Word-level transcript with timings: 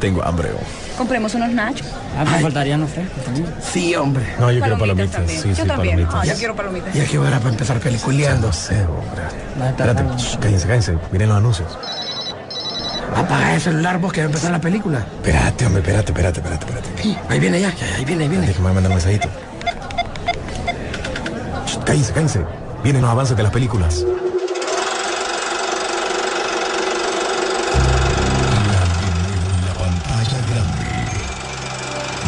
Tengo 0.00 0.22
hambre. 0.24 0.50
Compremos 0.98 1.34
unos 1.34 1.50
nachos. 1.50 1.86
Ah, 2.18 2.24
me 2.24 2.38
faltarían 2.40 2.80
los 2.80 2.90
frescos 2.90 3.24
también. 3.24 3.46
Sí, 3.60 3.94
hombre. 3.94 4.24
No, 4.38 4.50
yo 4.50 4.60
quiero 4.60 4.78
Palomitas 4.78 5.10
también. 5.12 5.42
Sí, 5.42 5.48
Yo 5.50 5.54
sí, 5.56 5.62
también. 5.68 5.96
palomitas. 5.96 6.14
Ah, 6.14 6.24
yo 6.24 6.34
quiero 6.38 6.56
palomitas. 6.56 6.94
Ya 6.94 7.04
que 7.04 7.18
hora 7.18 7.38
para 7.38 7.50
empezar 7.50 7.78
peliculeando. 7.80 8.46
No 8.48 8.52
sé, 8.52 8.84
hombre. 8.84 9.68
Espérate, 9.68 10.02
shh, 10.16 10.36
cállense, 10.38 10.66
cállense. 10.66 10.98
Miren 11.12 11.28
los 11.28 11.38
anuncios. 11.38 11.78
Apaga 13.14 13.54
el 13.54 13.60
celular 13.60 13.98
vos 13.98 14.12
que 14.12 14.20
va 14.20 14.24
a 14.24 14.26
empezar 14.26 14.50
la 14.50 14.60
película. 14.60 14.98
Espérate, 14.98 15.66
hombre, 15.66 15.80
espérate, 15.82 16.12
espérate, 16.12 16.40
espérate, 16.40 16.66
espérate. 16.66 17.02
Sí, 17.02 17.16
ahí 17.28 17.40
viene 17.40 17.60
ya, 17.60 17.74
ya, 17.74 17.86
ahí 17.96 18.04
viene, 18.04 18.24
ahí 18.24 18.28
viene. 18.28 18.46
Déjame 18.46 18.72
mandar 18.72 18.90
un 18.90 18.96
mensajito. 18.96 19.28
Shh, 21.66 21.78
Cállense, 21.84 22.12
cállense. 22.12 22.40
Vienen 22.82 23.02
los 23.02 23.10
avances 23.10 23.36
de 23.36 23.42
las 23.42 23.52
películas. 23.52 24.04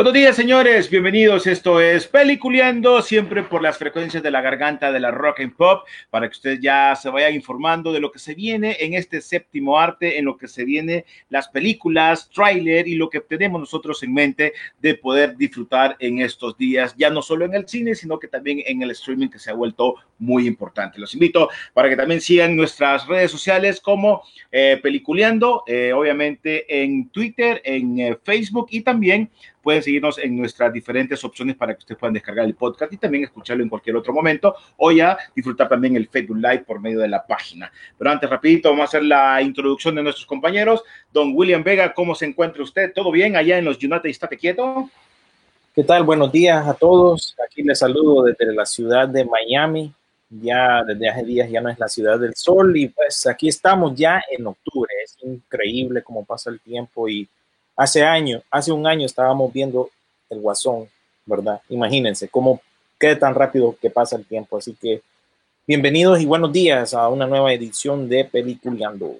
Buenos 0.00 0.14
días, 0.14 0.34
señores. 0.34 0.88
Bienvenidos. 0.88 1.46
Esto 1.46 1.78
es 1.78 2.06
Peliculeando, 2.06 3.02
siempre 3.02 3.42
por 3.42 3.60
las 3.60 3.76
frecuencias 3.76 4.22
de 4.22 4.30
la 4.30 4.40
garganta 4.40 4.90
de 4.92 4.98
la 4.98 5.10
rock 5.10 5.40
and 5.40 5.54
pop, 5.54 5.86
para 6.08 6.26
que 6.26 6.32
ustedes 6.32 6.58
ya 6.58 6.96
se 6.96 7.10
vayan 7.10 7.34
informando 7.34 7.92
de 7.92 8.00
lo 8.00 8.10
que 8.10 8.18
se 8.18 8.34
viene 8.34 8.78
en 8.80 8.94
este 8.94 9.20
séptimo 9.20 9.78
arte, 9.78 10.18
en 10.18 10.24
lo 10.24 10.38
que 10.38 10.48
se 10.48 10.64
viene 10.64 11.04
las 11.28 11.48
películas, 11.48 12.30
tráiler 12.30 12.88
y 12.88 12.94
lo 12.94 13.10
que 13.10 13.20
tenemos 13.20 13.60
nosotros 13.60 14.02
en 14.02 14.14
mente 14.14 14.54
de 14.80 14.94
poder 14.94 15.36
disfrutar 15.36 15.96
en 15.98 16.22
estos 16.22 16.56
días, 16.56 16.94
ya 16.96 17.10
no 17.10 17.20
solo 17.20 17.44
en 17.44 17.52
el 17.52 17.68
cine, 17.68 17.94
sino 17.94 18.18
que 18.18 18.28
también 18.28 18.62
en 18.64 18.80
el 18.80 18.92
streaming 18.92 19.28
que 19.28 19.38
se 19.38 19.50
ha 19.50 19.54
vuelto 19.54 19.96
muy 20.18 20.46
importante. 20.46 20.98
Los 20.98 21.12
invito 21.12 21.50
para 21.74 21.90
que 21.90 21.96
también 21.96 22.22
sigan 22.22 22.56
nuestras 22.56 23.06
redes 23.06 23.30
sociales 23.30 23.78
como 23.82 24.22
eh, 24.50 24.80
Peliculeando, 24.82 25.62
eh, 25.66 25.92
obviamente 25.92 26.82
en 26.82 27.10
Twitter, 27.10 27.60
en 27.64 27.98
eh, 27.98 28.18
Facebook 28.24 28.68
y 28.70 28.80
también 28.80 29.30
pueden 29.62 29.82
seguirnos 29.82 30.18
en 30.18 30.36
nuestras 30.36 30.72
diferentes 30.72 31.22
opciones 31.24 31.56
para 31.56 31.74
que 31.74 31.78
ustedes 31.80 31.98
puedan 31.98 32.14
descargar 32.14 32.46
el 32.46 32.54
podcast 32.54 32.92
y 32.92 32.96
también 32.96 33.24
escucharlo 33.24 33.62
en 33.62 33.68
cualquier 33.68 33.96
otro 33.96 34.12
momento 34.12 34.54
o 34.76 34.90
ya 34.90 35.18
disfrutar 35.34 35.68
también 35.68 35.96
el 35.96 36.08
Facebook 36.08 36.36
Live 36.36 36.64
por 36.66 36.80
medio 36.80 37.00
de 37.00 37.08
la 37.08 37.26
página. 37.26 37.70
Pero 37.98 38.10
antes, 38.10 38.28
rapidito, 38.28 38.70
vamos 38.70 38.82
a 38.82 38.88
hacer 38.88 39.04
la 39.04 39.40
introducción 39.42 39.94
de 39.94 40.02
nuestros 40.02 40.26
compañeros. 40.26 40.82
Don 41.12 41.32
William 41.34 41.62
Vega, 41.62 41.92
¿cómo 41.92 42.14
se 42.14 42.26
encuentra 42.26 42.62
usted? 42.62 42.92
¿Todo 42.94 43.10
bien 43.10 43.36
allá 43.36 43.58
en 43.58 43.64
los 43.64 43.76
United? 43.76 44.06
¿Estate 44.06 44.36
quieto? 44.36 44.90
¿Qué 45.74 45.84
tal? 45.84 46.02
Buenos 46.02 46.32
días 46.32 46.66
a 46.66 46.74
todos. 46.74 47.36
Aquí 47.46 47.62
les 47.62 47.78
saludo 47.78 48.24
desde 48.24 48.52
la 48.52 48.66
ciudad 48.66 49.08
de 49.08 49.24
Miami. 49.24 49.92
Ya 50.28 50.82
desde 50.84 51.08
hace 51.08 51.24
días 51.24 51.50
ya 51.50 51.60
no 51.60 51.68
es 51.68 51.78
la 51.78 51.88
ciudad 51.88 52.18
del 52.18 52.34
sol 52.34 52.76
y 52.76 52.88
pues 52.88 53.26
aquí 53.26 53.48
estamos 53.48 53.94
ya 53.96 54.22
en 54.30 54.46
octubre. 54.46 54.92
Es 55.04 55.16
increíble 55.22 56.02
cómo 56.02 56.24
pasa 56.24 56.50
el 56.50 56.60
tiempo 56.60 57.08
y 57.08 57.28
hace 57.80 58.04
año, 58.04 58.42
hace 58.50 58.72
un 58.72 58.86
año 58.86 59.06
estábamos 59.06 59.50
viendo 59.50 59.88
el 60.28 60.38
Guasón, 60.40 60.86
¿verdad? 61.24 61.62
Imagínense 61.70 62.28
cómo 62.28 62.60
queda 62.98 63.18
tan 63.18 63.34
rápido 63.34 63.74
que 63.80 63.88
pasa 63.88 64.16
el 64.16 64.26
tiempo. 64.26 64.58
Así 64.58 64.76
que 64.78 65.00
bienvenidos 65.66 66.20
y 66.20 66.26
buenos 66.26 66.52
días 66.52 66.92
a 66.92 67.08
una 67.08 67.26
nueva 67.26 67.54
edición 67.54 68.06
de 68.06 68.26
Peliculeando. 68.26 69.16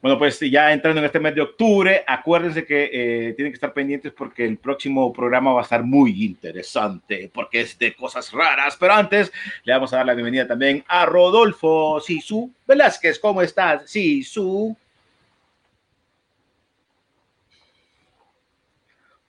Bueno, 0.00 0.18
pues 0.18 0.40
ya 0.40 0.72
entrando 0.72 1.00
en 1.00 1.04
este 1.04 1.20
mes 1.20 1.34
de 1.34 1.42
octubre, 1.42 2.02
acuérdense 2.06 2.64
que 2.64 2.84
eh, 2.90 3.34
tienen 3.34 3.52
que 3.52 3.56
estar 3.56 3.74
pendientes 3.74 4.14
porque 4.16 4.46
el 4.46 4.56
próximo 4.56 5.12
programa 5.12 5.52
va 5.52 5.60
a 5.60 5.64
estar 5.64 5.82
muy 5.82 6.24
interesante, 6.24 7.30
porque 7.34 7.60
es 7.60 7.78
de 7.78 7.94
cosas 7.94 8.32
raras. 8.32 8.78
Pero 8.80 8.94
antes, 8.94 9.30
le 9.62 9.74
vamos 9.74 9.92
a 9.92 9.98
dar 9.98 10.06
la 10.06 10.14
bienvenida 10.14 10.46
también 10.46 10.82
a 10.88 11.04
Rodolfo 11.04 12.00
Sisu 12.00 12.50
Velázquez. 12.66 13.18
¿Cómo 13.18 13.42
estás, 13.42 13.90
Sisu? 13.90 14.74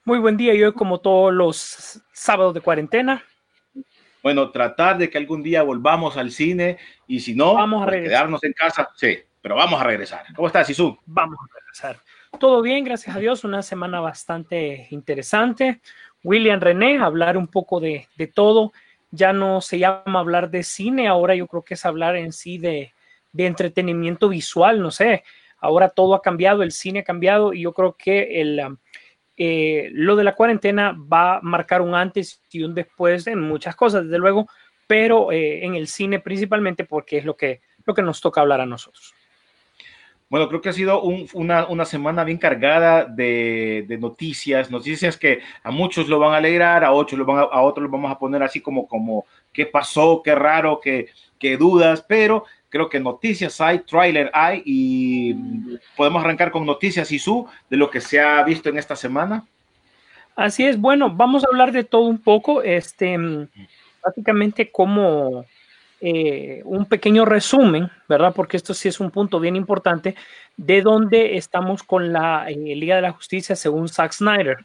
Muy 0.03 0.17
buen 0.17 0.35
día, 0.35 0.55
yo 0.55 0.73
como 0.73 0.99
todos 0.99 1.31
los 1.31 2.01
sábados 2.11 2.55
de 2.55 2.61
cuarentena. 2.61 3.23
Bueno, 4.23 4.49
tratar 4.49 4.97
de 4.97 5.09
que 5.09 5.19
algún 5.19 5.43
día 5.43 5.61
volvamos 5.61 6.17
al 6.17 6.31
cine 6.31 6.79
y 7.07 7.19
si 7.19 7.35
no, 7.35 7.53
Vamos 7.53 7.83
a 7.83 7.85
pues, 7.85 8.03
quedarnos 8.03 8.43
en 8.43 8.53
casa. 8.53 8.89
Sí, 8.95 9.19
pero 9.41 9.55
vamos 9.55 9.79
a 9.79 9.83
regresar. 9.83 10.23
¿Cómo 10.35 10.47
estás, 10.47 10.65
Sisu? 10.65 10.97
Vamos 11.05 11.37
a 11.39 11.59
regresar. 11.59 11.99
Todo 12.39 12.63
bien, 12.63 12.83
gracias 12.83 13.15
a 13.15 13.19
Dios, 13.19 13.43
una 13.43 13.61
semana 13.61 13.99
bastante 13.99 14.87
interesante. 14.89 15.81
William 16.23 16.59
René, 16.59 16.97
hablar 16.97 17.37
un 17.37 17.47
poco 17.47 17.79
de, 17.79 18.07
de 18.15 18.25
todo. 18.25 18.73
Ya 19.11 19.33
no 19.33 19.61
se 19.61 19.77
llama 19.77 20.19
hablar 20.19 20.49
de 20.49 20.63
cine, 20.63 21.07
ahora 21.07 21.35
yo 21.35 21.45
creo 21.45 21.63
que 21.63 21.75
es 21.75 21.85
hablar 21.85 22.15
en 22.15 22.31
sí 22.31 22.57
de, 22.57 22.93
de 23.33 23.45
entretenimiento 23.45 24.29
visual, 24.29 24.81
no 24.81 24.89
sé. 24.89 25.23
Ahora 25.59 25.89
todo 25.89 26.15
ha 26.15 26.23
cambiado, 26.23 26.63
el 26.63 26.71
cine 26.71 27.01
ha 27.01 27.03
cambiado 27.03 27.53
y 27.53 27.61
yo 27.61 27.73
creo 27.73 27.95
que 27.95 28.41
el, 28.41 28.59
um, 28.65 28.77
eh, 29.43 29.89
lo 29.93 30.15
de 30.15 30.23
la 30.23 30.35
cuarentena 30.35 30.95
va 31.11 31.37
a 31.37 31.41
marcar 31.41 31.81
un 31.81 31.95
antes 31.95 32.43
y 32.51 32.61
un 32.61 32.75
después 32.75 33.25
en 33.25 33.41
muchas 33.41 33.75
cosas, 33.75 34.03
desde 34.03 34.19
luego, 34.19 34.47
pero 34.85 35.31
eh, 35.31 35.65
en 35.65 35.73
el 35.73 35.87
cine 35.87 36.19
principalmente 36.19 36.85
porque 36.85 37.17
es 37.17 37.25
lo 37.25 37.35
que, 37.35 37.61
lo 37.85 37.93
que 37.95 38.03
nos 38.03 38.21
toca 38.21 38.41
hablar 38.41 38.61
a 38.61 38.67
nosotros. 38.67 39.15
Bueno, 40.29 40.47
creo 40.47 40.61
que 40.61 40.69
ha 40.69 40.73
sido 40.73 41.01
un- 41.01 41.27
una, 41.33 41.65
una 41.67 41.85
semana 41.85 42.23
bien 42.23 42.37
cargada 42.37 43.03
de, 43.05 43.83
de 43.87 43.97
noticias, 43.97 44.69
noticias 44.71 45.17
que 45.17 45.39
a 45.63 45.71
muchos 45.71 46.07
lo 46.07 46.19
van 46.19 46.33
a 46.33 46.37
alegrar, 46.37 46.85
a 46.85 46.91
otros 46.91 47.17
lo 47.19 47.25
van 47.25 47.39
a, 47.39 47.41
a 47.41 47.61
otros 47.63 47.81
los 47.83 47.91
vamos 47.91 48.11
a 48.11 48.19
poner 48.19 48.41
así 48.43 48.61
como, 48.61 48.87
como 48.87 49.25
qué 49.53 49.65
pasó, 49.65 50.21
qué 50.23 50.35
raro, 50.35 50.79
qué, 50.81 51.09
dudas, 51.57 52.05
pero 52.07 52.45
creo 52.69 52.87
que 52.89 52.99
noticias 52.99 53.59
hay, 53.59 53.79
tráiler 53.79 54.29
hay 54.33 54.61
y 54.65 55.33
podemos 55.97 56.23
arrancar 56.23 56.51
con 56.51 56.65
noticias 56.65 57.11
y 57.11 57.19
su 57.19 57.47
de 57.69 57.77
lo 57.77 57.89
que 57.89 57.99
se 57.99 58.19
ha 58.19 58.43
visto 58.43 58.69
en 58.69 58.77
esta 58.77 58.95
semana. 58.95 59.43
Así 60.35 60.65
es, 60.65 60.79
bueno, 60.79 61.09
vamos 61.09 61.43
a 61.43 61.47
hablar 61.47 61.71
de 61.71 61.83
todo 61.83 62.03
un 62.03 62.19
poco, 62.19 62.61
este, 62.61 63.17
básicamente 64.03 64.71
como 64.71 65.45
eh, 65.99 66.61
un 66.65 66.85
pequeño 66.85 67.25
resumen, 67.25 67.89
¿verdad? 68.07 68.33
Porque 68.35 68.57
esto 68.57 68.73
sí 68.73 68.87
es 68.87 68.99
un 68.99 69.11
punto 69.11 69.39
bien 69.39 69.55
importante 69.55 70.15
de 70.57 70.81
dónde 70.81 71.37
estamos 71.37 71.83
con 71.83 72.11
la 72.11 72.49
eh, 72.49 72.55
Liga 72.55 72.95
de 72.95 73.03
la 73.03 73.11
Justicia 73.11 73.55
según 73.55 73.87
Zack 73.87 74.13
Snyder. 74.13 74.57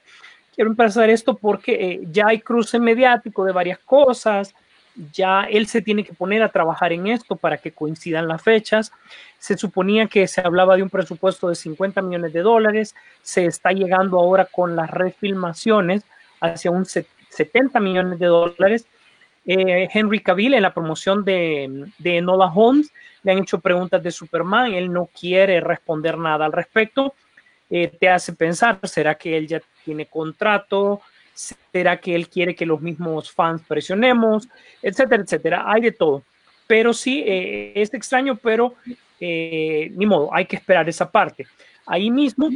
Quiero 0.54 0.70
empezar 0.70 1.10
esto 1.10 1.36
porque 1.36 1.74
eh, 1.74 2.00
ya 2.10 2.28
hay 2.28 2.40
cruce 2.40 2.78
mediático 2.78 3.44
de 3.44 3.52
varias 3.52 3.78
cosas, 3.80 4.54
ya 5.12 5.42
él 5.44 5.66
se 5.66 5.82
tiene 5.82 6.04
que 6.04 6.12
poner 6.14 6.42
a 6.42 6.48
trabajar 6.48 6.92
en 6.92 7.06
esto 7.06 7.36
para 7.36 7.58
que 7.58 7.72
coincidan 7.72 8.28
las 8.28 8.42
fechas. 8.42 8.92
Se 9.38 9.56
suponía 9.56 10.06
que 10.06 10.26
se 10.26 10.40
hablaba 10.40 10.76
de 10.76 10.82
un 10.82 10.90
presupuesto 10.90 11.48
de 11.48 11.54
50 11.54 12.00
millones 12.02 12.32
de 12.32 12.40
dólares, 12.40 12.94
se 13.22 13.46
está 13.46 13.72
llegando 13.72 14.18
ahora 14.18 14.46
con 14.46 14.74
las 14.76 14.90
refilmaciones 14.90 16.02
hacia 16.40 16.70
un 16.70 16.84
set- 16.86 17.08
70 17.30 17.80
millones 17.80 18.18
de 18.18 18.26
dólares. 18.26 18.86
Eh, 19.44 19.88
Henry 19.92 20.20
Cavill 20.20 20.54
en 20.54 20.62
la 20.62 20.74
promoción 20.74 21.24
de, 21.24 21.86
de 21.98 22.16
Enola 22.16 22.46
Holmes 22.46 22.90
le 23.22 23.32
han 23.32 23.38
hecho 23.38 23.60
preguntas 23.60 24.02
de 24.02 24.10
Superman, 24.10 24.72
él 24.72 24.92
no 24.92 25.06
quiere 25.18 25.60
responder 25.60 26.16
nada 26.18 26.46
al 26.46 26.52
respecto. 26.52 27.14
Eh, 27.68 27.88
te 27.88 28.08
hace 28.08 28.32
pensar, 28.32 28.78
¿será 28.84 29.16
que 29.16 29.36
él 29.36 29.48
ya 29.48 29.60
tiene 29.84 30.06
contrato? 30.06 31.00
¿Será 31.36 31.98
que 31.98 32.14
él 32.14 32.28
quiere 32.28 32.54
que 32.54 32.66
los 32.66 32.80
mismos 32.80 33.30
fans 33.30 33.62
presionemos? 33.68 34.48
Etcétera, 34.82 35.22
etcétera. 35.22 35.64
Hay 35.66 35.82
de 35.82 35.92
todo. 35.92 36.22
Pero 36.66 36.92
sí, 36.92 37.22
eh, 37.26 37.72
es 37.76 37.92
extraño, 37.94 38.36
pero 38.36 38.74
eh, 39.20 39.92
ni 39.94 40.06
modo, 40.06 40.30
hay 40.32 40.46
que 40.46 40.56
esperar 40.56 40.88
esa 40.88 41.10
parte. 41.10 41.46
Ahí 41.86 42.10
mismo, 42.10 42.48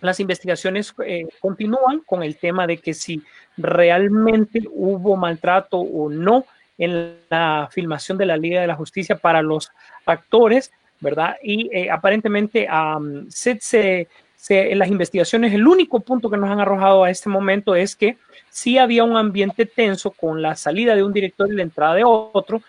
las 0.00 0.20
investigaciones 0.20 0.94
eh, 1.04 1.26
continúan 1.40 2.00
con 2.00 2.22
el 2.22 2.36
tema 2.36 2.66
de 2.66 2.78
que 2.78 2.94
si 2.94 3.22
realmente 3.56 4.62
hubo 4.70 5.16
maltrato 5.16 5.78
o 5.78 6.08
no 6.10 6.44
en 6.78 7.16
la 7.28 7.68
filmación 7.70 8.16
de 8.18 8.26
la 8.26 8.36
Liga 8.36 8.60
de 8.60 8.66
la 8.66 8.74
Justicia 8.74 9.16
para 9.16 9.42
los 9.42 9.70
actores, 10.06 10.72
¿verdad? 11.00 11.36
Y 11.42 11.68
eh, 11.76 11.90
aparentemente 11.90 12.66
um, 12.70 13.28
se, 13.28 13.58
se, 13.60 14.08
en 14.48 14.78
las 14.78 14.88
investigaciones, 14.88 15.52
el 15.52 15.66
único 15.66 16.00
punto 16.00 16.30
que 16.30 16.36
nos 16.36 16.50
han 16.50 16.60
arrojado 16.60 17.04
a 17.04 17.10
este 17.10 17.28
momento 17.28 17.74
es 17.74 17.94
que 17.94 18.16
sí 18.48 18.78
había 18.78 19.04
un 19.04 19.16
ambiente 19.16 19.66
tenso 19.66 20.10
con 20.10 20.40
la 20.42 20.56
salida 20.56 20.94
de 20.94 21.02
un 21.02 21.12
director 21.12 21.52
y 21.52 21.56
la 21.56 21.62
entrada 21.62 21.94
de 21.94 22.04
otro, 22.04 22.62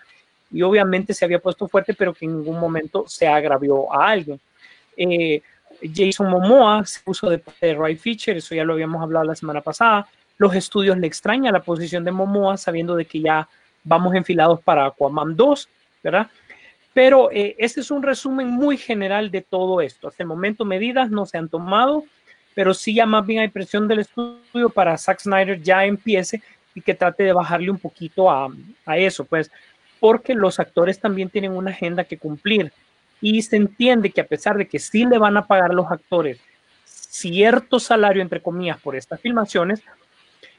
y 0.50 0.62
obviamente 0.62 1.14
se 1.14 1.24
había 1.24 1.38
puesto 1.38 1.66
fuerte, 1.66 1.94
pero 1.94 2.12
que 2.12 2.26
en 2.26 2.38
ningún 2.38 2.60
momento 2.60 3.04
se 3.08 3.26
agravió 3.26 3.92
a 3.92 4.10
alguien. 4.10 4.38
Eh, 4.96 5.40
Jason 5.94 6.30
Momoa 6.30 6.84
se 6.84 7.00
puso 7.00 7.28
de 7.28 7.38
parte 7.38 7.66
de 7.66 7.74
Ray 7.74 7.96
Fisher, 7.96 8.36
eso 8.36 8.54
ya 8.54 8.64
lo 8.64 8.74
habíamos 8.74 9.02
hablado 9.02 9.24
la 9.24 9.34
semana 9.34 9.60
pasada. 9.60 10.06
Los 10.36 10.54
estudios 10.54 10.98
le 10.98 11.06
extraña 11.06 11.50
la 11.50 11.60
posición 11.60 12.04
de 12.04 12.12
Momoa, 12.12 12.56
sabiendo 12.56 12.94
de 12.94 13.06
que 13.06 13.20
ya 13.20 13.48
vamos 13.82 14.14
enfilados 14.14 14.60
para 14.60 14.86
Aquaman 14.86 15.34
2, 15.34 15.68
¿verdad? 16.02 16.28
Pero 16.94 17.30
eh, 17.30 17.56
este 17.58 17.80
es 17.80 17.90
un 17.90 18.02
resumen 18.02 18.48
muy 18.48 18.76
general 18.76 19.30
de 19.30 19.40
todo 19.40 19.80
esto. 19.80 20.08
Hasta 20.08 20.22
el 20.22 20.28
momento 20.28 20.64
medidas 20.64 21.10
no 21.10 21.24
se 21.26 21.38
han 21.38 21.48
tomado, 21.48 22.04
pero 22.54 22.74
sí 22.74 22.94
ya 22.94 23.06
más 23.06 23.26
bien 23.26 23.40
hay 23.40 23.48
presión 23.48 23.88
del 23.88 24.00
estudio 24.00 24.68
para 24.68 24.98
Zack 24.98 25.20
Snyder 25.20 25.62
ya 25.62 25.84
empiece 25.84 26.42
y 26.74 26.80
que 26.80 26.94
trate 26.94 27.24
de 27.24 27.32
bajarle 27.32 27.70
un 27.70 27.78
poquito 27.78 28.30
a, 28.30 28.48
a 28.86 28.98
eso, 28.98 29.24
pues, 29.24 29.50
porque 30.00 30.34
los 30.34 30.58
actores 30.58 31.00
también 31.00 31.30
tienen 31.30 31.52
una 31.52 31.70
agenda 31.70 32.04
que 32.04 32.18
cumplir 32.18 32.72
y 33.20 33.40
se 33.42 33.56
entiende 33.56 34.10
que 34.10 34.20
a 34.20 34.26
pesar 34.26 34.56
de 34.56 34.66
que 34.66 34.78
sí 34.78 35.04
le 35.04 35.18
van 35.18 35.36
a 35.36 35.46
pagar 35.46 35.70
a 35.70 35.74
los 35.74 35.90
actores 35.90 36.40
cierto 37.12 37.78
salario, 37.78 38.22
entre 38.22 38.40
comillas, 38.40 38.80
por 38.80 38.96
estas 38.96 39.20
filmaciones, 39.20 39.82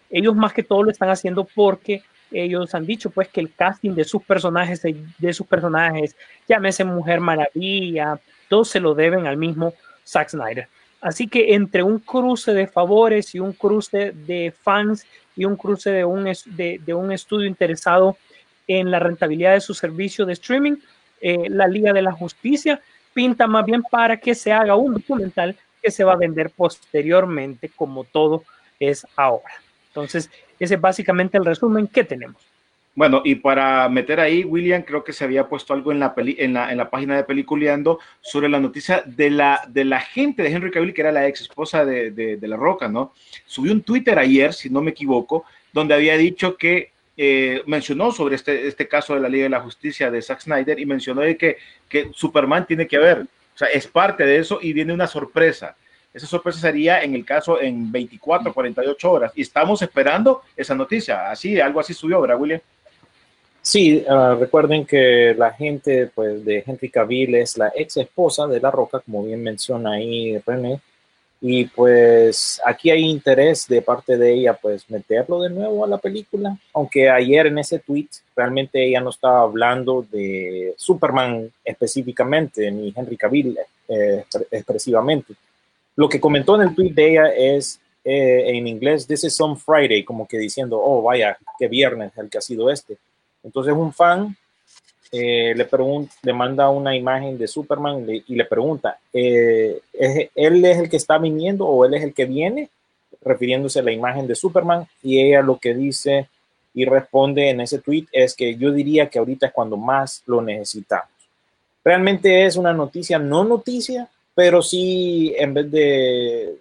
ellos 0.09 0.35
más 0.35 0.53
que 0.53 0.62
todo 0.62 0.83
lo 0.83 0.91
están 0.91 1.09
haciendo 1.09 1.45
porque 1.56 2.03
ellos 2.33 2.74
han 2.74 2.85
dicho 2.85 3.09
pues 3.09 3.27
que 3.30 3.39
el 3.39 3.53
casting 3.53 3.91
de 3.91 4.03
sus 4.03 4.24
personajes, 4.24 4.81
de 4.81 5.33
sus 5.33 5.47
personajes, 5.47 6.15
llámese 6.47 6.83
Mujer 6.83 7.19
Maravilla, 7.19 8.19
todo 8.50 8.65
se 8.65 8.80
lo 8.80 8.94
deben 8.94 9.27
al 9.27 9.38
mismo 9.38 9.74
Zack 10.06 10.30
Snyder. 10.30 10.68
Así 11.01 11.27
que 11.27 11.53
entre 11.53 11.83
un 11.83 12.00
cruce 12.00 12.53
de 12.53 12.68
favores 12.68 13.35
y 13.35 13.39
un 13.39 13.53
cruce 13.53 14.12
de 14.12 14.53
fans 14.62 15.06
y 15.35 15.45
un 15.45 15.57
cruce 15.57 15.91
de 15.91 16.06
un, 16.06 16.24
de, 16.24 16.80
de 16.83 16.94
un 16.94 17.12
estudio 17.12 17.47
interesado 17.47 18.18
en 18.68 18.89
la 18.89 19.00
rentabilidad 19.00 19.53
de 19.53 19.62
su 19.62 19.74
servicio 19.74 20.25
de 20.25 20.33
streaming, 20.33 20.77
eh, 21.21 21.50
la 21.50 21.68
Liga 21.68 21.94
de 21.94 22.01
la 22.01 22.12
Justicia 22.12 22.81
pinta 23.13 23.47
más 23.47 23.65
bien 23.65 23.83
para 23.83 24.18
que 24.18 24.35
se 24.35 24.51
haga 24.51 24.75
un 24.75 24.94
documental 24.94 25.56
que 25.81 25.91
se 25.91 26.03
va 26.03 26.13
a 26.13 26.18
vender 26.18 26.50
posteriormente, 26.50 27.69
como 27.69 28.03
todo 28.06 28.44
es 28.80 29.06
ahora. 29.15 29.53
Entonces, 29.88 30.30
ese 30.63 30.75
es 30.75 30.81
básicamente 30.81 31.38
el 31.38 31.45
resumen 31.45 31.88
que 31.88 32.04
tenemos. 32.04 32.42
Bueno, 32.95 33.24
y 33.25 33.36
para 33.36 33.89
meter 33.89 34.19
ahí, 34.19 34.44
William, 34.44 34.83
creo 34.83 35.04
que 35.04 35.13
se 35.13 35.24
había 35.24 35.48
puesto 35.48 35.74
algo 35.74 35.92
en 35.92 36.00
la, 36.00 36.13
en 36.15 36.54
la, 36.54 36.71
en 36.71 36.77
la 36.77 36.92
página 36.92 37.15
de 37.15 37.24
Peliculeando 37.24 38.00
sobre 38.21 38.50
la 38.50 38.60
noticia 38.60 39.01
de 39.06 39.31
la, 39.31 39.62
de 39.68 39.83
la 39.83 40.00
gente 40.00 40.44
de 40.44 40.50
Henry 40.50 40.69
Cavill, 40.69 40.94
que 40.94 41.01
era 41.01 41.12
la 41.12 41.27
ex 41.27 41.42
esposa 41.42 41.86
de, 41.86 42.12
de, 42.12 42.38
de 42.38 42.48
La 42.48 42.56
Roca, 42.56 42.88
¿no? 42.88 43.13
Subió 43.45 43.74
un 43.74 43.81
Twitter 43.81 44.19
ayer, 44.19 44.54
si 44.54 44.69
no 44.69 44.81
me 44.81 44.92
equivoco, 44.92 45.44
donde 45.71 45.95
había 45.95 46.15
dicho 46.18 46.56
que 46.56 46.92
eh, 47.18 47.63
mencionó 47.66 48.12
sobre 48.12 48.36
este, 48.36 48.68
este 48.68 48.88
caso 48.88 49.16
de 49.16 49.21
la 49.21 49.30
Liga 49.30 49.44
de 49.44 49.50
la 49.50 49.62
Justicia 49.62 50.12
de 50.12 50.21
Zack 50.21 50.42
Snyder 50.42 50.80
y 50.80 50.86
mencionó 50.86 51.21
de 51.21 51.36
que, 51.36 51.57
que 51.89 52.12
Superman 52.13 52.68
tiene 52.68 52.88
que 52.88 53.00
ver, 53.00 53.21
o 53.21 53.57
sea, 53.57 53.68
es 53.69 53.88
parte 53.88 54.24
de 54.24 54.38
eso 54.38 54.59
y 54.62 54.74
viene 54.74 54.94
una 54.94 55.07
sorpresa. 55.07 55.75
Esa 56.13 56.27
sorpresa 56.27 56.60
sería 56.60 57.01
en 57.01 57.15
el 57.15 57.25
caso 57.25 57.60
en 57.60 57.92
24, 57.92 58.54
48 58.54 59.12
horas. 59.12 59.31
Y 59.36 59.42
estamos 59.42 59.81
esperando 59.81 60.44
esa 60.56 60.75
noticia. 60.75 61.31
Así, 61.31 61.60
algo 61.60 61.80
así 61.80 61.94
subió, 61.94 62.21
¿verdad, 62.21 62.39
William? 62.39 62.62
Sí, 63.62 64.04
uh, 64.07 64.36
recuerden 64.36 64.86
que 64.86 65.33
la 65.38 65.51
gente 65.51 66.07
pues, 66.13 66.44
de 66.44 66.63
Henry 66.68 66.89
Cavill 66.89 67.36
es 67.36 67.57
la 67.57 67.71
ex 67.74 67.98
esposa 67.98 68.45
de 68.45 68.60
La 68.60 68.69
Roca, 68.69 69.00
como 69.00 69.24
bien 69.24 69.42
menciona 69.42 69.94
ahí 69.94 70.38
René. 70.45 70.81
Y 71.45 71.65
pues 71.65 72.62
aquí 72.66 72.89
hay 72.89 73.01
interés 73.04 73.68
de 73.68 73.81
parte 73.81 74.18
de 74.18 74.33
ella, 74.33 74.54
pues 74.54 74.89
meterlo 74.89 75.42
de 75.42 75.50
nuevo 75.50 75.83
a 75.83 75.88
la 75.89 75.98
película, 75.98 76.57
aunque 76.74 77.09
ayer 77.09 77.48
en 77.48 77.57
ese 77.57 77.80
tweet 77.80 78.07
realmente 78.33 78.81
ella 78.81 79.01
no 79.01 79.09
estaba 79.09 79.42
hablando 79.42 80.06
de 80.09 80.74
Superman 80.77 81.51
específicamente, 81.66 82.71
ni 82.71 82.94
Henry 82.95 83.18
Cavill 83.18 83.57
eh, 83.89 84.24
expresivamente. 84.51 85.33
Lo 85.95 86.10
que 86.10 86.19
comentó 86.19 86.56
en 86.56 86.69
el 86.69 86.75
tweet 86.75 86.94
de 86.94 87.12
ella 87.12 87.28
es 87.30 87.80
eh, 88.04 88.57
en 88.57 88.68
inglés, 88.68 89.07
this 89.07 89.24
is 89.24 89.36
some 89.36 89.56
Friday, 89.56 90.04
como 90.04 90.28
que 90.28 90.38
diciendo, 90.38 90.80
oh 90.81 91.01
vaya, 91.01 91.38
qué 91.57 91.68
viernes 91.68 92.12
el 92.18 92.30
que 92.30 92.38
ha 92.38 92.42
sido 92.42 92.69
este. 92.69 92.98
Entonces 93.44 93.74
un 93.74 93.94
fan 93.94 94.36
eh, 95.12 95.54
le, 95.56 95.69
le 96.24 96.34
manda 96.34 96.69
una 96.69 96.95
imagen 96.95 97.38
de 97.38 97.48
Superman 97.48 98.06
y 98.10 98.36
le 98.36 98.45
pregunta, 98.45 98.98
eh, 99.13 99.80
¿es, 99.94 100.30
¿él 100.34 100.66
es 100.66 100.80
el 100.80 100.90
que 100.90 100.98
está 100.98 101.18
viniendo 101.18 101.68
o 101.68 101.86
él 101.86 101.94
es 101.94 102.04
el 102.04 102.13
que 102.13 102.25
viene? 102.25 102.69
Refiriéndose 103.22 103.80
a 103.80 103.84
la 103.84 103.92
imagen 103.92 104.28
de 104.28 104.36
Superman 104.36 104.86
y 105.01 105.22
ella 105.22 105.42
lo 105.42 105.57
que 105.57 105.74
dice 105.74 106.28
y 106.74 106.86
responde 106.86 107.50
en 107.50 107.62
ese 107.62 107.80
tweet 107.80 108.07
es 108.12 108.36
que 108.36 108.56
yo 108.56 108.72
diría 108.72 109.07
que 109.07 109.19
ahorita 109.19 109.48
es 109.48 109.54
cuando 109.54 109.78
más 109.78 110.24
lo 110.25 110.42
necesitamos. 110.42 111.07
Realmente 111.84 112.45
es 112.45 112.57
una 112.57 112.74
noticia, 112.74 113.19
no 113.19 113.44
noticia, 113.44 114.10
pero 114.35 114.62
sí 114.62 115.33
en 115.38 115.53
vez 115.53 115.71
de, 115.71 116.57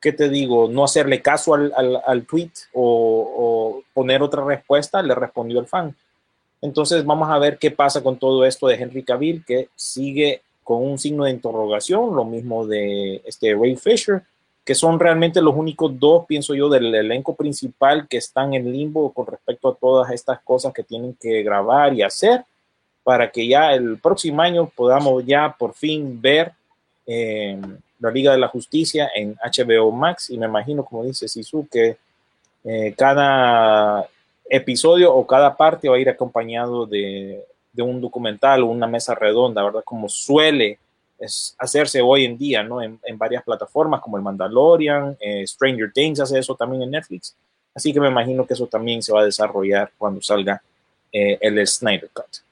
¿qué 0.00 0.12
te 0.12 0.28
digo? 0.28 0.68
No 0.68 0.84
hacerle 0.84 1.20
caso 1.20 1.54
al, 1.54 1.72
al, 1.76 2.00
al 2.06 2.26
tweet 2.26 2.52
o, 2.72 3.82
poner 3.92 4.22
otra 4.22 4.44
respuesta, 4.44 5.02
le 5.02 5.14
respondió 5.14 5.60
el 5.60 5.66
fan. 5.66 5.94
Entonces 6.62 7.04
vamos 7.04 7.28
a 7.30 7.38
ver 7.38 7.58
qué 7.58 7.70
pasa 7.70 8.02
con 8.02 8.18
todo 8.18 8.44
esto 8.44 8.66
de 8.66 8.76
Henry 8.76 9.02
Cavill, 9.02 9.44
que 9.44 9.68
sigue 9.74 10.42
con 10.62 10.84
un 10.84 10.98
signo 10.98 11.24
de 11.24 11.32
interrogación, 11.32 12.14
lo 12.14 12.24
mismo 12.24 12.66
de 12.66 13.22
este 13.24 13.54
Ray 13.54 13.76
Fisher, 13.76 14.22
que 14.64 14.74
son 14.74 15.00
realmente 15.00 15.40
los 15.42 15.56
únicos 15.56 15.98
dos, 15.98 16.26
pienso 16.26 16.54
yo, 16.54 16.68
del 16.68 16.94
elenco 16.94 17.34
principal 17.34 18.06
que 18.06 18.18
están 18.18 18.54
en 18.54 18.70
limbo 18.70 19.12
con 19.12 19.26
respecto 19.26 19.68
a 19.68 19.74
todas 19.74 20.12
estas 20.12 20.40
cosas 20.42 20.72
que 20.72 20.84
tienen 20.84 21.16
que 21.20 21.42
grabar 21.42 21.92
y 21.94 22.02
hacer 22.02 22.44
para 23.02 23.30
que 23.30 23.48
ya 23.48 23.72
el 23.72 23.98
próximo 23.98 24.42
año 24.42 24.70
podamos 24.74 25.24
ya 25.24 25.56
por 25.58 25.74
fin 25.74 26.20
ver 26.20 26.52
eh, 27.12 27.60
la 27.98 28.10
Liga 28.12 28.30
de 28.30 28.38
la 28.38 28.46
Justicia 28.46 29.10
en 29.14 29.34
HBO 29.34 29.90
Max 29.90 30.30
y 30.30 30.38
me 30.38 30.46
imagino, 30.46 30.84
como 30.84 31.02
dice 31.02 31.26
Sisu, 31.26 31.66
que 31.68 31.96
eh, 32.62 32.94
cada 32.96 34.06
episodio 34.48 35.12
o 35.12 35.26
cada 35.26 35.56
parte 35.56 35.88
va 35.88 35.96
a 35.96 35.98
ir 35.98 36.08
acompañado 36.08 36.86
de, 36.86 37.44
un 37.78 38.00
documental 38.00 38.62
o 38.62 38.66
una 38.66 38.86
mesa 38.86 39.14
redonda, 39.14 39.64
¿verdad? 39.64 39.82
Como 39.84 40.08
suele 40.08 40.78
hacerse 41.58 42.00
hoy 42.00 42.26
en 42.26 42.38
día, 42.38 42.62
¿no? 42.62 42.80
En, 42.80 43.00
en 43.04 43.18
varias 43.18 43.42
plataformas 43.42 44.00
como 44.00 44.16
el 44.16 44.22
Mandalorian, 44.22 45.16
eh, 45.18 45.46
Stranger 45.46 45.92
Things 45.92 46.20
hace 46.20 46.38
eso 46.38 46.54
también 46.54 46.82
en 46.82 46.90
Netflix. 46.90 47.34
Así 47.74 47.92
que 47.92 48.00
me 48.00 48.08
imagino 48.08 48.46
que 48.46 48.54
eso 48.54 48.66
también 48.66 49.02
se 49.02 49.12
va 49.12 49.22
a 49.22 49.24
desarrollar 49.24 49.90
cuando 49.98 50.22
salga 50.22 50.62
eh, 51.12 51.38
el 51.40 51.66
Snyder 51.66 52.10
Cut. 52.12 52.49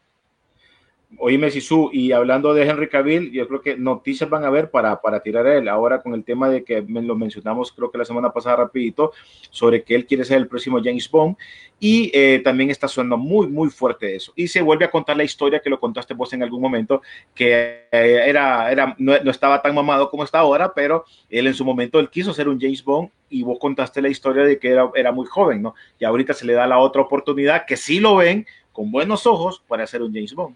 Oíme, 1.20 1.50
Sisu, 1.50 1.90
y 1.92 2.12
hablando 2.12 2.54
de 2.54 2.62
Henry 2.62 2.88
Cavill, 2.88 3.32
yo 3.32 3.48
creo 3.48 3.60
que 3.60 3.76
noticias 3.76 4.30
van 4.30 4.44
a 4.44 4.46
haber 4.46 4.70
para, 4.70 5.00
para 5.00 5.18
tirar 5.20 5.48
a 5.48 5.56
él. 5.56 5.68
Ahora 5.68 6.00
con 6.00 6.14
el 6.14 6.22
tema 6.22 6.48
de 6.48 6.62
que 6.62 6.80
lo 6.80 7.16
mencionamos, 7.16 7.72
creo 7.72 7.90
que 7.90 7.98
la 7.98 8.04
semana 8.04 8.32
pasada 8.32 8.54
rapidito, 8.54 9.12
sobre 9.50 9.82
que 9.82 9.96
él 9.96 10.06
quiere 10.06 10.24
ser 10.24 10.36
el 10.36 10.46
próximo 10.46 10.78
James 10.82 11.10
Bond, 11.10 11.36
y 11.80 12.12
eh, 12.14 12.40
también 12.44 12.70
está 12.70 12.86
sonando 12.86 13.16
muy, 13.16 13.48
muy 13.48 13.68
fuerte 13.68 14.14
eso. 14.14 14.32
Y 14.36 14.46
se 14.46 14.62
vuelve 14.62 14.84
a 14.84 14.92
contar 14.92 15.16
la 15.16 15.24
historia 15.24 15.58
que 15.58 15.68
lo 15.68 15.80
contaste 15.80 16.14
vos 16.14 16.32
en 16.34 16.44
algún 16.44 16.62
momento, 16.62 17.02
que 17.34 17.88
eh, 17.90 18.22
era, 18.26 18.70
era, 18.70 18.94
no, 18.96 19.18
no, 19.18 19.30
estaba 19.32 19.60
tan 19.60 19.74
mamado 19.74 20.10
como 20.10 20.22
está 20.22 20.38
ahora, 20.38 20.72
pero 20.72 21.04
él 21.28 21.48
en 21.48 21.54
su 21.54 21.64
momento, 21.64 21.98
él 21.98 22.10
quiso 22.10 22.32
ser 22.32 22.48
un 22.48 22.60
James 22.60 22.84
Bond, 22.84 23.10
y 23.28 23.42
vos 23.42 23.58
contaste 23.58 24.00
la 24.00 24.08
historia 24.08 24.44
de 24.44 24.56
que 24.60 24.70
era, 24.70 24.88
era 24.94 25.10
muy 25.10 25.26
joven, 25.26 25.62
¿no? 25.62 25.74
Y 25.98 26.04
ahorita 26.04 26.32
se 26.32 26.46
le 26.46 26.52
da 26.52 26.68
la 26.68 26.78
otra 26.78 27.02
oportunidad, 27.02 27.66
que 27.66 27.76
sí 27.76 27.98
lo 27.98 28.14
ven 28.14 28.46
con 28.70 28.92
buenos 28.92 29.26
ojos 29.26 29.64
para 29.66 29.84
ser 29.84 30.02
un 30.02 30.14
James 30.14 30.32
Bond. 30.32 30.54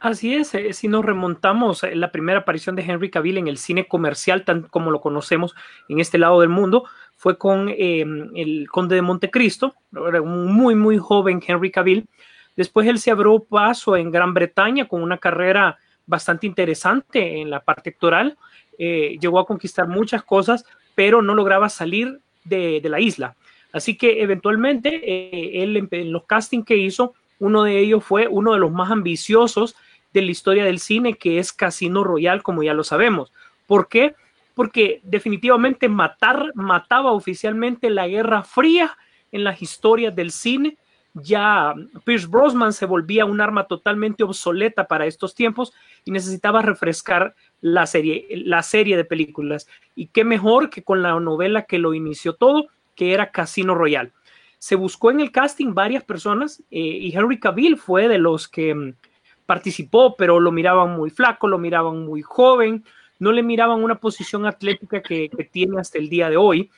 Así 0.00 0.34
es, 0.34 0.54
eh, 0.54 0.72
si 0.72 0.86
nos 0.86 1.04
remontamos 1.04 1.82
a 1.82 1.88
la 1.88 2.12
primera 2.12 2.40
aparición 2.40 2.76
de 2.76 2.82
Henry 2.82 3.10
Cavill 3.10 3.38
en 3.38 3.48
el 3.48 3.58
cine 3.58 3.88
comercial, 3.88 4.44
tan 4.44 4.62
como 4.62 4.90
lo 4.90 5.00
conocemos 5.00 5.54
en 5.88 5.98
este 5.98 6.18
lado 6.18 6.40
del 6.40 6.50
mundo, 6.50 6.84
fue 7.16 7.36
con 7.36 7.68
eh, 7.68 8.04
el 8.36 8.68
Conde 8.70 8.94
de 8.94 9.02
Montecristo, 9.02 9.74
un 9.90 10.52
muy, 10.52 10.76
muy 10.76 10.98
joven 10.98 11.42
Henry 11.44 11.72
Cavill. 11.72 12.06
Después 12.56 12.86
él 12.86 13.00
se 13.00 13.10
abrió 13.10 13.40
paso 13.40 13.96
en 13.96 14.12
Gran 14.12 14.34
Bretaña 14.34 14.86
con 14.86 15.02
una 15.02 15.18
carrera 15.18 15.78
bastante 16.06 16.46
interesante 16.46 17.40
en 17.40 17.50
la 17.50 17.60
parte 17.60 17.90
actoral. 17.90 18.38
Eh, 18.78 19.16
llegó 19.20 19.40
a 19.40 19.46
conquistar 19.46 19.88
muchas 19.88 20.22
cosas, 20.22 20.64
pero 20.94 21.22
no 21.22 21.34
lograba 21.34 21.68
salir 21.68 22.20
de, 22.44 22.80
la 22.84 23.00
isla. 23.00 23.34
Así 23.72 23.96
que 23.96 24.22
eventualmente 24.22 24.88
eh, 25.04 25.62
él 25.62 25.88
en 25.90 26.12
los 26.12 26.24
castings 26.24 26.64
que 26.64 26.76
hizo, 26.76 27.14
uno 27.40 27.64
de 27.64 27.78
ellos 27.78 28.04
fue 28.04 28.28
uno 28.28 28.52
de 28.52 28.60
los 28.60 28.70
más 28.70 28.90
ambiciosos 28.90 29.76
de 30.18 30.24
la 30.24 30.32
historia 30.32 30.64
del 30.64 30.80
cine, 30.80 31.14
que 31.14 31.38
es 31.38 31.52
Casino 31.52 32.02
Royal, 32.02 32.42
como 32.42 32.62
ya 32.62 32.74
lo 32.74 32.82
sabemos. 32.82 33.32
¿Por 33.66 33.88
qué? 33.88 34.14
Porque 34.54 35.00
definitivamente 35.04 35.88
matar, 35.88 36.52
mataba 36.54 37.12
oficialmente 37.12 37.88
la 37.90 38.08
Guerra 38.08 38.42
Fría 38.42 38.96
en 39.30 39.44
las 39.44 39.62
historias 39.62 40.14
del 40.16 40.32
cine. 40.32 40.76
Ya 41.14 41.74
Pierce 42.04 42.26
Brosnan 42.26 42.72
se 42.72 42.86
volvía 42.86 43.24
un 43.24 43.40
arma 43.40 43.64
totalmente 43.64 44.24
obsoleta 44.24 44.88
para 44.88 45.06
estos 45.06 45.34
tiempos 45.34 45.72
y 46.04 46.10
necesitaba 46.10 46.62
refrescar 46.62 47.34
la 47.60 47.86
serie, 47.86 48.26
la 48.44 48.62
serie 48.62 48.96
de 48.96 49.04
películas. 49.04 49.68
Y 49.94 50.08
qué 50.08 50.24
mejor 50.24 50.70
que 50.70 50.82
con 50.82 51.02
la 51.02 51.18
novela 51.20 51.62
que 51.62 51.78
lo 51.78 51.94
inició 51.94 52.32
todo, 52.32 52.66
que 52.96 53.14
era 53.14 53.30
Casino 53.30 53.74
Royal. 53.74 54.12
se 54.58 54.74
buscó 54.74 55.12
en 55.12 55.20
el 55.20 55.30
casting 55.30 55.72
varias 55.72 56.02
personas 56.02 56.60
eh, 56.72 56.80
y 56.80 57.16
Henry 57.16 57.38
Cavill 57.38 57.76
fue 57.76 58.08
de 58.08 58.18
los 58.18 58.48
que 58.48 58.74
mm, 58.74 58.94
participó, 59.48 60.14
pero 60.14 60.40
lo 60.40 60.52
miraban 60.52 60.94
muy 60.94 61.08
flaco, 61.08 61.48
lo 61.48 61.56
miraban 61.56 62.04
muy 62.04 62.20
joven, 62.20 62.84
no 63.18 63.32
le 63.32 63.42
miraban 63.42 63.82
una 63.82 63.94
posición 63.94 64.44
atlética 64.44 65.00
que, 65.00 65.30
tiene 65.50 65.80
hasta 65.80 65.96
el 65.96 66.10
día 66.10 66.28
de 66.28 66.36
hoy. 66.36 66.70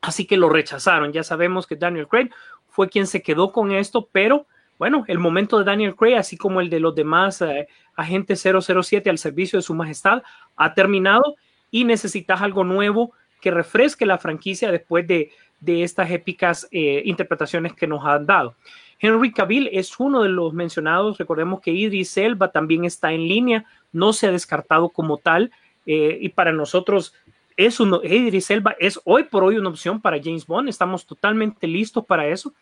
Así 0.00 0.26
que 0.26 0.36
lo 0.36 0.48
rechazaron. 0.48 1.12
Ya 1.12 1.22
sabemos 1.22 1.68
que 1.68 1.76
Daniel 1.76 2.08
Craig 2.08 2.30
fue 2.68 2.88
quien 2.88 3.06
se 3.06 3.22
quedó 3.22 3.52
con 3.52 3.70
esto, 3.70 4.08
pero 4.10 4.44
bueno, 4.76 5.04
el 5.06 5.20
momento 5.20 5.56
de 5.56 5.64
Daniel 5.64 5.94
Craig, 5.94 6.16
así 6.16 6.36
como 6.36 6.60
el 6.60 6.68
de 6.68 6.80
los 6.80 6.96
demás 6.96 7.40
eh, 7.42 7.68
agentes 7.94 8.42
007 8.42 9.08
al 9.08 9.18
servicio 9.18 9.60
de 9.60 9.62
su 9.62 9.72
majestad, 9.72 10.24
ha 10.56 10.74
terminado 10.74 11.36
y 11.70 11.84
necesitas 11.84 12.42
algo 12.42 12.64
nuevo 12.64 13.12
que 13.40 13.52
refresque 13.52 14.04
la 14.04 14.18
franquicia 14.18 14.72
después 14.72 15.06
de, 15.06 15.30
estas 15.64 16.10
épicas 16.10 16.66
eh, 16.72 17.02
interpretaciones 17.04 17.72
que 17.72 17.86
nos 17.86 18.04
han 18.04 18.26
dado. 18.26 18.56
Henry 19.00 19.32
Cavill 19.32 19.68
es 19.72 19.98
uno 19.98 20.22
de 20.22 20.28
los 20.28 20.52
mencionados. 20.52 21.18
Recordemos 21.18 21.60
que 21.60 21.72
Idris 21.72 22.16
Elba 22.16 22.52
también 22.52 22.84
está 22.84 23.12
en 23.12 23.28
línea, 23.28 23.64
no 23.92 24.12
se 24.12 24.26
ha 24.26 24.32
descartado 24.32 24.88
como 24.88 25.18
tal. 25.18 25.50
Eh, 25.86 26.18
y 26.20 26.30
para 26.30 26.52
nosotros, 26.52 27.14
es 27.56 27.80
uno, 27.80 28.00
Idris 28.02 28.50
Elba 28.50 28.74
es 28.78 29.00
hoy 29.04 29.24
por 29.24 29.44
hoy 29.44 29.58
una 29.58 29.68
opción 29.68 30.00
para 30.00 30.20
James 30.22 30.46
Bond. 30.46 30.68
Estamos 30.68 31.06
totalmente 31.06 31.66
listos 31.66 32.04
para 32.04 32.26
eso 32.26 32.52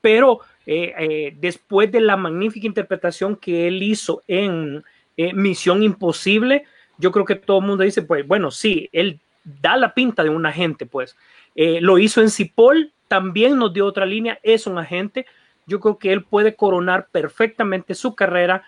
pero 0.00 0.40
eh, 0.66 0.92
eh, 0.98 1.36
después 1.40 1.90
de 1.90 2.02
la 2.02 2.18
magnífica 2.18 2.66
interpretación 2.66 3.36
que 3.36 3.66
él 3.66 3.82
hizo 3.82 4.22
en 4.28 4.84
Misión 5.16 5.82
Imposible, 5.82 6.64
yo 6.98 7.10
creo 7.10 7.24
que 7.24 7.36
todo 7.36 7.60
el 7.60 7.64
mundo 7.64 7.84
dice, 7.84 8.02
pues 8.02 8.26
bueno, 8.26 8.50
sí, 8.50 8.90
él 8.92 9.18
da 9.44 9.78
la 9.78 9.94
pinta 9.94 10.22
de 10.22 10.28
un 10.28 10.44
agente, 10.44 10.84
pues. 10.84 11.16
lo 11.54 11.96
hizo 11.96 12.20
en 12.20 12.28
Cipoll, 12.28 12.92
también 13.08 13.58
nos 13.58 13.72
dio 13.72 13.86
otra 13.86 14.04
línea, 14.04 14.38
es 14.42 14.66
un 14.66 14.76
agente. 14.76 15.24
Yo 15.66 15.80
creo 15.80 15.98
que 15.98 16.12
él 16.12 16.24
puede 16.24 16.54
coronar 16.54 17.08
perfectamente 17.10 17.94
su 17.94 18.14
carrera 18.14 18.64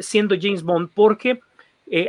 siendo 0.00 0.36
James 0.40 0.62
Bond, 0.62 0.90
porque 0.94 1.40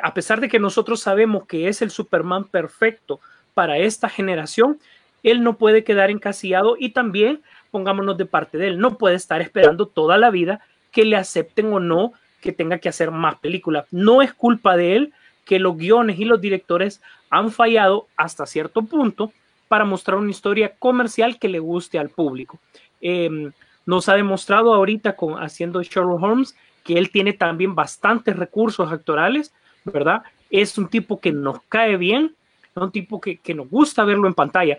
a 0.03 0.13
pesar 0.13 0.39
de 0.39 0.47
que 0.47 0.59
nosotros 0.59 0.99
sabemos 0.99 1.47
que 1.47 1.67
es 1.67 1.81
el 1.81 1.89
Superman 1.89 2.43
perfecto 2.43 3.19
para 3.55 3.79
esta 3.79 4.09
generación, 4.09 4.77
él 5.23 5.43
no 5.43 5.57
puede 5.57 5.83
quedar 5.83 6.11
encasillado 6.11 6.77
y 6.79 6.89
también 6.89 7.41
pongámonos 7.71 8.17
de 8.17 8.25
parte 8.25 8.57
de 8.57 8.67
él. 8.67 8.79
No 8.79 8.97
puede 8.97 9.15
estar 9.15 9.41
esperando 9.41 9.87
toda 9.87 10.17
la 10.17 10.29
vida 10.29 10.61
que 10.91 11.05
le 11.05 11.15
acepten 11.15 11.73
o 11.73 11.79
no 11.79 12.13
que 12.41 12.51
tenga 12.51 12.77
que 12.77 12.89
hacer 12.89 13.11
más 13.11 13.35
películas. 13.39 13.85
No 13.91 14.21
es 14.21 14.33
culpa 14.33 14.77
de 14.77 14.95
él 14.95 15.13
que 15.45 15.59
los 15.59 15.77
guiones 15.77 16.19
y 16.19 16.25
los 16.25 16.39
directores 16.39 17.01
han 17.29 17.51
fallado 17.51 18.07
hasta 18.15 18.45
cierto 18.45 18.83
punto 18.83 19.31
para 19.67 19.85
mostrar 19.85 20.17
una 20.17 20.31
historia 20.31 20.73
comercial 20.77 21.39
que 21.39 21.49
le 21.49 21.59
guste 21.59 21.99
al 21.99 22.09
público. 22.09 22.59
Em, 23.01 23.51
nos 23.87 24.07
ha 24.09 24.13
demostrado 24.13 24.75
ahorita 24.75 25.15
con 25.15 25.41
haciendo 25.41 25.81
Sherlock 25.81 26.21
Holmes 26.21 26.55
que 26.83 26.99
él 26.99 27.09
tiene 27.09 27.33
también 27.33 27.73
bastantes 27.73 28.35
recursos 28.35 28.91
actorales, 28.91 29.51
¿verdad? 29.83 30.21
Es 30.51 30.77
un 30.77 30.87
tipo 30.87 31.19
que 31.19 31.31
nos 31.31 31.61
cae 31.63 31.97
bien, 31.97 32.35
es 32.63 32.81
un 32.81 32.91
tipo 32.91 33.19
que, 33.19 33.37
que 33.37 33.55
nos 33.55 33.67
gusta 33.69 34.05
verlo 34.05 34.27
en 34.27 34.35
pantalla. 34.35 34.77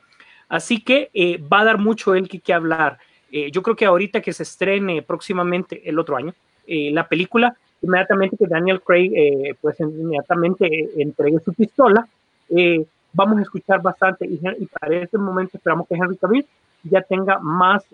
Así 0.48 0.80
que 0.80 1.10
eh, 1.12 1.38
va 1.38 1.60
a 1.60 1.64
dar 1.64 1.78
mucho 1.78 2.14
el 2.14 2.28
que, 2.28 2.52
hablar. 2.52 2.98
Eh, 3.30 3.50
yo 3.50 3.62
creo 3.62 3.76
que 3.76 3.84
ahorita 3.84 4.20
que 4.20 4.32
se 4.32 4.42
estrene 4.42 5.02
próximamente 5.02 5.88
el 5.88 5.98
otro 5.98 6.16
año, 6.16 6.34
eh, 6.66 6.90
la 6.92 7.06
película, 7.06 7.54
inmediatamente 7.82 8.36
que 8.36 8.46
Daniel 8.46 8.80
Craig, 8.80 9.56
pues 9.60 9.78
inmediatamente 9.80 10.88
entregue 10.96 11.38
su 11.40 11.52
pistola, 11.52 12.08
vamos 13.12 13.38
a 13.38 13.42
escuchar 13.42 13.80
bastante 13.80 14.26
y, 14.26 14.38
para 14.66 14.96
ese 14.96 15.16
momento 15.16 15.56
esperamos 15.56 15.86
que 15.86 15.94
Henry 15.94 16.16
Cavill 16.16 16.46
ya 16.82 17.02
tenga 17.02 17.38
más, 17.38 17.84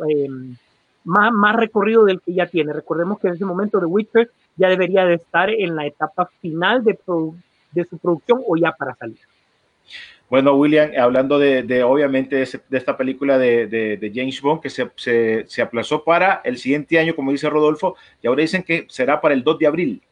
más, 1.04 1.32
más 1.32 1.56
recorrido 1.56 2.04
del 2.04 2.20
que 2.20 2.34
ya 2.34 2.46
tiene. 2.46 2.72
Recordemos 2.72 3.18
que 3.18 3.28
en 3.28 3.34
ese 3.34 3.44
momento 3.44 3.78
The 3.78 3.86
Witcher 3.86 4.30
ya 4.56 4.68
debería 4.68 5.04
de 5.04 5.14
estar 5.14 5.50
en 5.50 5.76
la 5.76 5.86
etapa 5.86 6.30
final 6.40 6.82
de, 6.82 6.98
de 7.72 7.84
su 7.84 7.98
producción 7.98 8.42
o 8.46 8.56
ya 8.56 8.72
para 8.72 8.94
salir. 8.94 9.18
Bueno, 10.30 10.54
William, 10.54 10.90
hablando 10.98 11.38
de, 11.38 11.84
obviamente 11.84 12.36
de, 12.36 12.76
esta 12.76 12.96
película 12.96 13.38
de, 13.38 14.12
James 14.14 14.40
Bond 14.40 14.62
que 14.62 14.70
se, 14.70 15.62
aplazó 15.62 16.02
para 16.02 16.40
el 16.44 16.56
siguiente 16.58 16.98
año, 16.98 17.14
como 17.14 17.30
dice 17.30 17.50
Rodolfo, 17.50 17.96
y 18.22 18.26
ahora 18.26 18.42
dicen 18.42 18.62
que 18.62 18.86
será 18.88 19.20
para 19.20 19.34
el 19.34 19.44
2 19.44 19.58
de 19.58 19.66
abril. 19.66 20.02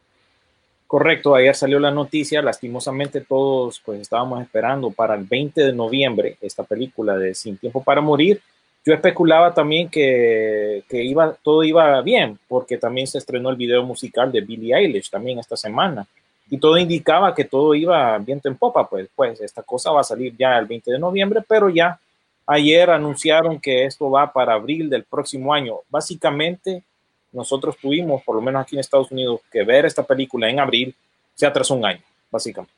Correcto, 0.85 1.33
ayer 1.33 1.55
salió 1.55 1.79
la 1.79 1.89
noticia, 1.89 2.41
lastimosamente 2.43 3.21
todos 3.21 3.81
pues 3.83 3.99
estábamos 3.99 4.41
esperando 4.43 4.91
para 4.91 5.15
el 5.15 5.23
20 5.23 5.59
de 5.59 5.73
noviembre 5.73 6.37
esta 6.39 6.63
película 6.63 7.17
de 7.17 7.33
Sin 7.33 7.57
Tiempo 7.57 7.83
para 7.83 7.99
Morir. 7.99 8.39
Yo 8.85 8.93
especulaba 8.93 9.53
también 9.53 9.89
que, 9.89 10.83
que 10.89 11.03
iba, 11.03 11.33
todo 11.41 11.63
iba 11.63 12.01
bien, 12.01 12.37
porque 12.47 12.77
también 12.77 13.07
se 13.07 13.17
estrenó 13.17 13.49
el 13.49 13.55
video 13.55 13.83
musical 13.83 14.31
de 14.31 14.41
Billie 14.41 14.75
Eilish 14.75 15.09
también 15.09 15.39
esta 15.39 15.55
semana 15.55 16.05
y 16.53 16.57
todo 16.59 16.77
indicaba 16.77 17.33
que 17.33 17.45
todo 17.45 17.73
iba 17.73 18.17
bien 18.19 18.39
en 18.43 18.55
popa, 18.55 18.87
pues, 18.87 19.09
pues 19.15 19.41
esta 19.41 19.63
cosa 19.63 19.91
va 19.91 20.01
a 20.01 20.03
salir 20.03 20.35
ya 20.37 20.57
el 20.59 20.67
20 20.67 20.91
de 20.91 20.99
noviembre, 20.99 21.41
pero 21.47 21.67
ya 21.67 21.99
ayer 22.45 22.91
anunciaron 22.91 23.59
que 23.59 23.85
esto 23.85 24.11
va 24.11 24.31
para 24.31 24.53
abril 24.53 24.87
del 24.87 25.03
próximo 25.03 25.51
año. 25.51 25.77
Básicamente, 25.89 26.83
nosotros 27.31 27.75
tuvimos, 27.81 28.21
por 28.23 28.35
lo 28.35 28.41
menos 28.41 28.61
aquí 28.61 28.75
en 28.75 28.81
Estados 28.81 29.11
Unidos, 29.11 29.41
que 29.51 29.63
ver 29.63 29.85
esta 29.85 30.03
película 30.03 30.47
en 30.47 30.59
abril, 30.59 30.95
se 31.33 31.47
atrasó 31.47 31.73
un 31.73 31.85
año, 31.85 32.01
básicamente. 32.29 32.75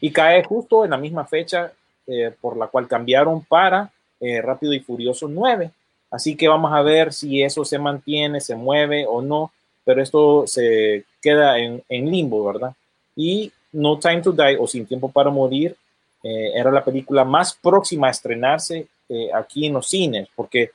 Y 0.00 0.10
cae 0.10 0.44
justo 0.44 0.84
en 0.84 0.90
la 0.90 0.98
misma 0.98 1.24
fecha 1.24 1.72
eh, 2.06 2.34
por 2.38 2.56
la 2.56 2.66
cual 2.66 2.86
cambiaron 2.86 3.42
para 3.44 3.90
eh, 4.20 4.40
Rápido 4.40 4.72
y 4.72 4.80
Furioso 4.80 5.28
9. 5.28 5.70
Así 6.10 6.36
que 6.36 6.48
vamos 6.48 6.72
a 6.72 6.82
ver 6.82 7.12
si 7.12 7.42
eso 7.42 7.64
se 7.64 7.78
mantiene, 7.78 8.40
se 8.40 8.54
mueve 8.54 9.06
o 9.06 9.20
no, 9.20 9.52
pero 9.84 10.02
esto 10.02 10.46
se 10.46 11.04
queda 11.20 11.58
en, 11.58 11.82
limbo, 11.88 12.44
¿verdad? 12.44 12.74
Y 13.14 13.52
No 13.72 13.98
Time 13.98 14.22
to 14.22 14.32
Die 14.32 14.56
o 14.58 14.66
Sin 14.66 14.86
Tiempo 14.86 15.10
para 15.10 15.30
Morir 15.30 15.76
eh, 16.22 16.52
era 16.54 16.70
la 16.70 16.84
película 16.84 17.24
más 17.24 17.54
próxima 17.54 18.08
a 18.08 18.10
estrenarse 18.10 18.86
eh, 19.08 19.28
aquí 19.34 19.66
en 19.66 19.74
los 19.74 19.88
cines, 19.88 20.28
porque 20.34 20.70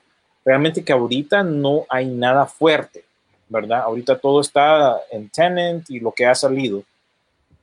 realmente 0.46 0.84
que 0.84 0.94
ahorita 0.94 1.44
no 1.44 1.86
hay 1.90 2.06
nada 2.06 2.46
fuerte, 2.46 3.04
¿verdad? 3.50 3.82
Ahorita 3.82 4.20
todo 4.20 4.42
está 4.42 5.00
en 5.12 5.30
Tenant 5.30 5.90
y 5.90 6.00
lo 6.00 6.12
que 6.12 6.26
ha 6.26 6.36
salido. 6.36 6.84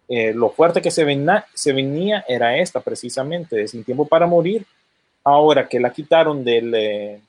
Lo 0.08 0.48
fuerte 0.48 0.80
que 0.80 0.90
se, 0.90 1.04
venía, 1.04 1.44
se 1.52 1.70
venía 1.74 2.24
era 2.26 2.56
esta 2.56 2.80
precisamente, 2.80 3.56
de 3.56 3.68
Sin 3.68 3.84
Tiempo 3.84 4.06
para 4.06 4.26
Morir. 4.26 4.64
Ahora 5.28 5.68
que 5.68 5.78
la 5.78 5.92
quitaron 5.92 6.42
del, 6.42 7.20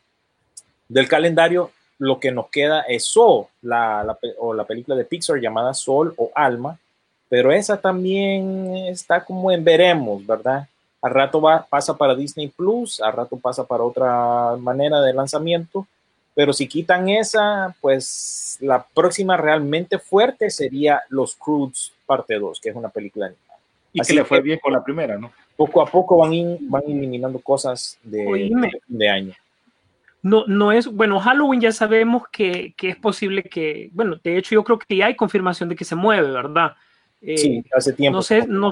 del 0.88 1.08
calendario, 1.08 1.72
lo 1.98 2.20
que 2.20 2.32
nos 2.32 2.48
queda 2.50 2.82
es 2.82 3.06
Soul, 3.06 3.48
la, 3.62 4.18
o 4.38 4.53
la 4.53 4.63
película 4.63 4.96
de 4.96 5.03
Pixar 5.03 5.39
llamada 5.39 5.74
Sol 5.74 6.13
o 6.18 6.32
Alma, 6.34 6.79
pero 7.27 7.51
esa 7.51 7.79
también 7.79 8.75
está 8.88 9.24
como 9.24 9.51
en 9.51 9.63
veremos, 9.63 10.25
¿verdad? 10.25 10.68
Al 11.01 11.12
rato 11.12 11.41
va, 11.41 11.65
pasa 11.70 11.96
para 11.96 12.15
Disney 12.15 12.48
Plus, 12.48 13.01
al 13.01 13.13
rato 13.13 13.38
pasa 13.38 13.65
para 13.65 13.84
otra 13.84 14.56
manera 14.58 15.01
de 15.01 15.13
lanzamiento, 15.13 15.86
pero 16.34 16.53
si 16.53 16.68
quitan 16.68 17.10
esa, 17.10 17.75
pues 17.82 18.58
la 18.62 18.82
próxima 18.82 19.36
realmente 19.36 20.00
fuerte 20.00 20.50
sería 20.50 21.03
Los 21.10 21.36
Croods 21.36 21.91
parte 22.06 22.39
2, 22.39 22.62
que 22.62 22.70
es 22.70 22.75
una 22.75 22.89
película 22.89 23.25
animada. 23.25 23.60
Y 23.91 24.01
que 24.01 24.13
le 24.13 24.24
fue 24.24 24.39
bien 24.39 24.60
con 24.60 24.72
la 24.72 24.84
primera, 24.84 25.18
¿no? 25.18 25.32
Poco 25.60 25.82
a 25.82 25.86
poco 25.86 26.16
van, 26.16 26.32
van 26.62 26.84
eliminando 26.88 27.38
cosas 27.39 28.00
de, 28.01 28.50
de, 28.88 29.10
año. 29.10 29.34
No, 30.22 30.46
no 30.48 30.72
es, 30.72 30.88
bueno, 30.88 31.20
Halloween 31.20 31.60
ya 31.60 31.74
sabemos 31.74 32.24
que, 32.32 32.74
que, 32.78 32.88
es 32.88 32.96
posible 32.96 33.44
que, 33.44 33.89
bueno, 33.92 34.16
de 34.24 34.38
hecho 34.38 34.56
yo 34.56 34.63
creo 34.63 34.80
que 34.80 34.96
ya 34.96 35.08
hay 35.08 35.18
confirmación 35.18 35.68
de 35.68 35.75
que 35.75 35.84
se 35.84 35.96
mueve, 35.96 36.32
¿verdad? 36.32 36.78
sí, 37.22 37.58
eh, 37.58 37.63
hace 37.75 37.92
tiempo. 37.92 38.16
No 38.16 38.22
sé, 38.22 38.48
no 38.48 38.72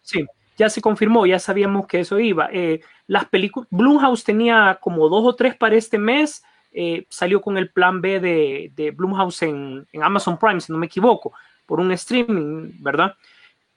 sí, 0.00 0.24
ya 0.56 0.70
se 0.70 0.80
confirmó, 0.80 1.26
ya 1.26 1.40
sabíamos 1.40 1.88
que 1.88 1.98
eso 1.98 2.20
iba. 2.20 2.48
Eh, 2.52 2.80
las 3.08 3.24
películas, 3.24 3.66
Blumhouse 3.72 4.22
tenía 4.22 4.78
como 4.80 5.08
dos 5.08 5.24
o 5.24 5.34
tres 5.34 5.56
para 5.56 5.74
este 5.74 5.98
mes, 5.98 6.44
eh, 6.70 7.04
salió 7.08 7.40
con 7.40 7.58
el 7.58 7.70
plan 7.70 8.00
B 8.00 8.20
de, 8.20 8.70
de 8.76 8.92
Blumhouse 8.92 9.42
en, 9.42 9.88
en, 9.92 10.04
Amazon 10.04 10.38
Prime, 10.38 10.60
si 10.60 10.70
no 10.70 10.78
me 10.78 10.86
equivoco, 10.86 11.32
por 11.66 11.80
un 11.80 11.90
streaming, 11.90 12.74
¿verdad? 12.78 13.16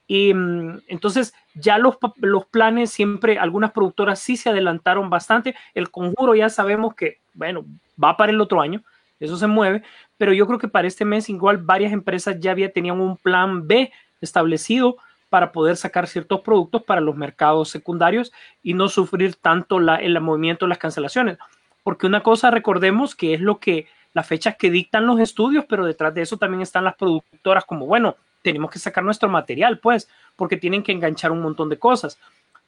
Y 0.08 0.34
mm, 0.34 0.80
entonces 0.88 1.34
ya 1.54 1.78
los, 1.78 1.98
los 2.16 2.46
planes 2.46 2.90
siempre, 2.90 3.38
algunas 3.38 3.70
productoras 3.70 4.18
sí 4.18 4.36
se 4.36 4.48
adelantaron 4.48 5.10
bastante. 5.10 5.54
El 5.74 5.90
conjuro 5.90 6.34
ya 6.34 6.48
sabemos 6.48 6.94
que, 6.94 7.18
bueno, 7.34 7.64
va 8.02 8.16
para 8.16 8.32
el 8.32 8.40
otro 8.40 8.60
año, 8.60 8.82
eso 9.20 9.36
se 9.36 9.46
mueve, 9.46 9.82
pero 10.16 10.32
yo 10.32 10.46
creo 10.46 10.58
que 10.58 10.68
para 10.68 10.88
este 10.88 11.04
mes 11.04 11.28
igual 11.28 11.58
varias 11.58 11.92
empresas 11.92 12.36
ya 12.40 12.52
había, 12.52 12.72
tenían 12.72 13.00
un 13.00 13.16
plan 13.16 13.66
B 13.66 13.92
establecido 14.20 14.96
para 15.28 15.52
poder 15.52 15.76
sacar 15.76 16.06
ciertos 16.06 16.40
productos 16.40 16.82
para 16.84 17.00
los 17.00 17.14
mercados 17.14 17.68
secundarios 17.68 18.32
y 18.62 18.74
no 18.74 18.88
sufrir 18.88 19.34
tanto 19.34 19.78
la, 19.78 19.96
el 19.96 20.18
movimiento 20.20 20.64
de 20.64 20.70
las 20.70 20.78
cancelaciones. 20.78 21.36
Porque 21.82 22.06
una 22.06 22.22
cosa, 22.22 22.50
recordemos 22.50 23.14
que 23.14 23.34
es 23.34 23.40
lo 23.40 23.58
que 23.58 23.86
las 24.14 24.26
fechas 24.26 24.56
que 24.56 24.70
dictan 24.70 25.06
los 25.06 25.20
estudios, 25.20 25.66
pero 25.68 25.84
detrás 25.84 26.14
de 26.14 26.22
eso 26.22 26.38
también 26.38 26.62
están 26.62 26.84
las 26.84 26.96
productoras 26.96 27.64
como, 27.64 27.86
bueno, 27.86 28.16
tenemos 28.42 28.70
que 28.70 28.78
sacar 28.78 29.04
nuestro 29.04 29.28
material, 29.28 29.78
pues, 29.78 30.08
porque 30.36 30.56
tienen 30.56 30.82
que 30.82 30.92
enganchar 30.92 31.32
un 31.32 31.42
montón 31.42 31.68
de 31.68 31.78
cosas. 31.78 32.18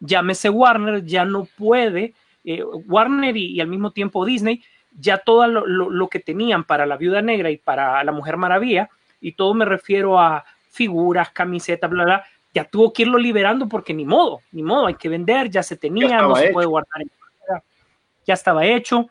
Llámese 0.00 0.48
Warner, 0.50 1.04
ya 1.04 1.24
no 1.24 1.46
puede 1.56 2.14
eh, 2.44 2.64
Warner 2.64 3.36
y, 3.36 3.52
y 3.52 3.60
al 3.60 3.68
mismo 3.68 3.90
tiempo 3.92 4.24
Disney, 4.24 4.62
ya 4.98 5.18
todo 5.18 5.46
lo, 5.46 5.66
lo- 5.66 5.90
lo 5.90 6.08
que 6.08 6.20
tenían 6.20 6.64
para 6.64 6.86
la 6.86 6.96
Viuda 6.96 7.20
Negra 7.22 7.50
y 7.50 7.58
para 7.58 8.02
la 8.02 8.12
Mujer 8.12 8.36
Maravilla, 8.36 8.88
y 9.20 9.32
todo 9.32 9.52
me 9.54 9.64
refiero 9.64 10.18
a 10.18 10.44
figuras, 10.70 11.30
camisetas, 11.30 11.90
bla, 11.90 12.04
bla, 12.04 12.24
ya 12.54 12.64
tuvo 12.64 12.92
que 12.92 13.02
irlo 13.02 13.18
liberando 13.18 13.68
porque 13.68 13.92
ni 13.94 14.04
modo, 14.04 14.40
ni 14.52 14.62
modo, 14.62 14.86
hay 14.86 14.94
que 14.94 15.08
vender, 15.08 15.50
ya 15.50 15.62
se 15.62 15.76
tenía, 15.76 16.22
no 16.22 16.34
se 16.34 16.44
hecho. 16.46 16.52
puede 16.54 16.66
guardar 16.66 17.02
ya 18.26 18.34
estaba 18.34 18.64
hecho. 18.64 19.08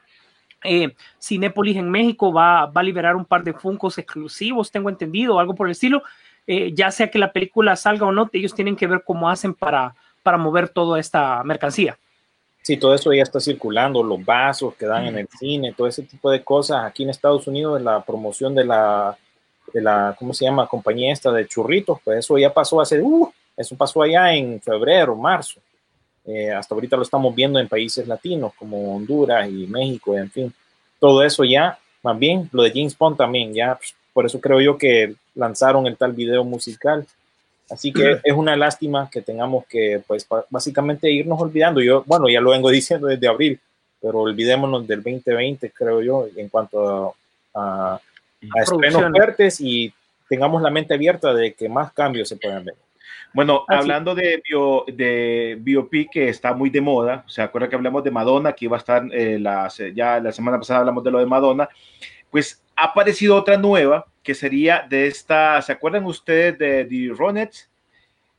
Eh, 0.64 0.94
Cinépolis 1.22 1.78
en 1.78 1.90
México 1.90 2.34
va, 2.34 2.66
va 2.66 2.82
a 2.82 2.84
liberar 2.84 3.16
un 3.16 3.26
par 3.26 3.44
de 3.44 3.54
Funcos 3.54 3.98
exclusivos, 3.98 4.72
tengo 4.72 4.90
entendido, 4.90 5.40
algo 5.40 5.56
por 5.56 5.68
el 5.68 5.72
estilo. 5.72 6.04
Eh, 6.52 6.74
ya 6.74 6.90
sea 6.90 7.12
que 7.12 7.20
la 7.20 7.32
película 7.32 7.76
salga 7.76 8.08
o 8.08 8.12
no, 8.12 8.28
ellos 8.34 8.56
tienen 8.56 8.76
que 8.76 8.88
ver 8.88 9.04
cómo 9.06 9.30
hacen 9.30 9.54
para, 9.54 9.94
para 10.24 10.36
mover 10.36 10.68
toda 10.68 11.00
esta 11.00 11.44
mercancía. 11.44 11.96
Sí, 12.64 12.76
todo 12.78 12.96
eso 12.96 13.14
ya 13.14 13.22
está 13.22 13.40
circulando, 13.40 14.02
los 14.02 14.26
vasos 14.26 14.74
que 14.74 14.88
dan 14.88 15.06
en 15.06 15.20
el 15.20 15.28
cine, 15.28 15.76
todo 15.78 15.86
ese 15.86 16.02
tipo 16.02 16.32
de 16.32 16.44
cosas. 16.44 16.86
Aquí 16.86 17.04
en 17.04 17.12
Estados 17.12 17.46
Unidos, 17.46 17.80
la 17.84 18.02
promoción 18.02 18.56
de 18.56 18.66
la, 18.66 19.16
de 19.72 19.80
la 19.80 20.16
¿cómo 20.18 20.34
se 20.34 20.46
llama? 20.46 20.66
Compañía 20.66 21.14
esta 21.14 21.32
de 21.32 21.46
churritos, 21.46 22.00
pues 22.04 22.18
eso 22.18 22.36
ya 22.40 22.52
pasó 22.52 22.82
hace, 22.82 23.00
uh, 23.00 23.32
eso 23.56 23.76
pasó 23.76 24.02
allá 24.02 24.34
en 24.34 24.60
febrero, 24.60 25.16
marzo. 25.16 25.60
Eh, 26.26 26.52
hasta 26.52 26.74
ahorita 26.74 26.98
lo 26.98 27.04
estamos 27.04 27.36
viendo 27.36 27.60
en 27.60 27.68
países 27.68 28.08
latinos 28.08 28.54
como 28.58 28.96
Honduras 28.96 29.48
y 29.48 29.68
México, 29.68 30.18
en 30.18 30.32
fin. 30.32 30.54
Todo 31.00 31.22
eso 31.24 31.44
ya, 31.44 31.78
más 32.02 32.18
bien, 32.18 32.50
lo 32.52 32.64
de 32.64 32.72
James 32.72 32.98
Bond 32.98 33.18
también, 33.18 33.54
ya, 33.54 33.76
pues, 33.76 33.94
por 34.20 34.26
eso 34.26 34.42
creo 34.42 34.60
yo 34.60 34.78
que 34.78 35.16
lanzaron 35.36 35.88
el 35.88 35.96
tal 35.96 36.12
video 36.12 36.44
musical. 36.44 37.08
Así 37.72 37.94
que 37.94 38.20
es 38.22 38.34
una 38.34 38.58
lástima 38.58 39.10
que 39.10 39.22
tengamos 39.22 39.66
que, 39.66 40.02
pues, 40.06 40.28
básicamente 40.50 41.10
irnos 41.10 41.40
olvidando. 41.40 41.80
Yo, 41.82 42.04
bueno, 42.06 42.28
ya 42.28 42.42
lo 42.42 42.50
vengo 42.50 42.70
diciendo 42.80 43.08
desde 43.08 43.30
abril, 43.30 43.58
pero 44.02 44.20
olvidémonos 44.20 44.86
del 44.86 45.02
2020, 45.02 45.72
creo 45.72 46.02
yo, 46.02 46.28
en 46.36 46.50
cuanto 46.50 47.16
a, 47.54 47.94
a, 47.94 47.96
a 47.96 48.62
estrenos 48.62 49.10
fuertes 49.14 49.62
y 49.62 49.94
tengamos 50.28 50.62
la 50.62 50.70
mente 50.70 50.96
abierta 50.96 51.34
de 51.34 51.54
que 51.54 51.70
más 51.70 51.94
cambios 51.94 52.28
se 52.28 52.36
pueden 52.36 52.66
ver. 52.66 52.76
Bueno, 53.34 53.64
Así. 53.70 53.80
hablando 53.80 54.16
de, 54.16 54.42
bio, 54.44 54.84
de 54.86 55.58
biopic 55.62 56.10
que 56.12 56.28
está 56.28 56.54
muy 56.54 56.70
de 56.70 56.82
moda, 56.82 57.24
¿se 57.26 57.42
acuerda 57.42 57.70
que 57.70 57.76
hablamos 57.78 58.04
de 58.04 58.12
Madonna? 58.12 58.52
Que 58.52 58.66
iba 58.66 58.76
a 58.76 58.80
estar, 58.80 59.02
eh, 59.14 59.40
la, 59.40 59.70
se- 59.70 59.94
ya 59.94 60.20
la 60.20 60.34
semana 60.34 60.58
pasada 60.58 60.82
hablamos 60.82 61.06
de 61.06 61.12
lo 61.12 61.20
de 61.20 61.26
Madonna. 61.26 61.70
Pues 62.30 62.60
ha 62.80 62.86
aparecido 62.86 63.36
otra 63.36 63.58
nueva 63.58 64.08
que 64.24 64.34
sería 64.34 64.86
de 64.90 65.08
esta, 65.08 65.62
¿se 65.62 65.74
acuerdan 65.74 66.06
ustedes 66.06 66.58
de 66.58 66.86
The 66.86 67.14
Ronettes? 67.14 67.70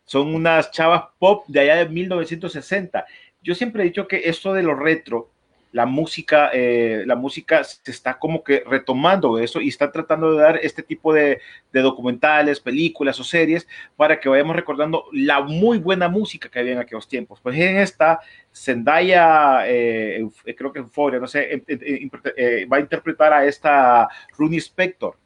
Son 0.04 0.34
unas 0.34 0.70
chavas 0.70 1.04
pop 1.18 1.44
de 1.46 1.60
allá 1.60 1.76
de 1.76 1.88
1960. 1.88 3.04
Yo 3.42 3.54
siempre 3.54 3.82
he 3.82 3.86
dicho 3.86 4.08
que 4.08 4.22
esto 4.24 4.54
de 4.54 4.62
lo 4.62 4.74
retro, 4.74 5.29
la 5.72 5.86
música, 5.86 6.50
eh, 6.52 7.04
la 7.06 7.14
música 7.14 7.62
se 7.62 7.90
está 7.90 8.18
como 8.18 8.42
que 8.42 8.64
retomando 8.66 9.38
eso 9.38 9.60
y 9.60 9.68
está 9.68 9.92
tratando 9.92 10.32
de 10.32 10.42
dar 10.42 10.58
este 10.62 10.82
tipo 10.82 11.12
de, 11.12 11.40
documentales, 11.72 12.58
películas 12.60 13.20
o 13.20 13.24
series 13.24 13.68
para 13.96 14.18
que 14.18 14.28
vayamos 14.28 14.56
recordando 14.56 15.04
la 15.12 15.40
muy 15.40 15.78
buena 15.78 16.08
música 16.08 16.48
que 16.48 16.58
había 16.58 16.72
en 16.72 16.78
aquellos 16.78 17.06
tiempos. 17.08 17.40
Pues 17.40 17.56
en 17.56 17.78
esta, 17.78 18.20
Zendaya, 18.52 19.68
eh, 19.68 20.18
Euf- 20.22 20.54
creo 20.56 20.72
que 20.72 20.80
Euphoria, 20.80 21.20
no 21.20 21.28
sé, 21.28 21.54
eh, 21.54 21.62
eh, 21.68 22.08
eh, 22.36 22.66
va 22.66 22.78
a 22.78 22.80
interpretar 22.80 23.32
a 23.32 23.44
esta 23.44 24.08
Rooney 24.36 24.58
Spector. 24.58 25.16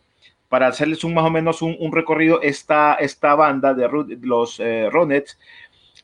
Para 0.47 0.69
hacerles 0.69 1.03
un 1.03 1.15
más 1.15 1.25
o 1.25 1.31
menos 1.31 1.63
un, 1.63 1.75
un 1.81 1.91
recorrido, 1.91 2.41
esta, 2.41 2.95
esta 2.95 3.35
banda 3.35 3.75
de 3.75 3.89
los 4.23 4.61
eh, 4.61 4.89
Ronettes 4.93 5.37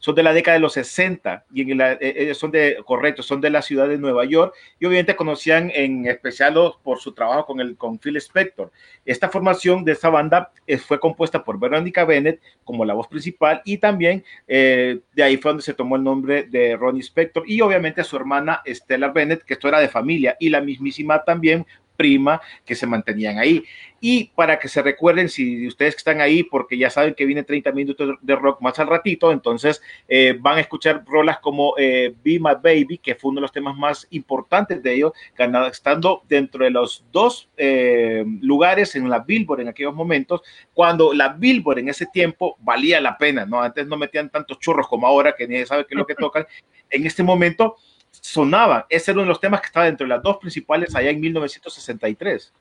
son 0.01 0.15
de 0.15 0.23
la 0.23 0.33
década 0.33 0.55
de 0.55 0.61
los 0.61 0.73
60 0.73 1.45
y 1.53 1.81
eh, 1.81 2.35
son 2.35 2.51
de, 2.51 2.79
correcto, 2.85 3.23
son 3.23 3.41
de 3.41 3.51
la 3.51 3.63
ciudad 3.63 3.87
de 3.87 3.99
Nueva 3.99 4.25
York 4.25 4.55
y 4.81 4.87
obviamente 4.87 5.15
conocían 5.15 5.71
en 5.73 6.07
especial 6.07 6.55
por 6.83 6.99
su 6.99 7.13
trabajo 7.13 7.47
con, 7.47 7.61
el, 7.61 7.77
con 7.77 7.99
Phil 7.99 8.17
Spector. 8.17 8.73
Esta 9.05 9.29
formación 9.29 9.85
de 9.85 9.93
esta 9.93 10.09
banda 10.09 10.51
eh, 10.67 10.79
fue 10.79 10.99
compuesta 10.99 11.45
por 11.45 11.61
Veronica 11.61 12.05
Bennett 12.05 12.41
como 12.65 12.85
la 12.85 12.95
voz 12.95 13.09
principal 13.09 13.61
y 13.65 13.77
también 13.77 14.25
eh, 14.49 15.01
de 15.13 15.23
ahí 15.23 15.37
fue 15.37 15.51
donde 15.51 15.63
se 15.63 15.75
tomó 15.75 15.97
el 15.97 16.03
nombre 16.03 16.45
de 16.45 16.77
Ronnie 16.77 17.03
Spector 17.03 17.45
y 17.47 17.61
obviamente 17.61 18.03
su 18.03 18.17
hermana 18.17 18.63
Stella 18.67 19.09
Bennett, 19.09 19.45
que 19.45 19.55
esto 19.55 19.69
era 19.69 19.81
de 19.81 19.89
familia, 19.89 20.37
y 20.41 20.49
la 20.49 20.61
mismísima 20.61 21.23
también 21.23 21.67
prima 22.01 22.41
que 22.65 22.75
se 22.75 22.87
mantenían 22.87 23.39
ahí. 23.39 23.63
Y 24.01 24.31
para 24.35 24.59
que 24.59 24.69
se 24.69 24.81
recuerden, 24.81 25.29
si 25.29 25.69
ustedes 25.69 25.95
que 25.95 25.99
están 25.99 26.23
ahí, 26.23 26.43
porque 26.43 26.79
ya 26.79 26.89
saben 26.89 27.13
que 27.13 27.27
viene 27.27 27.43
30 27.43 27.73
minutos 27.73 28.17
de 28.23 28.37
rock 28.37 28.63
más 28.63 28.79
al 28.79 28.87
ratito, 28.87 29.31
entonces 29.31 29.83
eh, 30.09 30.35
van 30.41 30.57
a 30.57 30.63
escuchar 30.63 31.05
rolas 31.05 31.41
como 31.41 31.75
eh, 31.77 32.15
Be 32.25 32.41
My 32.41 32.55
Baby, 32.55 32.97
que 32.97 33.17
fue 33.17 33.33
uno 33.33 33.41
de 33.41 33.43
los 33.43 33.53
temas 33.53 33.77
más 33.77 34.07
importantes 34.13 34.83
de 34.83 34.95
ellos, 34.95 35.13
ganado, 35.37 35.67
estando 35.67 36.23
dentro 36.27 36.65
de 36.65 36.71
los 36.71 37.05
dos 37.13 37.51
eh, 37.59 38.25
lugares 38.41 38.97
en 38.97 39.11
la 39.11 39.19
Billboard 39.19 39.61
en 39.61 39.69
aquellos 39.69 39.95
momentos, 39.95 40.41
cuando 40.73 41.13
la 41.13 41.35
Billboard 41.35 41.81
en 41.81 41.91
ese 41.91 42.07
tiempo 42.07 42.57
valía 42.61 42.99
la 43.03 43.19
pena, 43.19 43.45
¿no? 43.45 43.61
Antes 43.61 43.87
no 43.87 43.99
metían 43.99 44.31
tantos 44.31 44.59
churros 44.59 44.89
como 44.89 45.07
ahora, 45.07 45.35
que 45.37 45.47
nadie 45.47 45.67
sabe 45.67 45.85
qué 45.85 45.93
es 45.95 45.99
lo 45.99 46.07
que 46.07 46.15
tocan. 46.19 46.47
En 46.89 47.05
este 47.05 47.23
momento 47.23 47.77
sonaban. 48.11 48.85
Ese 48.89 49.11
era 49.11 49.19
uno 49.19 49.25
de 49.25 49.29
los 49.29 49.41
temas 49.41 49.61
que 49.61 49.67
estaba 49.67 49.87
dentro 49.87 50.05
de 50.05 50.15
las 50.15 50.23
dos 50.23 50.39
principales 50.39 50.95
allá 50.95 51.11
en 51.11 51.21
1963. 51.21 52.53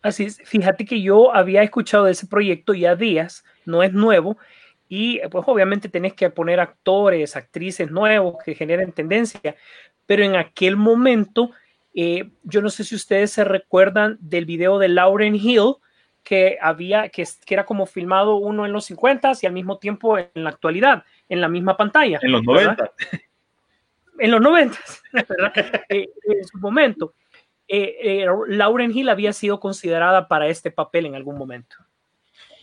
Así 0.00 0.24
es, 0.24 0.40
fíjate 0.44 0.84
que 0.84 1.02
yo 1.02 1.34
había 1.34 1.62
escuchado 1.62 2.04
de 2.04 2.12
ese 2.12 2.26
proyecto 2.26 2.72
ya 2.72 2.94
días, 2.94 3.44
no 3.64 3.82
es 3.82 3.92
nuevo, 3.92 4.38
y 4.88 5.20
pues 5.30 5.44
obviamente 5.46 5.88
tenés 5.88 6.14
que 6.14 6.30
poner 6.30 6.60
actores, 6.60 7.36
actrices 7.36 7.90
nuevos 7.90 8.36
que 8.44 8.54
generen 8.54 8.92
tendencia, 8.92 9.56
pero 10.06 10.22
en 10.22 10.36
aquel 10.36 10.76
momento, 10.76 11.50
eh, 11.94 12.30
yo 12.44 12.62
no 12.62 12.70
sé 12.70 12.84
si 12.84 12.94
ustedes 12.94 13.32
se 13.32 13.44
recuerdan 13.44 14.18
del 14.20 14.46
video 14.46 14.78
de 14.78 14.88
Lauren 14.88 15.34
Hill, 15.34 15.74
que 16.22 16.58
había, 16.60 17.08
que, 17.08 17.26
era 17.48 17.66
como 17.66 17.86
filmado 17.86 18.36
uno 18.36 18.66
en 18.66 18.72
los 18.72 18.84
50 18.86 19.32
y 19.42 19.46
al 19.46 19.52
mismo 19.52 19.78
tiempo 19.78 20.16
en 20.18 20.28
la 20.34 20.50
actualidad, 20.50 21.04
en 21.28 21.40
la 21.40 21.48
misma 21.48 21.76
pantalla. 21.76 22.18
En 22.22 22.32
los 22.32 22.42
¿verdad? 22.44 22.76
90. 22.76 22.92
En 24.18 24.30
los 24.30 24.40
90, 24.40 24.78
¿verdad? 25.12 25.52
Eh, 25.88 26.08
en 26.24 26.44
su 26.44 26.58
momento. 26.58 27.14
Eh, 27.66 28.22
eh, 28.22 28.26
Lauren 28.48 28.96
Hill 28.96 29.08
había 29.10 29.32
sido 29.32 29.60
considerada 29.60 30.26
para 30.26 30.48
este 30.48 30.70
papel 30.70 31.06
en 31.06 31.14
algún 31.14 31.36
momento. 31.36 31.76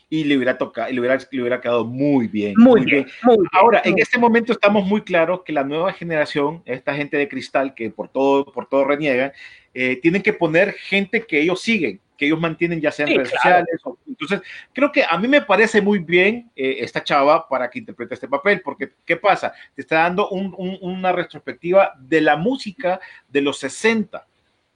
Y 0.09 0.23
le 0.23 0.37
hubiera 0.37 0.57
tocado, 0.57 0.91
le 0.91 0.99
hubiera, 0.99 1.17
le 1.31 1.41
hubiera 1.41 1.61
quedado 1.61 1.83
muy 1.83 2.27
bien. 2.27 2.53
Muy, 2.57 2.85
bien, 2.85 3.07
muy 3.23 3.37
bien. 3.37 3.49
Ahora, 3.51 3.81
en 3.83 3.97
este 3.99 4.19
momento 4.19 4.51
estamos 4.51 4.85
muy 4.85 5.01
claros 5.01 5.41
que 5.43 5.51
la 5.51 5.63
nueva 5.63 5.93
generación, 5.93 6.61
esta 6.65 6.93
gente 6.93 7.17
de 7.17 7.27
cristal 7.27 7.73
que 7.73 7.89
por 7.89 8.09
todo, 8.09 8.45
por 8.45 8.67
todo 8.67 8.85
reniegan, 8.85 9.31
tienen 9.73 10.21
que 10.21 10.31
poner 10.31 10.73
gente 10.73 11.25
que 11.25 11.41
ellos 11.41 11.59
siguen, 11.59 11.99
que 12.17 12.25
ellos 12.25 12.39
mantienen 12.39 12.81
ya 12.81 12.91
sea 12.91 13.05
en 13.05 13.11
Sí, 13.11 13.17
redes 13.17 13.31
claro. 13.31 13.43
sociales. 13.65 13.81
o- 13.83 13.97
entonces, 14.07 14.41
creo 14.73 14.91
que 14.91 15.03
a 15.07 15.17
mí 15.17 15.27
me 15.27 15.41
parece 15.41 15.81
muy 15.81 15.99
bien 15.99 16.49
eh, 16.55 16.77
esta 16.79 17.03
chava 17.03 17.47
para 17.47 17.69
que 17.69 17.79
interprete 17.79 18.13
este 18.13 18.27
papel, 18.27 18.61
porque 18.61 18.93
¿qué 19.05 19.17
pasa? 19.17 19.53
Te 19.75 19.81
está 19.81 19.99
dando 20.03 20.29
un- 20.29 20.53
un- 20.57 20.77
una 20.81 21.11
retrospectiva 21.11 21.93
de 21.99 22.21
la 22.21 22.35
música 22.37 22.99
de 23.27 23.41
los 23.41 23.57
60 23.59 24.25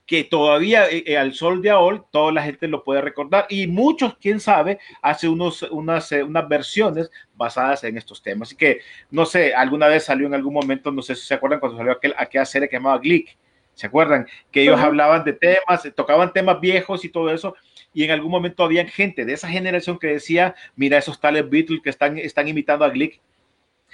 que 0.06 0.24
todavía 0.24 0.88
eh, 0.90 1.04
eh, 1.06 1.16
al 1.16 1.34
sol 1.34 1.62
de 1.62 1.70
ahora 1.70 2.02
toda 2.10 2.32
la 2.32 2.42
gente 2.42 2.66
lo 2.66 2.82
puede 2.82 3.00
recordar 3.00 3.46
y 3.48 3.68
muchos, 3.68 4.16
quién 4.18 4.40
sabe, 4.40 4.80
hace 5.02 5.28
unos, 5.28 5.62
unas, 5.62 6.10
eh, 6.10 6.24
unas 6.24 6.48
versiones 6.48 7.10
basadas 7.36 7.84
en 7.84 7.96
estos 7.96 8.20
temas. 8.20 8.48
Así 8.48 8.56
que, 8.56 8.80
no 9.12 9.24
sé, 9.24 9.54
alguna 9.54 9.86
vez 9.86 10.04
salió 10.04 10.26
en 10.26 10.34
algún 10.34 10.52
momento, 10.54 10.90
no 10.90 11.00
sé 11.00 11.14
si 11.14 11.24
se 11.26 11.34
acuerdan 11.34 11.60
cuando 11.60 11.78
salió 11.78 11.92
aquel, 11.92 12.12
aquella 12.18 12.44
serie 12.44 12.68
que 12.68 12.74
llamaba 12.74 12.98
Glick, 12.98 13.36
¿se 13.80 13.86
acuerdan? 13.86 14.26
Que 14.52 14.62
ellos 14.62 14.78
hablaban 14.78 15.24
de 15.24 15.32
temas, 15.32 15.86
eh, 15.86 15.90
tocaban 15.90 16.34
temas 16.34 16.60
viejos 16.60 17.02
y 17.02 17.08
todo 17.08 17.32
eso, 17.32 17.54
y 17.94 18.04
en 18.04 18.10
algún 18.10 18.30
momento 18.30 18.62
había 18.62 18.86
gente 18.86 19.24
de 19.24 19.32
esa 19.32 19.48
generación 19.48 19.98
que 19.98 20.08
decía, 20.08 20.54
mira 20.76 20.98
esos 20.98 21.18
tales 21.18 21.48
Beatles 21.48 21.80
que 21.82 21.88
están, 21.88 22.18
están 22.18 22.46
imitando 22.46 22.84
a 22.84 22.90
Glick. 22.90 23.22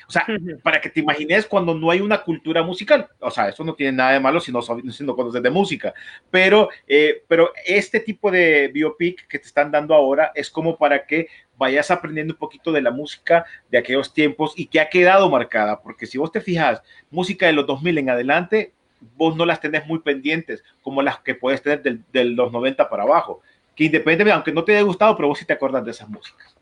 O 0.09 0.12
sea, 0.12 0.27
para 0.62 0.81
que 0.81 0.90
te 0.90 1.01
imagines 1.01 1.46
cuando 1.46 1.72
no 1.72 1.90
hay 1.90 2.01
una 2.01 2.22
cultura 2.22 2.62
musical. 2.62 3.09
O 3.18 3.31
sea, 3.31 3.49
eso 3.49 3.64
no 3.64 3.75
tiene 3.75 3.92
nada 3.96 4.12
de 4.12 4.20
malo 4.20 4.40
si 4.40 4.53
no, 4.53 4.61
si 4.61 5.05
no 5.05 5.16
conoces 5.16 5.42
de 5.42 5.49
música. 5.49 5.94
Pero, 6.31 6.68
eh, 6.87 7.22
pero 7.27 7.53
este 7.64 8.01
tipo 8.01 8.31
de 8.31 8.68
biopic 8.68 9.27
que 9.27 9.38
te 9.38 9.46
están 9.46 9.70
dando 9.70 9.94
ahora 9.94 10.33
es 10.35 10.51
como 10.51 10.77
para 10.77 11.07
que 11.07 11.29
vayas 11.57 11.90
aprendiendo 11.90 12.35
un 12.35 12.38
poquito 12.38 12.72
de 12.72 12.83
la 12.83 12.90
música 12.90 13.46
de 13.70 13.79
aquellos 13.79 14.12
tiempos 14.12 14.53
y 14.57 14.66
que 14.66 14.81
ha 14.81 14.90
quedado 14.90 15.31
marcada. 15.31 15.81
Porque 15.81 16.07
si 16.07 16.18
vos 16.18 16.31
te 16.31 16.42
fijas, 16.42 16.83
música 17.09 17.46
de 17.46 17.55
los 17.55 17.66
2000 17.66 17.99
en 17.99 18.11
adelante, 18.11 18.75
vos 19.17 19.37
no 19.37 19.45
las 19.45 19.61
tenés 19.61 19.87
muy 19.87 19.99
pendientes 20.01 20.63
como 20.83 21.03
las 21.03 21.19
que 21.21 21.35
puedes 21.35 21.63
tener 21.63 21.83
del- 21.83 22.05
de 22.13 22.25
los 22.25 22.51
90 22.53 22.89
para 22.89 23.03
abajo. 23.03 23.43
Que 23.75 23.85
independientemente, 23.85 24.33
aunque 24.35 24.53
no 24.53 24.65
te 24.65 24.73
haya 24.73 24.83
gustado, 24.83 25.15
pero 25.17 25.29
vos 25.29 25.39
sí 25.39 25.45
te 25.45 25.53
acuerdas 25.53 25.85
de 25.85 25.91
esas 25.91 26.09
músicas 26.09 26.57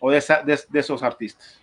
o 0.00 0.10
de, 0.10 0.18
esa- 0.18 0.42
de- 0.42 0.58
de 0.68 0.80
esos 0.80 1.02
artistas. 1.02 1.60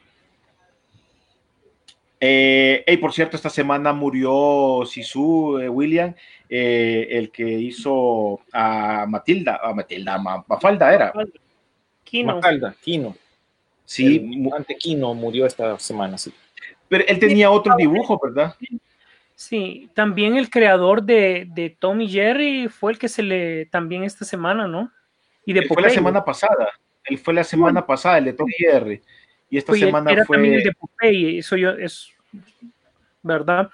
Eh, 2.23 2.83
hey, 2.85 2.97
por 2.97 3.11
cierto, 3.13 3.35
esta 3.35 3.49
semana 3.49 3.93
murió 3.93 4.83
Sisu 4.85 5.57
eh, 5.59 5.67
William, 5.67 6.13
eh, 6.49 7.07
el 7.09 7.31
que 7.31 7.43
hizo 7.49 8.39
a 8.53 9.05
Matilda, 9.07 9.59
a 9.63 9.73
Matilda, 9.73 10.17
Ma- 10.19 10.45
Mafalda 10.47 10.93
era. 10.93 11.11
Kino. 12.03 12.35
Mafalda, 12.35 12.75
Kino. 12.79 13.15
Sí, 13.85 14.17
el 14.67 14.75
Kino 14.77 15.13
murió 15.15 15.45
esta 15.47 15.77
semana, 15.79 16.17
sí. 16.17 16.31
pero 16.87 17.03
él 17.07 17.19
tenía 17.19 17.49
otro 17.49 17.75
dibujo, 17.75 18.19
¿verdad? 18.23 18.55
Sí, 19.41 19.89
también 19.95 20.37
el 20.37 20.51
creador 20.51 21.01
de, 21.01 21.47
de 21.49 21.71
Tom 21.71 21.99
y 21.99 22.07
Jerry 22.07 22.67
fue 22.69 22.91
el 22.91 22.99
que 22.99 23.09
se 23.09 23.23
le 23.23 23.65
también 23.65 24.03
esta 24.03 24.23
semana, 24.23 24.67
¿no? 24.67 24.91
Y 25.47 25.53
de 25.53 25.61
Él 25.61 25.67
fue 25.67 25.81
la 25.81 25.89
semana 25.89 26.23
pasada. 26.23 26.69
Él 27.05 27.17
fue 27.17 27.33
la 27.33 27.43
semana 27.43 27.83
pasada, 27.83 28.19
el 28.19 28.25
de 28.25 28.33
Tom 28.33 28.47
y 28.47 28.63
Jerry. 28.63 29.01
Y 29.49 29.57
esta 29.57 29.71
Oye, 29.71 29.87
semana 29.87 30.11
era 30.11 30.25
también 30.25 30.53
el 30.53 30.61
fue. 30.61 30.69
de 30.69 30.75
Popeye, 30.75 31.39
eso 31.39 31.57
yo 31.57 31.71
es 31.71 32.11
verdad. 33.23 33.71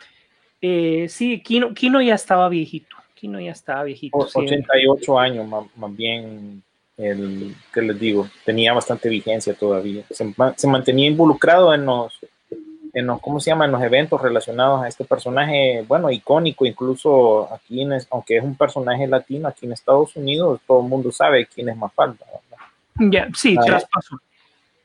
Eh, 0.61 1.07
sí, 1.09 1.41
Kino, 1.41 1.73
Kino 1.73 2.01
ya 2.01 2.15
estaba 2.15 2.47
viejito. 2.47 2.95
Kino 3.13 3.37
ya 3.41 3.51
estaba 3.51 3.83
viejito. 3.83 4.17
O- 4.17 4.25
sí. 4.25 4.39
88 4.39 5.19
años, 5.19 5.49
más, 5.49 5.65
más 5.75 5.93
bien, 5.93 6.63
el, 6.95 7.53
¿qué 7.73 7.81
les 7.81 7.99
digo? 7.99 8.29
Tenía 8.45 8.71
bastante 8.71 9.09
vigencia 9.09 9.53
todavía. 9.53 10.05
Se, 10.11 10.33
se 10.55 10.67
mantenía 10.69 11.07
involucrado 11.07 11.73
en 11.73 11.85
los, 11.85 12.17
en 12.97 13.05
los, 13.05 13.21
¿cómo 13.21 13.39
se 13.39 13.51
llama? 13.51 13.65
En 13.65 13.71
los 13.71 13.81
eventos 13.83 14.19
relacionados 14.19 14.83
a 14.83 14.87
este 14.87 15.05
personaje, 15.05 15.85
bueno, 15.87 16.09
icónico, 16.09 16.65
incluso 16.65 17.47
aquí, 17.53 17.81
en, 17.81 17.91
aunque 18.09 18.37
es 18.37 18.43
un 18.43 18.55
personaje 18.55 19.05
latino, 19.05 19.47
aquí 19.47 19.67
en 19.67 19.73
Estados 19.73 20.15
Unidos, 20.15 20.61
todo 20.65 20.81
el 20.81 20.87
mundo 20.87 21.11
sabe 21.11 21.45
quién 21.45 21.69
es 21.69 21.77
Mafalda. 21.77 22.25
¿verdad? 22.25 23.11
Ya, 23.11 23.27
sí, 23.35 23.55
Ah, 23.59 23.65
traspasó. 23.65 24.17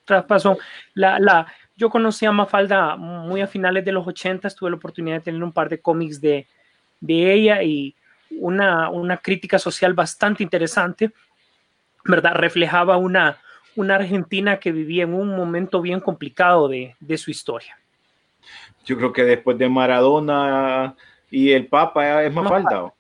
Traspasó. 0.05 0.59
La, 0.93 1.19
la, 1.19 1.47
yo 1.75 1.89
conocí 1.89 2.27
a 2.27 2.33
Mafalda 2.33 2.97
muy 2.97 3.41
a 3.41 3.47
finales 3.47 3.83
de 3.83 3.93
los 3.93 4.07
80, 4.07 4.51
tuve 4.51 4.69
la 4.69 4.77
oportunidad 4.77 5.17
de 5.17 5.23
tener 5.23 5.43
un 5.43 5.53
par 5.53 5.71
de 5.71 5.81
cómics 5.81 6.21
de, 6.21 6.47
de 7.01 7.33
ella 7.33 7.63
y 7.63 7.95
una, 8.39 8.91
una 8.91 9.17
crítica 9.17 9.59
social 9.59 9.95
bastante 9.95 10.43
interesante, 10.43 11.13
¿verdad? 12.05 12.35
Reflejaba 12.35 12.99
una, 12.99 13.39
una 13.75 13.95
Argentina 13.95 14.59
que 14.59 14.71
vivía 14.71 15.05
en 15.05 15.15
un 15.15 15.35
momento 15.35 15.81
bien 15.81 16.01
complicado 16.01 16.69
de, 16.69 16.95
de 17.01 17.17
su 17.17 17.31
historia. 17.31 17.79
Yo 18.85 18.97
creo 18.97 19.13
que 19.13 19.25
después 19.25 19.59
de 19.59 19.69
Maradona 19.69 20.95
y 21.31 21.53
el 21.53 21.67
Papa 21.67 22.25
es 22.25 22.33
más 22.33 22.49
falta. 22.49 22.93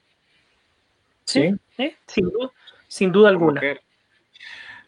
Sí, 1.25 1.55
¿eh? 1.79 1.97
Sin, 2.07 2.31
duda, 2.31 2.51
sin 2.89 3.13
duda 3.13 3.29
alguna. 3.29 3.61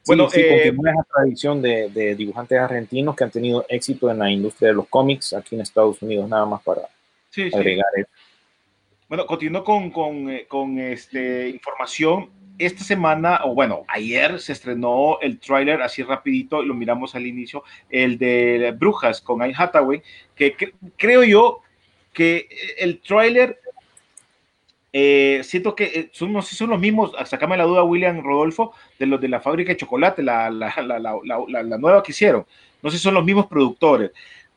Bueno, 0.06 0.28
sí, 0.28 0.40
sí, 0.40 0.46
eh, 0.46 0.62
continúa 0.66 0.90
esa 0.92 1.04
tradición 1.14 1.62
de, 1.62 1.88
de 1.88 2.14
dibujantes 2.14 2.58
argentinos 2.58 3.16
que 3.16 3.24
han 3.24 3.30
tenido 3.30 3.64
éxito 3.68 4.10
en 4.10 4.18
la 4.18 4.30
industria 4.30 4.68
de 4.68 4.74
los 4.74 4.88
cómics 4.88 5.32
aquí 5.32 5.54
en 5.54 5.62
Estados 5.62 6.02
Unidos, 6.02 6.28
nada 6.28 6.44
más 6.44 6.62
para 6.62 6.82
Sí, 7.30 7.50
sí. 7.50 7.56
agregar 7.56 7.86
eso. 7.96 8.08
Bueno, 9.08 9.26
continúo 9.26 9.64
con, 9.64 9.90
con, 9.90 10.30
eh, 10.30 10.46
con, 10.46 10.78
este, 10.78 11.48
información. 11.48 12.30
Esta 12.56 12.84
semana, 12.84 13.40
o 13.44 13.54
bueno, 13.54 13.84
ayer 13.88 14.38
se 14.40 14.52
estrenó 14.52 15.18
el 15.20 15.40
tráiler 15.40 15.82
así 15.82 16.04
rapidito, 16.04 16.62
lo 16.62 16.72
miramos 16.74 17.16
al 17.16 17.26
inicio, 17.26 17.64
el 17.90 18.16
de 18.16 18.72
Brujas 18.78 19.20
con 19.20 19.42
Anne 19.42 19.54
Hathaway, 19.56 20.02
que 20.36 20.56
cre- 20.56 20.72
creo 20.96 21.24
yo 21.24 21.62
que 22.12 22.48
el 22.78 23.00
tráiler, 23.00 23.58
eh, 24.92 25.40
siento 25.42 25.74
que 25.74 25.84
eh, 25.84 26.10
son, 26.12 26.32
no 26.32 26.40
sé 26.42 26.54
son 26.54 26.70
los 26.70 26.78
mismos, 26.78 27.12
sacame 27.26 27.56
la 27.56 27.64
duda 27.64 27.82
William 27.82 28.22
Rodolfo, 28.22 28.72
de 28.98 29.06
los 29.06 29.20
de 29.20 29.28
la 29.28 29.40
fábrica 29.40 29.72
de 29.72 29.76
chocolate, 29.76 30.22
la, 30.22 30.50
la, 30.50 30.72
la, 30.78 31.78
nueva 31.78 32.02
que 32.02 32.12
hicieron. 32.12 32.46
No 32.82 32.90
sé 32.90 32.98
si 32.98 33.02
son 33.02 33.14
los 33.14 33.24
mismos 33.24 33.46
productores 33.46 34.12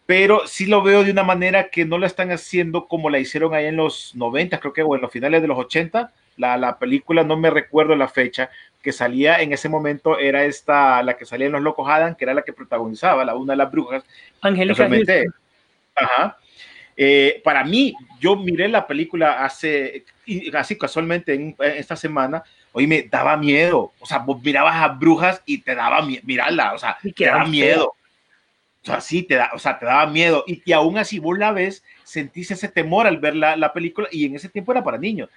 pero 0.07 0.47
sí 0.47 0.65
lo 0.65 0.81
veo 0.83 1.05
de 1.05 1.11
una 1.11 1.23
manera 1.23 1.69
que 1.69 1.85
no 1.85 1.99
la 1.99 2.07
están 2.07 2.31
haciendo 2.31 2.87
como 2.89 3.11
la 3.11 3.19
hicieron 3.19 3.53
ahí 3.53 3.67
en 3.67 3.77
los 3.77 4.15
90, 4.15 4.59
creo 4.59 4.73
que, 4.73 4.81
o 4.83 4.95
en 4.95 5.03
los 5.03 5.11
finales 5.11 5.43
de 5.43 5.49
los 5.49 5.59
80. 5.59 6.13
La, 6.37 6.57
la 6.57 6.79
película, 6.79 7.23
no 7.23 7.35
me 7.35 7.49
recuerdo 7.49 7.95
la 7.95 8.07
fecha, 8.07 8.49
que 8.81 8.93
salía 8.93 9.41
en 9.41 9.51
ese 9.51 9.67
momento, 9.67 10.17
era 10.17 10.45
esta, 10.45 11.03
la 11.03 11.17
que 11.17 11.25
salía 11.25 11.47
en 11.47 11.51
Los 11.51 11.61
Locos 11.61 11.89
Adam, 11.89 12.15
que 12.15 12.23
era 12.23 12.33
la 12.33 12.43
que 12.43 12.53
protagonizaba, 12.53 13.25
la 13.25 13.35
una 13.35 13.53
de 13.53 13.57
las 13.57 13.69
brujas. 13.69 14.03
Angélica. 14.39 14.87
Ajá. 15.95 16.37
Eh, 16.95 17.41
para 17.43 17.63
mí, 17.63 17.93
yo 18.19 18.35
miré 18.35 18.67
la 18.67 18.87
película 18.87 19.43
hace, 19.43 20.05
así 20.53 20.77
casualmente 20.77 21.33
en, 21.33 21.55
esta 21.59 21.95
semana, 21.95 22.43
hoy 22.71 22.87
me 22.87 23.03
daba 23.03 23.37
miedo. 23.37 23.91
O 23.99 24.05
sea, 24.05 24.19
vos 24.19 24.41
mirabas 24.41 24.75
a 24.75 24.87
brujas 24.87 25.41
y 25.45 25.59
te 25.59 25.75
daba 25.75 26.01
miedo, 26.01 26.21
mirarla, 26.25 26.73
o 26.73 26.77
sea, 26.77 26.97
Y 27.03 27.11
te 27.11 27.25
daba 27.25 27.45
miedo. 27.45 27.93
O 28.81 28.85
sea, 28.85 29.01
sí, 29.01 29.21
te 29.23 29.35
da, 29.35 29.51
o 29.53 29.59
sea, 29.59 29.77
te 29.77 29.85
daba 29.85 30.07
miedo. 30.07 30.43
Y, 30.47 30.61
y 30.65 30.71
aún 30.71 30.97
así 30.97 31.19
vos 31.19 31.37
la 31.37 31.51
ves, 31.51 31.83
sentís 32.03 32.51
ese 32.51 32.69
temor 32.69 33.05
al 33.05 33.17
ver 33.17 33.35
la, 33.35 33.57
la 33.57 33.73
película 33.73 34.07
y 34.11 34.25
en 34.25 34.35
ese 34.35 34.49
tiempo 34.49 34.71
era 34.71 34.83
para 34.83 34.97
niños. 34.97 35.29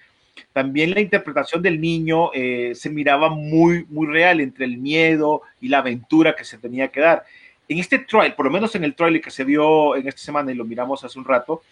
También 0.53 0.93
la 0.93 1.01
interpretación 1.01 1.63
del 1.63 1.81
niño 1.81 2.31
eh, 2.33 2.73
se 2.75 2.91
miraba 2.91 3.31
muy, 3.31 3.87
muy 3.89 4.07
real 4.07 4.41
entre 4.41 4.65
el 4.65 4.79
miedo 4.79 5.43
y 5.61 5.69
la 5.69 5.79
aventura 5.79 6.35
que 6.37 6.45
se 6.45 6.59
tenía 6.59 6.89
que 6.89 7.01
dar. 7.01 7.25
En 7.69 7.79
este 7.79 8.01
trailer, 8.01 8.35
por 8.35 8.47
lo 8.47 8.53
menos 8.53 8.75
en 8.75 8.85
el 8.85 8.95
trailer 8.95 9.21
que 9.21 9.31
se 9.31 9.45
vio 9.45 9.95
en 9.95 10.09
esta 10.09 10.21
semana 10.21 10.51
y 10.51 10.57
lo 10.57 10.65
miramos 10.65 11.05
hace 11.05 11.19
un 11.19 11.25
rato, 11.25 11.63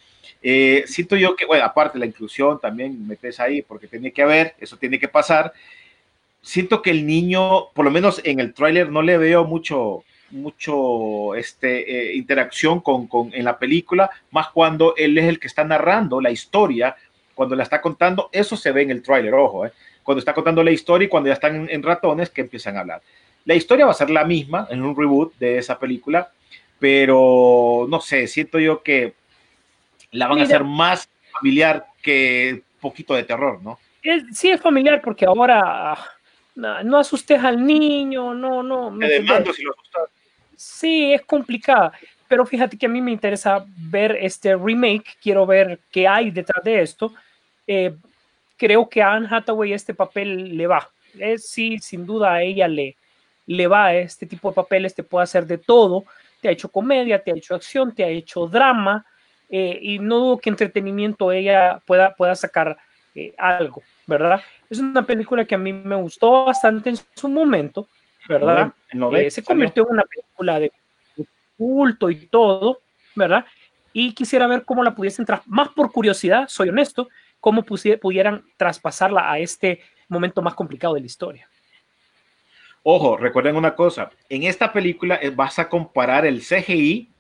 eh, 0.43 0.85
siento 0.87 1.17
yo 1.17 1.35
que, 1.35 1.45
bueno, 1.45 1.65
aparte 1.65 1.99
la 1.99 2.07
inclusión 2.07 2.61
también 2.61 3.07
metes 3.07 3.41
ahí 3.41 3.63
porque 3.63 3.89
tiene 3.89 4.13
que 4.13 4.23
haber, 4.23 4.55
eso 4.61 4.77
tiene 4.77 4.99
que 4.99 5.09
pasar. 5.09 5.53
Siento 6.41 6.83
que 6.83 6.91
el 6.91 7.05
niño, 7.05 7.71
por 7.75 7.85
lo 7.85 7.91
menos 7.91 8.21
en 8.25 8.39
el 8.41 8.55
tráiler, 8.55 8.91
no 8.91 9.03
le 9.03 9.19
veo 9.19 9.45
mucho, 9.45 10.05
mucho 10.31 11.35
este, 11.35 12.11
eh, 12.11 12.17
interacción 12.17 12.81
con, 12.81 13.07
con, 13.07 13.33
en 13.35 13.45
la 13.45 13.59
película, 13.59 14.11
más 14.31 14.51
cuando 14.51 14.95
él 14.97 15.19
es 15.19 15.25
el 15.25 15.41
que 15.41 15.49
está 15.49 15.65
narrando 15.65 16.21
la 16.21 16.31
historia, 16.31 16.97
cuando 17.39 17.55
la 17.55 17.63
está 17.63 17.81
contando, 17.81 18.31
eso 18.33 18.57
se 18.57 18.73
ve 18.73 18.83
en 18.83 18.91
el 18.91 19.01
tráiler, 19.01 19.33
ojo, 19.33 19.65
eh, 19.65 19.71
cuando 20.03 20.19
está 20.19 20.35
contando 20.35 20.61
la 20.65 20.73
historia 20.73 21.07
y 21.07 21.09
cuando 21.09 21.29
ya 21.29 21.35
están 21.35 21.71
en, 21.71 21.83
ratones 21.85 22.31
que 22.31 22.41
empiezan 22.41 22.77
a 22.77 22.81
hablar. 22.81 23.01
La 23.45 23.55
historia 23.55 23.85
va 23.85 23.93
a 23.93 23.95
ser 23.95 24.11
la 24.11 24.25
misma 24.25 24.67
en 24.71 24.83
un 24.83 24.97
reboot 24.97 25.39
de 25.39 25.57
esa 25.57 25.79
película, 25.79 26.33
pero 26.81 27.87
no 27.89 28.01
sé, 28.01 28.27
siento 28.27 28.59
yo 28.59 28.83
que 28.83 29.15
la 30.11 30.27
van 30.27 30.39
Mira. 30.39 30.47
a 30.47 30.49
hacer 30.49 30.65
más 30.65 31.09
familiar 31.31 31.87
que 32.03 32.61
poquito 32.81 33.15
de 33.15 33.23
terror, 33.23 33.63
¿no? 33.63 33.79
Sí, 34.33 34.51
es 34.51 34.61
familiar 34.61 35.01
porque 35.01 35.25
ahora 35.25 35.97
no, 36.57 36.83
no 36.83 36.99
asustes 36.99 37.41
al 37.45 37.65
niño, 37.65 38.35
no, 38.35 38.65
no. 38.65 38.91
Me 38.91 39.07
demando 39.09 39.53
si 39.53 39.63
lo 39.63 39.71
asustas. 39.75 40.11
Sí, 40.57 41.13
es 41.13 41.23
complicada, 41.23 41.93
pero 42.27 42.45
fíjate 42.45 42.77
que 42.77 42.87
a 42.87 42.89
mí 42.89 43.01
me 43.01 43.13
interesa 43.13 43.65
ver 43.77 44.19
este 44.21 44.57
remake, 44.57 45.19
quiero 45.23 45.47
ver 45.47 45.79
qué 45.93 46.09
hay 46.09 46.33
detrás 46.33 46.65
de 46.65 46.83
esto. 46.83 47.15
Eh, 47.69 47.95
creo 48.57 48.89
que 48.89 49.01
a 49.01 49.13
Anne 49.13 49.29
Hathaway 49.31 49.73
este 49.73 49.95
papel 49.95 50.57
le 50.57 50.67
va. 50.67 50.91
Es, 51.17 51.49
sí, 51.49 51.79
sin 51.79 52.05
duda 52.05 52.33
a 52.35 52.43
ella 52.43 52.67
le, 52.67 52.97
le 53.47 53.67
va 53.69 53.95
este 53.95 54.27
tipo 54.27 54.49
de 54.49 54.57
papeles, 54.57 54.95
te 54.95 55.05
puede 55.05 55.23
hacer 55.23 55.47
de 55.47 55.59
todo. 55.59 56.05
Te 56.41 56.49
ha 56.49 56.53
hecho 56.53 56.69
comedia, 56.69 57.23
te 57.23 57.31
ha 57.31 57.37
hecho 57.37 57.55
acción, 57.55 57.95
te 57.95 58.03
ha 58.03 58.09
hecho 58.09 58.47
drama, 58.49 59.07
eh, 59.51 59.79
y 59.81 59.99
no 59.99 60.19
dudo 60.19 60.39
que 60.39 60.51
entretenimiento 60.51 61.33
ella 61.33 61.81
pueda, 61.87 62.15
pueda 62.15 62.35
sacar 62.35 62.77
eh, 63.15 63.33
algo, 63.39 63.83
¿verdad? 64.07 64.43
Es 64.69 64.79
una 64.79 65.05
película 65.05 65.45
que 65.47 65.55
a 65.55 65.59
mí 65.59 65.73
me 65.73 65.97
gustó 65.97 66.45
bastante 66.45 66.91
en 66.91 66.97
su 67.15 67.29
momento, 67.29 67.89
¿verdad? 68.29 68.73
Eh, 69.15 69.31
se 69.31 69.43
convirtió 69.43 69.85
en 69.85 69.95
una 69.95 70.03
película 70.03 70.61
de 70.61 70.71
culto 71.57 72.11
y 72.11 72.27
todo, 72.27 72.81
¿verdad? 73.15 73.47
Y 73.95 74.13
quisiera 74.13 74.47
ver 74.47 74.65
cómo 74.65 74.85
la 74.85 74.95
pudiesen, 74.95 75.27
más 75.47 75.71
por 75.71 75.91
curiosidad, 75.91 76.47
soy 76.49 76.69
honesto, 76.69 77.09
cómo 77.41 77.65
pudieran 77.65 78.45
traspasarla 78.57 79.31
a 79.31 79.39
este 79.39 79.81
momento 80.09 80.43
más 80.43 80.55
complicado 80.55 80.95
de 80.95 81.01
la 81.01 81.07
historia. 81.07 81.49
Ojo, 82.83 83.17
recuerden 83.17 83.57
una 83.57 83.75
cosa, 83.75 84.11
en 84.29 84.45
esta 84.45 84.73
película 84.73 85.19
eh, 85.21 85.31
vas 85.31 85.59
a 85.59 85.69
comparar 85.69 86.25
el 86.25 86.41
CGI 86.41 87.11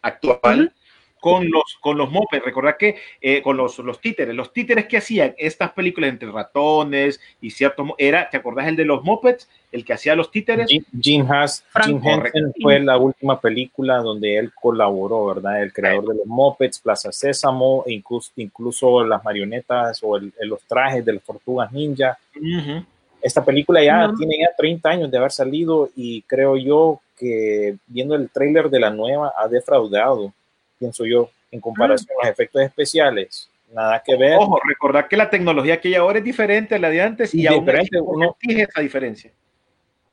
actual 0.00 0.40
uh 0.42 0.46
-huh. 0.46 0.72
Con 1.20 1.48
los 1.50 1.76
con 1.80 1.98
los 1.98 2.10
mopeds. 2.10 2.44
Recordad 2.44 2.76
que 2.78 2.96
eh, 3.20 3.42
con 3.42 3.56
los, 3.56 3.78
los 3.78 4.00
títeres, 4.00 4.34
los 4.34 4.52
títeres 4.52 4.86
que 4.86 4.98
hacían 4.98 5.34
estas 5.38 5.72
películas 5.72 6.10
entre 6.10 6.30
ratones 6.30 7.20
y 7.40 7.50
ciertos 7.50 7.88
era, 7.98 8.28
¿te 8.30 8.36
acordás 8.36 8.68
el 8.68 8.76
de 8.76 8.84
los 8.84 9.02
mopeds? 9.04 9.48
El 9.72 9.84
que 9.84 9.92
hacía 9.92 10.14
los 10.14 10.30
títeres. 10.30 10.68
Jim, 10.68 10.84
Jim, 11.00 11.30
Has, 11.30 11.64
Jim 11.84 12.00
Henson 12.02 12.52
fue 12.60 12.80
la 12.80 12.96
última 12.96 13.40
película 13.40 13.98
donde 13.98 14.38
él 14.38 14.52
colaboró, 14.54 15.26
¿verdad? 15.26 15.62
El 15.62 15.72
creador 15.72 16.06
de 16.08 16.14
los 16.14 16.26
mopeds, 16.26 16.78
Plaza 16.78 17.12
Sésamo, 17.12 17.84
e 17.86 17.92
incluso, 17.92 18.30
incluso 18.36 19.04
las 19.04 19.22
marionetas 19.24 20.00
o 20.02 20.16
el, 20.16 20.32
los 20.40 20.62
trajes 20.62 21.04
de 21.04 21.14
las 21.14 21.22
tortugas 21.22 21.72
ninja. 21.72 22.16
Uh 22.36 22.40
-huh. 22.40 22.86
Esta 23.20 23.44
película 23.44 23.82
ya 23.82 24.12
tiene 24.16 24.36
ya 24.38 24.54
30 24.56 24.88
años 24.88 25.10
de 25.10 25.18
haber 25.18 25.32
salido 25.32 25.90
y 25.96 26.22
creo 26.22 26.56
yo 26.56 27.00
que 27.18 27.76
viendo 27.86 28.14
el 28.14 28.30
tráiler 28.30 28.70
de 28.70 28.78
la 28.78 28.90
nueva 28.90 29.32
ha 29.36 29.48
defraudado, 29.48 30.32
pienso 30.78 31.04
yo, 31.04 31.30
en 31.50 31.60
comparación 31.60 32.08
mm. 32.16 32.20
a 32.20 32.26
los 32.26 32.32
efectos 32.32 32.62
especiales. 32.62 33.50
Nada 33.72 34.02
que 34.04 34.16
ver. 34.16 34.38
Ojo, 34.38 34.60
recordar 34.66 35.08
que 35.08 35.16
la 35.16 35.28
tecnología 35.28 35.80
que 35.80 35.88
hay 35.88 35.94
ahora 35.94 36.18
es 36.18 36.24
diferente 36.24 36.76
a 36.76 36.78
la 36.78 36.88
de 36.88 37.02
antes 37.02 37.34
y, 37.34 37.42
y 37.42 37.46
aún 37.46 37.68
uno 38.02 38.36
esa 38.40 38.80
diferencia. 38.80 39.30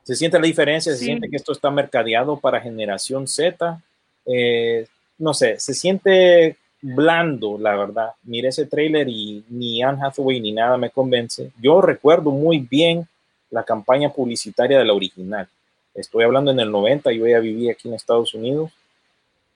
Se 0.02 0.14
siente 0.14 0.38
la 0.38 0.46
diferencia, 0.46 0.92
sí. 0.92 0.98
se 0.98 1.04
siente 1.06 1.30
que 1.30 1.36
esto 1.36 1.52
está 1.52 1.70
mercadeado 1.70 2.38
para 2.38 2.60
generación 2.60 3.26
Z. 3.26 3.80
Eh, 4.26 4.86
no 5.18 5.32
sé, 5.32 5.58
se 5.58 5.72
siente 5.72 6.56
blando, 6.82 7.56
la 7.58 7.76
verdad. 7.76 8.10
Mire 8.24 8.48
ese 8.48 8.66
tráiler 8.66 9.08
y 9.08 9.44
ni 9.48 9.82
Anne 9.82 10.00
Hathaway 10.02 10.40
ni 10.40 10.52
nada 10.52 10.76
me 10.76 10.90
convence. 10.90 11.50
Yo 11.60 11.80
recuerdo 11.80 12.30
muy 12.30 12.58
bien 12.58 13.08
la 13.50 13.62
campaña 13.62 14.12
publicitaria 14.12 14.78
de 14.78 14.84
la 14.84 14.92
original. 14.92 15.48
Estoy 15.94 16.24
hablando 16.24 16.50
en 16.50 16.60
el 16.60 16.70
90, 16.70 17.12
yo 17.12 17.26
ya 17.26 17.38
viví 17.38 17.70
aquí 17.70 17.88
en 17.88 17.94
Estados 17.94 18.34
Unidos 18.34 18.72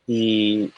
y 0.07 0.73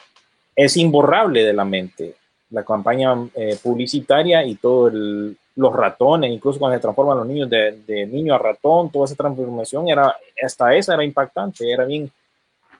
es 0.64 0.76
imborrable 0.76 1.42
de 1.44 1.52
la 1.52 1.64
mente. 1.64 2.14
la 2.50 2.64
campaña 2.64 3.14
eh, 3.36 3.56
publicitaria 3.62 4.44
y 4.44 4.56
todos 4.56 4.92
los 4.92 5.72
ratones, 5.72 6.32
incluso 6.32 6.58
cuando 6.58 6.76
se 6.76 6.82
transforman 6.82 7.18
los 7.18 7.26
niños 7.28 7.48
de, 7.48 7.78
de, 7.86 8.06
niño 8.06 8.34
a 8.34 8.38
ratón, 8.38 8.90
toda 8.90 9.04
esa 9.04 9.14
transformación 9.14 9.88
era, 9.88 10.16
hasta 10.44 10.74
esa 10.74 10.94
era 10.94 11.04
impactante, 11.04 11.70
era 11.70 11.84
bien, 11.84 12.10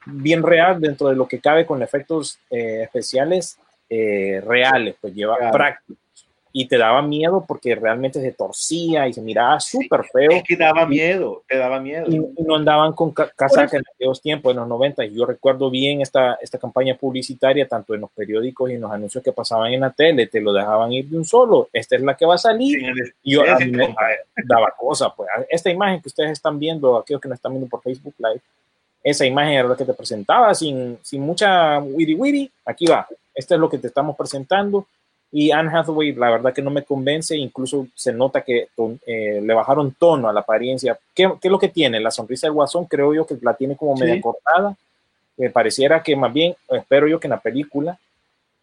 bien 0.06 0.42
real 0.42 0.80
dentro 0.80 1.08
de 1.08 1.14
lo 1.14 1.28
que 1.28 1.38
cabe 1.38 1.64
con 1.64 1.82
efectos 1.82 2.36
eh, 2.50 2.82
especiales 2.82 3.58
eh, 3.88 4.42
reales, 4.44 4.96
pues 5.00 5.14
lleva 5.14 5.36
Claro. 5.36 5.52
prácticos. 5.52 5.96
Y 6.52 6.66
te 6.66 6.78
daba 6.78 7.00
miedo 7.00 7.44
porque 7.46 7.76
realmente 7.76 8.20
se 8.20 8.32
torcía 8.32 9.06
y 9.06 9.12
se 9.12 9.20
miraba 9.22 9.60
súper 9.60 10.02
feo. 10.12 10.32
Es 10.32 10.42
que 10.42 10.56
daba 10.56 10.84
miedo, 10.84 11.44
te 11.48 11.56
daba 11.56 11.78
miedo. 11.78 12.06
y, 12.08 12.16
y 12.16 12.42
no 12.42 12.56
andaban 12.56 12.92
con 12.92 13.12
ca- 13.12 13.30
casaca 13.36 13.76
en 13.76 13.84
aquellos 13.94 14.20
tiempos, 14.20 14.50
en 14.50 14.56
los 14.58 14.66
90. 14.68 15.04
y 15.04 15.14
Yo 15.14 15.26
recuerdo 15.26 15.70
bien 15.70 16.00
esta, 16.00 16.34
esta 16.42 16.58
campaña 16.58 16.96
publicitaria, 16.96 17.68
tanto 17.68 17.94
en 17.94 18.00
los 18.00 18.10
periódicos 18.10 18.68
y 18.68 18.74
en 18.74 18.80
los 18.80 18.90
anuncios 18.90 19.22
que 19.22 19.30
pasaban 19.30 19.72
en 19.72 19.80
la 19.80 19.90
tele, 19.90 20.26
te 20.26 20.40
lo 20.40 20.52
dejaban 20.52 20.90
ir 20.92 21.06
de 21.08 21.18
un 21.18 21.24
solo. 21.24 21.68
Esta 21.72 21.94
es 21.94 22.02
la 22.02 22.16
que 22.16 22.26
va 22.26 22.34
a 22.34 22.38
salir. 22.38 22.84
El- 22.84 23.14
Y 23.22 23.34
yo 23.34 23.42
a 23.42 23.56
mí 23.58 23.70
me 23.70 23.86
compadre. 23.86 24.16
daba 24.44 24.74
cosa. 24.76 25.14
Pues 25.14 25.28
esta 25.48 25.70
imagen 25.70 26.00
que 26.02 26.08
ustedes 26.08 26.32
están 26.32 26.58
viendo, 26.58 26.96
aquellos 26.98 27.20
que 27.20 27.28
nos 27.28 27.36
están 27.36 27.52
viendo 27.52 27.68
por 27.68 27.80
Facebook 27.80 28.14
Live, 28.18 28.40
esa 29.04 29.24
imagen 29.24 29.52
era 29.54 29.68
la 29.68 29.76
que 29.76 29.84
te 29.84 29.94
presentaba 29.94 30.52
sin, 30.54 30.98
sin 31.02 31.22
mucha 31.22 31.78
wiri 31.78 32.14
wiri. 32.14 32.50
Aquí 32.64 32.86
va. 32.86 33.06
Este 33.34 33.54
es 33.54 33.60
lo 33.60 33.70
que 33.70 33.78
te 33.78 33.86
estamos 33.86 34.16
presentando. 34.16 34.84
Y 35.32 35.52
Anne 35.52 35.70
Hathaway, 35.72 36.12
la 36.12 36.28
verdad 36.30 36.52
que 36.52 36.60
no 36.62 36.70
me 36.70 36.82
convence, 36.82 37.36
incluso 37.36 37.86
se 37.94 38.12
nota 38.12 38.42
que 38.42 38.68
ton- 38.76 38.98
eh, 39.06 39.40
le 39.40 39.54
bajaron 39.54 39.92
tono 39.96 40.28
a 40.28 40.32
la 40.32 40.40
apariencia. 40.40 40.98
¿Qué, 41.14 41.30
¿Qué 41.40 41.48
es 41.48 41.52
lo 41.52 41.58
que 41.58 41.68
tiene? 41.68 42.00
La 42.00 42.10
sonrisa 42.10 42.46
del 42.48 42.54
guasón, 42.54 42.86
creo 42.86 43.14
yo 43.14 43.24
que 43.26 43.36
la 43.40 43.54
tiene 43.54 43.76
como 43.76 43.96
Sí. 43.96 44.02
media 44.04 44.20
cortada. 44.20 44.76
Me 45.36 45.48
pareciera 45.50 46.02
que 46.02 46.16
más 46.16 46.32
bien, 46.32 46.54
espero 46.68 47.06
yo 47.06 47.20
que 47.20 47.28
en 47.28 47.30
la 47.32 47.40
película, 47.40 47.96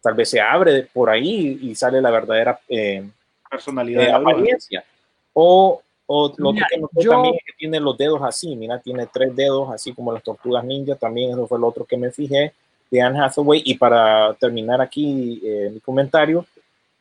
tal 0.02 0.14
vez 0.14 0.28
se 0.30 0.40
abre 0.40 0.82
por 0.92 1.08
ahí 1.10 1.58
y 1.62 1.74
sale 1.74 2.00
la 2.02 2.10
verdadera 2.10 2.60
eh, 2.68 3.02
personalidad 3.50 4.02
eh, 4.02 4.06
de 4.06 4.12
la 4.12 4.18
apariencia. 4.18 4.84
O, 5.32 5.80
o 6.06 6.34
lo 6.36 6.52
Mira, 6.52 6.66
otro 6.66 6.76
que 6.76 6.80
noté 6.82 7.02
yo- 7.04 7.10
también 7.12 7.34
es 7.34 7.42
que 7.46 7.52
tiene 7.58 7.80
los 7.80 7.96
dedos 7.96 8.20
así, 8.22 8.54
mira, 8.54 8.78
tiene 8.78 9.06
tres 9.06 9.34
dedos, 9.34 9.70
así 9.72 9.92
como 9.94 10.12
las 10.12 10.22
tortugas 10.22 10.62
ninja, 10.64 10.94
también 10.96 11.30
eso 11.30 11.46
fue 11.46 11.58
lo 11.58 11.66
otro 11.66 11.84
que 11.86 11.96
me 11.96 12.10
fijé 12.12 12.52
de 12.90 13.00
Anne 13.00 13.20
Hathaway. 13.20 13.62
Y 13.64 13.74
para 13.74 14.34
terminar 14.34 14.80
aquí 14.80 15.40
eh, 15.44 15.70
mi 15.72 15.80
comentario, 15.80 16.44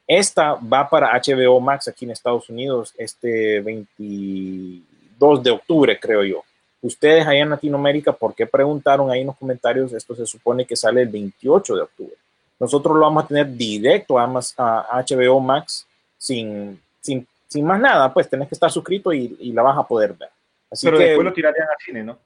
esta 0.05 0.53
va 0.55 0.89
para 0.89 1.11
HBO 1.13 1.59
Max 1.59 1.87
aquí 1.87 2.05
en 2.05 2.11
Estados 2.11 2.49
Unidos 2.49 2.93
este 2.97 3.59
22 3.61 5.43
de 5.43 5.51
octubre, 5.51 5.99
creo 5.99 6.23
yo. 6.23 6.43
Ustedes 6.81 7.25
allá 7.25 7.41
en 7.41 7.49
Latinoamérica, 7.49 8.11
¿por 8.11 8.33
qué 8.33 8.45
preguntaron 8.45 9.11
ahí 9.11 9.21
en 9.21 9.27
los 9.27 9.37
comentarios? 9.37 9.91
Esto 9.93 10.15
se 10.15 10.25
supone 10.25 10.65
que 10.65 10.75
sale 10.75 11.01
el 11.01 11.09
28 11.09 11.75
de 11.75 11.81
octubre. 11.81 12.15
Nosotros 12.59 12.95
lo 12.95 13.01
vamos 13.01 13.25
a 13.25 13.27
tener 13.27 13.51
directo 13.55 14.17
a, 14.17 14.23
a 14.23 15.03
HBO 15.03 15.39
Max 15.39 15.85
sin, 16.17 16.79
sin, 17.01 17.27
sin 17.47 17.65
más 17.65 17.79
nada, 17.79 18.13
pues 18.13 18.29
tenés 18.29 18.47
que 18.47 18.55
estar 18.55 18.71
suscrito 18.71 19.11
y, 19.11 19.37
y 19.39 19.51
la 19.51 19.61
vas 19.61 19.77
a 19.77 19.87
poder 19.87 20.13
ver. 20.13 20.29
Así 20.71 20.85
Pero 20.85 20.97
que 20.97 21.05
después 21.05 21.25
lo 21.25 21.33
tirarían 21.33 21.67
al 21.67 21.83
cine, 21.83 22.03
¿no? 22.03 22.17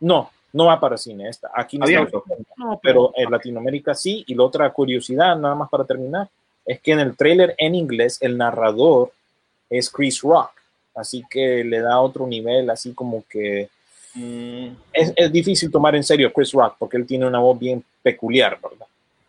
no, 0.00 0.30
no 0.52 0.66
va 0.66 0.80
para 0.80 0.96
cine 0.96 1.28
esta. 1.28 1.50
Aquí 1.54 1.78
Unidos, 1.78 2.22
No, 2.56 2.80
pero 2.82 3.12
en 3.16 3.30
Latinoamérica 3.30 3.94
sí. 3.94 4.24
Y 4.26 4.34
la 4.34 4.44
otra 4.44 4.70
curiosidad, 4.72 5.36
nada 5.36 5.54
más 5.54 5.68
para 5.68 5.84
terminar, 5.84 6.28
es 6.64 6.80
que 6.80 6.92
en 6.92 7.00
el 7.00 7.16
tráiler 7.16 7.54
en 7.58 7.74
inglés 7.74 8.18
el 8.20 8.36
narrador 8.36 9.12
es 9.70 9.90
Chris 9.90 10.20
Rock. 10.22 10.50
Así 10.94 11.22
que 11.30 11.62
le 11.64 11.80
da 11.80 12.00
otro 12.00 12.26
nivel, 12.26 12.68
así 12.70 12.92
como 12.92 13.24
que 13.28 13.68
Mm, 14.14 14.68
es, 14.92 15.12
es 15.14 15.30
difícil 15.30 15.70
tomar 15.70 15.94
en 15.94 16.02
serio 16.02 16.28
a 16.28 16.32
Chris 16.32 16.50
Rock 16.52 16.76
porque 16.78 16.96
él 16.96 17.06
tiene 17.06 17.26
una 17.26 17.38
voz 17.38 17.56
bien 17.58 17.84
peculiar, 18.02 18.58
¿verdad? 18.60 18.86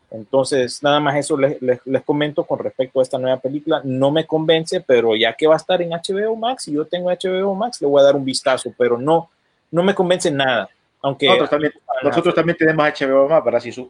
Entonces, 0.10 0.82
nada 0.82 1.00
más 1.00 1.18
eso 1.18 1.38
les, 1.38 1.62
les- 1.62 1.86
les 1.86 2.02
comento 2.02 2.44
con 2.46 2.58
respecto 2.60 3.00
a 3.00 3.04
esta 3.04 3.18
nueva 3.20 3.38
película. 3.38 3.82
No 3.84 4.10
me 4.10 4.26
convence, 4.26 4.82
pero 4.82 5.16
ya 5.16 5.34
que 5.34 5.46
va 5.48 5.54
a 5.56 5.58
estar 5.58 5.82
en 5.82 5.92
HBO 5.92 6.36
Max 6.36 6.68
y 6.70 6.74
yo 6.74 6.86
tengo 6.86 7.10
HBO 7.12 7.54
Max, 7.54 7.82
le 7.82 7.88
voy 7.88 8.00
a 8.02 8.06
dar 8.06 8.16
un 8.16 8.26
vistazo, 8.26 8.74
pero 8.78 8.98
no, 8.98 9.30
no 9.70 9.84
me 9.84 9.94
convence 9.94 10.32
nada. 10.32 10.70
Aunque 11.02 11.28
nosotros, 11.28 11.50
también, 11.50 11.74
nosotros 12.04 12.36
también 12.36 12.58
tenemos 12.58 12.86
HBO 13.00 13.30
más 13.30 13.42
para 13.42 13.60
si 13.60 13.72
su 13.72 13.90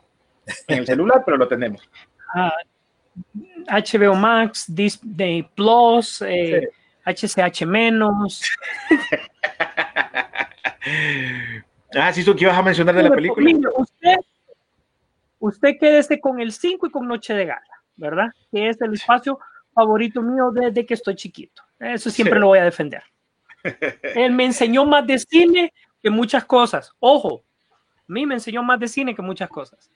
en 0.67 0.79
el 0.79 0.85
celular, 0.85 1.21
pero 1.25 1.37
lo 1.37 1.47
tenemos. 1.47 1.81
ah, 2.35 2.53
HBO 3.67 4.15
Max, 4.15 4.65
Disney 4.67 5.43
Plus, 5.43 6.21
eh, 6.21 6.69
HCH 7.05 7.65
menos. 7.65 8.41
Ah, 11.95 12.13
sí, 12.13 12.23
tú 12.23 12.35
que 12.35 12.43
ibas 12.43 12.57
a 12.57 12.61
mencionar 12.61 12.93
de 12.95 13.03
la 13.03 13.09
película. 13.09 13.69
usted, 13.75 14.15
usted 15.39 15.69
quédese 15.79 16.19
con 16.19 16.39
el 16.39 16.51
5 16.51 16.85
y 16.87 16.91
con 16.91 17.07
Noche 17.07 17.33
de 17.33 17.45
Gala, 17.45 17.81
¿verdad? 17.95 18.27
Que 18.51 18.69
es 18.69 18.79
el 18.81 18.93
espacio 18.93 19.39
favorito 19.73 20.21
mío 20.21 20.51
desde 20.53 20.85
que 20.85 20.93
estoy 20.93 21.15
chiquito. 21.15 21.63
Eso 21.79 22.09
siempre 22.11 22.35
Sí. 22.35 22.41
lo 22.41 22.47
voy 22.47 22.59
a 22.59 22.63
defender. 22.65 23.01
Él 24.15 24.31
me 24.33 24.45
enseñó 24.45 24.85
más 24.85 25.05
de 25.07 25.17
cine 25.17 25.73
que 26.01 26.09
muchas 26.09 26.45
cosas. 26.45 26.91
Ojo, 26.99 27.43
a 27.71 27.75
mí 28.07 28.25
me 28.25 28.35
enseñó 28.35 28.63
más 28.63 28.79
de 28.79 28.87
cine 28.87 29.15
que 29.15 29.21
muchas 29.21 29.49
cosas. 29.49 29.89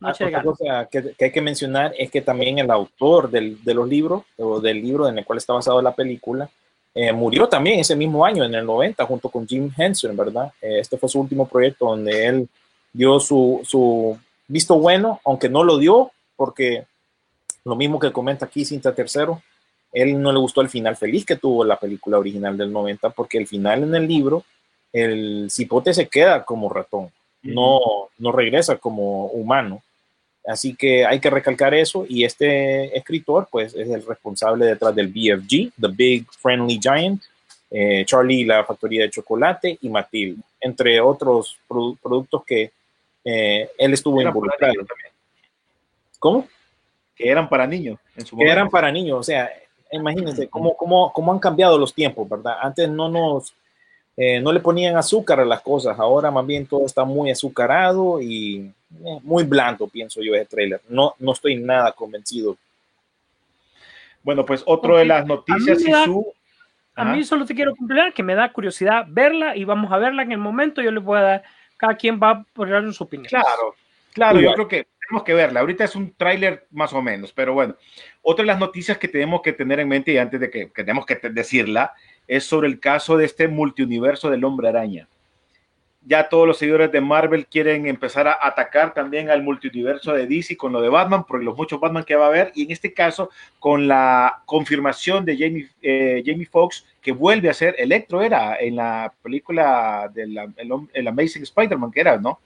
De 0.00 0.10
Otra 0.10 0.42
cosa 0.42 0.88
que, 0.90 1.14
que 1.16 1.24
hay 1.26 1.32
que 1.32 1.40
mencionar 1.40 1.92
es 1.98 2.10
que 2.10 2.22
también 2.22 2.58
el 2.58 2.70
autor 2.70 3.30
del, 3.30 3.62
de 3.62 3.74
los 3.74 3.88
libros, 3.88 4.24
o 4.38 4.60
del 4.60 4.80
libro 4.80 5.08
en 5.08 5.18
el 5.18 5.24
cual 5.24 5.38
está 5.38 5.52
basado 5.52 5.82
la 5.82 5.94
película, 5.94 6.48
eh, 6.94 7.12
murió 7.12 7.48
también 7.48 7.78
ese 7.78 7.94
mismo 7.94 8.24
año, 8.24 8.44
en 8.44 8.54
el 8.54 8.66
90, 8.66 9.04
junto 9.06 9.28
con 9.28 9.46
Jim 9.46 9.70
Henson, 9.76 10.16
¿verdad? 10.16 10.52
Eh, 10.60 10.80
este 10.80 10.96
fue 10.96 11.08
su 11.08 11.20
último 11.20 11.46
proyecto 11.46 11.86
donde 11.86 12.26
él 12.26 12.48
dio 12.92 13.20
su, 13.20 13.60
su 13.62 14.18
visto 14.48 14.76
bueno, 14.78 15.20
aunque 15.24 15.48
no 15.48 15.62
lo 15.62 15.78
dio, 15.78 16.10
porque 16.34 16.84
lo 17.64 17.76
mismo 17.76 18.00
que 18.00 18.12
comenta 18.12 18.46
aquí 18.46 18.64
Cinta 18.64 18.94
Tercero, 18.94 19.40
él 19.92 20.20
no 20.20 20.32
le 20.32 20.38
gustó 20.38 20.60
el 20.60 20.68
final 20.68 20.96
feliz 20.96 21.24
que 21.24 21.36
tuvo 21.36 21.64
la 21.64 21.78
película 21.78 22.18
original 22.18 22.56
del 22.56 22.72
90, 22.72 23.10
porque 23.10 23.38
el 23.38 23.46
final 23.46 23.84
en 23.84 23.94
el 23.94 24.08
libro, 24.08 24.44
el 24.92 25.48
cipote 25.50 25.94
se 25.94 26.08
queda 26.08 26.44
como 26.44 26.68
ratón, 26.68 27.10
no, 27.42 27.80
no 28.18 28.32
regresa 28.32 28.76
como 28.76 29.26
humano. 29.26 29.82
Así 30.46 30.74
que 30.74 31.04
hay 31.04 31.20
que 31.20 31.30
recalcar 31.30 31.74
eso 31.74 32.06
y 32.08 32.24
este 32.24 32.96
escritor 32.96 33.46
pues 33.50 33.74
es 33.74 33.88
el 33.88 34.04
responsable 34.04 34.64
detrás 34.66 34.94
del 34.94 35.08
BFG, 35.08 35.72
The 35.80 35.88
Big 35.88 36.26
Friendly 36.32 36.78
Giant, 36.82 37.22
eh, 37.70 38.04
Charlie 38.06 38.44
la 38.44 38.64
factoría 38.64 39.02
de 39.02 39.10
chocolate 39.10 39.78
y 39.80 39.88
Matilda, 39.88 40.42
entre 40.60 41.00
otros 41.00 41.56
produ- 41.68 41.96
productos 42.02 42.42
que 42.44 42.72
eh, 43.24 43.70
él 43.78 43.92
estuvo 43.92 44.20
involucrado. 44.20 44.72
también, 44.74 45.12
¿Cómo? 46.18 46.48
que 47.14 47.28
eran 47.28 47.48
para 47.50 47.66
niños 47.66 47.98
en 48.16 48.24
su 48.24 48.30
Que 48.30 48.36
momento. 48.36 48.52
eran 48.52 48.70
para 48.70 48.90
niños, 48.90 49.18
o 49.18 49.22
sea, 49.22 49.50
imagínense 49.92 50.48
cómo, 50.48 50.74
cómo, 50.74 51.12
cómo 51.12 51.32
han 51.32 51.38
cambiado 51.38 51.76
los 51.76 51.92
tiempos, 51.92 52.26
¿verdad? 52.26 52.56
Antes 52.62 52.88
no 52.88 53.10
nos, 53.10 53.52
eh, 54.16 54.40
no 54.40 54.52
le 54.52 54.60
ponían 54.60 54.96
azúcar 54.96 55.40
a 55.40 55.44
las 55.44 55.60
cosas, 55.62 55.98
ahora 55.98 56.30
más 56.30 56.46
bien 56.46 56.66
todo 56.66 56.84
está 56.84 57.04
muy 57.04 57.30
azucarado 57.30 58.20
y 58.20 58.70
eh, 59.04 59.18
muy 59.22 59.44
blando, 59.44 59.86
pienso 59.86 60.20
yo, 60.22 60.34
ese 60.34 60.46
trailer. 60.46 60.80
No, 60.88 61.14
no 61.18 61.32
estoy 61.32 61.56
nada 61.56 61.92
convencido. 61.92 62.56
Bueno, 64.22 64.44
pues 64.44 64.62
otro 64.66 64.96
de 64.98 65.06
las 65.06 65.26
noticias 65.26 65.78
A 65.78 65.80
mí 65.80 65.82
y 65.82 65.86
me 65.86 65.92
da- 65.92 66.04
su 66.04 66.32
A 66.96 67.02
Ajá. 67.02 67.12
mí 67.14 67.24
solo 67.24 67.46
te 67.46 67.54
quiero 67.54 67.74
completar 67.74 68.12
que 68.12 68.22
me 68.22 68.34
da 68.34 68.52
curiosidad 68.52 69.04
verla 69.08 69.56
y 69.56 69.64
vamos 69.64 69.90
a 69.92 69.96
verla 69.98 70.22
en 70.22 70.32
el 70.32 70.38
momento. 70.38 70.82
Yo 70.82 70.90
les 70.90 71.02
voy 71.02 71.18
a 71.18 71.22
dar, 71.22 71.42
cada 71.78 71.94
quien 71.96 72.20
va 72.22 72.30
a 72.30 72.44
poner 72.52 72.92
su 72.92 73.04
opinión. 73.04 73.28
Claro, 73.28 73.74
claro, 74.12 74.40
yo 74.40 74.52
creo 74.52 74.68
que 74.68 74.86
tenemos 75.06 75.24
que 75.24 75.32
verla. 75.32 75.60
Ahorita 75.60 75.84
es 75.84 75.96
un 75.96 76.12
tráiler 76.12 76.66
más 76.72 76.92
o 76.92 77.00
menos, 77.00 77.32
pero 77.32 77.54
bueno. 77.54 77.74
Otra 78.20 78.42
de 78.42 78.48
las 78.48 78.58
noticias 78.58 78.98
que 78.98 79.08
tenemos 79.08 79.40
que 79.40 79.54
tener 79.54 79.80
en 79.80 79.88
mente 79.88 80.12
y 80.12 80.18
antes 80.18 80.38
de 80.40 80.50
que, 80.50 80.70
que 80.70 80.82
tenemos 80.84 81.06
que 81.06 81.14
decirla 81.30 81.94
es 82.30 82.44
sobre 82.44 82.68
el 82.68 82.78
caso 82.78 83.16
de 83.16 83.24
este 83.24 83.48
multiuniverso 83.48 84.30
del 84.30 84.44
hombre 84.44 84.68
araña. 84.68 85.08
Ya 86.06 86.28
todos 86.30 86.46
los 86.46 86.56
seguidores 86.56 86.90
de 86.92 87.00
Marvel 87.00 87.46
quieren 87.46 87.86
empezar 87.86 88.26
a 88.28 88.38
atacar 88.40 88.94
también 88.94 89.28
al 89.28 89.42
multiuniverso 89.42 90.12
de 90.14 90.26
DC 90.26 90.56
con 90.56 90.72
lo 90.72 90.80
de 90.80 90.88
Batman, 90.88 91.24
por 91.24 91.42
los 91.42 91.56
muchos 91.56 91.78
Batman 91.80 92.04
que 92.04 92.14
va 92.14 92.26
a 92.26 92.28
haber, 92.28 92.52
y 92.54 92.62
en 92.62 92.70
este 92.70 92.94
caso 92.94 93.28
con 93.58 93.86
la 93.88 94.42
confirmación 94.46 95.24
de 95.24 95.36
Jamie, 95.36 95.68
eh, 95.82 96.22
Jamie 96.24 96.46
Foxx 96.46 96.86
que 97.02 97.12
vuelve 97.12 97.50
a 97.50 97.54
ser 97.54 97.74
Electro, 97.78 98.22
era 98.22 98.56
en 98.60 98.76
la 98.76 99.12
película 99.22 100.08
del 100.14 100.38
el, 100.56 100.70
hom- 100.70 100.88
el 100.94 101.08
Amazing 101.08 101.42
Spider-Man, 101.42 101.90
que 101.90 102.00
era, 102.00 102.16
¿no? 102.16 102.38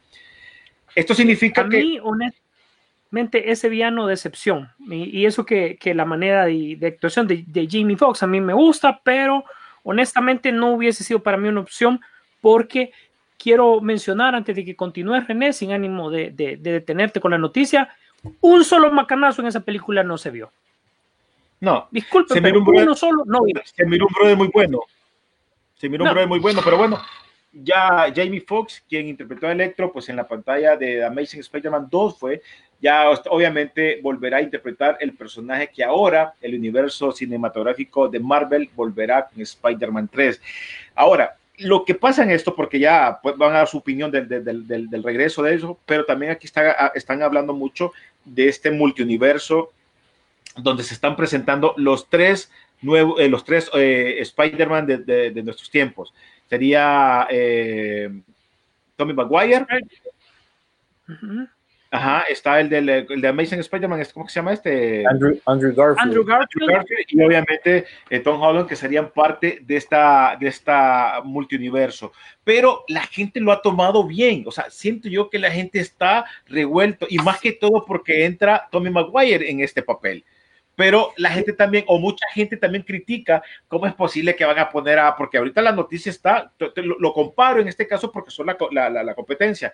Esto 0.94 1.14
significa 1.14 1.60
A 1.60 1.68
que... 1.68 1.76
mí, 1.78 1.98
honestamente, 2.02 3.50
ese 3.52 3.68
villano 3.68 4.06
decepción. 4.06 4.70
Y, 4.88 5.20
y 5.20 5.26
eso 5.26 5.44
que, 5.44 5.76
que 5.76 5.94
la 5.94 6.04
manera 6.04 6.46
de, 6.46 6.76
de 6.78 6.86
actuación 6.88 7.28
de, 7.28 7.44
de 7.46 7.68
Jamie 7.70 7.96
Foxx 7.96 8.22
a 8.22 8.26
mí 8.26 8.40
me 8.40 8.54
gusta, 8.54 9.00
pero 9.04 9.44
honestamente 9.84 10.50
no 10.50 10.72
hubiese 10.72 11.04
sido 11.04 11.22
para 11.22 11.36
mí 11.36 11.46
una 11.48 11.60
opción 11.60 12.00
porque 12.40 12.92
quiero 13.38 13.80
mencionar 13.80 14.34
antes 14.34 14.56
de 14.56 14.64
que 14.64 14.74
continúe 14.74 15.20
René, 15.20 15.52
sin 15.52 15.70
ánimo 15.72 16.10
de, 16.10 16.30
de- 16.32 16.56
de 16.56 16.72
detenerte 16.72 17.20
con 17.20 17.30
la 17.30 17.38
noticia, 17.38 17.94
un 18.40 18.64
solo 18.64 18.90
macanazo 18.90 19.42
en 19.42 19.48
esa 19.48 19.60
película 19.60 20.02
no 20.02 20.18
se 20.18 20.30
vio. 20.30 20.50
No, 21.60 21.88
Disculpen, 21.90 22.34
Se 22.34 22.42
pero 22.42 22.60
miró 22.60 22.72
un 22.72 22.82
uno 22.82 22.94
solo 22.94 23.22
no 23.26 23.42
vi. 23.44 23.52
se 23.64 23.86
miró 23.86 24.06
un 24.06 24.12
brother 24.14 24.36
muy 24.36 24.48
bueno. 24.52 24.80
Se 25.76 25.88
miró 25.88 26.04
un 26.04 26.10
brother 26.10 26.28
muy 26.28 26.38
bueno, 26.40 26.60
pero 26.64 26.76
bueno, 26.76 27.00
ya 27.52 28.12
Jamie 28.14 28.40
Foxx, 28.40 28.82
quien 28.88 29.08
interpretó 29.08 29.46
a 29.46 29.52
Electro, 29.52 29.92
pues 29.92 30.08
en 30.08 30.16
la 30.16 30.26
pantalla 30.26 30.76
de 30.76 31.04
Amazing 31.04 31.40
Spider-Man 31.40 31.88
2 31.90 32.18
fue, 32.18 32.42
ya 32.84 33.08
obviamente 33.30 33.98
volverá 34.02 34.36
a 34.36 34.42
interpretar 34.42 34.98
el 35.00 35.14
personaje 35.14 35.70
que 35.74 35.82
ahora 35.82 36.34
el 36.42 36.54
universo 36.54 37.12
cinematográfico 37.12 38.08
de 38.10 38.20
Marvel 38.20 38.68
volverá 38.76 39.26
con 39.26 39.40
Spider-Man 39.40 40.08
3. 40.12 40.38
Ahora, 40.94 41.34
lo 41.56 41.82
que 41.86 41.94
pasa 41.94 42.24
en 42.24 42.30
esto, 42.30 42.54
porque 42.54 42.78
ya 42.78 43.18
pues, 43.22 43.38
van 43.38 43.52
a 43.54 43.58
dar 43.60 43.68
su 43.68 43.78
opinión 43.78 44.10
del, 44.10 44.28
del, 44.28 44.66
del, 44.66 44.90
del 44.90 45.02
regreso 45.02 45.42
de 45.42 45.54
eso, 45.54 45.78
pero 45.86 46.04
también 46.04 46.32
aquí 46.32 46.46
está, 46.46 46.92
están 46.94 47.22
hablando 47.22 47.54
mucho 47.54 47.92
de 48.22 48.48
este 48.48 48.70
multiuniverso 48.70 49.72
donde 50.58 50.82
se 50.82 50.92
están 50.92 51.16
presentando 51.16 51.72
los 51.78 52.10
tres 52.10 52.52
nuevos, 52.82 53.18
eh, 53.18 53.30
los 53.30 53.44
tres 53.44 53.70
eh, 53.72 54.16
Spider-Man 54.20 54.86
de, 54.86 55.30
de, 55.30 55.42
nuestros 55.42 55.70
tiempos. 55.70 56.12
Sería 56.50 57.26
eh, 57.30 58.10
Tommy 58.94 59.14
Maguire. 59.14 59.64
Ajá, 61.94 62.24
está 62.28 62.58
el, 62.58 62.68
del, 62.68 62.88
el 62.88 63.20
de 63.20 63.28
Amazing 63.28 63.60
Spider-Man, 63.60 64.04
¿cómo 64.12 64.28
se 64.28 64.34
llama 64.34 64.52
este? 64.52 65.06
Andrew, 65.06 65.38
Andrew 65.46 65.72
Garfield. 65.72 66.00
Andrew 66.00 66.24
Garfield. 66.24 66.62
Andrew 66.62 66.76
Garfield 66.76 67.06
y 67.06 67.22
obviamente 67.22 67.84
eh, 68.10 68.18
Tom 68.18 68.42
Holland, 68.42 68.68
que 68.68 68.74
serían 68.74 69.10
parte 69.10 69.60
de 69.62 69.76
esta, 69.76 70.36
de 70.40 70.48
esta 70.48 71.20
multiuniverso. 71.22 72.10
Pero 72.42 72.84
la 72.88 73.02
gente 73.02 73.38
lo 73.38 73.52
ha 73.52 73.62
tomado 73.62 74.04
bien, 74.08 74.42
o 74.44 74.50
sea, 74.50 74.70
siento 74.70 75.08
yo 75.08 75.30
que 75.30 75.38
la 75.38 75.52
gente 75.52 75.78
está 75.78 76.24
revuelto, 76.46 77.06
y 77.08 77.18
más 77.18 77.40
que 77.40 77.52
todo 77.52 77.84
porque 77.84 78.24
entra 78.24 78.66
Tommy 78.72 78.90
Maguire 78.90 79.48
en 79.48 79.60
este 79.60 79.80
papel 79.80 80.24
pero 80.76 81.12
la 81.16 81.30
gente 81.30 81.52
también, 81.52 81.84
o 81.86 81.98
mucha 81.98 82.26
gente 82.32 82.56
también 82.56 82.82
critica 82.82 83.42
cómo 83.68 83.86
es 83.86 83.94
posible 83.94 84.34
que 84.34 84.44
van 84.44 84.58
a 84.58 84.68
poner 84.68 84.98
a, 84.98 85.16
porque 85.16 85.38
ahorita 85.38 85.62
la 85.62 85.72
noticia 85.72 86.10
está, 86.10 86.52
lo, 86.58 86.98
lo 86.98 87.12
comparo 87.12 87.60
en 87.60 87.68
este 87.68 87.86
caso 87.86 88.10
porque 88.10 88.30
son 88.30 88.46
la, 88.46 88.56
la, 88.72 88.90
la, 88.90 89.04
la, 89.04 89.14
competencia, 89.14 89.72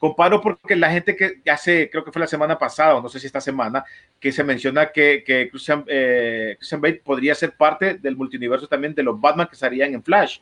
comparo 0.00 0.40
porque 0.40 0.74
la 0.74 0.90
gente 0.90 1.14
que 1.14 1.42
hace, 1.50 1.90
creo 1.90 2.02
que 2.02 2.10
fue 2.10 2.20
la 2.20 2.26
semana 2.26 2.58
pasada, 2.58 2.96
o 2.96 3.02
no 3.02 3.10
sé 3.10 3.20
si 3.20 3.26
esta 3.26 3.40
semana, 3.40 3.84
que 4.18 4.32
se 4.32 4.42
menciona 4.42 4.90
que, 4.90 5.22
que 5.22 5.50
Christian, 5.50 5.84
eh, 5.86 6.54
Christian 6.56 6.80
Bale 6.80 7.02
podría 7.04 7.34
ser 7.34 7.52
parte 7.52 7.94
del 7.94 8.16
multiverso 8.16 8.66
también 8.66 8.94
de 8.94 9.02
los 9.02 9.20
Batman 9.20 9.46
que 9.46 9.56
estarían 9.56 9.92
en 9.92 10.02
Flash. 10.02 10.38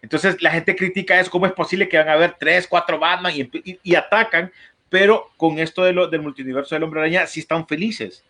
Entonces 0.00 0.40
la 0.40 0.50
gente 0.50 0.74
critica 0.74 1.20
es 1.20 1.28
cómo 1.28 1.44
es 1.44 1.52
posible 1.52 1.90
que 1.90 1.98
van 1.98 2.08
a 2.08 2.14
haber 2.14 2.36
tres, 2.40 2.66
cuatro 2.66 2.98
Batman 2.98 3.34
y, 3.36 3.42
y, 3.42 3.78
y 3.82 3.94
atacan, 3.94 4.50
pero 4.88 5.30
con 5.36 5.58
esto 5.58 5.84
de 5.84 5.92
lo, 5.92 6.08
del 6.08 6.22
multiverso 6.22 6.74
del 6.74 6.84
Hombre 6.84 7.00
Araña 7.00 7.26
sí 7.26 7.40
están 7.40 7.66
felices. 7.66 8.24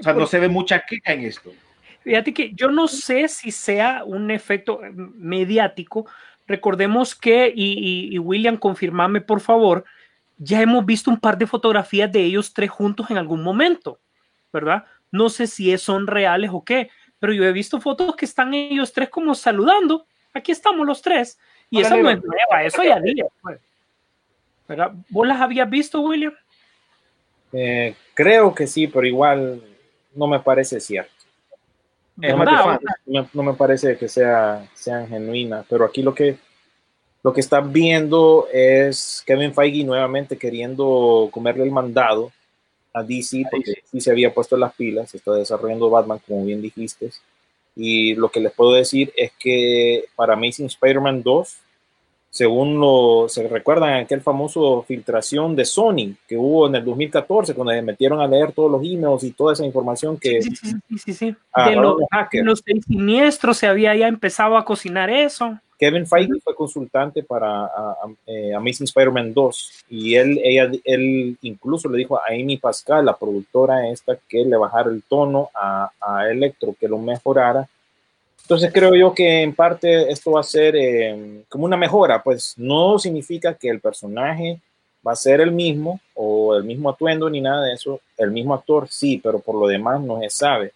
O 0.00 0.02
sea, 0.02 0.14
no 0.14 0.26
se 0.26 0.40
ve 0.40 0.48
mucha 0.48 0.80
queja 0.80 1.12
en 1.12 1.26
esto. 1.26 1.52
Fíjate 2.02 2.32
que 2.32 2.52
yo 2.54 2.70
no 2.70 2.88
sé 2.88 3.28
si 3.28 3.52
sea 3.52 4.04
un 4.04 4.30
efecto 4.30 4.80
mediático. 4.94 6.06
Recordemos 6.52 7.14
que, 7.14 7.50
y, 7.56 7.72
y, 7.72 8.14
y, 8.14 8.18
William, 8.18 8.58
confirmame 8.58 9.22
por 9.22 9.40
favor, 9.40 9.86
ya 10.36 10.60
hemos 10.60 10.84
visto 10.84 11.10
un 11.10 11.18
par 11.18 11.38
de 11.38 11.46
fotografías 11.46 12.12
de 12.12 12.20
ellos 12.20 12.52
tres 12.52 12.68
juntos 12.68 13.10
en 13.10 13.16
algún 13.16 13.42
momento, 13.42 13.98
¿verdad? 14.52 14.84
No 15.10 15.30
sé 15.30 15.46
si 15.46 15.74
son 15.78 16.06
reales 16.06 16.50
o 16.52 16.62
qué, 16.62 16.90
pero 17.18 17.32
yo 17.32 17.42
he 17.44 17.52
visto 17.52 17.80
fotos 17.80 18.14
que 18.16 18.26
están 18.26 18.52
ellos 18.52 18.92
tres 18.92 19.08
como 19.08 19.34
saludando. 19.34 20.04
Aquí 20.34 20.52
estamos 20.52 20.86
los 20.86 21.00
tres. 21.00 21.38
Y 21.70 21.80
eso 21.80 21.96
no 21.96 22.10
es 22.10 22.22
nueva, 22.22 22.64
eso 22.64 22.82
ya. 22.82 23.00
Pues. 23.40 23.58
¿verdad? 24.68 24.92
¿Vos 25.08 25.26
las 25.26 25.40
habías 25.40 25.70
visto, 25.70 26.02
William? 26.02 26.34
Eh, 27.54 27.94
creo 28.12 28.54
que 28.54 28.66
sí, 28.66 28.88
pero 28.88 29.06
igual 29.06 29.62
no 30.14 30.26
me 30.26 30.40
parece 30.40 30.80
cierto. 30.80 31.21
No 32.28 32.36
me, 32.36 32.44
no, 33.06 33.28
no 33.32 33.42
me, 33.42 33.54
parece 33.54 33.96
que 33.96 34.08
sea, 34.08 34.68
sean 34.74 35.08
genuinas, 35.08 35.66
pero 35.68 35.84
aquí 35.84 36.02
lo 36.02 36.14
que, 36.14 36.36
lo 37.22 37.32
que 37.32 37.40
están 37.40 37.72
viendo 37.72 38.46
es 38.52 39.24
Kevin 39.26 39.52
Feige 39.52 39.82
nuevamente 39.82 40.38
queriendo 40.38 41.28
comerle 41.32 41.64
el 41.64 41.72
mandado 41.72 42.30
a 42.94 43.02
DC, 43.02 43.44
porque 43.50 43.82
sí. 43.90 44.00
Se 44.00 44.10
había 44.10 44.32
puesto 44.32 44.56
las 44.56 44.72
pilas, 44.74 45.10
se 45.10 45.16
está 45.16 45.32
desarrollando 45.32 45.90
Batman, 45.90 46.20
como 46.26 46.44
bien 46.44 46.62
dijiste. 46.62 47.10
Y 47.74 48.14
lo 48.14 48.30
que 48.30 48.40
les 48.40 48.52
puedo 48.52 48.72
decir 48.72 49.12
es 49.16 49.32
que 49.38 50.04
para 50.14 50.34
Amazing 50.34 50.66
Spider-Man 50.66 51.22
2 51.22 51.56
según 52.32 52.80
lo 52.80 53.28
se 53.28 53.46
recuerdan 53.46 53.92
aquel 53.92 54.22
famoso 54.22 54.82
filtración 54.88 55.54
de 55.54 55.66
Sony 55.66 56.16
que 56.26 56.38
hubo 56.38 56.66
en 56.66 56.76
el 56.76 56.82
2014 56.82 57.54
cuando 57.54 57.74
se 57.74 57.82
metieron 57.82 58.22
a 58.22 58.26
leer 58.26 58.52
todos 58.52 58.72
los 58.72 58.82
emails 58.82 59.22
y 59.22 59.32
toda 59.32 59.52
esa 59.52 59.66
información 59.66 60.16
que 60.16 60.40
sí, 60.40 60.50
sí, 60.96 61.12
sí. 61.12 61.36
De, 61.54 61.76
lo, 61.76 61.98
de, 61.98 62.42
los 62.42 62.64
siniestros 62.86 63.58
se 63.58 63.66
había 63.66 63.94
ya 63.94 64.08
empezado 64.08 64.56
a 64.56 64.64
cocinar 64.64 65.10
eso. 65.10 65.58
Kevin 65.78 66.06
Feige 66.06 66.40
fue 66.42 66.54
consultante 66.54 67.22
para 67.22 67.66
a, 67.66 67.66
a, 67.66 67.96
eh, 68.26 68.54
Amazing 68.54 68.84
Spider-Man 68.84 69.34
2 69.34 69.84
y 69.90 70.14
él, 70.14 70.40
ella, 70.42 70.70
él 70.84 71.36
incluso 71.42 71.90
le 71.90 71.98
dijo 71.98 72.16
a 72.16 72.28
Amy 72.30 72.56
Pascal, 72.56 73.04
la 73.04 73.16
productora 73.16 73.90
esta, 73.90 74.16
que 74.26 74.42
le 74.42 74.56
bajara 74.56 74.90
el 74.90 75.02
tono 75.02 75.50
a, 75.54 75.90
a 76.00 76.30
Electro, 76.30 76.74
que 76.80 76.88
lo 76.88 76.96
mejorara 76.96 77.68
entonces 78.52 78.70
creo 78.70 78.94
yo 78.94 79.14
que 79.14 79.40
en 79.40 79.54
parte 79.54 80.12
esto 80.12 80.32
va 80.32 80.40
a 80.40 80.42
ser 80.42 80.76
eh, 80.76 81.42
como 81.48 81.64
una 81.64 81.78
mejora, 81.78 82.22
pues 82.22 82.52
no 82.58 82.98
significa 82.98 83.54
que 83.54 83.70
el 83.70 83.80
personaje 83.80 84.60
va 85.06 85.12
a 85.12 85.16
ser 85.16 85.40
el 85.40 85.52
mismo 85.52 86.00
o 86.14 86.54
el 86.54 86.62
mismo 86.62 86.90
atuendo 86.90 87.30
ni 87.30 87.40
nada 87.40 87.64
de 87.64 87.72
eso. 87.72 88.00
El 88.18 88.30
mismo 88.30 88.52
actor 88.52 88.88
sí, 88.90 89.18
pero 89.24 89.38
por 89.38 89.54
lo 89.54 89.66
demás 89.66 90.02
no 90.02 90.20
se 90.20 90.28
sabe. 90.28 90.72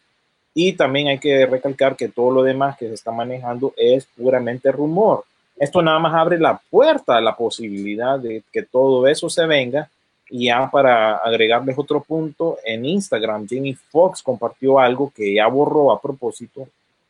Y 0.54 0.72
también 0.72 1.08
hay 1.08 1.18
que 1.18 1.44
recalcar 1.44 1.96
que 1.96 2.08
todo 2.08 2.30
lo 2.30 2.42
demás 2.42 2.78
que 2.78 2.88
se 2.88 2.94
está 2.94 3.12
manejando 3.12 3.74
es 3.76 4.06
puramente 4.16 4.72
rumor. 4.72 5.24
Esto 5.58 5.82
nada 5.82 5.98
más 5.98 6.14
abre 6.14 6.38
la 6.38 6.58
puerta 6.70 7.18
a 7.18 7.20
la 7.20 7.36
posibilidad 7.36 8.18
de 8.18 8.42
que 8.50 8.62
todo 8.62 9.06
eso 9.06 9.28
se 9.28 9.44
venga. 9.44 9.90
Y 10.30 10.46
ya 10.46 10.70
para 10.70 11.16
agregarles 11.16 11.78
otro 11.78 12.00
punto, 12.00 12.56
en 12.64 12.86
Instagram, 12.86 13.46
Jamie 13.46 13.76
Foxx 13.90 14.22
compartió 14.22 14.78
algo 14.78 15.12
que 15.14 15.34
ya 15.34 15.46
borró 15.46 15.92
a 15.92 16.00
propósito 16.00 16.66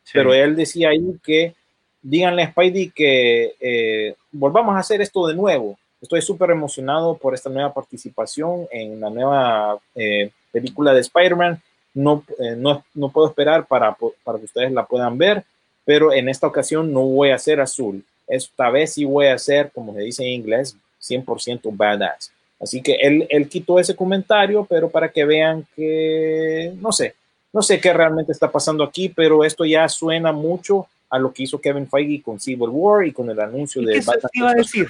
Sí. 0.07 0.11
Pero 0.13 0.33
él 0.33 0.55
decía 0.55 0.89
ahí 0.89 1.19
que 1.21 1.53
díganle 2.01 2.43
a 2.43 2.51
Spidey 2.51 2.91
que 2.91 3.55
eh, 3.59 4.15
volvamos 4.31 4.73
a 4.77 4.79
hacer 4.79 5.01
esto 5.01 5.27
de 5.27 5.35
nuevo. 5.35 5.77
Estoy 6.01 6.21
súper 6.21 6.51
emocionado 6.51 7.17
por 7.17 7.33
esta 7.33 7.49
nueva 7.49 7.73
participación 7.73 8.67
en 8.71 9.01
la 9.01 9.09
nueva 9.09 9.77
eh, 9.95 10.31
película 10.53 10.93
de 10.93 11.01
Spider-Man. 11.01 11.61
No, 11.93 12.23
eh, 12.39 12.55
no, 12.55 12.85
no, 12.93 13.09
puedo 13.09 13.27
esperar 13.27 13.67
para, 13.67 13.97
para 14.23 14.39
que 14.39 14.45
ustedes 14.45 14.71
la 14.71 14.85
puedan 14.85 15.17
ver, 15.17 15.43
pero 15.83 16.13
en 16.13 16.29
esta 16.29 16.47
ocasión 16.47 16.93
no 16.93 17.01
voy 17.01 17.31
a 17.31 17.39
ser 17.39 17.59
azul. 17.59 18.01
Esta 18.27 18.69
vez 18.69 18.93
sí 18.93 19.03
voy 19.03 19.27
a 19.27 19.37
ser, 19.37 19.71
como 19.73 19.93
se 19.93 20.01
dice 20.01 20.23
en 20.23 20.29
inglés, 20.29 20.77
100% 21.01 21.61
badass. 21.73 22.31
Así 22.61 22.81
que 22.81 22.93
él, 22.93 23.27
él 23.29 23.49
quitó 23.49 23.77
ese 23.77 23.95
comentario, 23.95 24.65
pero 24.69 24.89
para 24.89 25.09
que 25.09 25.25
vean 25.25 25.67
que, 25.75 26.73
no 26.79 26.93
sé, 26.93 27.15
no 27.53 27.61
sé 27.61 27.79
qué 27.79 27.93
realmente 27.93 28.31
está 28.31 28.51
pasando 28.51 28.83
aquí, 28.83 29.09
pero 29.09 29.43
esto 29.43 29.65
ya 29.65 29.87
suena 29.89 30.31
mucho 30.31 30.87
a 31.09 31.17
lo 31.17 31.31
que 31.33 31.43
hizo 31.43 31.61
Kevin 31.61 31.87
Feige 31.87 32.21
con 32.21 32.39
Civil 32.39 32.69
War 32.69 33.05
y 33.05 33.13
con 33.13 33.29
el 33.29 33.39
anuncio 33.39 33.81
de 33.81 33.99
Batman. 33.99 34.29
Iba 34.33 34.51
a 34.51 34.55
decir, 34.55 34.87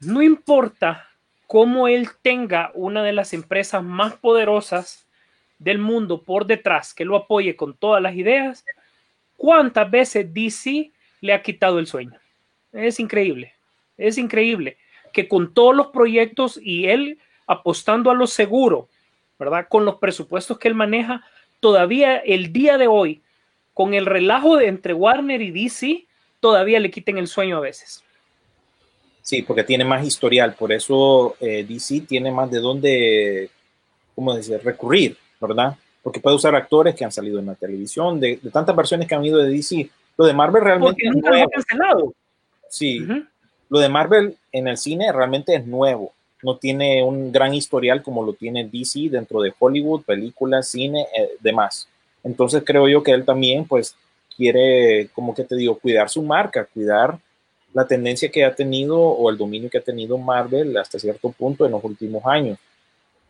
no 0.00 0.22
importa 0.22 1.08
cómo 1.46 1.88
él 1.88 2.08
tenga 2.22 2.70
una 2.74 3.02
de 3.02 3.12
las 3.12 3.32
empresas 3.32 3.82
más 3.82 4.14
poderosas 4.14 5.06
del 5.58 5.78
mundo 5.78 6.22
por 6.22 6.46
detrás 6.46 6.94
que 6.94 7.04
lo 7.04 7.16
apoye 7.16 7.56
con 7.56 7.74
todas 7.74 8.00
las 8.00 8.14
ideas, 8.14 8.64
¿cuántas 9.36 9.90
veces 9.90 10.32
DC 10.32 10.92
le 11.20 11.32
ha 11.32 11.42
quitado 11.42 11.78
el 11.78 11.86
sueño? 11.86 12.18
Es 12.72 13.00
increíble, 13.00 13.54
es 13.96 14.18
increíble 14.18 14.76
que 15.12 15.26
con 15.26 15.52
todos 15.52 15.74
los 15.74 15.88
proyectos 15.88 16.60
y 16.62 16.86
él 16.86 17.18
apostando 17.46 18.10
a 18.10 18.14
lo 18.14 18.26
seguro, 18.26 18.88
¿verdad? 19.38 19.66
Con 19.68 19.84
los 19.84 19.96
presupuestos 19.96 20.58
que 20.58 20.68
él 20.68 20.74
maneja, 20.74 21.24
todavía 21.60 22.16
el 22.16 22.52
día 22.52 22.78
de 22.78 22.86
hoy, 22.86 23.22
con 23.74 23.94
el 23.94 24.06
relajo 24.06 24.56
de 24.56 24.66
entre 24.66 24.94
Warner 24.94 25.40
y 25.42 25.50
DC, 25.50 26.06
todavía 26.40 26.80
le 26.80 26.90
quiten 26.90 27.18
el 27.18 27.28
sueño 27.28 27.58
a 27.58 27.60
veces. 27.60 28.02
Sí, 29.22 29.42
porque 29.42 29.64
tiene 29.64 29.84
más 29.84 30.06
historial, 30.06 30.54
por 30.54 30.72
eso 30.72 31.36
eh, 31.40 31.64
DC 31.68 32.00
tiene 32.02 32.32
más 32.32 32.50
de 32.50 32.60
dónde, 32.60 33.50
¿cómo 34.14 34.34
decir?, 34.34 34.60
recurrir, 34.64 35.16
¿verdad? 35.40 35.76
Porque 36.02 36.20
puede 36.20 36.36
usar 36.36 36.54
actores 36.54 36.94
que 36.94 37.04
han 37.04 37.12
salido 37.12 37.38
en 37.38 37.46
la 37.46 37.54
televisión, 37.54 38.18
de, 38.18 38.38
de 38.42 38.50
tantas 38.50 38.74
versiones 38.74 39.06
que 39.06 39.14
han 39.14 39.24
ido 39.24 39.38
de 39.38 39.50
DC. 39.50 39.90
Lo 40.16 40.24
de 40.24 40.32
Marvel 40.32 40.62
realmente 40.62 41.06
es 41.06 41.14
nuevo. 41.14 41.50
cancelado. 41.50 42.14
Sí, 42.70 43.00
uh 43.00 43.06
-huh. 43.06 43.28
lo 43.68 43.78
de 43.78 43.88
Marvel 43.88 44.36
en 44.50 44.68
el 44.68 44.76
cine 44.76 45.12
realmente 45.12 45.54
es 45.54 45.66
nuevo 45.66 46.12
no 46.42 46.56
tiene 46.56 47.02
un 47.02 47.32
gran 47.32 47.54
historial 47.54 48.02
como 48.02 48.24
lo 48.24 48.32
tiene 48.32 48.68
DC 48.70 49.08
dentro 49.10 49.40
de 49.40 49.52
Hollywood, 49.58 50.02
películas, 50.02 50.68
cine, 50.68 51.06
eh, 51.16 51.30
demás. 51.40 51.88
Entonces 52.22 52.62
creo 52.64 52.88
yo 52.88 53.02
que 53.02 53.12
él 53.12 53.24
también 53.24 53.66
pues 53.66 53.96
quiere, 54.36 55.08
como 55.14 55.34
que 55.34 55.44
te 55.44 55.56
digo, 55.56 55.78
cuidar 55.78 56.08
su 56.08 56.22
marca, 56.22 56.64
cuidar 56.64 57.18
la 57.74 57.86
tendencia 57.86 58.30
que 58.30 58.44
ha 58.44 58.54
tenido 58.54 58.98
o 58.98 59.30
el 59.30 59.36
dominio 59.36 59.68
que 59.68 59.78
ha 59.78 59.82
tenido 59.82 60.16
Marvel 60.16 60.76
hasta 60.76 60.98
cierto 60.98 61.30
punto 61.32 61.66
en 61.66 61.72
los 61.72 61.84
últimos 61.84 62.24
años. 62.24 62.58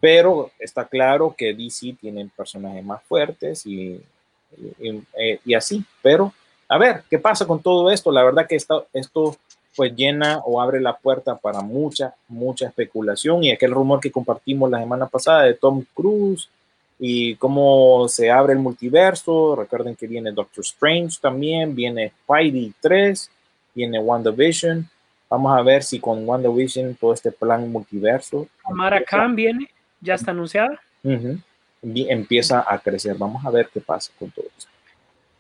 Pero 0.01 0.51
está 0.59 0.87
claro 0.87 1.35
que 1.37 1.55
DC 1.55 1.97
tiene 2.01 2.31
personajes 2.37 2.85
más 2.85 3.03
fuertes 3.03 3.67
y, 3.67 4.01
y, 4.79 5.03
y, 5.45 5.55
así. 5.55 5.85
Pero, 6.03 6.33
a 6.69 6.79
ver, 6.79 7.03
¿qué 7.11 7.19
pasa 7.19 7.47
con 7.47 7.61
todo 7.61 7.91
esto? 7.91 8.13
La 8.13 8.23
verdad 8.23 8.47
que 8.47 8.55
esto, 8.55 8.87
esto 8.93 9.37
pues 9.79 9.95
llena 9.95 10.39
o 10.45 10.61
abre 10.61 10.81
la 10.81 10.97
puerta 10.97 11.37
para 11.37 11.61
mucha, 11.61 12.13
mucha 12.27 12.67
especulación 12.67 13.45
y 13.45 13.53
aquel 13.53 13.71
rumor 13.71 14.01
que 14.01 14.11
compartimos 14.11 14.69
la 14.69 14.81
semana 14.81 15.07
pasada 15.07 15.45
de 15.45 15.55
Tom 15.55 15.85
Cruise 15.95 16.49
y 16.99 17.37
cómo 17.37 18.09
se 18.09 18.29
abre 18.29 18.55
el 18.55 18.59
multiverso. 18.59 19.55
Recuerden 19.55 19.95
que 19.95 20.09
viene 20.09 20.33
Doctor 20.33 20.65
Strange 20.65 21.19
también, 21.21 21.77
viene 21.77 22.11
Spidey 22.25 22.75
3, 22.81 23.31
viene 23.73 24.01
WandaVision. 24.01 24.85
Vamos 25.31 25.57
a 25.57 25.63
ver 25.63 25.85
si 25.85 26.01
con 26.01 26.29
WandaVision 26.29 26.97
todo 26.97 27.13
este 27.13 27.31
plan 27.31 27.71
multiverso 27.71 28.49
Kamala 28.67 29.01
Khan 29.05 29.37
viene, 29.37 29.69
ya 30.01 30.15
está 30.15 30.33
anunciada. 30.33 30.81
Vi- 31.83 32.11
empieza 32.11 32.65
a 32.67 32.79
crecer. 32.81 33.15
Vamos 33.17 33.45
a 33.47 33.51
ver 33.51 33.69
qué 33.73 33.81
pasa 33.81 34.11
con 34.19 34.29
todo 34.33 34.47
esto. 34.59 34.71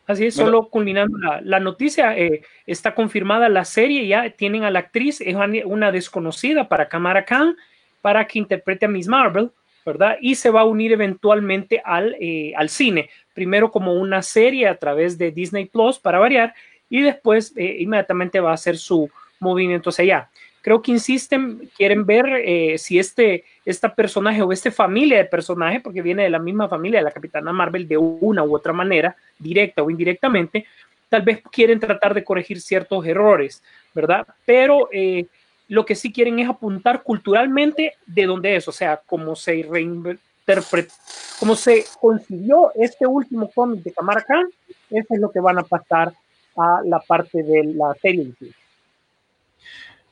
Así 0.09 0.27
es, 0.27 0.37
Bueno. 0.37 0.51
solo 0.51 0.69
culminando 0.69 1.17
la, 1.19 1.41
la 1.43 1.61
noticia, 1.61 2.17
eh, 2.19 2.43
está 2.67 2.95
confirmada 2.95 3.49
la 3.51 3.65
serie, 3.67 4.07
ya 4.09 4.31
tienen 4.31 4.65
a 4.65 4.71
la 4.71 4.81
actriz, 4.81 5.21
es 5.21 5.37
una- 5.65 5.93
desconocida 5.93 6.67
para 6.67 6.89
Kamala 6.89 7.25
Khan, 7.27 7.57
para 8.01 8.27
que 8.27 8.39
interprete 8.39 8.87
a 8.87 8.89
Miss 8.89 9.07
Marvel, 9.07 9.51
¿verdad? 9.85 10.17
Y 10.21 10.35
se 10.35 10.51
va 10.51 10.63
a 10.63 10.65
unir 10.65 10.93
eventualmente 10.93 11.83
al, 11.85 12.17
eh, 12.21 12.55
al 12.57 12.71
cine, 12.71 13.11
primero 13.35 13.71
como 13.71 13.93
una 13.95 14.23
serie 14.23 14.67
a 14.67 14.77
través 14.79 15.19
de 15.19 15.31
Disney 15.31 15.67
Plus 15.67 15.99
para 15.99 16.19
variar, 16.19 16.55
y 16.89 17.03
después 17.03 17.53
eh, 17.57 17.77
inmediatamente 17.81 18.41
va 18.41 18.53
a 18.53 18.55
hacer 18.55 18.79
su 18.79 19.11
movimiento 19.41 19.91
hacia 19.91 20.03
allá. 20.05 20.31
Creo 20.61 20.83
que 20.83 20.93
insisten, 20.93 21.71
quieren 21.77 22.05
ver 22.05 22.27
eh, 22.45 22.79
si 22.79 22.99
este, 22.99 23.45
esta 23.65 23.95
personaje 23.95 24.43
o 24.43 24.53
esta 24.53 24.71
familia 24.71 25.19
de 25.19 25.25
personaje, 25.25 25.81
porque 25.81 26.03
viene 26.03 26.25
de 26.25 26.31
la 26.31 26.39
misma 26.39 26.69
familia 26.69 27.01
de 27.01 27.05
la 27.05 27.11
Capitana 27.11 27.53
Marvel 27.53 27.87
de 27.87 27.97
una 27.97 28.43
u 28.43 28.55
otra 28.55 28.73
manera, 28.73 29.17
directa 29.39 29.83
o 29.83 29.91
indirectamente, 29.91 30.67
tal 31.09 31.23
vez 31.23 31.43
quieren 31.51 31.81
tratar 31.81 32.15
de 32.15 32.25
corregir 32.25 32.61
ciertos 32.61 33.07
errores, 33.07 33.63
¿verdad? 33.95 34.27
Pero 34.45 34.89
eh, 34.93 35.27
lo 35.69 35.85
que 35.85 35.95
sí 35.95 36.13
quieren 36.13 36.39
es 36.39 36.49
apuntar 36.49 37.03
culturalmente 37.03 37.95
de 38.07 38.27
dónde 38.27 38.57
es, 38.57 38.69
o 38.69 38.73
sea, 38.73 39.01
cómo 39.07 39.37
se 39.37 39.67
reinterpretó, 39.69 40.93
cómo 41.39 41.55
se 41.55 41.85
concibió 42.01 42.73
este 42.75 43.07
último 43.07 43.51
cómic 43.55 43.83
de 43.83 43.93
Kamala 43.93 44.23
Khan, 44.23 44.47
eso 44.91 45.07
es 45.11 45.21
lo 45.21 45.31
que 45.31 45.41
van 45.41 45.59
a 45.59 45.63
pasar 45.63 46.13
a 46.57 46.81
la 46.85 46.99
parte 47.01 47.43
de 47.43 47.65
la 47.75 47.95
serie. 48.01 48.33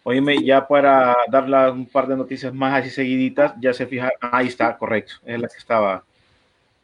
Oíme, 0.08 0.40
ya 0.40 0.68
para 0.68 1.16
darle 1.26 1.68
un 1.68 1.84
par 1.84 2.06
de 2.06 2.16
noticias 2.16 2.54
más 2.54 2.74
así 2.74 2.90
seguiditas, 2.90 3.54
ya 3.60 3.72
se 3.72 3.88
fija, 3.88 4.12
ahí 4.20 4.46
está, 4.46 4.78
correcto, 4.78 5.14
es 5.24 5.40
la 5.40 5.48
que 5.48 5.58
estaba. 5.58 6.04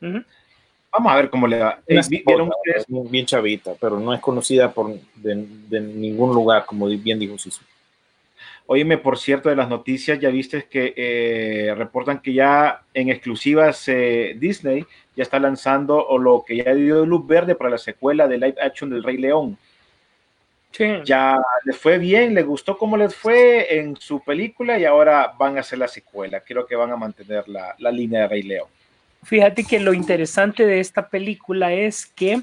Vamos 0.00 1.12
a 1.12 1.14
ver 1.14 1.30
cómo 1.30 1.46
le 1.46 1.60
va. 1.60 1.78
Eh, 1.86 2.00
bien, 3.08 3.24
chavita, 3.24 3.74
pero 3.80 4.00
no 4.00 4.12
es 4.12 4.18
conocida 4.18 4.72
por 4.72 4.98
de, 5.14 5.46
de 5.68 5.80
ningún 5.80 6.34
lugar, 6.34 6.66
como 6.66 6.86
bien 6.86 7.20
dijo 7.20 7.38
Sisu. 7.38 7.62
Oíme, 8.66 8.98
por 8.98 9.16
cierto, 9.16 9.48
de 9.48 9.54
las 9.54 9.68
noticias, 9.68 10.18
ya 10.18 10.28
viste 10.28 10.64
que 10.64 10.92
eh, 10.96 11.74
reportan 11.76 12.20
que 12.20 12.32
ya 12.32 12.82
en 12.92 13.08
exclusivas 13.08 13.86
eh, 13.86 14.34
Disney 14.36 14.84
ya 15.14 15.22
está 15.22 15.38
lanzando 15.38 16.04
o 16.04 16.18
lo 16.18 16.42
que 16.44 16.56
ya 16.56 16.74
dio 16.74 17.06
luz 17.06 17.24
verde 17.24 17.54
para 17.54 17.70
la 17.70 17.78
secuela 17.78 18.26
de 18.26 18.38
live 18.38 18.56
action 18.60 18.90
del 18.90 19.04
Rey 19.04 19.18
León. 19.18 19.56
Sí. 20.72 20.86
Ya 21.04 21.38
les 21.64 21.76
fue 21.76 21.98
bien, 21.98 22.34
les 22.34 22.46
gustó 22.46 22.76
cómo 22.76 22.96
les 22.96 23.14
fue 23.14 23.78
en 23.78 23.96
su 23.96 24.20
película 24.20 24.78
y 24.78 24.84
ahora 24.84 25.34
van 25.38 25.56
a 25.56 25.60
hacer 25.60 25.78
la 25.78 25.88
secuela. 25.88 26.40
Creo 26.40 26.66
que 26.66 26.76
van 26.76 26.90
a 26.90 26.96
mantener 26.96 27.48
la, 27.48 27.74
la 27.78 27.90
línea 27.90 28.22
de 28.22 28.28
Rey 28.28 28.42
León. 28.42 28.68
Fíjate 29.22 29.64
que 29.64 29.78
lo 29.78 29.92
interesante 29.92 30.66
de 30.66 30.80
esta 30.80 31.08
película 31.08 31.72
es 31.72 32.06
que 32.06 32.42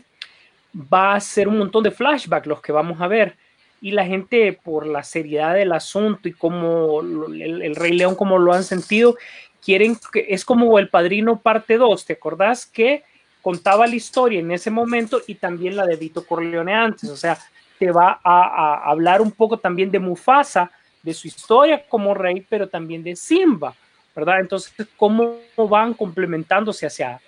va 0.76 1.16
a 1.16 1.20
ser 1.20 1.48
un 1.48 1.58
montón 1.58 1.84
de 1.84 1.92
flashbacks 1.92 2.48
los 2.48 2.62
que 2.62 2.72
vamos 2.72 3.02
a 3.02 3.08
ver. 3.08 3.36
Y 3.82 3.92
la 3.92 4.06
gente, 4.06 4.54
por 4.54 4.86
la 4.86 5.04
seriedad 5.04 5.56
del 5.56 5.72
asunto 5.72 6.28
y 6.28 6.34
cómo 6.34 7.02
el, 7.02 7.62
el 7.62 7.76
Rey 7.76 7.94
León, 7.94 8.16
como 8.16 8.38
lo 8.38 8.54
han 8.54 8.64
sentido, 8.64 9.16
quieren 9.64 9.98
que 10.12 10.28
es 10.30 10.46
como 10.46 10.78
el 10.80 10.90
Padrino 10.90 11.40
parte 11.42 11.78
2. 11.78 12.06
¿Te 12.06 12.14
acordás 12.14 12.66
que 12.66 13.04
contaba 13.42 13.88
la 13.88 13.96
historia 13.96 14.40
en 14.40 14.52
ese 14.52 14.70
momento 14.70 15.22
y 15.28 15.36
también 15.36 15.76
la 15.76 15.86
de 15.86 15.96
Vito 15.96 16.26
Corleone 16.26 16.74
antes? 16.74 17.10
O 17.10 17.18
sea, 17.18 17.38
te 17.80 17.92
va 17.92 18.20
a, 18.24 18.42
a 18.44 18.92
hablar 18.92 19.22
un 19.22 19.32
poco 19.32 19.58
también 19.58 19.90
de 19.90 20.00
Mufasa, 20.00 20.70
de 21.02 21.14
su 21.14 21.28
historia 21.28 21.84
como 21.88 22.14
rey, 22.14 22.46
pero 22.48 22.68
también 22.68 23.04
de 23.04 23.16
Simba, 23.16 23.74
¿verdad? 24.16 24.42
Entonces, 24.42 24.74
cómo 24.98 25.38
van 25.56 25.94
complementándose 25.94 26.86
hacia, 26.86 27.20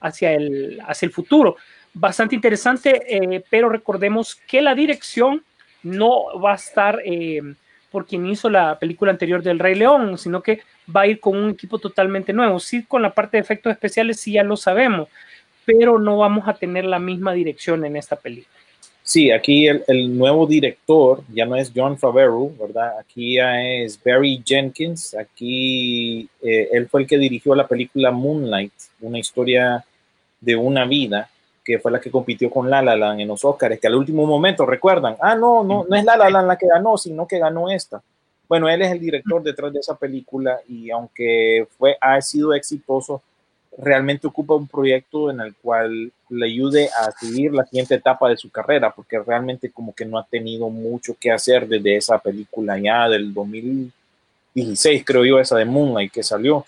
hacia, 0.00 0.32
el, 0.32 0.80
hacia 0.86 1.06
el 1.06 1.12
futuro. 1.12 1.56
Bastante 1.94 2.34
interesante, 2.34 3.02
eh, 3.08 3.44
pero 3.48 3.68
recordemos 3.68 4.34
que 4.34 4.60
la 4.60 4.74
dirección 4.74 5.42
no 5.82 6.38
va 6.40 6.52
a 6.52 6.56
estar 6.56 7.00
eh, 7.04 7.40
por 7.90 8.06
quien 8.06 8.26
hizo 8.26 8.50
la 8.50 8.78
película 8.78 9.12
anterior 9.12 9.42
del 9.42 9.58
Rey 9.58 9.76
León, 9.76 10.18
sino 10.18 10.42
que 10.42 10.60
va 10.94 11.02
a 11.02 11.06
ir 11.06 11.20
con 11.20 11.36
un 11.36 11.50
equipo 11.50 11.78
totalmente 11.78 12.32
nuevo. 12.32 12.58
Sí, 12.58 12.84
con 12.84 13.02
la 13.02 13.14
parte 13.14 13.36
de 13.36 13.42
efectos 13.42 13.72
especiales 13.72 14.20
sí 14.20 14.32
ya 14.32 14.42
lo 14.42 14.56
sabemos, 14.56 15.08
pero 15.64 15.98
no 15.98 16.18
vamos 16.18 16.48
a 16.48 16.54
tener 16.54 16.84
la 16.84 16.98
misma 16.98 17.32
dirección 17.32 17.84
en 17.84 17.96
esta 17.96 18.16
película. 18.16 18.54
Sí, 19.06 19.30
aquí 19.30 19.68
el, 19.68 20.18
nuevo 20.18 20.48
director 20.48 21.22
ya 21.32 21.46
no 21.46 21.54
es 21.54 21.70
John 21.72 21.96
Favreau, 21.96 22.52
¿verdad? 22.58 22.98
Aquí 22.98 23.36
ya 23.36 23.62
es 23.62 24.02
Barry 24.04 24.42
Jenkins. 24.44 25.14
Aquí 25.14 26.28
eh, 26.42 26.70
él 26.72 26.88
fue 26.88 27.02
el 27.02 27.06
que 27.06 27.16
dirigió 27.16 27.54
la 27.54 27.68
película 27.68 28.10
Moonlight, 28.10 28.72
una 29.02 29.20
historia 29.20 29.84
de 30.40 30.56
una 30.56 30.86
vida, 30.86 31.30
que 31.64 31.78
fue 31.78 31.92
la 31.92 32.00
que 32.00 32.10
compitió 32.10 32.50
con 32.50 32.68
La 32.68 32.82
La 32.82 32.96
Land 32.96 33.20
en 33.20 33.28
los 33.28 33.44
Oscars, 33.44 33.78
que 33.78 33.86
al 33.86 33.94
último 33.94 34.26
momento 34.26 34.66
recuerdan, 34.66 35.16
ah, 35.20 35.36
no, 35.36 35.62
no, 35.62 35.86
no 35.88 35.94
es 35.94 36.04
La 36.04 36.16
La 36.16 36.28
Land 36.28 36.48
la 36.48 36.58
que 36.58 36.66
ganó, 36.66 36.98
sino 36.98 37.28
que 37.28 37.38
ganó 37.38 37.70
esta. 37.70 38.02
Bueno, 38.48 38.68
él 38.68 38.82
es 38.82 38.90
el 38.90 38.98
director 38.98 39.40
detrás 39.40 39.72
de 39.72 39.78
esa 39.78 39.94
película 39.96 40.58
y 40.66 40.90
aunque 40.90 41.68
fue, 41.78 41.96
ha 42.00 42.20
sido 42.20 42.54
exitoso, 42.54 43.22
realmente 43.78 44.26
ocupa 44.26 44.54
un 44.54 44.66
proyecto 44.66 45.30
en 45.30 45.40
el 45.40 45.54
cual 45.56 46.10
le 46.30 46.46
ayude 46.46 46.88
a 46.98 47.10
seguir 47.12 47.52
la 47.52 47.64
siguiente 47.64 47.94
etapa 47.94 48.28
de 48.28 48.36
su 48.36 48.50
carrera, 48.50 48.90
porque 48.90 49.18
realmente 49.18 49.70
como 49.70 49.94
que 49.94 50.04
no 50.04 50.18
ha 50.18 50.24
tenido 50.24 50.70
mucho 50.70 51.14
que 51.20 51.30
hacer 51.30 51.68
desde 51.68 51.96
esa 51.96 52.18
película 52.18 52.78
ya 52.78 53.08
del 53.08 53.32
2016, 54.54 55.04
creo 55.04 55.24
yo, 55.24 55.38
esa 55.38 55.56
de 55.56 55.64
Moonlight 55.64 56.12
que 56.12 56.22
salió. 56.22 56.64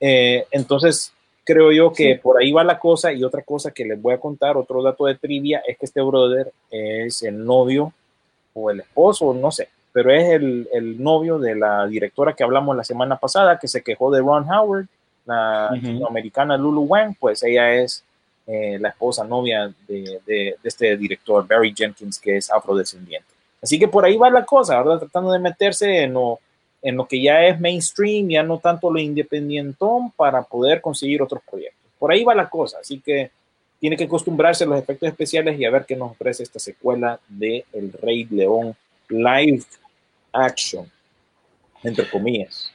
Eh, 0.00 0.46
entonces, 0.50 1.12
creo 1.44 1.72
yo 1.72 1.92
que 1.92 2.14
Sí. 2.14 2.20
por 2.22 2.40
ahí 2.40 2.52
va 2.52 2.64
la 2.64 2.78
cosa 2.78 3.12
y 3.12 3.24
otra 3.24 3.42
cosa 3.42 3.70
que 3.70 3.84
les 3.84 4.00
voy 4.00 4.14
a 4.14 4.20
contar, 4.20 4.56
otro 4.56 4.82
dato 4.82 5.06
de 5.06 5.16
trivia, 5.16 5.62
es 5.66 5.76
que 5.78 5.86
este 5.86 6.00
brother 6.02 6.52
es 6.70 7.22
el 7.22 7.44
novio 7.44 7.92
o 8.54 8.70
el 8.70 8.80
esposo, 8.80 9.34
no 9.34 9.50
sé, 9.50 9.68
pero 9.92 10.12
es 10.12 10.30
el, 10.30 10.68
el 10.72 11.02
novio 11.02 11.38
de 11.38 11.54
la 11.56 11.86
directora 11.86 12.34
que 12.34 12.44
hablamos 12.44 12.76
la 12.76 12.84
semana 12.84 13.16
pasada, 13.16 13.58
que 13.58 13.68
se 13.68 13.82
quejó 13.82 14.10
de 14.12 14.20
Ron 14.20 14.48
Howard, 14.50 14.86
la 15.26 15.70
Ujú. 15.76 16.06
americana 16.06 16.56
Lulu 16.56 16.82
Wang, 16.82 17.14
pues 17.18 17.42
ella 17.42 17.72
es 17.74 18.04
eh, 18.46 18.78
la 18.78 18.90
esposa 18.90 19.24
novia 19.24 19.72
de, 19.88 20.20
de- 20.26 20.56
de 20.62 20.68
este 20.68 20.96
director, 20.96 21.46
Barry 21.46 21.72
Jenkins, 21.74 22.18
que 22.18 22.36
es 22.36 22.50
afrodescendiente. 22.50 23.26
Así 23.62 23.78
que 23.78 23.88
por 23.88 24.04
ahí 24.04 24.16
va 24.16 24.28
la 24.28 24.44
cosa, 24.44 24.76
¿verdad? 24.82 24.98
Tratando 24.98 25.32
de 25.32 25.38
meterse 25.38 26.02
en 26.02 26.12
lo, 26.12 26.38
en 26.82 26.96
lo 26.96 27.06
que 27.08 27.22
ya 27.22 27.42
es 27.46 27.58
mainstream, 27.58 28.28
ya 28.28 28.42
no 28.42 28.58
tanto 28.58 28.90
lo 28.92 28.98
independientón, 29.00 30.10
para 30.10 30.42
poder 30.42 30.82
conseguir 30.82 31.22
otros 31.22 31.42
proyectos. 31.50 31.80
Por 31.98 32.12
ahí 32.12 32.22
va 32.22 32.34
la 32.34 32.50
cosa, 32.50 32.78
así 32.82 33.00
que 33.00 33.30
tiene 33.80 33.96
que 33.96 34.04
acostumbrarse 34.04 34.64
a 34.64 34.66
los 34.66 34.78
efectos 34.78 35.08
especiales 35.08 35.58
y 35.58 35.64
a 35.64 35.70
ver 35.70 35.86
qué 35.86 35.96
nos 35.96 36.10
ofrece 36.12 36.42
esta 36.42 36.58
secuela 36.58 37.18
de 37.28 37.64
El 37.72 37.92
Rey 37.94 38.24
León 38.26 38.76
live 39.08 39.62
action, 40.32 40.90
entre 41.82 42.08
comillas. 42.10 42.70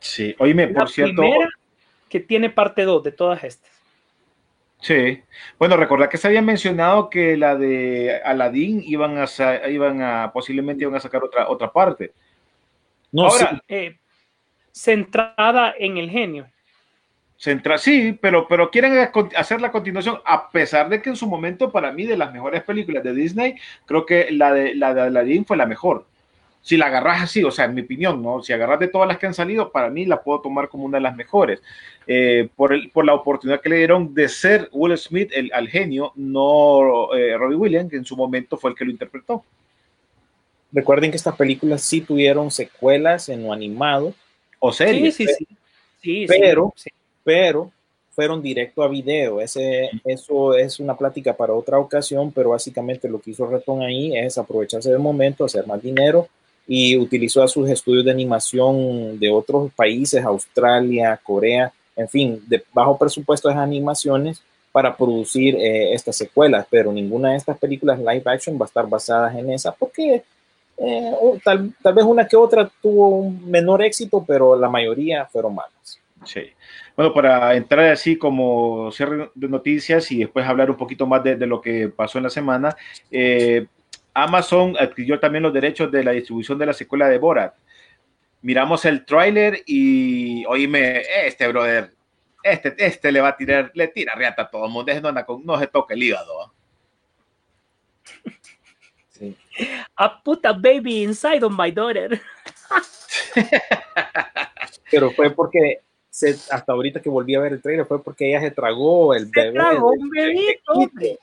Sí, 0.00 0.34
oíme, 0.38 0.66
La 0.68 0.80
por 0.80 0.90
cierto. 0.90 1.22
primera 1.22 1.48
que 2.10 2.20
tiene 2.20 2.50
parte 2.50 2.82
2 2.82 3.02
de 3.04 3.12
todas 3.12 3.42
estas. 3.44 3.70
Sí, 4.80 5.22
bueno, 5.58 5.76
recordad 5.76 6.08
que 6.08 6.16
se 6.16 6.26
había 6.26 6.42
mencionado 6.42 7.08
que 7.10 7.36
la 7.36 7.54
de 7.54 8.20
Aladdin 8.24 8.82
iban 8.84 9.16
a, 9.18 9.26
iban 9.68 10.02
a 10.02 10.32
posiblemente 10.32 10.84
iban 10.84 10.96
a 10.96 11.00
sacar 11.00 11.22
otra, 11.22 11.48
otra 11.48 11.70
parte. 11.72 12.12
No, 13.12 13.26
Ahora, 13.26 13.50
sí, 13.50 13.60
Eh, 13.68 13.98
centrada 14.72 15.74
en 15.78 15.98
el 15.98 16.10
genio. 16.10 16.46
Centra, 17.36 17.78
sí, 17.78 18.18
pero, 18.20 18.46
pero 18.48 18.70
quieren 18.70 18.92
ac- 18.94 19.34
hacer 19.36 19.60
la 19.60 19.70
continuación, 19.72 20.18
a 20.26 20.50
pesar 20.50 20.88
de 20.88 21.00
que 21.00 21.10
en 21.10 21.16
su 21.16 21.26
momento, 21.26 21.70
para 21.72 21.90
mí, 21.92 22.04
de 22.06 22.16
las 22.16 22.32
mejores 22.32 22.62
películas 22.62 23.02
de 23.02 23.14
Disney, 23.14 23.56
creo 23.86 24.04
que 24.04 24.30
la 24.30 24.52
de, 24.52 24.74
la 24.74 24.92
de 24.94 25.00
Aladdin 25.02 25.44
fue 25.46 25.56
la 25.56 25.64
mejor. 25.66 26.06
Si 26.62 26.76
la 26.76 26.86
agarras 26.86 27.22
así, 27.22 27.42
o 27.42 27.50
sea, 27.50 27.64
en 27.64 27.74
mi 27.74 27.80
opinión, 27.80 28.22
¿no? 28.22 28.42
Si 28.42 28.52
agarras 28.52 28.78
de 28.80 28.88
todas 28.88 29.08
las 29.08 29.16
que 29.18 29.26
han 29.26 29.32
salido, 29.34 29.72
para 29.72 29.88
mí 29.88 30.04
la 30.04 30.22
puedo 30.22 30.40
tomar 30.42 30.68
como 30.68 30.84
una 30.84 30.98
de 30.98 31.02
las 31.02 31.16
mejores. 31.16 31.62
Eh, 32.06 32.48
por, 32.54 32.72
el, 32.74 32.90
por 32.90 33.06
la 33.06 33.14
oportunidad 33.14 33.60
que 33.62 33.70
le 33.70 33.76
dieron 33.78 34.12
de 34.14 34.28
ser 34.28 34.68
Will 34.72 34.96
Smith 34.98 35.30
el, 35.32 35.50
al 35.54 35.68
genio, 35.68 36.12
no 36.16 37.14
eh, 37.14 37.36
Robbie 37.38 37.56
Williams, 37.56 37.90
que 37.90 37.96
en 37.96 38.04
su 38.04 38.14
momento 38.16 38.56
fue 38.58 38.70
el 38.70 38.76
que 38.76 38.84
lo 38.84 38.90
interpretó. 38.90 39.42
recuerden 40.72 41.10
que 41.10 41.16
estas 41.16 41.36
películas 41.36 41.82
sí 41.82 42.02
tuvieron 42.02 42.50
secuelas 42.50 43.28
en 43.28 43.42
lo 43.44 43.52
animado, 43.52 44.12
O 44.58 44.70
serie. 44.72 45.10
Sí, 45.12 45.26
sí, 45.26 45.46
sí. 46.02 46.26
Pero- 46.28 46.72
sí. 46.76 46.90
pero 47.24 47.70
fueron 48.10 48.42
directo 48.42 48.82
a 48.82 48.88
video. 48.88 49.40
Ese, 49.40 49.88
eso 50.04 50.54
es 50.54 50.78
una 50.78 50.94
plática 50.94 51.34
para 51.34 51.54
otra 51.54 51.78
ocasión, 51.78 52.32
pero 52.32 52.50
básicamente 52.50 53.08
lo 53.08 53.18
que 53.18 53.30
hizo 53.30 53.46
Reton 53.46 53.80
ahí 53.80 54.14
es 54.14 54.36
aprovecharse 54.36 54.90
del 54.90 54.98
momento, 54.98 55.46
hacer 55.46 55.66
más 55.66 55.80
dinero 55.82 56.28
y 56.72 56.96
utilizó 56.96 57.42
a 57.42 57.48
sus 57.48 57.68
estudios 57.68 58.04
de 58.04 58.12
animación 58.12 59.18
de 59.18 59.28
otros 59.28 59.72
países, 59.74 60.24
Australia, 60.24 61.18
Corea, 61.20 61.72
en 61.96 62.08
fin, 62.08 62.40
de 62.46 62.62
bajo 62.72 62.96
presupuesto 62.96 63.48
de 63.48 63.56
animaciones 63.56 64.40
para 64.70 64.96
producir 64.96 65.56
eh, 65.56 65.92
estas 65.92 66.16
secuelas, 66.16 66.64
pero 66.70 66.92
ninguna 66.92 67.30
de 67.32 67.38
estas 67.38 67.58
películas 67.58 67.98
live 67.98 68.22
action 68.24 68.56
va 68.56 68.66
a 68.66 68.68
estar 68.68 68.88
basadas 68.88 69.34
en 69.34 69.50
esa 69.50 69.72
porque 69.72 70.22
eh, 70.76 71.12
tal, 71.42 71.74
tal, 71.82 71.92
vez 71.92 72.04
una 72.04 72.28
que 72.28 72.36
otra 72.36 72.70
tuvo 72.80 73.08
un 73.08 73.50
menor 73.50 73.82
éxito, 73.82 74.24
pero 74.24 74.54
la 74.54 74.68
mayoría 74.68 75.26
fueron 75.26 75.56
malas. 75.56 75.98
Sí. 76.24 76.42
Bueno, 76.94 77.12
para 77.12 77.56
entrar 77.56 77.86
así 77.86 78.16
como 78.16 78.92
cierre 78.92 79.28
de 79.34 79.48
noticias 79.48 80.12
y 80.12 80.20
después 80.20 80.46
hablar 80.46 80.70
un 80.70 80.76
poquito 80.76 81.04
más 81.04 81.24
de, 81.24 81.34
de 81.34 81.46
lo 81.48 81.60
que 81.60 81.88
pasó 81.88 82.18
en 82.18 82.24
la 82.24 82.30
semana, 82.30 82.76
eh, 83.10 83.66
Amazon 84.14 84.76
adquirió 84.78 85.18
también 85.20 85.42
los 85.42 85.52
derechos 85.52 85.90
de 85.90 86.04
la 86.04 86.12
distribución 86.12 86.58
de 86.58 86.66
la 86.66 86.72
secuela 86.72 87.08
de 87.08 87.18
Borat. 87.18 87.54
Miramos 88.42 88.84
el 88.84 89.04
tráiler 89.04 89.62
y 89.66 90.44
oíme, 90.46 91.02
este 91.26 91.46
brother, 91.48 91.92
este, 92.42 92.74
este 92.78 93.12
le 93.12 93.20
va 93.20 93.28
a 93.28 93.36
tirar, 93.36 93.70
le 93.74 93.88
tira 93.88 94.14
riata 94.14 94.42
a 94.42 94.50
todo 94.50 94.64
el 94.66 94.72
mundo, 94.72 94.92
no, 95.12 95.26
con, 95.26 95.44
no 95.44 95.58
se 95.58 95.66
toque 95.66 95.94
el 95.94 96.02
hígado. 96.02 96.52
Sí. 99.10 99.36
A 99.96 100.22
puta 100.22 100.52
baby 100.52 101.02
inside 101.02 101.44
of 101.44 101.52
my 101.56 101.70
daughter. 101.70 102.20
Pero 104.90 105.10
fue 105.10 105.30
porque 105.30 105.80
se, 106.08 106.30
hasta 106.50 106.72
ahorita 106.72 107.00
que 107.00 107.08
volví 107.08 107.34
a 107.34 107.40
ver 107.40 107.52
el 107.52 107.62
trailer 107.62 107.86
fue 107.86 108.02
porque 108.02 108.28
ella 108.28 108.40
se 108.40 108.50
tragó 108.50 109.14
el 109.14 109.26
Se 109.26 109.40
bebé. 109.40 109.52
tragó 109.52 109.90
un 109.92 110.08
bebito, 110.08 110.72
hombre. 110.72 111.18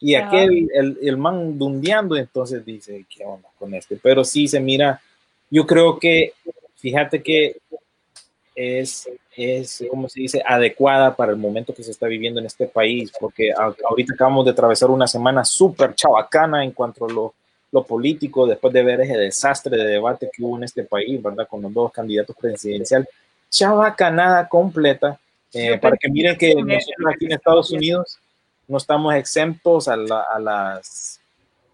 Y 0.00 0.14
Ajá. 0.14 0.26
aquel, 0.28 0.68
el, 0.72 0.98
el 1.02 1.16
man 1.16 1.58
dundeando, 1.58 2.16
entonces 2.16 2.64
dice, 2.64 3.04
¿qué 3.08 3.24
onda 3.24 3.48
con 3.58 3.74
este? 3.74 3.96
Pero 4.00 4.24
sí 4.24 4.46
se 4.46 4.60
mira, 4.60 5.00
yo 5.50 5.66
creo 5.66 5.98
que, 5.98 6.32
fíjate 6.76 7.22
que 7.22 7.56
es, 8.54 9.08
es, 9.36 9.84
como 9.88 10.08
se 10.08 10.20
dice, 10.20 10.42
adecuada 10.44 11.14
para 11.14 11.32
el 11.32 11.38
momento 11.38 11.74
que 11.74 11.82
se 11.82 11.92
está 11.92 12.06
viviendo 12.06 12.40
en 12.40 12.46
este 12.46 12.66
país, 12.66 13.12
porque 13.18 13.52
a- 13.52 13.74
ahorita 13.88 14.14
acabamos 14.14 14.44
de 14.44 14.50
atravesar 14.52 14.90
una 14.90 15.06
semana 15.06 15.44
súper 15.44 15.94
chabacana 15.94 16.64
en 16.64 16.72
cuanto 16.72 17.04
a 17.06 17.12
lo, 17.12 17.34
lo 17.70 17.84
político, 17.84 18.46
después 18.46 18.72
de 18.72 18.82
ver 18.82 19.00
ese 19.00 19.16
desastre 19.16 19.76
de 19.76 19.84
debate 19.84 20.28
que 20.32 20.42
hubo 20.42 20.56
en 20.56 20.64
este 20.64 20.82
país, 20.84 21.22
¿verdad? 21.22 21.46
Con 21.46 21.62
los 21.62 21.72
dos 21.72 21.92
candidatos 21.92 22.34
presidenciales. 22.40 23.08
Chabacanada 23.50 24.48
completa, 24.48 25.18
eh, 25.52 25.78
para 25.78 25.96
que 25.96 26.08
miren 26.10 26.36
que 26.36 26.54
nosotros 26.54 27.14
aquí 27.14 27.26
en 27.26 27.32
Estados 27.32 27.70
Unidos 27.70 28.18
no 28.68 28.76
estamos 28.76 29.14
exentos 29.14 29.88
a, 29.88 29.96
la- 29.96 30.22
a 30.22 30.38
las 30.38 31.20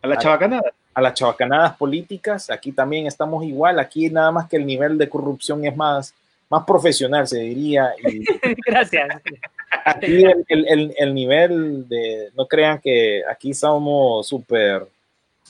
A 0.03 0.07
la 0.07 0.17
chavacanada. 0.19 0.73
a 0.95 1.01
las 1.03 1.15
chabacanadas 1.15 1.77
políticas. 1.77 2.51
Aquí 2.51 2.73
también 2.73 3.07
estamos 3.07 3.45
igual. 3.45 3.79
Aquí 3.81 4.09
nada 4.11 4.31
más 4.31 4.49
que 4.49 4.57
el 4.57 4.65
nivel 4.65 4.97
de 4.97 5.09
corrupción 5.09 5.65
es 5.67 5.77
más, 5.77 6.15
más 6.49 6.65
profesional, 6.65 7.27
se 7.27 7.41
diría. 7.41 7.93
Y 7.99 8.25
Gracias. 8.67 9.09
aquí 9.85 10.25
el, 10.25 10.45
el- 10.49 10.69
el- 10.69 10.95
el 10.97 11.15
nivel 11.15 11.89
de, 11.89 12.31
no 12.37 12.47
crean 12.47 12.79
que 12.81 13.23
aquí 13.29 13.53
somos 13.55 14.27
súper, 14.29 14.87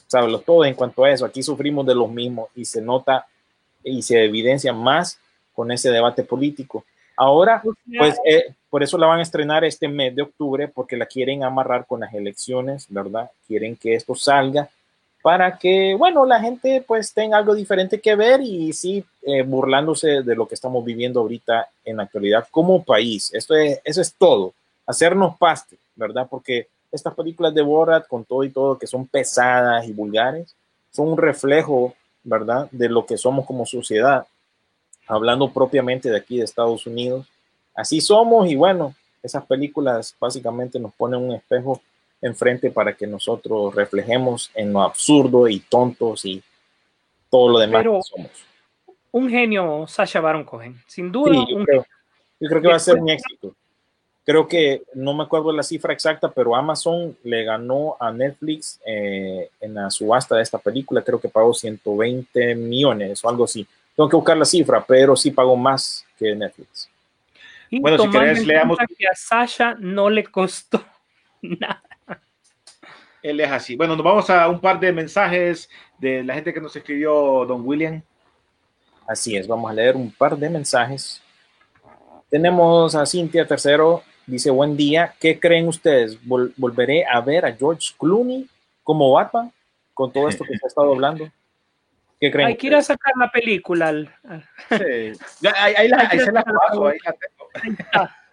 sabes, 0.06 0.42
todos 0.44 0.66
en 0.66 0.74
cuanto 0.74 1.04
a 1.04 1.10
eso. 1.10 1.26
Aquí 1.26 1.42
sufrimos 1.42 1.84
de 1.86 1.94
los 1.94 2.08
mismos 2.10 2.48
y 2.54 2.64
se 2.64 2.80
nota 2.80 3.26
y 3.82 4.00
se 4.00 4.24
evidencia 4.24 4.72
más 4.72 5.18
con 5.52 5.70
ese 5.70 5.90
debate 5.90 6.22
político. 6.24 6.84
Ahora, 7.16 7.62
pues 7.98 8.18
eh, 8.24 8.54
por 8.74 8.82
eso 8.82 8.98
la 8.98 9.06
van 9.06 9.20
a 9.20 9.22
estrenar 9.22 9.64
este 9.64 9.86
mes 9.86 10.16
de 10.16 10.22
octubre, 10.22 10.66
porque 10.66 10.96
la 10.96 11.06
quieren 11.06 11.44
amarrar 11.44 11.86
con 11.86 12.00
las 12.00 12.12
elecciones, 12.12 12.86
¿verdad? 12.88 13.30
Quieren 13.46 13.76
que 13.76 13.94
esto 13.94 14.16
salga 14.16 14.68
para 15.22 15.56
que, 15.58 15.94
bueno, 15.96 16.26
la 16.26 16.40
gente 16.40 16.82
pues 16.84 17.14
tenga 17.14 17.38
algo 17.38 17.54
diferente 17.54 18.00
que 18.00 18.16
ver 18.16 18.40
y 18.40 18.72
sí, 18.72 19.04
eh, 19.22 19.42
burlándose 19.42 20.22
de 20.22 20.34
lo 20.34 20.48
que 20.48 20.56
estamos 20.56 20.84
viviendo 20.84 21.20
ahorita 21.20 21.68
en 21.84 21.98
la 21.98 22.02
actualidad 22.02 22.48
como 22.50 22.82
país. 22.82 23.32
Esto 23.32 23.54
es, 23.54 23.80
eso 23.84 24.00
es 24.00 24.12
todo, 24.12 24.54
hacernos 24.88 25.38
paste, 25.38 25.76
¿verdad? 25.94 26.26
Porque 26.28 26.66
estas 26.90 27.14
películas 27.14 27.54
de 27.54 27.62
Borat, 27.62 28.08
con 28.08 28.24
todo 28.24 28.42
y 28.42 28.50
todo, 28.50 28.76
que 28.76 28.88
son 28.88 29.06
pesadas 29.06 29.86
y 29.86 29.92
vulgares, 29.92 30.52
son 30.90 31.10
un 31.10 31.16
reflejo, 31.16 31.94
¿verdad? 32.24 32.66
De 32.72 32.88
lo 32.88 33.06
que 33.06 33.18
somos 33.18 33.46
como 33.46 33.66
sociedad 33.66 34.26
hablando 35.06 35.52
propiamente 35.52 36.10
de 36.10 36.16
aquí 36.16 36.38
de 36.38 36.44
Estados 36.44 36.88
Unidos. 36.88 37.28
Así 37.74 38.00
somos 38.00 38.48
y 38.48 38.54
bueno, 38.54 38.94
esas 39.22 39.44
películas 39.46 40.14
básicamente 40.20 40.78
nos 40.78 40.94
ponen 40.94 41.20
un 41.20 41.32
espejo 41.32 41.80
enfrente 42.20 42.70
para 42.70 42.94
que 42.94 43.06
nosotros 43.06 43.74
reflejemos 43.74 44.50
en 44.54 44.72
lo 44.72 44.82
absurdo 44.82 45.48
y 45.48 45.60
tontos 45.60 46.24
y 46.24 46.42
todo 47.30 47.48
lo 47.48 47.58
demás 47.58 47.82
Pero- 47.82 47.96
que 47.96 48.02
somos. 48.02 48.30
Un 49.12 49.30
genio, 49.30 49.86
Sasha 49.86 50.20
Baron 50.20 50.42
Cohen. 50.44 50.82
Sin 50.88 51.12
duda, 51.12 51.32
Sí, 51.32 51.46
yo, 51.48 51.56
un 51.56 51.64
creo, 51.64 51.86
yo 52.40 52.48
creo 52.48 52.62
que 52.62 52.68
va 52.68 52.74
a 52.74 52.80
ser 52.80 52.96
un 52.96 53.08
éxito. 53.08 53.54
Creo 54.24 54.48
que 54.48 54.82
no 54.94 55.14
me 55.14 55.22
acuerdo 55.22 55.52
la 55.52 55.62
cifra 55.62 55.92
exacta, 55.92 56.32
pero 56.32 56.56
Amazon 56.56 57.16
le 57.22 57.44
ganó 57.44 57.96
a 58.00 58.10
Netflix 58.10 58.80
eh, 58.84 59.50
en 59.60 59.74
la 59.74 59.88
subasta 59.90 60.34
de 60.34 60.42
esta 60.42 60.58
película. 60.58 61.02
Creo 61.02 61.20
que 61.20 61.28
pagó 61.28 61.54
120 61.54 62.56
millones 62.56 63.24
o 63.24 63.28
algo 63.28 63.44
así. 63.44 63.64
Tengo 63.94 64.08
que 64.08 64.16
buscar 64.16 64.36
la 64.36 64.44
cifra, 64.44 64.84
pero 64.84 65.14
sí 65.14 65.30
pagó 65.30 65.54
más 65.54 66.04
que 66.18 66.34
Netflix. 66.34 66.88
Y 67.70 67.80
Bueno, 67.80 67.98
si 67.98 68.10
querés, 68.10 68.46
leamos- 68.46 68.78
que 68.96 69.06
a 69.06 69.14
Sasha 69.14 69.74
no 69.78 70.10
le 70.10 70.24
costó 70.24 70.84
nada. 71.42 71.82
Él 73.22 73.40
es 73.40 73.50
así. 73.50 73.74
Bueno, 73.76 73.96
nos 73.96 74.04
vamos 74.04 74.28
a 74.30 74.46
un 74.48 74.60
par 74.60 74.78
de 74.78 74.92
mensajes 74.92 75.70
de 75.98 76.22
la 76.22 76.34
gente 76.34 76.52
que 76.52 76.60
nos 76.60 76.76
escribió 76.76 77.44
Don 77.46 77.62
William. 77.66 78.02
Así 79.08 79.34
es, 79.36 79.46
vamos 79.48 79.70
a 79.70 79.74
leer 79.74 79.96
un 79.96 80.10
par 80.10 80.36
de 80.36 80.48
mensajes. 80.50 81.22
Tenemos 82.30 82.94
a 82.94 83.06
Cintia 83.06 83.46
Tercero, 83.46 84.02
dice, 84.26 84.50
buen 84.50 84.76
día, 84.76 85.14
¿qué 85.20 85.38
creen 85.38 85.68
ustedes? 85.68 86.20
¿Vol- 86.24 86.52
¿Volveré 86.56 87.04
a 87.06 87.20
ver 87.20 87.44
a 87.46 87.52
George 87.52 87.94
Clooney 87.98 88.48
como 88.82 89.12
Batman 89.12 89.52
con 89.94 90.12
todo 90.12 90.28
esto 90.28 90.44
que 90.44 90.56
se 90.58 90.66
ha 90.66 90.68
estado 90.68 90.92
hablando? 90.92 91.28
¿Qué 92.20 92.30
creen? 92.30 92.48
Hay 92.48 92.56
que 92.56 92.66
ir 92.66 92.74
a 92.74 92.82
sacar 92.82 93.12
la 93.18 93.30
película. 93.30 93.92
Sí. 94.70 95.12
Ahí, 95.56 95.74
ahí 95.76 95.88
la- 95.88 96.08
ahí 96.10 96.18
se 96.18 96.32
las 96.32 96.44
paso, 96.44 96.86
ahí 96.88 96.98
la 97.04 97.12
tengo. 97.12 97.33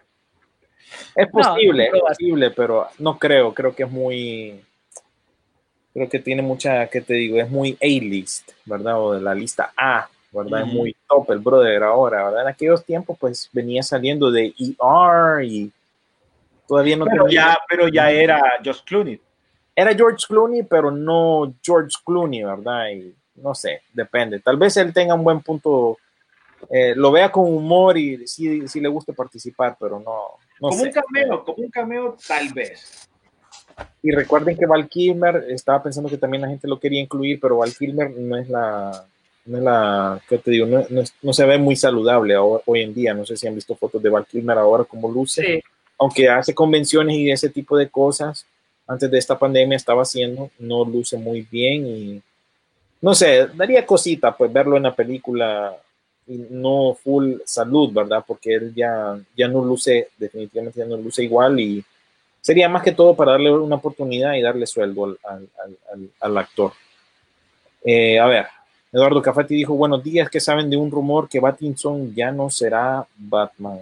Es 1.14 1.28
posible, 1.30 1.90
No, 1.90 1.92
no, 1.92 1.96
es 2.08 2.18
posible, 2.18 2.50
pero 2.50 2.88
no 2.98 3.18
creo, 3.18 3.52
creo 3.54 3.74
que 3.74 3.82
es 3.84 3.90
muy, 3.90 4.62
creo 5.92 6.08
que 6.08 6.18
tiene 6.18 6.42
mucha, 6.42 6.86
¿qué 6.88 7.00
te 7.00 7.14
digo? 7.14 7.38
Es 7.38 7.50
muy 7.50 7.76
A-list, 7.82 8.50
¿verdad? 8.64 8.98
O 9.00 9.12
de 9.14 9.20
la 9.20 9.34
lista 9.34 9.72
A, 9.76 10.08
¿verdad? 10.32 10.60
Es 10.60 10.66
Ujú. 10.68 10.76
muy 10.76 10.96
top 11.08 11.30
el 11.30 11.38
brother 11.38 11.82
ahora, 11.82 12.24
¿verdad? 12.24 12.42
En 12.42 12.48
aquellos 12.48 12.84
tiempos, 12.84 13.16
pues 13.20 13.48
venía 13.52 13.82
saliendo 13.82 14.30
de 14.30 14.54
ER 14.58 15.44
y 15.44 15.70
todavía 16.66 16.96
no 16.96 17.06
Pero 17.06 17.24
tenía- 17.24 17.40
ya, 17.48 17.58
pero 17.68 17.88
ya 17.88 18.10
era 18.10 18.40
Josh 18.64 18.82
Clooney. 18.84 19.20
Era 19.74 19.94
George 19.94 20.24
Clooney, 20.28 20.62
pero 20.64 20.90
no 20.90 21.54
George 21.62 21.96
Clooney, 22.04 22.42
¿verdad? 22.42 22.88
Y 22.90 23.14
no 23.36 23.54
sé, 23.54 23.82
depende. 23.92 24.40
Tal 24.40 24.56
vez 24.56 24.76
él 24.76 24.92
tenga 24.92 25.14
un 25.14 25.24
buen 25.24 25.40
punto, 25.40 25.98
eh, 26.70 26.94
lo 26.96 27.10
vea 27.12 27.30
con 27.30 27.44
humor 27.44 27.96
y 27.98 28.26
sí, 28.26 28.66
sí 28.68 28.80
le 28.80 28.88
guste 28.88 29.12
participar, 29.12 29.76
pero 29.78 29.98
no, 29.98 30.38
no 30.60 30.68
como 30.68 30.72
sé. 30.80 30.86
un 30.86 30.92
cameo, 30.92 31.44
como 31.44 31.58
un 31.64 31.70
cameo 31.70 32.16
tal 32.26 32.52
vez. 32.52 33.08
Y 34.02 34.10
recuerden 34.10 34.56
que 34.56 34.66
Val 34.66 34.88
Kilmer, 34.88 35.46
estaba 35.48 35.82
pensando 35.82 36.08
que 36.08 36.18
también 36.18 36.42
la 36.42 36.48
gente 36.48 36.68
lo 36.68 36.78
quería 36.78 37.00
incluir, 37.00 37.40
pero 37.40 37.58
Val 37.58 37.74
Kilmer 37.74 38.10
no 38.10 38.36
es 38.36 38.48
la, 38.48 39.04
no 39.46 39.58
es 39.58 39.62
la, 39.64 40.20
¿qué 40.28 40.38
te 40.38 40.50
digo? 40.50 40.66
No, 40.66 40.84
no 40.90 41.02
no 41.22 41.32
se 41.32 41.46
ve 41.46 41.58
muy 41.58 41.76
saludable 41.76 42.34
ahora- 42.34 42.62
hoy 42.66 42.82
en 42.82 42.94
día. 42.94 43.14
No 43.14 43.24
sé 43.24 43.36
si 43.36 43.46
han 43.46 43.54
visto 43.54 43.74
fotos 43.74 44.02
de 44.02 44.10
Val 44.10 44.26
Kilmer 44.26 44.58
ahora 44.58 44.84
como 44.84 45.10
luce. 45.10 45.42
Sí. 45.44 45.62
Aunque 45.98 46.28
hace 46.28 46.54
convenciones 46.54 47.16
y 47.16 47.30
ese 47.30 47.48
tipo 47.48 47.76
de 47.76 47.88
cosas, 47.88 48.44
antes 48.86 49.10
de 49.10 49.18
esta 49.18 49.38
pandemia 49.38 49.76
estaba 49.76 50.02
haciendo, 50.02 50.50
no 50.58 50.84
luce 50.84 51.16
muy 51.16 51.42
bien 51.42 51.86
y 51.86 52.22
no 53.00 53.14
sé, 53.14 53.46
daría 53.54 53.86
cosita 53.86 54.36
pues 54.36 54.52
verlo 54.52 54.76
en 54.76 54.82
la 54.84 54.94
película 54.94 55.76
no 56.50 56.94
full 56.94 57.36
salud, 57.44 57.92
¿verdad? 57.92 58.24
Porque 58.26 58.54
él 58.54 58.72
ya, 58.74 59.18
ya 59.36 59.48
no 59.48 59.64
luce, 59.64 60.08
definitivamente 60.18 60.78
ya 60.80 60.86
no 60.86 60.96
luce 60.96 61.22
igual 61.24 61.58
y 61.60 61.84
sería 62.40 62.68
más 62.68 62.82
que 62.82 62.92
todo 62.92 63.14
para 63.14 63.32
darle 63.32 63.50
una 63.52 63.76
oportunidad 63.76 64.34
y 64.34 64.42
darle 64.42 64.66
sueldo 64.66 65.04
al, 65.04 65.18
al- 65.24 65.48
al- 65.92 66.10
al- 66.20 66.38
actor. 66.38 66.72
Eh, 67.84 68.18
a 68.18 68.26
ver, 68.26 68.46
Eduardo 68.92 69.22
Cafati 69.22 69.54
dijo, 69.54 69.74
buenos 69.74 70.02
días, 70.02 70.28
que 70.30 70.40
saben 70.40 70.68
de 70.70 70.76
un 70.76 70.90
rumor 70.90 71.28
que 71.28 71.40
Pattinson 71.40 72.14
ya 72.14 72.30
no 72.30 72.50
será 72.50 73.06
Batman? 73.16 73.80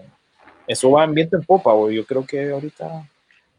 Eso 0.67 0.91
va 0.93 1.05
en 1.05 1.15
viento 1.15 1.37
en 1.37 1.43
popa, 1.45 1.73
o 1.75 1.91
yo 1.91 2.05
creo 2.05 2.25
que 2.25 2.51
ahorita... 2.51 3.07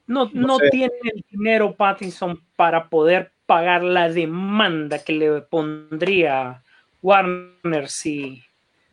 No, 0.08 0.26
No 0.34 0.48
no 0.48 0.58
sé. 0.60 0.70
tiene 0.72 0.94
el 1.14 1.24
dinero 1.30 1.74
Pattinson 1.76 2.42
para 2.56 2.90
poder 2.90 3.32
pagar 3.46 3.84
la 3.84 4.10
demanda 4.10 5.00
que 5.00 5.14
le 5.14 5.42
pondría 5.42 6.62
Warner 7.02 7.90
si, 7.90 8.42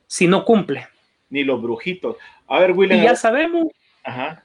si 0.09 0.27
no 0.27 0.45
cumple. 0.45 0.89
Ni 1.31 1.45
los 1.45 1.63
brujitos. 1.63 2.17
A 2.49 2.59
ver, 2.59 2.73
William. 2.73 2.99
Y 2.99 3.05
ya 3.05 3.15
sabemos, 3.15 3.69
Ajá. 4.03 4.43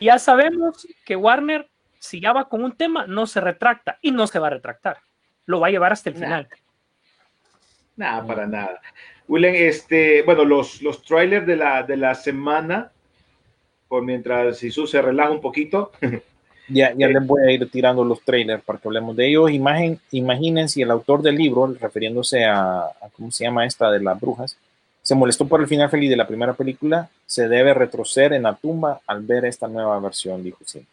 Ya 0.00 0.18
sabemos 0.18 0.86
que 1.04 1.14
Warner, 1.16 1.68
si 1.98 2.20
ya 2.20 2.32
va 2.32 2.48
con 2.48 2.64
un 2.64 2.72
tema, 2.72 3.06
no 3.06 3.26
se 3.26 3.40
retracta 3.40 3.98
y 4.02 4.10
no 4.10 4.26
se 4.26 4.38
va 4.38 4.48
a 4.48 4.50
retractar. 4.50 4.98
Lo 5.46 5.60
va 5.60 5.68
a 5.68 5.70
llevar 5.70 5.92
hasta 5.92 6.10
el 6.10 6.16
Nah. 6.18 6.26
final. 6.26 6.48
Nada, 7.96 8.26
para 8.26 8.46
nada. 8.46 8.80
Willen, 9.28 9.54
este, 9.54 10.22
bueno, 10.22 10.44
los, 10.44 10.80
los 10.82 11.02
trailers 11.02 11.46
de 11.46 11.56
la, 11.56 11.82
de 11.82 11.96
la 11.96 12.14
semana, 12.14 12.90
por 13.88 14.02
mientras 14.04 14.58
Jesús 14.60 14.90
se 14.90 15.00
relaja 15.02 15.30
un 15.30 15.40
poquito. 15.40 15.92
Ya, 16.72 16.92
ya 16.96 17.08
Eh. 17.08 17.12
les 17.14 17.26
voy 17.26 17.42
a 17.42 17.50
ir 17.50 17.68
tirando 17.68 18.04
los 18.04 18.20
trailers 18.22 18.62
para 18.62 18.78
que 18.78 18.86
hablemos 18.86 19.16
de 19.16 19.26
ellos. 19.26 19.50
Imagen, 19.50 19.98
imaginen 20.12 20.68
si 20.68 20.82
el 20.82 20.92
autor 20.92 21.20
del 21.20 21.34
libro, 21.34 21.66
refiriéndose 21.80 22.44
a, 22.44 22.82
a 22.82 23.08
¿cómo 23.12 23.32
se 23.32 23.42
llama 23.42 23.66
esta 23.66 23.90
de 23.90 23.98
las 24.00 24.20
brujas? 24.20 24.56
Se 25.02 25.14
molestó 25.14 25.46
por 25.48 25.60
el 25.60 25.66
final 25.66 25.88
feliz 25.90 26.10
de 26.10 26.16
la 26.16 26.26
primera 26.26 26.52
película, 26.54 27.08
se 27.26 27.48
debe 27.48 27.72
retroceder 27.74 28.34
en 28.34 28.42
la 28.42 28.54
tumba 28.54 29.00
al 29.06 29.22
ver 29.22 29.44
esta 29.46 29.66
nueva 29.66 29.98
versión, 30.00 30.42
dijo 30.42 30.58
sí. 30.64 30.84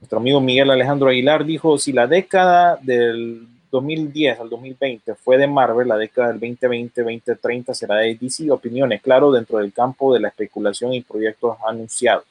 Nuestro 0.00 0.18
amigo 0.18 0.40
Miguel 0.40 0.70
Alejandro 0.70 1.08
Aguilar 1.08 1.44
dijo, 1.44 1.78
si 1.78 1.92
la 1.92 2.06
década 2.06 2.78
del 2.82 3.46
2010 3.70 4.38
al 4.40 4.50
2020 4.50 5.14
fue 5.14 5.38
de 5.38 5.46
Marvel, 5.46 5.88
la 5.88 5.96
década 5.96 6.32
del 6.32 6.40
2020-2030 6.40 7.72
será 7.72 7.96
de 7.96 8.14
DC. 8.14 8.50
Opiniones, 8.50 9.00
claro, 9.00 9.32
dentro 9.32 9.58
del 9.58 9.72
campo 9.72 10.12
de 10.12 10.20
la 10.20 10.28
especulación 10.28 10.92
y 10.92 11.00
proyectos 11.02 11.56
anunciados. 11.66 12.24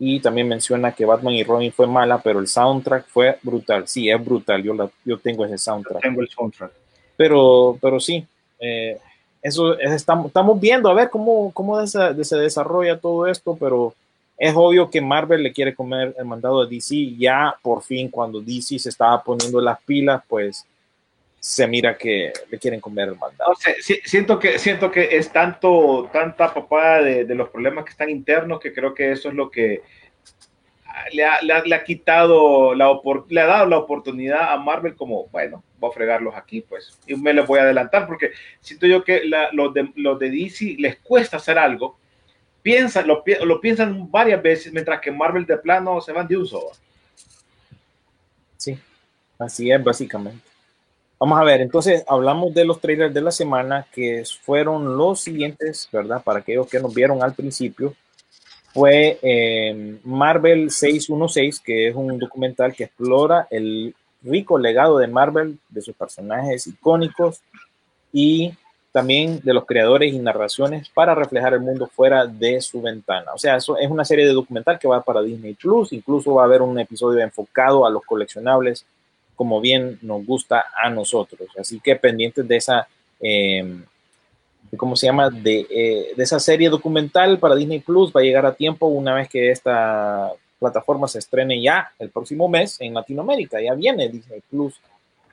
Y 0.00 0.20
también 0.20 0.48
menciona 0.48 0.92
que 0.92 1.04
Batman 1.04 1.34
y 1.34 1.42
Robin 1.44 1.72
fue 1.72 1.86
mala, 1.86 2.18
pero 2.22 2.38
el 2.38 2.46
soundtrack 2.46 3.06
fue 3.08 3.38
brutal. 3.42 3.86
Sí, 3.88 4.08
es 4.08 4.24
brutal. 4.24 4.62
Yo, 4.62 4.72
la- 4.72 4.90
yo 5.04 5.18
tengo 5.18 5.44
ese 5.44 5.58
soundtrack. 5.58 6.02
Tengo 6.02 6.20
el 6.20 6.28
soundtrack. 6.28 6.70
Pero, 7.16 7.76
pero 7.80 7.98
sí, 7.98 8.24
eh, 8.60 8.96
eso 9.42 9.78
es- 9.78 9.92
estamos, 9.92 10.26
estamos 10.26 10.60
viendo 10.60 10.88
a 10.88 10.94
ver 10.94 11.10
cómo, 11.10 11.50
cómo 11.52 11.84
se, 11.86 11.98
desarrolla 12.14 12.98
todo 12.98 13.26
esto, 13.26 13.56
pero 13.58 13.94
es 14.36 14.52
obvio 14.56 14.88
que 14.90 15.00
Marvel 15.00 15.42
le 15.42 15.52
quiere 15.52 15.74
comer 15.74 16.14
el 16.18 16.24
mandado 16.24 16.62
a 16.62 16.66
DC. 16.66 17.14
Ya 17.18 17.54
por 17.62 17.82
fin, 17.82 18.08
cuando 18.08 18.40
DC 18.40 18.78
se 18.78 18.88
estaba 18.88 19.22
poniendo 19.22 19.60
las 19.60 19.80
pilas, 19.82 20.22
pues 20.28 20.64
se 21.40 21.66
mira 21.66 21.96
que 21.96 22.32
le 22.50 22.58
quieren 22.58 22.80
comer 22.80 23.08
el 23.10 23.16
mandado. 23.16 23.50
No 23.52 23.56
sé, 23.56 23.76
si- 23.80 24.00
siento 24.04 24.38
que 24.38 24.58
siento 24.58 24.90
que 24.90 25.16
es 25.16 25.30
tanto 25.32 26.08
tanta 26.12 26.52
papada 26.52 27.02
de, 27.02 27.24
de 27.24 27.34
los 27.34 27.48
problemas 27.48 27.84
que 27.84 27.90
están 27.92 28.10
internos 28.10 28.60
que 28.60 28.72
creo 28.72 28.92
que 28.92 29.12
eso 29.12 29.28
es 29.28 29.34
lo 29.34 29.48
que 29.50 29.82
le 31.12 31.24
ha, 31.24 31.84
quitado 31.84 32.74
la 32.74 33.00
le 33.28 33.40
ha 33.40 33.46
dado 33.46 33.66
la 33.66 33.78
oportunidad 33.78 34.52
a 34.52 34.56
Marvel 34.56 34.96
como 34.96 35.26
bueno 35.28 35.62
voy 35.78 35.90
a 35.90 35.94
fregarlos 35.94 36.34
aquí 36.34 36.60
pues 36.60 36.98
y 37.06 37.14
me 37.14 37.32
les 37.32 37.46
voy 37.46 37.58
a 37.58 37.62
adelantar 37.62 38.06
porque 38.06 38.32
siento 38.60 38.86
yo 38.86 39.04
que 39.04 39.24
la- 39.24 39.50
los 39.52 39.72
de 39.74 39.90
los 39.96 40.18
de 40.18 40.30
DC 40.30 40.76
les 40.78 40.96
cuesta 40.98 41.36
hacer 41.36 41.58
algo 41.58 41.98
piensan 42.62 43.06
lo, 43.06 43.22
lo 43.44 43.60
piensan 43.60 44.10
varias 44.10 44.42
veces 44.42 44.72
mientras 44.72 45.00
que 45.00 45.12
Marvel 45.12 45.46
de 45.46 45.56
plano 45.58 46.00
se 46.00 46.12
van 46.12 46.26
de 46.26 46.36
un 46.36 46.46
solo 46.46 46.70
Sí, 48.56 48.76
así 49.38 49.70
es 49.70 49.82
básicamente. 49.82 50.42
Vamos 51.20 51.38
a 51.40 51.44
ver, 51.44 51.60
entonces 51.60 52.04
hablamos 52.08 52.54
de 52.54 52.64
los 52.64 52.80
trailers 52.80 53.12
de 53.12 53.20
la 53.20 53.30
semana 53.30 53.86
que 53.92 54.24
fueron 54.42 54.96
los 54.96 55.20
siguientes, 55.20 55.88
¿verdad? 55.92 56.22
Para 56.22 56.40
aquellos 56.40 56.68
que 56.68 56.78
nos 56.80 56.94
vieron 56.94 57.22
al 57.22 57.34
principio, 57.34 57.94
fue 58.72 59.18
eh, 59.22 59.98
Marvel 60.04 60.70
616, 60.70 61.60
que 61.60 61.88
es 61.88 61.94
un 61.94 62.18
documental 62.18 62.74
que 62.74 62.84
explora 62.84 63.46
el 63.50 63.94
rico 64.22 64.58
legado 64.58 64.98
de 64.98 65.06
Marvel, 65.06 65.58
de 65.68 65.82
sus 65.82 65.94
personajes 65.94 66.66
icónicos 66.66 67.40
y 68.12 68.52
también 68.92 69.40
de 69.42 69.54
los 69.54 69.66
creadores 69.66 70.12
y 70.12 70.18
narraciones 70.18 70.88
para 70.88 71.14
reflejar 71.14 71.54
el 71.54 71.60
mundo 71.60 71.86
fuera 71.86 72.26
de 72.26 72.60
su 72.60 72.80
ventana. 72.80 73.32
O 73.34 73.38
sea, 73.38 73.56
eso 73.56 73.76
es 73.78 73.90
una 73.90 74.04
serie 74.04 74.26
de 74.26 74.32
documental 74.32 74.78
que 74.78 74.88
va 74.88 75.02
para 75.02 75.22
Disney 75.22 75.54
Plus, 75.54 75.92
incluso 75.92 76.34
va 76.34 76.42
a 76.42 76.46
haber 76.46 76.62
un 76.62 76.78
episodio 76.78 77.20
enfocado 77.20 77.86
a 77.86 77.90
los 77.90 78.02
coleccionables, 78.04 78.84
como 79.36 79.60
bien 79.60 79.98
nos 80.02 80.24
gusta 80.26 80.64
a 80.74 80.90
nosotros. 80.90 81.48
Así 81.58 81.80
que 81.80 81.96
pendientes 81.96 82.48
de 82.48 82.56
esa, 82.56 82.88
eh, 83.20 83.78
¿cómo 84.76 84.96
se 84.96 85.06
llama? 85.06 85.30
De, 85.30 85.66
eh, 85.70 86.12
de 86.16 86.22
esa 86.22 86.38
serie 86.38 86.68
documental 86.68 87.38
para 87.38 87.54
Disney 87.54 87.80
Plus, 87.80 88.12
va 88.12 88.20
a 88.20 88.24
llegar 88.24 88.46
a 88.46 88.54
tiempo 88.54 88.86
una 88.86 89.14
vez 89.14 89.28
que 89.28 89.50
esta 89.50 90.32
plataforma 90.58 91.08
se 91.08 91.20
estrene 91.20 91.62
ya 91.62 91.92
el 91.98 92.10
próximo 92.10 92.48
mes 92.48 92.80
en 92.80 92.94
Latinoamérica. 92.94 93.60
Ya 93.60 93.74
viene 93.74 94.08
Disney 94.08 94.42
Plus. 94.50 94.80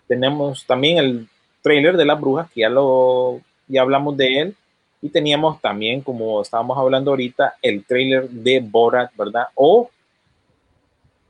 Tenemos 0.07 0.65
también 0.65 0.97
el 0.97 1.27
trailer 1.61 1.97
de 1.97 2.05
las 2.05 2.19
brujas, 2.19 2.49
que 2.51 2.61
ya 2.61 2.69
lo 2.69 3.41
ya 3.67 3.81
hablamos 3.81 4.15
de 4.17 4.39
él. 4.39 4.55
Y 5.01 5.09
teníamos 5.09 5.61
también, 5.61 6.01
como 6.01 6.41
estábamos 6.41 6.77
hablando 6.77 7.11
ahorita, 7.11 7.55
el 7.61 7.83
trailer 7.86 8.29
de 8.29 8.59
Borat, 8.59 9.11
¿verdad? 9.15 9.47
O, 9.55 9.89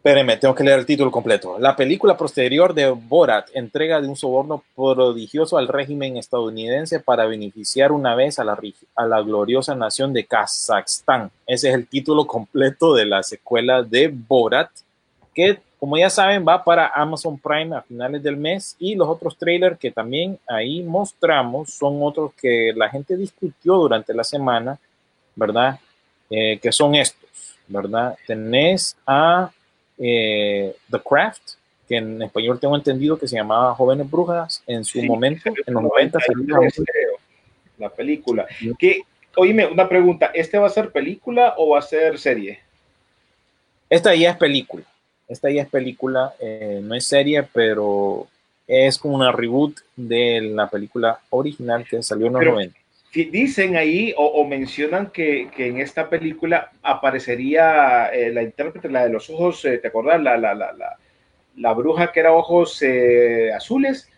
espérenme, 0.06 0.38
tengo 0.38 0.54
que 0.54 0.64
leer 0.64 0.78
el 0.78 0.86
título 0.86 1.10
completo. 1.10 1.58
La 1.58 1.76
película 1.76 2.16
posterior 2.16 2.76
de 2.76 2.92
Borat, 2.92 3.50
entrega 3.56 4.00
de 4.00 4.08
un 4.08 4.16
soborno 4.16 4.64
prodigioso 4.76 5.58
al 5.58 5.68
régimen 5.68 6.18
estadounidense 6.18 7.00
para 7.00 7.26
beneficiar 7.26 7.92
una 7.92 8.14
vez 8.14 8.38
a 8.38 8.44
la, 8.44 8.56
a 8.96 9.06
la 9.08 9.22
gloriosa 9.24 9.74
nación 9.74 10.14
de 10.14 10.24
Kazajstán. 10.24 11.32
Ese 11.48 11.70
es 11.70 11.74
el 11.74 11.88
título 11.88 12.28
completo 12.28 12.94
de 12.94 13.06
la 13.06 13.24
secuela 13.24 13.82
de 13.82 14.10
Borat, 14.14 14.70
que 15.34 15.60
como 15.80 15.98
ya 15.98 16.12
saben 16.12 16.46
va 16.48 16.64
para 16.64 16.86
Amazon 16.94 17.40
Prime 17.40 17.76
a 17.76 17.82
finales 17.82 18.22
del 18.22 18.38
mes 18.38 18.76
y 18.78 18.94
los 18.94 19.10
otros 19.10 19.36
trailers 19.36 19.80
que 19.80 19.90
también 19.90 20.38
ahí 20.48 20.84
mostramos 20.84 21.74
son 21.74 21.98
otros 22.04 22.32
que 22.40 22.74
la 22.76 22.90
gente 22.90 23.18
discutió 23.18 23.74
durante 23.78 24.14
la 24.14 24.24
semana, 24.24 24.78
¿verdad? 25.36 25.80
Eh, 26.30 26.60
que 26.62 26.72
son 26.72 26.94
estos, 26.94 27.58
¿verdad? 27.68 28.16
Tenés 28.28 28.96
a 29.08 29.50
eh, 29.98 30.76
The 30.92 31.00
Craft, 31.00 31.42
que 31.88 31.98
en 31.98 32.22
español 32.22 32.60
tengo 32.60 32.76
entendido 32.76 33.18
que 33.18 33.28
se 33.28 33.36
llamaba 33.36 33.76
Jóvenes 33.76 34.10
Brujas 34.10 34.64
en 34.68 34.84
su 34.84 35.00
Sí, 35.00 35.08
momento, 35.08 35.50
en 35.66 35.74
los 35.74 35.84
90 35.84 36.20
salió 36.20 36.44
una 36.44 36.56
93, 36.56 36.86
creo, 36.92 37.12
la 37.78 37.90
película. 37.90 38.48
Que, 38.80 39.02
oíme, 39.36 39.68
una 39.68 39.88
pregunta, 39.88 40.32
¿este 40.34 40.58
va 40.58 40.68
a 40.68 40.72
ser 40.72 40.92
película 40.92 41.54
o 41.58 41.70
va 41.70 41.80
a 41.80 41.84
ser 41.84 42.18
serie? 42.18 42.60
Esta 43.90 44.16
ya 44.16 44.32
es 44.32 44.38
película. 44.38 44.84
Esta 45.28 45.50
ya 45.50 45.62
es 45.64 45.70
película, 45.70 46.34
eh, 46.40 46.80
no 46.84 46.96
es 46.96 47.06
serie, 47.06 47.44
pero 47.54 48.28
es 48.68 48.98
como 48.98 49.16
una 49.16 49.32
reboot 49.32 49.78
de 49.96 50.42
la 50.42 50.68
película 50.70 51.20
original 51.30 51.86
que 51.88 52.02
salió 52.02 52.28
en 52.28 52.34
los 52.34 52.40
Pero- 52.40 52.52
90. 52.54 52.80
Dicen 53.24 53.78
ahí 53.78 54.14
o, 54.18 54.26
o 54.26 54.46
mencionan 54.46 55.10
que, 55.12 55.50
que 55.56 55.68
en 55.68 55.80
esta 55.80 56.10
película 56.10 56.72
aparecería 56.84 58.08
eh, 58.10 58.30
la 58.34 58.44
intérprete, 58.44 58.90
la 58.90 59.06
de 59.06 59.10
los 59.14 59.30
ojos, 59.30 59.64
eh, 59.64 59.78
¿te 59.78 59.88
acuerdas? 59.88 60.22
La, 60.22 60.38
la, 60.38 60.54
la, 60.54 60.74
la, 60.74 60.98
la 61.56 61.74
bruja 61.74 62.12
que 62.12 62.20
era 62.20 62.34
ojos 62.34 62.82
eh, 62.82 63.54
azules, 63.54 64.10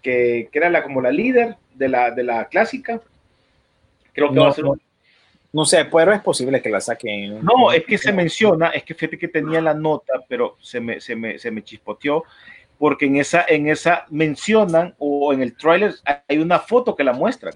que, 0.00 0.48
que 0.52 0.58
era 0.58 0.70
la, 0.70 0.84
como 0.84 1.00
la 1.00 1.10
líder 1.10 1.56
de 1.74 1.88
la, 1.88 2.12
de 2.12 2.22
la 2.22 2.44
clásica. 2.48 3.00
Creo 4.12 4.32
que 4.32 4.38
va 4.40 4.46
No, 4.46 4.50
a 4.50 4.52
ser 4.52 4.64
no, 4.64 4.76
no 5.52 5.64
sé, 5.64 5.84
pero 5.86 6.12
es 6.12 6.20
posible 6.20 6.62
que 6.62 6.70
la 6.70 6.80
saquen. 6.80 7.40
No, 7.42 7.72
es 7.72 7.84
que 7.84 7.98
se 7.98 8.12
menciona, 8.12 8.68
es 8.70 8.84
que 8.84 8.94
fíjate 8.94 9.18
que 9.18 9.28
tenía 9.28 9.60
la 9.60 9.74
nota, 9.74 10.24
pero 10.28 10.56
se 10.60 10.80
me, 10.80 11.00
se 11.00 11.16
me, 11.16 11.38
se 11.38 11.50
me 11.50 11.64
chispoteó, 11.64 12.24
porque 12.78 13.06
en 13.06 13.16
esa, 13.16 13.44
en 13.48 13.68
esa 13.68 14.06
mencionan, 14.10 14.94
o 14.98 15.32
en 15.32 15.42
el 15.42 15.56
tráiler 15.56 15.94
hay 16.28 16.38
una 16.38 16.60
foto 16.60 16.94
que 16.94 17.04
la 17.04 17.12
muestran. 17.12 17.54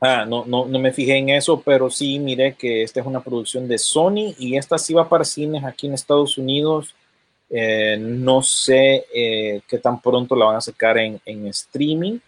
Ah, 0.00 0.24
no, 0.24 0.44
no, 0.46 0.66
me 0.66 0.92
fijé 0.92 1.16
en 1.16 1.30
eso, 1.30 1.60
pero 1.60 1.90
sí 1.90 2.20
miré 2.20 2.54
que 2.54 2.82
esta 2.84 3.00
es 3.00 3.06
una 3.06 3.20
producción 3.20 3.66
de 3.66 3.78
Sony 3.78 4.34
y 4.38 4.56
esta 4.56 4.78
sí 4.78 4.94
va 4.94 5.08
para 5.08 5.24
cines 5.24 5.64
aquí 5.64 5.88
en 5.88 5.94
Estados 5.94 6.38
Unidos. 6.38 6.94
Eh, 7.50 7.96
no 7.98 8.42
sé 8.42 9.06
eh, 9.12 9.60
qué 9.66 9.78
tan 9.78 10.00
pronto 10.00 10.36
la 10.36 10.46
van 10.46 10.56
a 10.56 10.60
sacar 10.60 10.98
en, 10.98 11.20
en 11.24 11.46
streaming, 11.48 12.18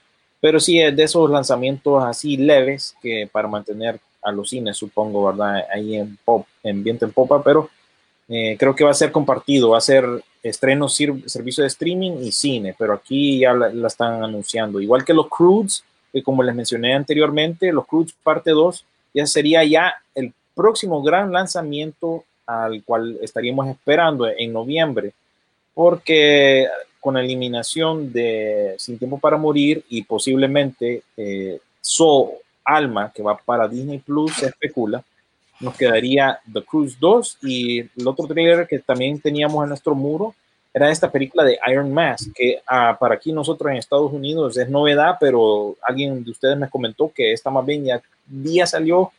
pero 0.40 0.58
sí 0.58 0.80
es 0.80 0.96
de 0.96 1.04
esos 1.04 1.30
lanzamientos 1.30 2.02
así 2.02 2.36
leves 2.36 2.96
que 3.02 3.28
para 3.30 3.46
mantener 3.46 4.00
a 4.22 4.32
los 4.32 4.50
cines, 4.50 4.76
supongo, 4.76 5.26
¿verdad? 5.26 5.64
Ahí 5.72 5.96
en 5.96 6.16
pop, 6.24 6.46
en 6.64 6.82
viento 6.82 7.04
en 7.04 7.12
popa, 7.12 7.42
pero 7.42 7.70
eh, 8.28 8.56
creo 8.58 8.74
que 8.74 8.84
va 8.84 8.90
a 8.90 8.94
ser 8.94 9.12
compartido, 9.12 9.70
va 9.70 9.78
a 9.78 9.82
ser 9.82 10.06
estreno, 10.42 10.88
servicio 10.88 11.62
de 11.62 11.68
streaming 11.68 12.12
y 12.22 12.32
cine, 12.32 12.74
pero 12.76 12.94
aquí 12.94 13.40
ya 13.40 13.52
la, 13.52 13.68
la 13.68 13.86
están 13.86 14.24
anunciando. 14.24 14.80
Igual 14.80 15.04
que 15.04 15.14
los 15.14 15.28
Crudes, 15.28 15.84
que 16.12 16.22
como 16.22 16.42
les 16.42 16.54
mencioné 16.54 16.94
anteriormente, 16.94 17.72
los 17.72 17.86
Crudes 17.86 18.14
parte 18.22 18.50
2 18.50 18.84
ya 19.14 19.26
sería 19.26 19.64
ya 19.64 19.94
el 20.14 20.32
próximo 20.54 21.02
gran 21.02 21.32
lanzamiento 21.32 22.24
al 22.46 22.82
cual 22.84 23.18
estaríamos 23.22 23.68
esperando 23.68 24.26
en 24.28 24.52
noviembre, 24.52 25.12
porque 25.74 26.66
con 26.98 27.14
la 27.14 27.20
eliminación 27.20 28.12
de 28.12 28.74
Sin 28.78 28.98
Tiempo 28.98 29.18
para 29.18 29.36
Morir 29.36 29.84
y 29.88 30.02
posiblemente 30.02 31.02
eh, 31.16 31.60
So 31.80 32.32
Alma, 32.64 33.12
que 33.14 33.22
va 33.22 33.36
para 33.36 33.68
Disney 33.68 33.98
Plus, 33.98 34.34
se 34.34 34.46
especula, 34.46 35.02
nos 35.60 35.76
quedaría 35.76 36.40
The 36.52 36.62
Cruise 36.62 36.98
2 36.98 37.38
y 37.42 37.80
el 37.80 38.06
otro 38.06 38.26
trailer 38.26 38.66
que 38.66 38.78
también 38.78 39.20
teníamos 39.20 39.62
en 39.62 39.68
nuestro 39.70 39.94
muro 39.94 40.34
era 40.72 40.90
esta 40.90 41.10
película 41.10 41.44
de 41.44 41.58
Iron 41.70 41.92
Mask, 41.92 42.32
que 42.34 42.62
ah, 42.66 42.96
para 42.98 43.14
aquí 43.16 43.32
nosotros 43.32 43.70
en 43.70 43.78
Estados 43.78 44.12
Unidos 44.12 44.56
es 44.56 44.68
novedad, 44.68 45.16
pero 45.18 45.76
alguien 45.82 46.22
de 46.22 46.30
ustedes 46.30 46.56
me 46.56 46.70
comentó 46.70 47.10
que 47.14 47.32
esta 47.32 47.50
más 47.50 47.66
bien 47.66 47.84
ya, 47.84 48.00
ya 48.28 48.66
salió 48.66 49.10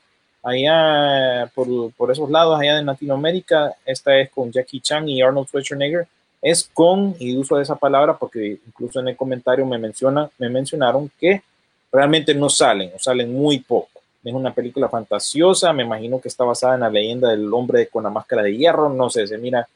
allá 0.43 1.51
por, 1.53 1.91
por 1.93 2.11
esos 2.11 2.29
lados, 2.29 2.59
allá 2.59 2.79
en 2.79 2.85
Latinoamérica, 2.85 3.75
esta 3.85 4.17
es 4.17 4.29
con 4.29 4.51
Jackie 4.51 4.79
Chan 4.79 5.07
y 5.09 5.21
Arnold 5.21 5.47
Schwarzenegger. 5.47 6.07
Es 6.41 6.69
con, 6.73 7.15
y 7.19 7.37
uso 7.37 7.59
esa 7.59 7.75
palabra 7.75 8.17
porque 8.17 8.57
incluso 8.65 8.99
en 8.99 9.09
el 9.09 9.15
comentario 9.15 9.63
me, 9.63 9.77
menciona, 9.77 10.27
me 10.39 10.49
mencionaron 10.49 11.11
que 11.19 11.43
realmente 11.91 12.33
no 12.33 12.49
salen, 12.49 12.91
o 12.95 12.99
salen 12.99 13.31
muy 13.31 13.59
poco. 13.59 14.01
Es 14.23 14.33
una 14.33 14.53
película 14.53 14.87
fantasiosa, 14.89 15.73
me 15.73 15.83
imagino 15.83 16.19
que 16.19 16.29
está 16.29 16.43
basada 16.43 16.75
en 16.75 16.81
la 16.81 16.89
leyenda 16.89 17.29
del 17.29 17.51
hombre 17.53 17.87
con 17.87 18.03
la 18.03 18.09
máscara 18.09 18.41
de 18.41 18.55
hierro, 18.55 18.89
no 18.89 19.09
sé, 19.09 19.27
se 19.27 19.37
mira, 19.37 19.67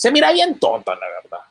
se 0.00 0.10
mira 0.10 0.32
bien 0.32 0.58
tonta, 0.58 0.94
la 0.94 1.06
verdad. 1.22 1.44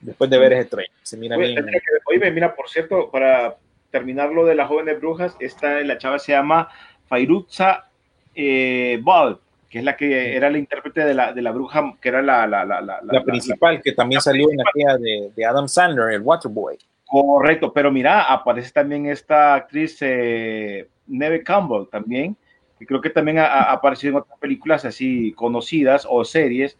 Después 0.00 0.28
de 0.28 0.36
ver 0.36 0.52
ese 0.52 0.64
tren, 0.64 0.86
se 1.00 1.16
mira 1.16 1.36
Oye, 1.36 1.54
bien. 1.54 1.64
oye, 2.06 2.30
mira, 2.32 2.52
por 2.52 2.68
cierto, 2.68 3.08
para 3.08 3.56
terminar 3.92 4.32
lo 4.32 4.44
de 4.44 4.56
las 4.56 4.66
jóvenes 4.66 5.00
brujas, 5.00 5.36
esta 5.38 5.80
la 5.82 5.96
chava 5.96 6.18
se 6.18 6.32
llama 6.32 6.68
Fairuza 7.06 7.86
eh, 8.34 8.98
Ball, 9.00 9.38
que 9.70 9.78
es 9.78 9.84
la 9.84 9.96
que 9.96 10.34
era 10.34 10.50
la 10.50 10.58
intérprete 10.58 11.04
de 11.04 11.14
la, 11.14 11.32
de 11.32 11.40
la 11.40 11.52
bruja, 11.52 11.94
que 12.00 12.08
era 12.08 12.20
la, 12.20 12.48
la, 12.48 12.64
la, 12.64 12.80
la, 12.80 12.98
La 13.00 13.22
principal, 13.22 13.80
que 13.80 13.92
también 13.92 14.20
salió 14.20 14.50
en 14.50 14.60
aquella 14.60 14.96
de, 14.98 15.30
de 15.36 15.46
Adam 15.46 15.68
Sandler, 15.68 16.14
el 16.14 16.22
Waterboy. 16.22 16.76
Correcto, 17.06 17.72
pero 17.72 17.92
mira, 17.92 18.22
aparece 18.24 18.72
también 18.72 19.06
esta 19.06 19.54
actriz 19.54 19.98
eh, 20.00 20.88
Neve 21.06 21.44
Campbell 21.44 21.86
también, 21.88 22.36
que 22.78 22.86
creo 22.86 23.00
que 23.00 23.10
también 23.10 23.38
ha, 23.38 23.70
aparecido 23.72 24.12
en 24.12 24.16
otras 24.22 24.38
películas 24.38 24.84
así 24.84 25.32
conocidas 25.32 26.06
o 26.08 26.24
series, 26.24 26.76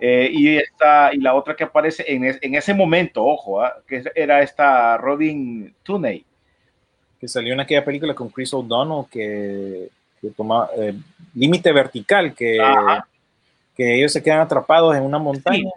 eh, 0.00 0.30
y 0.32 0.56
esta 0.56 1.12
y 1.12 1.18
la 1.18 1.34
otra 1.34 1.54
que 1.56 1.64
aparece 1.64 2.04
en, 2.06 2.24
es- 2.24 2.38
en 2.42 2.54
ese 2.54 2.72
momento, 2.74 3.24
ojo, 3.24 3.60
ah, 3.62 3.74
que 3.86 4.02
era 4.14 4.42
esta 4.42 4.96
Robin 4.96 5.74
Tooney. 5.82 6.24
que 7.20 7.28
salió 7.28 7.52
en 7.52 7.60
aquella 7.60 7.84
película 7.84 8.14
con 8.14 8.30
Chris 8.30 8.52
O'Donnell 8.54 9.06
que, 9.10 9.88
que 10.20 10.30
toma 10.30 10.68
eh, 10.76 10.94
límite 11.34 11.70
vertical, 11.72 12.34
que, 12.34 12.60
Ajá. 12.60 13.06
que 13.76 13.96
ellos 13.96 14.12
se 14.12 14.22
quedan 14.22 14.40
atrapados 14.40 14.96
en 14.96 15.02
una 15.04 15.18
montaña 15.18 15.70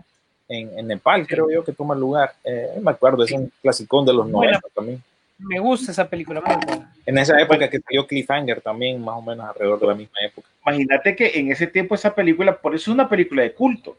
en, 0.47 0.77
en 0.79 0.87
Nepal, 0.87 1.25
creo 1.27 1.49
yo, 1.51 1.63
que 1.63 1.71
toma 1.73 1.95
lugar. 1.95 2.33
Eh, 2.43 2.79
me 2.81 2.91
acuerdo, 2.91 3.23
es 3.23 3.31
un 3.31 3.51
clasicón 3.61 4.05
de 4.05 4.13
los 4.13 4.29
Buena. 4.31 4.53
90 4.59 4.67
también. 4.75 5.03
Me 5.37 5.59
gusta 5.59 5.91
esa 5.91 6.09
película, 6.09 6.39
buena. 6.39 6.93
En 7.05 7.17
esa 7.17 7.39
época 7.39 7.69
que 7.69 7.79
salió 7.79 8.07
Cliffhanger 8.07 8.61
también, 8.61 9.03
más 9.03 9.15
o 9.17 9.21
menos 9.21 9.45
alrededor 9.47 9.79
de 9.79 9.87
la 9.87 9.95
misma 9.95 10.17
época. 10.25 10.47
Imagínate 10.65 11.15
que 11.15 11.31
en 11.39 11.51
ese 11.51 11.67
tiempo 11.67 11.93
esa 11.93 12.15
película, 12.15 12.57
por 12.57 12.73
eso 12.73 12.89
es 12.89 12.95
una 12.95 13.09
película 13.09 13.43
de 13.43 13.53
culto, 13.53 13.97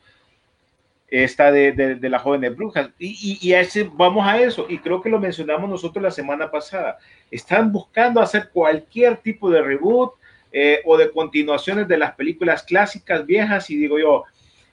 esta 1.09 1.53
de, 1.53 1.73
de, 1.73 1.95
de 1.97 2.09
las 2.09 2.23
jóvenes 2.23 2.57
brujas. 2.57 2.91
Y, 2.99 3.39
y, 3.41 3.49
y 3.49 3.53
a 3.53 3.61
ese, 3.61 3.89
vamos 3.93 4.27
a 4.27 4.41
eso, 4.41 4.67
y 4.69 4.79
creo 4.79 5.01
que 5.03 5.11
lo 5.11 5.21
mencionamos 5.21 5.69
nosotros 5.69 6.03
la 6.03 6.11
semana 6.11 6.51
pasada. 6.51 6.99
Están 7.31 7.71
buscando 7.71 8.21
hacer 8.21 8.49
cualquier 8.53 9.19
tipo 9.19 9.51
de 9.51 9.63
reboot 9.63 10.15
eh, 10.53 10.81
o 10.85 10.97
de 10.97 11.13
continuaciones 11.13 11.87
de 11.87 11.99
las 11.99 12.15
películas 12.15 12.63
clásicas 12.63 13.27
viejas, 13.27 13.69
y 13.71 13.77
digo 13.77 13.99
yo, 13.99 14.25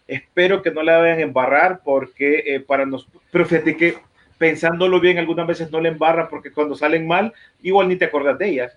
espero 0.08 0.62
que 0.62 0.72
no 0.72 0.82
la 0.82 0.98
vayan 0.98 1.20
a 1.20 1.24
embarrar, 1.24 1.82
porque 1.84 2.44
eh, 2.46 2.60
para 2.62 2.86
nos, 2.86 3.08
pero 3.32 3.46
fíjate 3.46 3.76
que 3.76 3.98
pensándolo 4.38 5.00
bien, 5.00 5.18
algunas 5.18 5.48
veces 5.48 5.72
no 5.72 5.80
le 5.80 5.90
embarran, 5.90 6.28
porque 6.30 6.52
cuando 6.52 6.76
salen 6.76 7.08
mal, 7.08 7.34
igual 7.62 7.88
ni 7.88 7.96
te 7.96 8.06
acordás 8.06 8.38
de 8.38 8.50
ellas. 8.50 8.74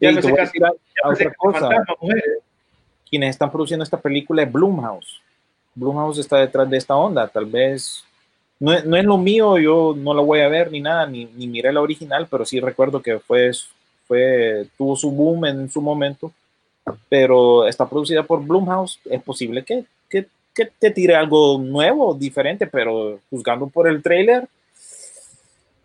Ya 0.00 0.14
te 0.14 0.22
sé 0.22 0.32
casi- 0.34 0.62
a- 0.62 0.70
ya 0.72 1.08
otra 1.10 1.34
cosa. 1.34 1.60
fantasma, 1.60 1.94
mujer. 2.00 2.22
quienes 3.10 3.30
están 3.30 3.50
produciendo 3.50 3.82
esta 3.84 3.98
película 3.98 4.42
es 4.42 4.52
Blumhouse. 4.52 5.20
Blumhouse 5.74 6.18
está 6.18 6.36
detrás 6.38 6.68
de 6.68 6.76
esta 6.76 6.94
onda, 6.94 7.26
tal 7.26 7.46
vez 7.46 8.04
no, 8.60 8.72
es- 8.74 8.84
no 8.84 8.96
es 8.96 9.04
lo 9.04 9.16
mío, 9.16 9.56
yo 9.58 9.94
no 9.96 10.12
la 10.12 10.20
voy 10.22 10.40
a 10.40 10.48
ver 10.48 10.70
ni 10.70 10.80
nada, 10.80 11.06
ni, 11.06 11.24
ni 11.24 11.46
miré 11.46 11.72
la 11.72 11.80
original, 11.80 12.26
pero 12.30 12.44
sí 12.44 12.60
recuerdo 12.60 13.00
que 13.00 13.18
fue, 13.18 13.50
fue, 14.06 14.66
tuvo 14.76 14.94
su 14.96 15.10
boom 15.10 15.46
en 15.46 15.70
su 15.70 15.80
momento, 15.80 16.32
pero 17.08 17.66
está 17.66 17.88
producida 17.88 18.22
por 18.22 18.44
Blumhouse, 18.44 18.98
es 19.06 19.22
posible 19.22 19.62
que, 19.64 19.84
que, 20.08 20.26
que 20.54 20.66
te 20.78 20.90
tire 20.90 21.14
algo 21.14 21.58
nuevo, 21.58 22.14
diferente, 22.14 22.66
pero 22.66 23.20
juzgando 23.30 23.68
por 23.68 23.88
el 23.88 24.02
trailer, 24.02 24.46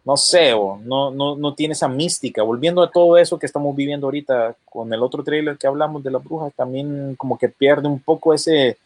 no 0.06 0.18
sé, 0.18 0.52
no, 0.52 1.12
no, 1.12 1.36
no 1.36 1.54
tiene 1.56 1.72
esa 1.74 1.88
mística. 1.88 2.44
Volviendo 2.44 2.82
a 2.84 2.92
todo 2.92 3.18
eso 3.18 3.40
que 3.40 3.46
estamos 3.46 3.74
viviendo 3.76 4.08
ahorita 4.08 4.56
con 4.66 4.92
el 4.94 5.02
otro 5.02 5.24
trailer 5.24 5.58
que 5.58 5.68
hablamos 5.68 6.04
de 6.04 6.12
las 6.12 6.24
brujas, 6.24 6.54
también 6.56 7.16
como 7.16 7.38
que 7.38 7.48
pierde 7.48 7.88
un 7.88 8.00
poco 8.02 8.34
ese, 8.34 8.78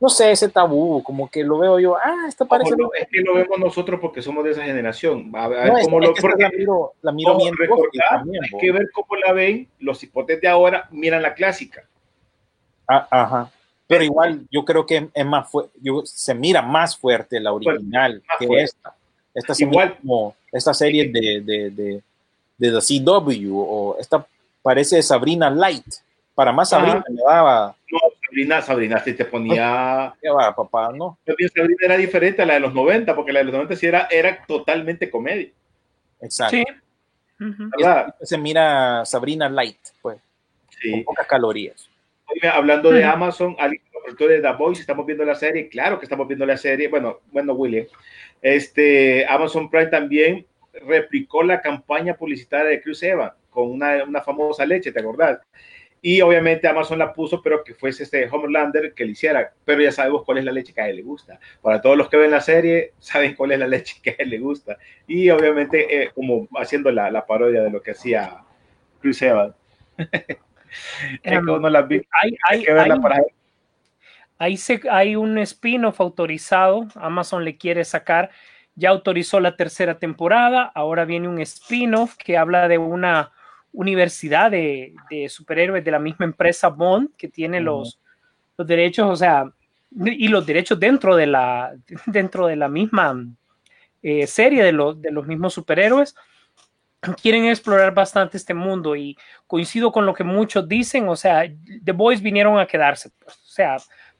no 0.00 0.08
sé, 0.08 0.30
ese 0.32 0.48
tabú, 0.48 1.02
como 1.02 1.28
que 1.28 1.44
lo 1.44 1.58
veo 1.58 1.78
yo, 1.78 1.96
ah, 1.96 2.24
esta 2.28 2.46
parece... 2.46 2.74
No, 2.76 2.88
es 2.98 3.08
que 3.08 3.20
lo 3.20 3.34
vemos 3.34 3.58
nosotros 3.58 4.00
porque 4.00 4.22
somos 4.22 4.42
de 4.44 4.52
esa 4.52 4.62
generación. 4.62 5.30
A 5.34 5.48
ver, 5.48 5.66
No, 5.68 5.78
es- 5.78 5.84
cómo 5.84 6.00
es 6.00 6.06
lo, 6.06 6.14
esta 6.14 6.22
porque 6.28 6.42
la 6.44 6.50
miro, 6.50 6.92
la 7.02 7.12
miro 7.12 7.36
bien 7.36 7.54
recordar, 7.56 7.90
también, 8.10 8.42
hay 8.44 8.50
bo. 8.50 8.58
que 8.58 8.72
ver 8.72 8.90
cómo 8.94 9.16
la 9.26 9.32
ven 9.34 9.68
los 9.80 10.02
hipotes 10.02 10.40
de 10.40 10.48
ahora, 10.48 10.88
miran 10.92 11.20
la 11.22 11.34
clásica. 11.34 11.84
Ah, 12.88 13.06
ajá. 13.10 13.50
Pero 13.86 14.02
igual 14.02 14.46
yo 14.50 14.64
creo 14.64 14.84
que 14.84 15.08
es 15.14 15.26
más 15.26 15.48
yo, 15.80 16.02
se 16.04 16.34
mira 16.34 16.60
más 16.60 16.96
fuerte 16.96 17.38
la 17.38 17.52
original 17.52 18.20
más 18.26 18.38
que 18.38 18.46
fuerte. 18.46 18.64
esta. 18.64 18.95
Esta 19.36 19.52
Igual. 19.58 19.98
como 20.00 20.34
esta 20.50 20.72
serie 20.74 21.08
de, 21.08 21.40
de, 21.42 21.70
de, 21.70 22.02
de 22.56 22.70
The 22.80 23.02
CW 23.04 23.54
o 23.54 23.96
esta 24.00 24.26
parece 24.62 25.02
Sabrina 25.02 25.50
Light. 25.50 25.84
Para 26.34 26.52
más 26.52 26.68
Sabrina 26.70 27.02
me 27.08 27.22
daba, 27.22 27.74
No, 27.90 27.98
Sabrina, 28.26 28.60
Sabrina, 28.62 28.98
si 29.04 29.12
te 29.14 29.24
ponía. 29.26 30.12
¿qué 30.20 30.28
va, 30.30 30.54
papá? 30.54 30.90
No, 30.94 31.16
También 31.24 31.48
Sabrina 31.54 31.78
era 31.82 31.96
diferente 31.96 32.42
a 32.42 32.46
la 32.46 32.54
de 32.54 32.60
los 32.60 32.74
90, 32.74 33.14
porque 33.14 33.32
la 33.32 33.38
de 33.40 33.44
los 33.44 33.54
90 33.54 33.76
sí 33.76 33.86
era, 33.86 34.08
era 34.10 34.44
totalmente 34.46 35.10
comedia. 35.10 35.48
exacto. 36.20 36.56
Sí. 36.56 36.64
Esta 37.78 38.14
se 38.22 38.38
mira 38.38 39.04
Sabrina 39.04 39.48
Light, 39.48 39.78
pues, 40.02 40.16
con 40.16 40.76
Sí. 40.80 41.02
pocas 41.04 41.26
calorías. 41.26 41.88
Hablando 42.52 42.90
de 42.90 43.00
Ujú. 43.00 43.08
Amazon, 43.10 43.56
alguien 43.58 43.82
preguntó 44.06 44.28
de 44.28 44.40
The 44.40 44.52
Voice, 44.56 44.80
estamos 44.80 45.04
viendo 45.04 45.24
la 45.24 45.34
serie, 45.34 45.68
claro 45.68 45.98
que 45.98 46.04
estamos 46.04 46.28
viendo 46.28 46.46
la 46.46 46.56
serie, 46.56 46.88
bueno, 46.88 47.20
bueno, 47.32 47.54
William, 47.54 47.86
este, 48.40 49.26
Amazon 49.26 49.68
Prime 49.68 49.86
también 49.86 50.46
replicó 50.86 51.42
la 51.42 51.60
campaña 51.60 52.14
publicitaria 52.14 52.70
de 52.70 52.80
Chris 52.80 53.02
Evans 53.02 53.32
con 53.50 53.70
una, 53.70 54.04
una 54.04 54.22
famosa 54.22 54.64
leche, 54.64 54.92
¿te 54.92 55.00
acordás? 55.00 55.40
Y 56.02 56.20
obviamente 56.20 56.68
Amazon 56.68 56.98
la 56.98 57.12
puso, 57.12 57.42
pero 57.42 57.64
que 57.64 57.74
fuese 57.74 58.04
este 58.04 58.28
Homelander 58.30 58.92
que 58.92 59.04
le 59.04 59.12
hiciera, 59.12 59.52
pero 59.64 59.82
ya 59.82 59.90
sabemos 59.90 60.22
cuál 60.24 60.38
es 60.38 60.44
la 60.44 60.52
leche 60.52 60.72
que 60.72 60.80
a 60.80 60.88
él 60.88 60.96
le 60.96 61.02
gusta. 61.02 61.40
Para 61.60 61.80
todos 61.80 61.96
los 61.96 62.08
que 62.08 62.18
ven 62.18 62.30
la 62.30 62.40
serie, 62.40 62.92
saben 62.98 63.34
cuál 63.34 63.52
es 63.52 63.58
la 63.58 63.66
leche 63.66 63.96
que 64.02 64.10
a 64.10 64.14
él 64.18 64.30
le 64.30 64.38
gusta. 64.38 64.76
Y 65.08 65.30
obviamente 65.30 66.02
eh, 66.02 66.10
como 66.14 66.46
haciendo 66.58 66.92
la, 66.92 67.10
la 67.10 67.26
parodia 67.26 67.62
de 67.62 67.70
lo 67.70 67.82
que 67.82 67.92
hacía 67.92 68.36
Chris 69.00 69.22
Evans. 69.22 69.54
es 69.98 70.38
que 71.22 71.38
uno 71.38 71.68
la 71.70 71.82
vi, 71.82 72.06
Hay, 72.12 72.36
hay 72.48 72.66
hay, 72.66 72.90
Ahí 74.38 74.56
se, 74.56 74.80
hay 74.90 75.16
un 75.16 75.38
spin-off 75.38 76.00
autorizado, 76.00 76.86
Amazon 76.96 77.44
le 77.44 77.56
quiere 77.56 77.84
sacar, 77.84 78.30
ya 78.74 78.90
autorizó 78.90 79.40
la 79.40 79.56
tercera 79.56 79.98
temporada, 79.98 80.70
ahora 80.74 81.04
viene 81.04 81.28
un 81.28 81.40
spin-off 81.40 82.16
que 82.16 82.36
habla 82.36 82.68
de 82.68 82.78
una 82.78 83.32
universidad 83.72 84.50
de, 84.50 84.94
de 85.10 85.28
superhéroes 85.28 85.84
de 85.84 85.90
la 85.90 85.98
misma 85.98 86.26
empresa 86.26 86.68
Bond 86.68 87.10
que 87.16 87.28
tiene 87.28 87.60
los 87.60 88.00
derechos, 88.58 89.10
o 89.10 89.16
sea, 89.16 89.50
y 90.04 90.28
los 90.28 90.46
derechos 90.46 90.78
dentro 90.78 91.16
de 91.16 91.26
la, 91.26 91.74
dentro 92.06 92.46
de 92.46 92.56
la 92.56 92.68
misma 92.68 93.16
eh, 94.02 94.26
serie 94.26 94.64
de, 94.64 94.72
los 94.72 95.00
de 95.00 95.10
los 95.10 95.26
mismos 95.26 95.54
superhéroes. 95.54 96.14
Quieren 97.22 97.44
explorar 97.44 97.94
bastante 97.94 98.36
este 98.36 98.54
mundo 98.54 98.96
y 98.96 99.16
coincido 99.46 99.92
con 99.92 100.06
lo 100.06 100.14
que 100.14 100.24
muchos 100.24 100.66
dicen, 100.66 101.08
o 101.08 101.14
sea, 101.14 101.44
The 101.84 101.92
Boys 101.92 102.20
vinieron 102.20 102.58
a 102.58 102.66
quedarse, 102.66 103.10
pues, 103.18 103.36
o 103.36 103.50
sea, 103.50 103.76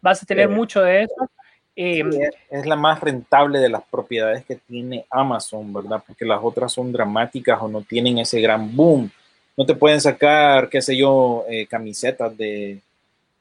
vas 0.07 0.23
a 0.23 0.27
tener 0.27 0.49
Sí. 0.49 0.55
mucho 0.55 0.81
de 0.83 1.03
eso. 1.03 1.31
Eh, 1.75 2.03
Sí, 2.11 2.21
es- 2.23 2.35
es 2.61 2.67
la 2.67 2.77
más 2.77 3.01
rentable 3.01 3.59
de 3.59 3.69
las 3.69 3.83
propiedades 3.85 4.45
que 4.47 4.55
tiene 4.57 5.05
Amazon, 5.11 5.73
¿verdad? 5.75 6.03
Porque 6.07 6.25
las 6.25 6.41
otras 6.43 6.73
son 6.73 6.91
dramáticas 6.93 7.59
o 7.61 7.69
no 7.69 7.83
tienen 7.83 8.19
ese 8.19 8.41
gran 8.41 8.75
boom. 8.75 9.11
No 9.57 9.67
te 9.67 9.75
pueden 9.75 10.01
sacar, 10.01 10.69
qué 10.71 10.81
sé 10.81 10.97
yo, 10.97 11.45
eh, 11.49 11.67
camisetas 11.67 12.37
de, 12.37 12.81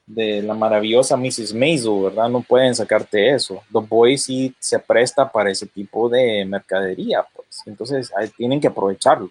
de 0.06 0.42
la 0.42 0.54
maravillosa 0.54 1.16
Mrs. 1.16 1.52
Maisel, 1.54 2.02
¿verdad? 2.02 2.28
No 2.28 2.40
pueden 2.42 2.74
sacarte 2.74 3.30
eso. 3.30 3.62
The 3.72 3.80
Boys 3.80 4.24
sí 4.24 4.54
se 4.58 4.78
presta 4.78 5.30
para 5.30 5.50
ese 5.50 5.66
tipo 5.66 6.08
de 6.08 6.44
mercadería, 6.44 7.24
pues. 7.34 7.62
Entonces 7.66 8.12
ahí 8.16 8.28
tienen 8.36 8.60
que 8.60 8.68
aprovecharlo. 8.68 9.30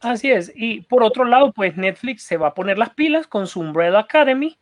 Así 0.00 0.30
es. 0.30 0.52
Y 0.54 0.82
por 0.82 1.02
otro 1.02 1.24
lado, 1.24 1.52
pues 1.52 1.76
Netflix 1.76 2.22
se 2.22 2.36
va 2.36 2.48
a 2.48 2.54
poner 2.54 2.78
las 2.78 2.90
pilas 2.90 3.26
con 3.26 3.46
su 3.46 3.60
Umbrella 3.60 3.98
Academy, 4.00 4.56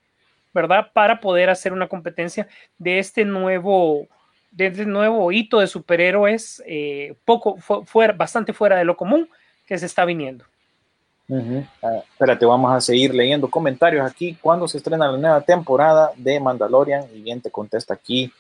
¿verdad? 0.54 0.90
Para 0.92 1.20
poder 1.20 1.50
hacer 1.50 1.72
una 1.72 1.88
competencia 1.88 2.48
de 2.78 2.98
este 2.98 3.24
nuevo, 3.24 4.06
de 4.52 4.66
este 4.68 4.86
nuevo 4.86 5.30
hito 5.32 5.58
de 5.58 5.66
superhéroes, 5.66 6.62
eh, 6.66 7.14
poco, 7.24 7.56
fu- 7.58 7.84
fuera, 7.84 8.12
bastante 8.14 8.52
fuera 8.52 8.76
de 8.76 8.84
lo 8.84 8.96
común 8.96 9.28
que 9.66 9.76
se 9.76 9.86
está 9.86 10.04
viniendo. 10.04 10.44
Ujú. 11.28 11.64
Ah, 11.82 12.02
espérate, 12.12 12.44
vamos 12.44 12.70
a 12.72 12.80
seguir 12.80 13.14
leyendo 13.14 13.48
comentarios 13.50 14.04
aquí. 14.08 14.36
¿Cuándo 14.40 14.68
se 14.68 14.76
estrena 14.78 15.10
la 15.10 15.16
nueva 15.18 15.40
temporada 15.40 16.12
de 16.16 16.38
Mandalorian? 16.38 17.04
Y 17.14 17.22
bien 17.22 17.40
te 17.40 17.50
contesta 17.50 17.94
aquí, 17.94 18.30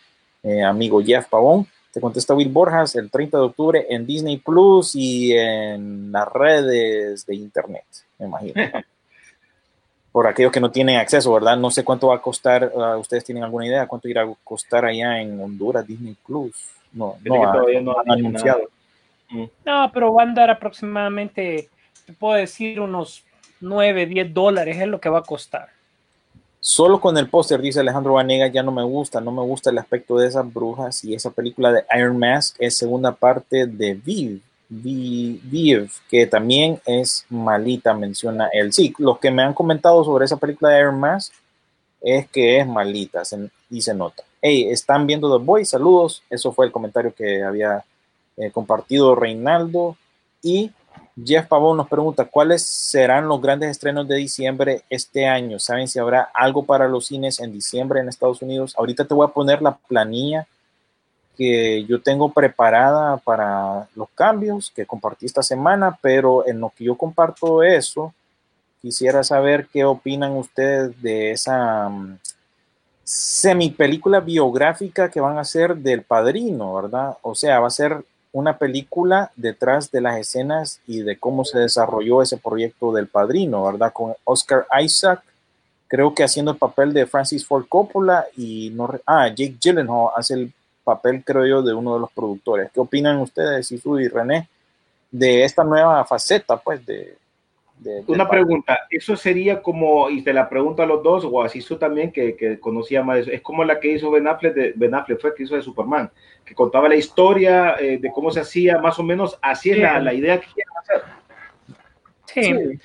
eh, 0.42 0.62
amigo 0.62 1.02
Jeff 1.02 1.26
Pavón. 1.28 1.66
Te 1.92 2.00
contesta 2.00 2.34
Will 2.34 2.48
Borjas 2.50 2.94
el 2.96 3.10
30 3.10 3.38
de 3.38 3.44
octubre 3.44 3.86
en 3.88 4.04
Disney 4.04 4.36
Plus 4.36 4.94
y 4.96 5.32
en 5.32 6.12
las 6.12 6.28
redes 6.30 7.24
de 7.24 7.34
internet, 7.36 7.84
me 8.18 8.26
imagino. 8.26 8.54
por 10.14 10.28
aquellos 10.28 10.52
que 10.52 10.60
no 10.60 10.70
tienen 10.70 10.96
acceso, 10.98 11.32
¿verdad? 11.32 11.56
No 11.56 11.72
sé 11.72 11.82
cuánto 11.82 12.06
va 12.06 12.14
a 12.14 12.22
costar, 12.22 12.70
uh, 12.72 12.96
ustedes 13.00 13.24
tienen 13.24 13.42
alguna 13.42 13.66
idea 13.66 13.88
cuánto 13.88 14.06
irá 14.06 14.22
a 14.22 14.32
costar 14.44 14.84
allá 14.84 15.20
en 15.20 15.40
Honduras 15.40 15.84
Disney 15.84 16.16
Plus. 16.24 16.54
No, 16.92 17.16
Fíjate 17.20 17.40
que 17.40 17.46
no, 17.46 17.52
todavía 17.52 17.78
ha- 17.80 17.82
no 17.82 17.92
no 17.94 17.98
han 18.00 18.10
anunciado. 18.12 18.60
nada. 19.32 19.48
No, 19.66 19.90
pero 19.92 20.14
va 20.14 20.22
a 20.22 20.26
andar 20.26 20.50
aproximadamente, 20.50 21.68
te 22.06 22.12
puedo 22.12 22.34
decir, 22.34 22.78
unos 22.80 23.24
9, 23.60 24.06
10 24.06 24.32
dólares 24.32 24.76
es 24.78 24.86
lo 24.86 25.00
que 25.00 25.08
va 25.08 25.18
a 25.18 25.22
costar. 25.24 25.70
Solo 26.60 27.00
con 27.00 27.18
el 27.18 27.28
póster, 27.28 27.60
dice 27.60 27.80
Alejandro 27.80 28.12
Vanegas, 28.12 28.52
ya 28.52 28.62
no 28.62 28.70
me 28.70 28.84
gusta, 28.84 29.20
no 29.20 29.32
me 29.32 29.42
gusta 29.42 29.70
el 29.70 29.78
aspecto 29.78 30.16
de 30.16 30.28
esas 30.28 30.54
brujas 30.54 31.04
y 31.04 31.12
esa 31.12 31.32
película 31.32 31.72
de 31.72 31.84
Iron 31.98 32.16
Mask 32.20 32.54
es 32.60 32.78
segunda 32.78 33.10
parte 33.10 33.66
de 33.66 33.94
Viv, 33.94 34.40
Vi- 34.68 35.40
Viv, 35.44 35.90
que 36.08 36.26
también 36.26 36.80
es 36.86 37.26
malita, 37.28 37.94
menciona 37.94 38.48
él. 38.52 38.72
Sí, 38.72 38.92
los 38.98 39.18
que 39.18 39.30
me 39.30 39.42
han 39.42 39.54
comentado 39.54 40.02
sobre 40.04 40.24
esa 40.24 40.36
película 40.36 40.70
de 40.70 40.80
Iron 40.80 40.98
Mask 40.98 41.32
es 42.00 42.28
que 42.28 42.58
es 42.58 42.66
malita 42.66 43.24
se- 43.24 43.50
y 43.70 43.80
se 43.82 43.94
nota. 43.94 44.22
Hey, 44.42 44.68
están 44.70 45.06
viendo 45.06 45.36
The 45.38 45.44
Boys, 45.44 45.70
saludos. 45.70 46.22
Eso 46.28 46.52
fue 46.52 46.66
el 46.66 46.72
comentario 46.72 47.14
que 47.14 47.42
había 47.42 47.84
eh, 48.36 48.50
compartido 48.50 49.14
Reinaldo. 49.14 49.96
Y 50.42 50.70
Jeff 51.24 51.46
Pavón 51.46 51.76
nos 51.76 51.88
pregunta, 51.88 52.24
¿cuáles 52.24 52.62
serán 52.66 53.28
los 53.28 53.40
grandes 53.40 53.70
estrenos 53.70 54.08
de 54.08 54.16
diciembre 54.16 54.82
este 54.90 55.26
año? 55.26 55.58
¿Saben 55.60 55.86
si 55.88 55.98
habrá 55.98 56.28
algo 56.34 56.64
para 56.64 56.88
los 56.88 57.06
cines 57.06 57.38
en 57.40 57.52
diciembre 57.52 58.00
en 58.00 58.08
Estados 58.08 58.42
Unidos? 58.42 58.74
Ahorita 58.76 59.04
te 59.04 59.14
voy 59.14 59.26
a 59.26 59.32
poner 59.32 59.62
la 59.62 59.76
planilla 59.76 60.46
que 61.36 61.84
yo 61.84 62.00
tengo 62.00 62.32
preparada 62.32 63.16
para 63.18 63.88
los 63.94 64.08
cambios 64.10 64.70
que 64.74 64.86
compartí 64.86 65.26
esta 65.26 65.42
semana, 65.42 65.98
pero 66.00 66.46
en 66.46 66.60
lo 66.60 66.70
que 66.70 66.84
yo 66.84 66.96
comparto 66.96 67.62
eso, 67.62 68.14
quisiera 68.80 69.24
saber 69.24 69.66
qué 69.72 69.84
opinan 69.84 70.32
ustedes 70.32 71.00
de 71.00 71.32
esa 71.32 71.88
mm, 71.88 72.18
semi 73.02 73.70
película 73.70 74.20
biográfica 74.20 75.10
que 75.10 75.20
van 75.20 75.38
a 75.38 75.42
hacer 75.42 75.76
del 75.76 76.02
padrino, 76.02 76.74
¿verdad? 76.74 77.16
O 77.22 77.34
sea, 77.34 77.60
va 77.60 77.68
a 77.68 77.70
ser 77.70 78.04
una 78.32 78.58
película 78.58 79.30
detrás 79.36 79.90
de 79.90 80.00
las 80.00 80.18
escenas 80.18 80.80
y 80.86 81.00
de 81.00 81.18
cómo 81.18 81.44
se 81.44 81.58
desarrolló 81.58 82.20
ese 82.20 82.36
proyecto 82.36 82.92
del 82.92 83.06
padrino, 83.06 83.64
¿verdad? 83.64 83.92
Con 83.92 84.14
Oscar 84.24 84.66
Isaac, 84.82 85.22
creo 85.86 86.14
que 86.14 86.24
haciendo 86.24 86.50
el 86.50 86.58
papel 86.58 86.92
de 86.92 87.06
Francis 87.06 87.46
Ford 87.46 87.66
Coppola 87.68 88.26
y 88.36 88.70
no, 88.74 88.90
ah, 89.06 89.28
Jake 89.28 89.56
Gyllenhaal 89.60 90.08
hace 90.16 90.34
el 90.34 90.52
papel, 90.84 91.24
creo 91.24 91.46
yo, 91.46 91.62
de 91.62 91.74
uno 91.74 91.94
de 91.94 92.00
los 92.00 92.12
productores. 92.12 92.70
¿Qué 92.72 92.80
opinan 92.80 93.18
ustedes, 93.18 93.72
Isu 93.72 93.98
y 93.98 94.08
René, 94.08 94.48
de 95.10 95.44
esta 95.44 95.64
nueva 95.64 96.04
faceta, 96.04 96.56
pues, 96.56 96.84
de... 96.86 97.16
Una 98.06 98.28
pregunta, 98.28 98.86
eso 98.88 99.16
sería 99.16 99.60
como, 99.60 100.08
y 100.08 100.22
te 100.22 100.32
la 100.32 100.48
pregunto 100.48 100.82
a 100.82 100.86
los 100.86 101.02
dos, 101.02 101.24
o 101.30 101.42
así 101.42 101.60
tú 101.60 101.76
también, 101.76 102.12
que, 102.12 102.36
que 102.36 102.58
conocía 102.60 103.02
más 103.02 103.16
de 103.16 103.22
eso, 103.22 103.30
es 103.32 103.42
como 103.42 103.64
la 103.64 103.80
que 103.80 103.90
hizo 103.90 104.12
Ben 104.12 104.28
Affleck, 104.28 104.54
de, 104.54 104.72
Ben 104.76 104.94
Affleck 104.94 105.20
fue 105.20 105.34
que 105.34 105.42
hizo 105.42 105.56
de 105.56 105.62
Superman, 105.62 106.08
que 106.44 106.54
contaba 106.54 106.88
la 106.88 106.94
historia 106.94 107.74
eh, 107.80 107.98
de 107.98 108.12
cómo 108.12 108.30
se 108.30 108.40
hacía, 108.40 108.78
más 108.78 108.98
o 108.98 109.02
menos, 109.02 109.36
así 109.42 109.72
es 109.72 109.78
la, 109.78 109.98
la 109.98 110.14
idea 110.14 110.40
que 110.40 110.46
quieren 110.46 110.72
hacer. 110.78 111.02
Sí, 112.26 112.78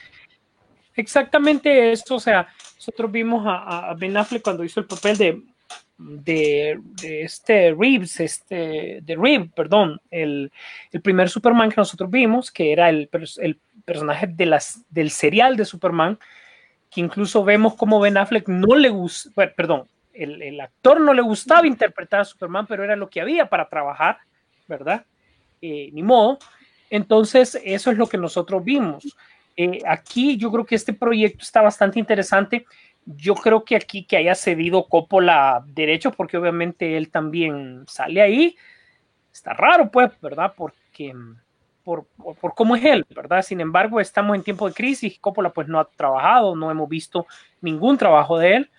exactamente 0.95 1.91
eso. 1.91 2.15
O 2.15 2.19
sea, 2.19 2.47
nosotros 2.75 3.11
vimos 3.11 3.45
a, 3.45 3.89
a 3.89 3.93
Ben 3.93 4.17
Affleck 4.17 4.43
cuando 4.43 4.63
hizo 4.63 4.79
el 4.79 4.87
papel 4.87 5.17
de, 5.17 5.41
de, 5.99 6.79
de 7.01 7.23
este 7.23 7.75
Reeves, 7.77 8.19
este, 8.19 9.01
de 9.01 9.15
Reeves, 9.15 9.51
perdón, 9.53 10.01
el, 10.09 10.51
el 10.91 11.01
primer 11.01 11.29
Superman 11.29 11.69
que 11.69 11.75
nosotros 11.77 12.09
vimos, 12.09 12.51
que 12.51 12.71
era 12.71 12.89
el, 12.89 13.09
el 13.37 13.59
personaje 13.85 14.27
de 14.27 14.45
las, 14.45 14.83
del 14.89 15.11
serial 15.11 15.57
de 15.57 15.65
Superman, 15.65 16.17
que 16.89 17.01
incluso 17.01 17.43
vemos 17.43 17.75
como 17.75 17.99
Ben 17.99 18.17
Affleck 18.17 18.47
no 18.47 18.75
le 18.75 18.89
gusta, 18.89 19.29
perdón, 19.55 19.87
el, 20.13 20.41
el 20.41 20.59
actor 20.59 20.99
no 20.99 21.13
le 21.13 21.21
gustaba 21.21 21.67
interpretar 21.67 22.21
a 22.21 22.25
Superman, 22.25 22.65
pero 22.65 22.83
era 22.83 22.95
lo 22.95 23.09
que 23.09 23.21
había 23.21 23.47
para 23.47 23.69
trabajar, 23.69 24.17
¿verdad? 24.67 25.05
Eh, 25.61 25.89
ni 25.93 26.01
modo. 26.01 26.39
Entonces, 26.89 27.59
eso 27.63 27.91
es 27.91 27.97
lo 27.97 28.07
que 28.07 28.17
nosotros 28.17 28.63
vimos. 28.63 29.15
Eh, 29.55 29.81
aquí 29.85 30.37
yo 30.37 30.51
creo 30.51 30.65
que 30.65 30.75
este 30.75 30.93
proyecto 30.93 31.43
está 31.43 31.61
bastante 31.61 31.99
interesante. 31.99 32.65
Yo 33.17 33.33
creo 33.33 33.63
que 33.63 33.75
aquí 33.75 34.03
que 34.03 34.17
haya 34.17 34.35
cedido 34.35 34.87
Coppola 34.87 35.63
derechos, 35.65 36.15
porque 36.15 36.37
obviamente 36.37 36.95
él 36.95 37.09
también 37.09 37.83
sale 37.87 38.21
ahí, 38.21 38.55
está 39.33 39.53
raro, 39.53 39.89
pues, 39.89 40.11
¿verdad? 40.21 40.53
Porque 40.55 41.15
por, 41.83 42.05
por, 42.05 42.35
por 42.35 42.53
cómo 42.53 42.75
es 42.75 42.85
él, 42.85 43.05
¿verdad? 43.09 43.41
Sin 43.41 43.61
embargo, 43.61 43.99
estamos 43.99 44.35
en 44.35 44.43
tiempo 44.43 44.67
de 44.67 44.75
crisis, 44.75 45.17
Coppola 45.19 45.49
pues 45.49 45.67
no 45.67 45.79
ha 45.79 45.85
trabajado, 45.85 46.55
no 46.55 46.69
hemos 46.69 46.87
visto 46.87 47.25
ningún 47.61 47.97
trabajo 47.97 48.37
de 48.37 48.57
él, 48.57 48.69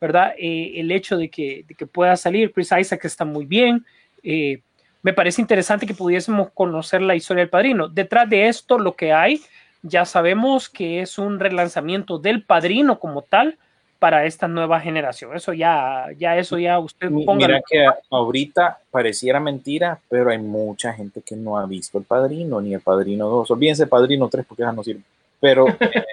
¿verdad? 0.00 0.34
Eh, 0.38 0.74
el 0.76 0.92
hecho 0.92 1.16
de 1.16 1.28
que, 1.28 1.64
de 1.66 1.74
que 1.74 1.86
pueda 1.86 2.16
salir, 2.16 2.52
Chris 2.52 2.70
Isaac 2.78 3.04
está 3.04 3.24
muy 3.24 3.46
bien. 3.46 3.84
Eh, 4.22 4.62
me 5.02 5.12
parece 5.12 5.40
interesante 5.40 5.86
que 5.86 5.94
pudiésemos 5.94 6.50
conocer 6.52 7.02
la 7.02 7.16
historia 7.16 7.42
del 7.42 7.50
padrino. 7.50 7.88
Detrás 7.88 8.30
de 8.30 8.46
esto, 8.46 8.78
lo 8.78 8.94
que 8.94 9.12
hay, 9.12 9.42
ya 9.82 10.04
sabemos 10.04 10.68
que 10.68 11.00
es 11.00 11.18
un 11.18 11.40
relanzamiento 11.40 12.18
del 12.18 12.44
padrino 12.44 13.00
como 13.00 13.22
tal 13.22 13.58
para 14.02 14.26
esta 14.26 14.48
nueva 14.48 14.80
generación. 14.80 15.36
Eso 15.36 15.52
ya, 15.52 16.08
ya 16.18 16.36
eso 16.36 16.58
ya 16.58 16.80
usted 16.80 17.08
ponga. 17.24 17.46
Mira 17.46 17.62
que 17.64 17.86
ahorita 18.10 18.80
pareciera 18.90 19.38
mentira, 19.38 19.96
pero 20.08 20.30
hay 20.30 20.38
mucha 20.38 20.92
gente 20.92 21.22
que 21.22 21.36
no 21.36 21.56
ha 21.56 21.66
visto 21.66 21.98
el 21.98 22.04
padrino 22.04 22.60
ni 22.60 22.74
el 22.74 22.80
padrino 22.80 23.28
2. 23.28 23.52
Olvídense 23.52 23.86
padrino 23.86 24.28
3 24.28 24.44
porque 24.44 24.64
ya 24.64 24.72
no 24.72 24.82
sirve. 24.82 25.02
Pero, 25.38 25.66
eh, 25.80 26.04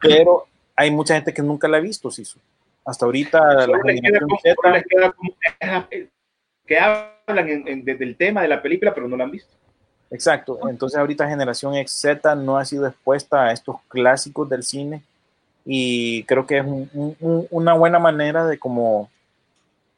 pero 0.00 0.46
hay 0.74 0.90
mucha 0.90 1.14
gente 1.14 1.32
que 1.32 1.40
nunca 1.40 1.68
la 1.68 1.76
ha 1.76 1.80
visto, 1.80 2.10
Sisu. 2.10 2.40
Hasta 2.84 3.04
ahorita 3.06 3.38
la 3.64 3.66
les 3.68 3.76
queda 3.80 3.92
generación 3.92 4.28
como- 4.28 4.40
Z, 4.40 4.54
solo 4.60 4.74
les 4.74 4.84
queda 4.84 5.12
como 5.12 5.34
que 6.66 6.78
hablan 6.80 7.48
en- 7.48 7.68
en- 7.68 7.84
de- 7.84 7.94
del 7.94 8.16
tema 8.16 8.42
de 8.42 8.48
la 8.48 8.60
película, 8.60 8.92
pero 8.92 9.06
no 9.06 9.16
la 9.16 9.22
han 9.22 9.30
visto. 9.30 9.54
Exacto. 10.10 10.58
Entonces 10.68 10.98
ahorita 10.98 11.28
generación 11.28 11.74
Z 11.86 12.34
no 12.34 12.56
ha 12.58 12.64
sido 12.64 12.88
expuesta 12.88 13.44
a 13.44 13.52
estos 13.52 13.76
clásicos 13.86 14.48
del 14.48 14.64
cine 14.64 15.02
y 15.64 16.24
creo 16.24 16.46
que 16.46 16.58
es 16.58 16.64
un- 16.64 16.90
un- 17.20 17.46
una 17.50 17.72
buena 17.74 17.98
manera 17.98 18.46
de 18.46 18.58
como, 18.58 19.10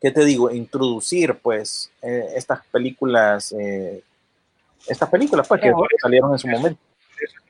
¿qué 0.01 0.11
te 0.11 0.25
digo? 0.25 0.51
Introducir 0.51 1.35
pues 1.43 1.91
eh, 2.03 2.27
estas 2.37 2.65
películas, 2.67 3.53
eh, 3.59 4.01
estas 4.89 5.09
películas 5.11 5.47
pues 5.49 5.61
que 5.61 5.69
Ahora- 5.69 5.89
salieron 6.01 6.33
en 6.33 6.39
su 6.39 6.49
momento. 6.49 6.79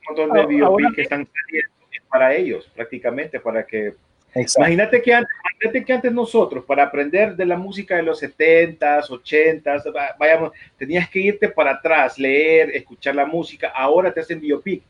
Un 0.09 0.17
montón 0.17 0.33
de 0.35 0.41
Ahora- 0.41 0.49
biopics 0.49 0.95
que 0.97 1.03
están 1.03 1.27
saliendo 1.27 1.71
es 1.93 2.03
para 2.09 2.35
ellos, 2.35 2.71
prácticamente, 2.75 3.41
para 3.41 3.65
que 3.67 3.95
Exacto. 4.35 4.61
Imagínate 4.69 5.01
que, 5.01 5.15
antes, 5.15 5.31
imagínate 5.41 5.85
que 5.87 5.93
antes 5.95 6.13
nosotros, 6.13 6.63
para 6.67 6.83
aprender 6.83 7.35
de 7.37 7.47
la 7.47 7.57
música 7.57 7.97
de 7.97 8.03
los 8.03 8.19
70s, 8.21 9.09
80s, 9.11 9.87
va- 9.97 10.15
vayamos, 10.19 10.53
tenías 10.77 11.09
que 11.09 11.21
irte 11.21 11.49
para 11.49 11.71
atrás, 11.71 12.19
leer, 12.19 12.69
escuchar 12.77 13.15
la 13.15 13.25
música. 13.25 13.69
Ahora 13.75 14.13
te 14.13 14.21
hacen 14.21 14.39
biopic. 14.39 14.83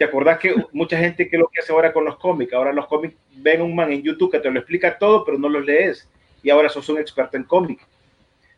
¿Te 0.00 0.06
acordás 0.06 0.38
que 0.38 0.54
mucha 0.72 0.96
gente 0.96 1.28
que 1.28 1.36
lo 1.36 1.48
que 1.48 1.60
hace 1.60 1.72
ahora 1.72 1.92
con 1.92 2.06
los 2.06 2.16
cómics? 2.16 2.54
Ahora 2.54 2.72
los 2.72 2.86
cómics 2.86 3.14
ven 3.36 3.60
un 3.60 3.74
man 3.74 3.92
en 3.92 4.02
YouTube 4.02 4.32
que 4.32 4.38
te 4.38 4.50
lo 4.50 4.58
explica 4.58 4.96
todo, 4.96 5.26
pero 5.26 5.36
no 5.36 5.46
los 5.46 5.62
lees. 5.62 6.08
Y 6.42 6.48
ahora 6.48 6.70
sos 6.70 6.88
un 6.88 6.96
experto 6.96 7.36
en 7.36 7.44
cómic. 7.44 7.86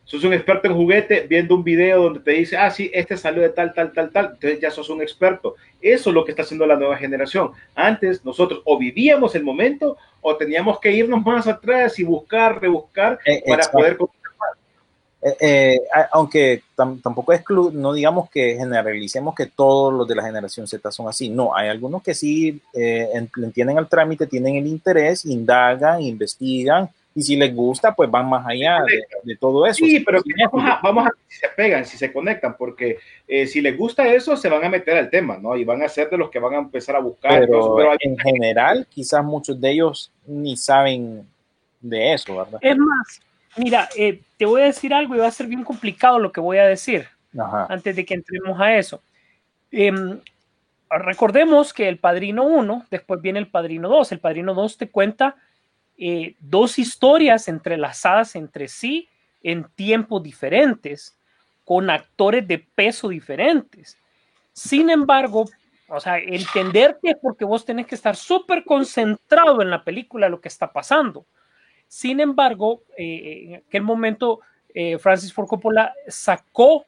Sos 0.05 0.23
un 0.23 0.31
experto 0.31 0.69
en 0.69 0.73
juguete 0.73 1.27
viendo 1.27 1.53
un 1.53 1.65
video 1.65 2.03
donde 2.03 2.21
te 2.21 2.31
dice, 2.31 2.55
ah, 2.55 2.71
sí, 2.71 2.89
este 2.93 3.17
salió 3.17 3.41
de 3.41 3.49
tal, 3.49 3.73
tal, 3.73 3.91
tal, 3.91 4.09
tal. 4.11 4.25
Entonces 4.35 4.61
ya 4.61 4.71
sos 4.71 4.89
un 4.89 5.01
experto. 5.01 5.55
Eso 5.81 6.11
es 6.11 6.13
lo 6.13 6.23
que 6.23 6.31
está 6.31 6.43
haciendo 6.43 6.65
la 6.65 6.77
nueva 6.77 6.95
generación. 6.95 7.51
Antes 7.75 8.23
nosotros 8.23 8.61
o 8.63 8.77
vivíamos 8.79 9.35
el 9.35 9.43
momento 9.43 9.97
o 10.21 10.37
teníamos 10.37 10.79
que 10.79 10.93
irnos 10.93 11.25
más 11.25 11.45
atrás 11.45 11.99
y 11.99 12.05
buscar, 12.05 12.61
rebuscar 12.61 13.19
Eh, 13.25 13.43
para 13.45 13.63
exacto. 13.63 13.77
poder... 13.77 13.97
Eh, 15.25 15.37
eh, 15.39 15.79
aunque 16.11 16.63
tam- 16.75 17.01
tampoco 17.01 17.31
exclu 17.31 17.71
no 17.71 17.93
digamos 17.93 18.29
que 18.29 18.57
generalicemos 18.57 19.33
que 19.33 19.45
todos 19.45 19.93
los 19.93 20.05
de 20.05 20.15
la 20.15 20.23
generación 20.23 20.67
Z 20.67 20.91
son 20.91 21.07
así. 21.07 21.29
No, 21.29 21.55
hay 21.55 21.69
algunos 21.69 22.03
que 22.03 22.13
sí 22.13 22.59
eh, 22.73 23.07
en- 23.13 23.29
entienden 23.41 23.77
el 23.77 23.87
trámite, 23.87 24.27
tienen 24.27 24.55
el 24.57 24.67
interés, 24.67 25.23
indagan, 25.25 26.01
investigan 26.01 26.89
y 27.15 27.21
si 27.21 27.35
les 27.35 27.55
gusta, 27.55 27.93
pues 27.93 28.09
van 28.09 28.27
más 28.27 28.43
allá 28.45 28.79
de, 28.87 29.03
de 29.23 29.37
todo 29.37 29.65
eso. 29.67 29.85
Sí, 29.85 29.99
pero 29.99 30.19
Sí, 30.21 30.31
vamos 30.51 30.69
a, 30.69 30.79
vamos 30.81 31.03
a 31.05 31.09
ver 31.09 31.13
si 31.27 31.37
se 31.37 31.47
pegan, 31.55 31.85
si 31.85 31.95
se 31.97 32.11
conectan, 32.11 32.57
porque 32.57 32.97
eh, 33.27 33.45
si 33.45 33.61
les 33.61 33.77
gusta 33.77 34.05
eso, 34.11 34.35
se 34.35 34.49
van 34.49 34.65
a 34.65 34.69
meter 34.69 34.97
al 34.97 35.09
tema, 35.11 35.37
¿no? 35.37 35.55
Y 35.55 35.63
van 35.63 35.83
a 35.83 35.89
ser 35.89 36.09
de 36.09 36.17
los 36.17 36.31
que 36.31 36.39
van 36.39 36.55
a 36.55 36.57
empezar 36.57 36.95
a 36.95 36.99
buscar. 36.99 37.39
pero 37.39 37.59
eso, 37.59 37.75
pero 37.77 37.91
hay- 37.91 37.97
en 38.01 38.17
general, 38.17 38.87
quizás 38.89 39.23
muchos 39.23 39.61
de 39.61 39.71
ellos 39.71 40.11
ni 40.25 40.57
saben 40.57 41.25
de 41.79 42.13
eso, 42.13 42.35
¿verdad? 42.35 42.59
Es 42.61 42.75
más, 42.77 43.21
mira, 43.57 43.89
eh, 43.97 44.21
te 44.37 44.45
voy 44.45 44.61
a 44.61 44.65
decir 44.65 44.93
algo 44.93 45.15
y 45.15 45.19
va 45.19 45.27
a 45.27 45.31
ser 45.31 45.47
bien 45.47 45.63
complicado 45.63 46.19
lo 46.19 46.31
que 46.31 46.41
voy 46.41 46.57
a 46.57 46.65
decir 46.65 47.07
Ajá. 47.37 47.67
antes 47.69 47.95
de 47.95 48.05
que 48.05 48.13
entremos 48.13 48.59
a 48.59 48.75
eso. 48.77 49.01
Em, 49.71 50.19
recordemos 50.89 51.73
que 51.73 51.89
el 51.89 51.97
Padrino 51.97 52.43
1, 52.43 52.85
después 52.91 53.21
viene 53.21 53.39
el 53.39 53.47
Padrino 53.47 53.89
2. 53.89 54.11
El 54.11 54.19
Padrino 54.19 54.53
2 54.53 54.77
te 54.77 54.89
cuenta 54.89 55.35
eh, 55.97 56.35
dos 56.39 56.79
historias 56.79 57.47
entrelazadas 57.47 58.35
entre 58.35 58.67
sí 58.67 59.09
en 59.41 59.65
tiempos 59.75 60.23
diferentes, 60.23 61.17
con 61.65 61.89
actores 61.89 62.47
de 62.47 62.59
peso 62.59 63.09
diferentes. 63.09 63.97
Sin 64.53 64.89
embargo, 64.89 65.45
O 65.87 65.99
sea, 65.99 66.17
entenderte 66.17 67.11
es 67.11 67.17
porque 67.21 67.45
vos 67.45 67.65
tenés 67.65 67.85
que 67.85 67.95
estar 67.95 68.15
súper 68.15 68.63
concentrado 68.63 69.61
en 69.61 69.69
la 69.69 69.83
película, 69.83 70.29
lo 70.29 70.41
que 70.41 70.47
está 70.47 70.71
pasando. 70.71 71.25
Sin 71.93 72.19
embargo, 72.19 72.81
eh, 72.97 73.43
en 73.45 73.55
aquel 73.57 73.83
momento 73.83 74.39
eh, 74.73 74.97
Francis 74.97 75.31
Ford 75.31 75.47
Coppola 75.47 75.93
sacó 76.07 76.87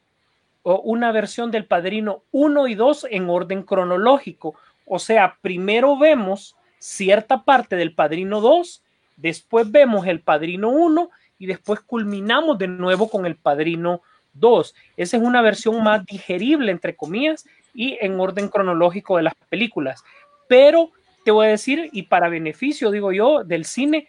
una 0.63 1.11
versión 1.11 1.51
del 1.51 1.67
Padrino 1.67 2.23
1 2.31 2.67
y 2.69 2.73
2 2.73 3.07
en 3.11 3.29
orden 3.29 3.61
cronológico. 3.61 4.55
O 4.87 4.97
sea, 4.97 5.37
primero 5.43 5.95
vemos 5.95 6.55
cierta 6.79 7.43
parte 7.43 7.75
del 7.75 7.93
Padrino 7.93 8.41
2, 8.41 8.81
después 9.17 9.71
vemos 9.71 10.07
el 10.07 10.21
Padrino 10.21 10.69
1 10.69 11.11
y 11.37 11.45
después 11.45 11.81
culminamos 11.81 12.57
de 12.57 12.67
nuevo 12.67 13.07
con 13.07 13.27
el 13.27 13.35
Padrino 13.35 14.01
2. 14.33 14.73
Esa 14.97 15.17
es 15.17 15.23
una 15.23 15.43
versión 15.43 15.83
más 15.83 16.03
digerible, 16.03 16.71
entre 16.71 16.95
comillas, 16.95 17.45
y 17.75 17.99
en 18.01 18.19
orden 18.19 18.47
cronológico 18.47 19.17
de 19.17 19.23
las 19.23 19.35
películas. 19.49 20.03
Pero 20.47 20.89
te 21.23 21.29
voy 21.29 21.45
a 21.45 21.49
decir, 21.49 21.89
y 21.91 22.03
para 22.03 22.27
beneficio, 22.27 22.89
digo 22.89 23.11
yo, 23.11 23.43
del 23.43 23.65
cine, 23.65 24.07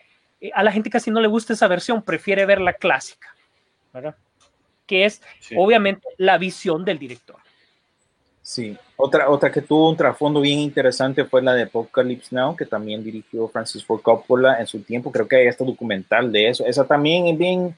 a 0.54 0.62
la 0.62 0.72
gente 0.72 0.90
casi 0.90 1.10
no 1.10 1.20
le 1.20 1.28
gusta 1.28 1.52
esa 1.52 1.68
versión, 1.68 2.02
prefiere 2.02 2.46
ver 2.46 2.60
la 2.60 2.74
clásica, 2.74 3.34
¿verdad? 3.92 4.16
Que 4.86 5.04
es 5.04 5.22
Sí. 5.40 5.54
obviamente 5.58 6.06
la 6.18 6.38
visión 6.38 6.84
del 6.84 6.98
director. 6.98 7.36
Sí, 8.42 8.76
otra, 8.96 9.28
otra 9.28 9.50
que 9.50 9.60
tuvo 9.60 9.90
un 9.90 9.96
trasfondo 9.96 10.40
bien 10.40 10.60
interesante 10.60 11.24
fue 11.24 11.42
la 11.42 11.52
de 11.52 11.64
Apocalypse 11.64 12.32
Now, 12.32 12.54
que 12.54 12.64
también 12.64 13.02
dirigió 13.02 13.48
Francis 13.48 13.84
Ford 13.84 14.02
Coppola 14.02 14.60
en 14.60 14.68
su 14.68 14.82
tiempo. 14.82 15.10
Creo 15.10 15.26
que 15.26 15.34
hay 15.34 15.46
este 15.48 15.64
documental 15.64 16.30
de 16.30 16.50
eso. 16.50 16.64
Esa 16.64 16.86
también 16.86 17.26
es 17.26 17.36
bien 17.36 17.74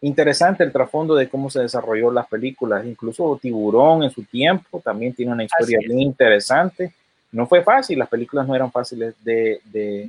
interesante, 0.00 0.62
el 0.62 0.70
trasfondo 0.70 1.16
de 1.16 1.28
cómo 1.28 1.50
se 1.50 1.60
desarrolló 1.60 2.12
las 2.12 2.28
películas. 2.28 2.86
Incluso 2.86 3.36
Tiburón 3.42 4.04
en 4.04 4.10
su 4.10 4.22
tiempo 4.22 4.80
también 4.80 5.12
tiene 5.12 5.32
una 5.32 5.42
historia 5.42 5.78
bien 5.80 6.00
interesante. 6.00 6.92
No 7.32 7.46
fue 7.48 7.64
fácil, 7.64 7.98
las 7.98 8.08
películas 8.08 8.46
no 8.46 8.54
eran 8.54 8.70
fáciles 8.70 9.14
de, 9.24 9.60
de, 9.64 10.08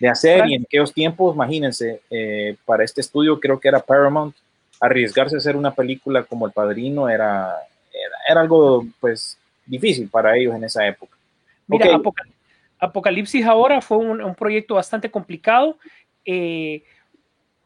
de 0.00 0.08
hacer 0.08 0.46
y 0.48 0.54
en 0.54 0.62
aquellos 0.62 0.92
tiempos, 0.92 1.34
imagínense, 1.34 2.00
eh, 2.10 2.56
para 2.64 2.82
este 2.82 3.00
estudio 3.00 3.38
creo 3.38 3.60
que 3.60 3.68
era 3.68 3.78
Paramount, 3.78 4.34
arriesgarse 4.80 5.36
a 5.36 5.38
hacer 5.38 5.56
una 5.56 5.74
película 5.74 6.24
como 6.24 6.46
El 6.46 6.52
Padrino 6.52 7.08
era, 7.08 7.54
era, 7.92 8.16
era 8.28 8.40
algo 8.40 8.86
pues 8.98 9.38
difícil 9.66 10.08
para 10.08 10.36
ellos 10.36 10.54
en 10.56 10.64
esa 10.64 10.86
época. 10.86 11.16
Mira. 11.66 11.94
Apocal- 11.94 12.32
Apocalipsis 12.78 13.44
ahora 13.44 13.82
fue 13.82 13.98
un, 13.98 14.22
un 14.22 14.34
proyecto 14.34 14.76
bastante 14.76 15.10
complicado, 15.10 15.76
eh, 16.24 16.82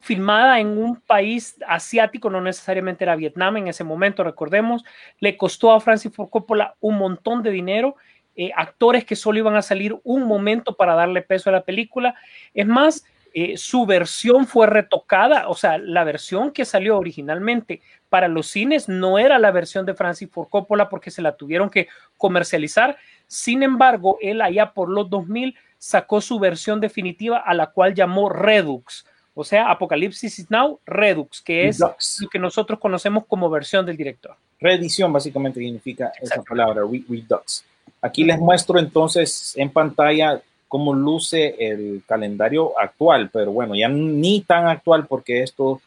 filmada 0.01 0.59
en 0.59 0.77
un 0.77 1.01
país 1.01 1.57
asiático, 1.67 2.29
no 2.29 2.41
necesariamente 2.41 3.05
era 3.05 3.17
Vietnam 3.17 3.57
en 3.57 3.69
ese 3.69 3.85
momento, 3.85 4.25
recordemos, 4.25 4.85
le 5.21 5.37
costó 5.37 5.73
a 5.73 5.81
Francis 5.81 6.13
Ford 6.13 6.29
Coppola 6.29 6.75
un 6.81 6.99
montón 6.99 7.43
de 7.43 7.51
dinero, 7.51 7.97
eh, 8.37 8.51
actores 8.57 9.05
que 9.05 9.17
solo 9.17 9.39
iban 9.39 9.57
a 9.57 9.63
salir 9.63 9.97
un 10.05 10.25
momento 10.25 10.77
para 10.77 10.95
darle 10.95 11.23
peso 11.23 11.51
a 11.51 11.53
la 11.53 11.63
película. 11.63 12.15
Es 12.53 12.67
más, 12.67 13.05
eh, 13.33 13.57
su 13.57 13.85
versión 13.87 14.47
fue 14.47 14.67
retocada, 14.67 15.49
o 15.49 15.55
sea, 15.55 15.79
la 15.79 16.05
versión 16.05 16.53
que 16.53 16.65
salió 16.65 16.97
originalmente 16.99 17.81
para 18.09 18.29
los 18.29 18.47
cines 18.47 18.89
no 18.89 19.19
era 19.19 19.39
la 19.41 19.51
versión 19.51 19.85
de 19.87 19.95
Francis 19.95 20.31
Ford 20.31 20.49
Coppola 20.49 20.89
porque 20.89 21.11
se 21.11 21.21
la 21.23 21.37
tuvieron 21.37 21.69
que 21.69 21.89
comercializar. 22.17 22.97
Sin 23.27 23.63
embargo, 23.63 24.19
él 24.21 24.41
allá 24.41 24.73
por 24.73 24.89
los 24.89 25.11
2000 25.11 25.57
sacó 25.79 26.21
su 26.21 26.39
versión 26.39 26.81
definitiva 26.81 27.39
a 27.39 27.55
la 27.55 27.67
cual 27.69 27.95
llamó 27.95 28.29
Redux, 28.29 29.05
o 29.35 29.43
sea, 29.45 29.69
Apocalipsis 29.71 30.39
is 30.39 30.51
Now 30.51 30.79
Redux, 30.87 31.43
que 31.43 31.67
es 31.69 31.81
Redux. 31.81 32.21
lo 32.23 32.29
que 32.29 32.39
nosotros 32.39 32.79
conocemos 32.79 33.27
como 33.27 33.51
versión 33.51 33.85
del 33.85 33.97
director. 33.97 34.37
Reedición 34.61 35.13
básicamente 35.13 35.59
significa 35.61 36.13
esa 36.23 36.41
palabra, 36.43 36.83
re- 36.83 37.03
redux. 37.09 37.65
Aquí 38.05 38.23
les 38.23 38.39
muestro 38.39 38.79
entonces 38.79 39.55
en 39.57 39.71
pantalla 39.71 40.39
cómo 40.69 40.93
luce 40.93 41.57
el 41.59 42.03
calendario 42.07 42.79
actual, 42.79 43.31
pero 43.33 43.51
bueno, 43.51 43.75
ya 43.75 43.89
ni 43.89 44.43
tan 44.43 44.67
actual 44.67 45.07
porque 45.07 45.43
esto 45.43 45.81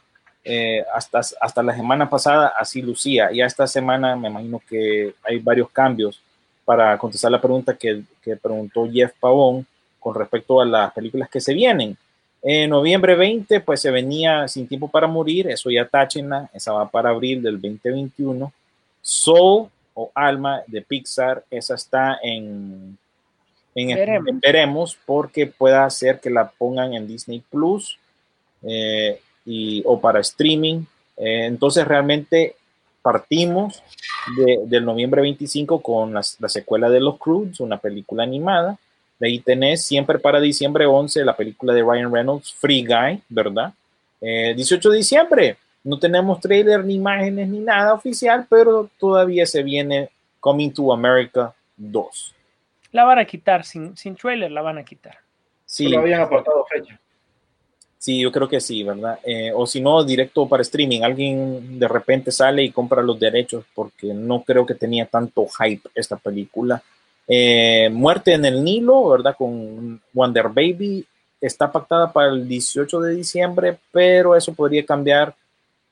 eh, 0.44 0.84
hasta, 0.96 1.20
hasta 1.20 1.62
la 1.62 1.76
semana 1.76 2.10
pasada 2.10 2.54
así 2.58 2.82
lucía. 2.82 3.30
Ya 3.32 3.46
esta 3.46 3.68
semana 3.68 4.16
me 4.16 4.30
imagino 4.30 4.60
que 4.68 5.14
hay 5.24 5.38
varios 5.38 5.70
cambios 5.70 6.20
para 6.66 6.98
contestar 6.98 7.32
la 7.32 7.40
pregunta 7.40 7.78
que, 7.78 8.02
que 8.24 8.36
preguntó 8.36 8.90
Jeff 8.92 9.12
Pavón 9.20 9.68
con 10.00 10.16
respecto 10.16 10.60
a 10.60 10.66
las 10.66 10.92
películas 10.94 11.30
que 11.30 11.40
se 11.40 11.54
vienen. 11.54 11.96
En 12.42 12.72
noviembre 12.72 13.14
20, 13.14 13.60
pues 13.60 13.80
se 13.80 13.92
venía 13.92 14.48
Sin 14.48 14.68
Tiempo 14.68 14.88
para 14.88 15.06
Morir, 15.06 15.50
eso 15.50 15.70
ya 15.70 15.88
táchenla, 15.88 16.50
esa 16.52 16.72
va 16.72 16.90
para 16.90 17.12
abril 17.12 17.44
del 17.44 17.62
2021. 17.62 18.52
Soul 19.04 19.70
o 20.00 20.12
Alma 20.14 20.62
de 20.68 20.84
Pixar, 20.84 21.44
esa 21.50 21.74
está 21.74 22.20
en, 22.22 22.96
en 23.74 23.88
Veremos. 23.88 24.28
en 24.28 24.40
veremos 24.40 24.98
porque 25.08 25.48
pueda 25.48 25.90
ser 25.90 26.20
que 26.20 26.30
la 26.30 26.48
pongan 26.50 26.94
en 26.94 27.08
Disney 27.08 27.42
Plus 27.50 27.98
eh, 28.62 29.20
y, 29.44 29.82
o 29.86 30.00
para 30.00 30.20
streaming. 30.20 30.84
Eh, 31.18 31.46
entonces 31.46 31.88
realmente 31.88 32.56
partimos 33.02 33.82
de- 34.38 34.60
del 34.66 34.86
noviembre 34.86 35.22
25 35.22 35.82
con 35.82 36.14
la 36.14 36.22
secuela 36.24 36.90
de 36.90 37.00
Los 37.00 37.18
Croods, 37.18 37.60
una 37.60 37.78
película 37.80 38.22
animada. 38.22 38.78
De 39.18 39.28
ahí 39.30 39.40
tenés 39.40 39.84
siempre 39.84 40.20
para 40.20 40.40
diciembre 40.40 40.86
11 40.86 41.26
la 41.26 41.36
película 41.36 41.74
de 41.74 41.82
Ryan 41.82 42.14
Reynolds, 42.14 42.54
Free 42.54 42.86
Guy, 42.86 43.24
¿verdad? 43.30 43.74
Eh, 44.22 44.54
18 44.56 44.92
de 44.92 44.98
diciembre, 44.98 45.58
no 45.88 45.98
tenemos 45.98 46.40
trailer 46.42 46.84
ni 46.84 46.96
imágenes 46.96 47.48
ni 47.48 47.60
nada 47.60 47.94
oficial, 47.94 48.46
pero 48.50 48.90
todavía 49.00 49.46
se 49.46 49.64
viene 49.64 50.10
Coming 50.40 50.72
to 50.74 50.92
America 50.92 51.54
2. 51.78 52.36
La 52.92 53.06
van 53.06 53.20
a 53.20 53.26
quitar, 53.26 53.64
sin, 53.64 53.96
sin 53.96 54.16
trailer 54.16 54.52
la 54.52 54.62
van 54.62 54.78
a 54.78 54.84
quitar. 54.84 55.18
Sí, 55.66 55.86
Solo 55.86 56.00
habían 56.00 56.22
apartado 56.22 56.66
fecha. 56.66 57.00
sí, 57.98 58.20
yo 58.20 58.32
creo 58.32 58.48
que 58.50 58.60
sí, 58.60 58.84
¿verdad? 58.84 59.20
Eh, 59.24 59.52
o 59.56 59.66
si 59.66 59.80
no, 59.80 60.04
directo 60.04 60.48
para 60.48 60.62
streaming. 60.62 61.02
Alguien 61.04 61.80
de 61.80 61.88
repente 61.88 62.32
sale 62.32 62.64
y 62.64 62.72
compra 62.72 63.02
los 63.02 63.18
derechos 63.20 63.64
porque 63.74 64.14
no 64.14 64.44
creo 64.44 64.66
que 64.66 64.76
tenía 64.76 65.06
tanto 65.06 65.46
hype 65.48 65.90
esta 65.96 66.18
película. 66.18 66.82
Eh, 67.28 67.90
Muerte 67.92 68.34
en 68.34 68.44
el 68.46 68.64
Nilo, 68.64 69.10
¿verdad? 69.10 69.36
Con 69.38 70.02
Wonder 70.14 70.50
Baby. 70.50 71.06
Está 71.40 71.72
pactada 71.72 72.12
para 72.12 72.30
el 72.30 72.48
18 72.48 73.00
de 73.00 73.16
diciembre, 73.16 73.78
pero 73.92 74.36
eso 74.36 74.54
podría 74.54 74.86
cambiar, 74.86 75.36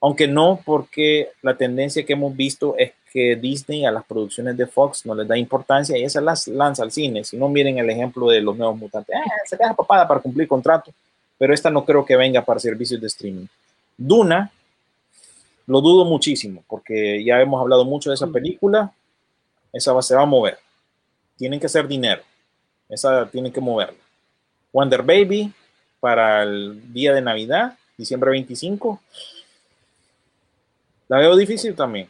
aunque 0.06 0.28
no, 0.28 0.60
porque 0.64 1.32
la 1.41 1.58
tendencia 1.58 2.06
que 2.06 2.14
hemos 2.14 2.36
visto 2.38 2.76
es 2.78 2.91
que 3.12 3.36
Disney 3.36 3.86
a 3.86 3.91
las 3.91 4.06
producciones 4.06 4.56
de 4.56 4.68
Fox 4.68 5.03
no 5.03 5.16
les 5.16 5.28
da 5.28 5.36
importancia 5.36 5.97
y 5.97 6.03
esas 6.03 6.22
las 6.22 6.47
lanza 6.47 6.84
al 6.84 6.91
cine. 6.91 7.24
Si 7.24 7.36
no, 7.38 7.49
miren 7.49 7.80
el 7.80 7.89
ejemplo 7.89 8.30
de 8.30 8.39
los 8.39 8.56
nuevos 8.56 8.78
mutantes. 8.78 9.16
Ah, 9.16 9.32
se 9.47 9.58
deja 9.58 9.74
papada 9.74 10.08
para 10.08 10.20
cumplir 10.20 10.47
contrato, 10.47 10.93
pero 11.39 11.56
esta 11.56 11.72
no 11.72 11.84
creo 11.84 12.06
que 12.06 12.16
venga 12.16 12.45
para 12.45 12.60
servicios 12.60 13.01
de 13.01 13.08
streaming. 13.08 13.47
Duna, 13.97 14.51
lo 15.66 15.82
dudo 15.82 16.06
muchísimo, 16.06 16.64
porque 16.68 17.24
ya 17.24 17.41
hemos 17.41 17.60
hablado 17.60 17.84
mucho 17.84 18.12
de 18.12 18.14
esa 18.14 18.28
película. 18.28 18.93
Esa 19.74 19.91
va, 19.91 20.03
se 20.03 20.14
va 20.14 20.22
a 20.22 20.28
mover. 20.28 20.60
Tienen 21.36 21.60
que 21.60 21.66
hacer 21.66 21.88
dinero. 21.88 22.22
Esa 22.88 23.26
tienen 23.26 23.51
que 23.51 23.60
moverla. 23.60 23.97
Wonder 24.72 25.01
Baby 25.01 25.51
para 25.99 26.43
el 26.43 26.93
día 26.93 27.12
de 27.12 27.22
Navidad, 27.22 27.76
diciembre 27.97 28.30
25. 28.30 29.01
La 31.08 31.18
veo 31.20 31.36
difícil 31.36 31.76
también. 31.76 32.08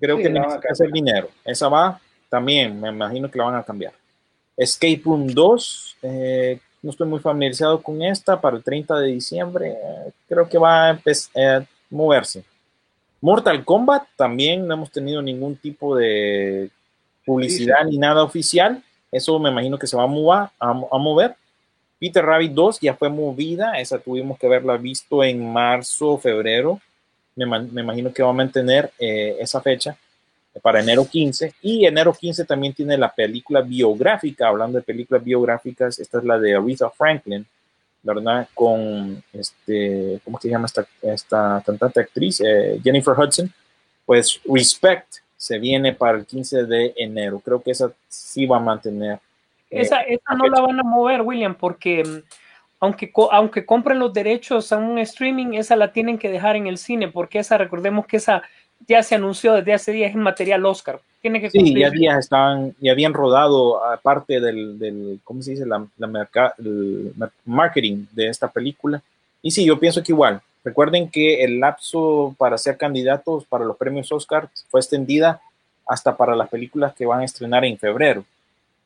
Creo 0.00 0.16
Sí, 0.16 0.22
que 0.22 0.28
a 0.28 0.32
necesita 0.32 0.68
hacer 0.70 0.90
dinero. 0.90 1.28
Esa 1.44 1.68
va 1.68 2.00
también, 2.28 2.80
me 2.80 2.88
imagino 2.88 3.30
que 3.30 3.38
la 3.38 3.44
van 3.44 3.54
a 3.56 3.62
cambiar. 3.62 3.92
Escape 4.56 5.00
Room 5.04 5.28
2, 5.28 5.96
eh, 6.02 6.60
no 6.82 6.90
estoy 6.90 7.08
muy 7.08 7.20
familiarizado 7.20 7.82
con 7.82 8.02
esta, 8.02 8.40
para 8.40 8.56
el 8.56 8.62
30 8.62 8.98
de 8.98 9.08
diciembre, 9.08 9.70
eh, 9.70 10.10
creo 10.28 10.48
que 10.48 10.58
va 10.58 10.86
a 10.86 10.90
empezar 10.90 11.62
a 11.62 11.66
moverse. 11.90 12.44
Mortal 13.20 13.64
Kombat 13.64 14.04
también 14.16 14.66
no 14.66 14.74
hemos 14.74 14.90
tenido 14.90 15.20
ningún 15.22 15.56
tipo 15.56 15.96
de 15.96 16.70
publicidad 17.24 17.84
ni 17.84 17.98
nada 17.98 18.22
oficial. 18.22 18.82
Eso 19.10 19.38
me 19.38 19.50
imagino 19.50 19.78
que 19.78 19.86
se 19.86 19.96
va 19.96 20.04
a, 20.04 20.06
mover, 20.06 20.50
a, 20.58 20.70
a 20.70 20.98
mover. 20.98 21.34
Peter 21.98 22.24
Rabbit 22.24 22.52
2 22.52 22.80
ya 22.80 22.94
fue 22.94 23.08
movida, 23.08 23.78
esa 23.80 23.98
tuvimos 23.98 24.38
que 24.38 24.46
haberla 24.46 24.76
visto 24.76 25.24
en 25.24 25.52
marzo, 25.52 26.16
febrero. 26.18 26.80
Me, 27.38 27.60
me 27.60 27.80
imagino 27.82 28.12
que 28.12 28.22
va 28.22 28.30
a 28.30 28.34
mantener 28.34 28.90
eh, 28.98 29.36
esa 29.40 29.60
fecha 29.60 29.96
para 30.62 30.80
enero 30.80 31.06
15. 31.08 31.54
Y 31.62 31.86
enero 31.86 32.12
15 32.12 32.44
también 32.44 32.72
tiene 32.74 32.96
la 32.98 33.12
película 33.14 33.60
biográfica, 33.60 34.48
hablando 34.48 34.78
de 34.78 34.82
películas 34.84 35.22
biográficas, 35.22 35.98
esta 35.98 36.18
es 36.18 36.24
la 36.24 36.38
de 36.38 36.54
Aretha 36.56 36.90
Franklin, 36.90 37.46
¿verdad? 38.02 38.48
Con, 38.54 39.22
este, 39.32 40.20
¿cómo 40.24 40.40
se 40.40 40.48
llama 40.48 40.66
esta, 40.66 40.86
esta 41.02 41.62
cantante 41.64 42.00
actriz? 42.00 42.40
Eh, 42.40 42.80
Jennifer 42.82 43.14
Hudson. 43.16 43.52
Pues 44.04 44.40
Respect 44.46 45.16
se 45.36 45.58
viene 45.58 45.92
para 45.92 46.18
el 46.18 46.24
15 46.26 46.64
de 46.64 46.94
enero. 46.96 47.40
Creo 47.44 47.60
que 47.60 47.70
esa 47.70 47.92
sí 48.08 48.46
va 48.46 48.56
a 48.56 48.60
mantener. 48.60 49.20
eh, 49.70 49.82
Esa, 49.82 50.00
esa 50.00 50.34
no 50.34 50.46
la 50.48 50.60
van 50.60 50.80
a 50.80 50.82
mover, 50.82 51.20
William, 51.20 51.54
porque 51.54 52.02
mm, 52.02 52.22
aunque, 52.80 53.10
co- 53.10 53.32
aunque 53.32 53.64
compren 53.66 53.98
los 53.98 54.12
derechos 54.12 54.72
a 54.72 54.76
un 54.78 54.98
streaming, 54.98 55.54
esa 55.54 55.76
la 55.76 55.92
tienen 55.92 56.18
que 56.18 56.30
dejar 56.30 56.56
en 56.56 56.66
el 56.66 56.78
cine, 56.78 57.08
porque 57.08 57.38
esa, 57.40 57.58
recordemos 57.58 58.06
que 58.06 58.18
esa 58.18 58.42
ya 58.86 59.02
se 59.02 59.16
anunció 59.16 59.54
desde 59.54 59.74
hace 59.74 59.92
días 59.92 60.14
en 60.14 60.20
material 60.20 60.64
Oscar. 60.66 61.00
Tiene 61.20 61.40
que 61.40 61.50
Sí, 61.50 61.74
ya 61.76 61.90
días 61.90 62.18
estaban, 62.18 62.74
ya 62.80 62.92
habían 62.92 63.12
rodado 63.12 63.84
aparte 63.84 64.40
del, 64.40 64.78
del 64.78 65.18
¿cómo 65.24 65.42
se 65.42 65.52
dice? 65.52 65.66
La, 65.66 65.84
la 65.96 66.06
merca- 66.06 66.54
el 66.58 67.12
mar- 67.16 67.32
marketing 67.44 68.04
de 68.12 68.28
esta 68.28 68.48
película. 68.48 69.02
Y 69.42 69.50
sí, 69.50 69.64
yo 69.64 69.78
pienso 69.80 70.02
que 70.02 70.12
igual. 70.12 70.40
Recuerden 70.64 71.08
que 71.08 71.42
el 71.42 71.58
lapso 71.58 72.34
para 72.38 72.56
ser 72.58 72.76
candidatos 72.76 73.44
para 73.44 73.64
los 73.64 73.76
premios 73.76 74.12
Oscar 74.12 74.48
fue 74.70 74.80
extendida 74.80 75.40
hasta 75.86 76.16
para 76.16 76.36
las 76.36 76.48
películas 76.48 76.94
que 76.94 77.06
van 77.06 77.20
a 77.20 77.24
estrenar 77.24 77.64
en 77.64 77.78
febrero. 77.78 78.24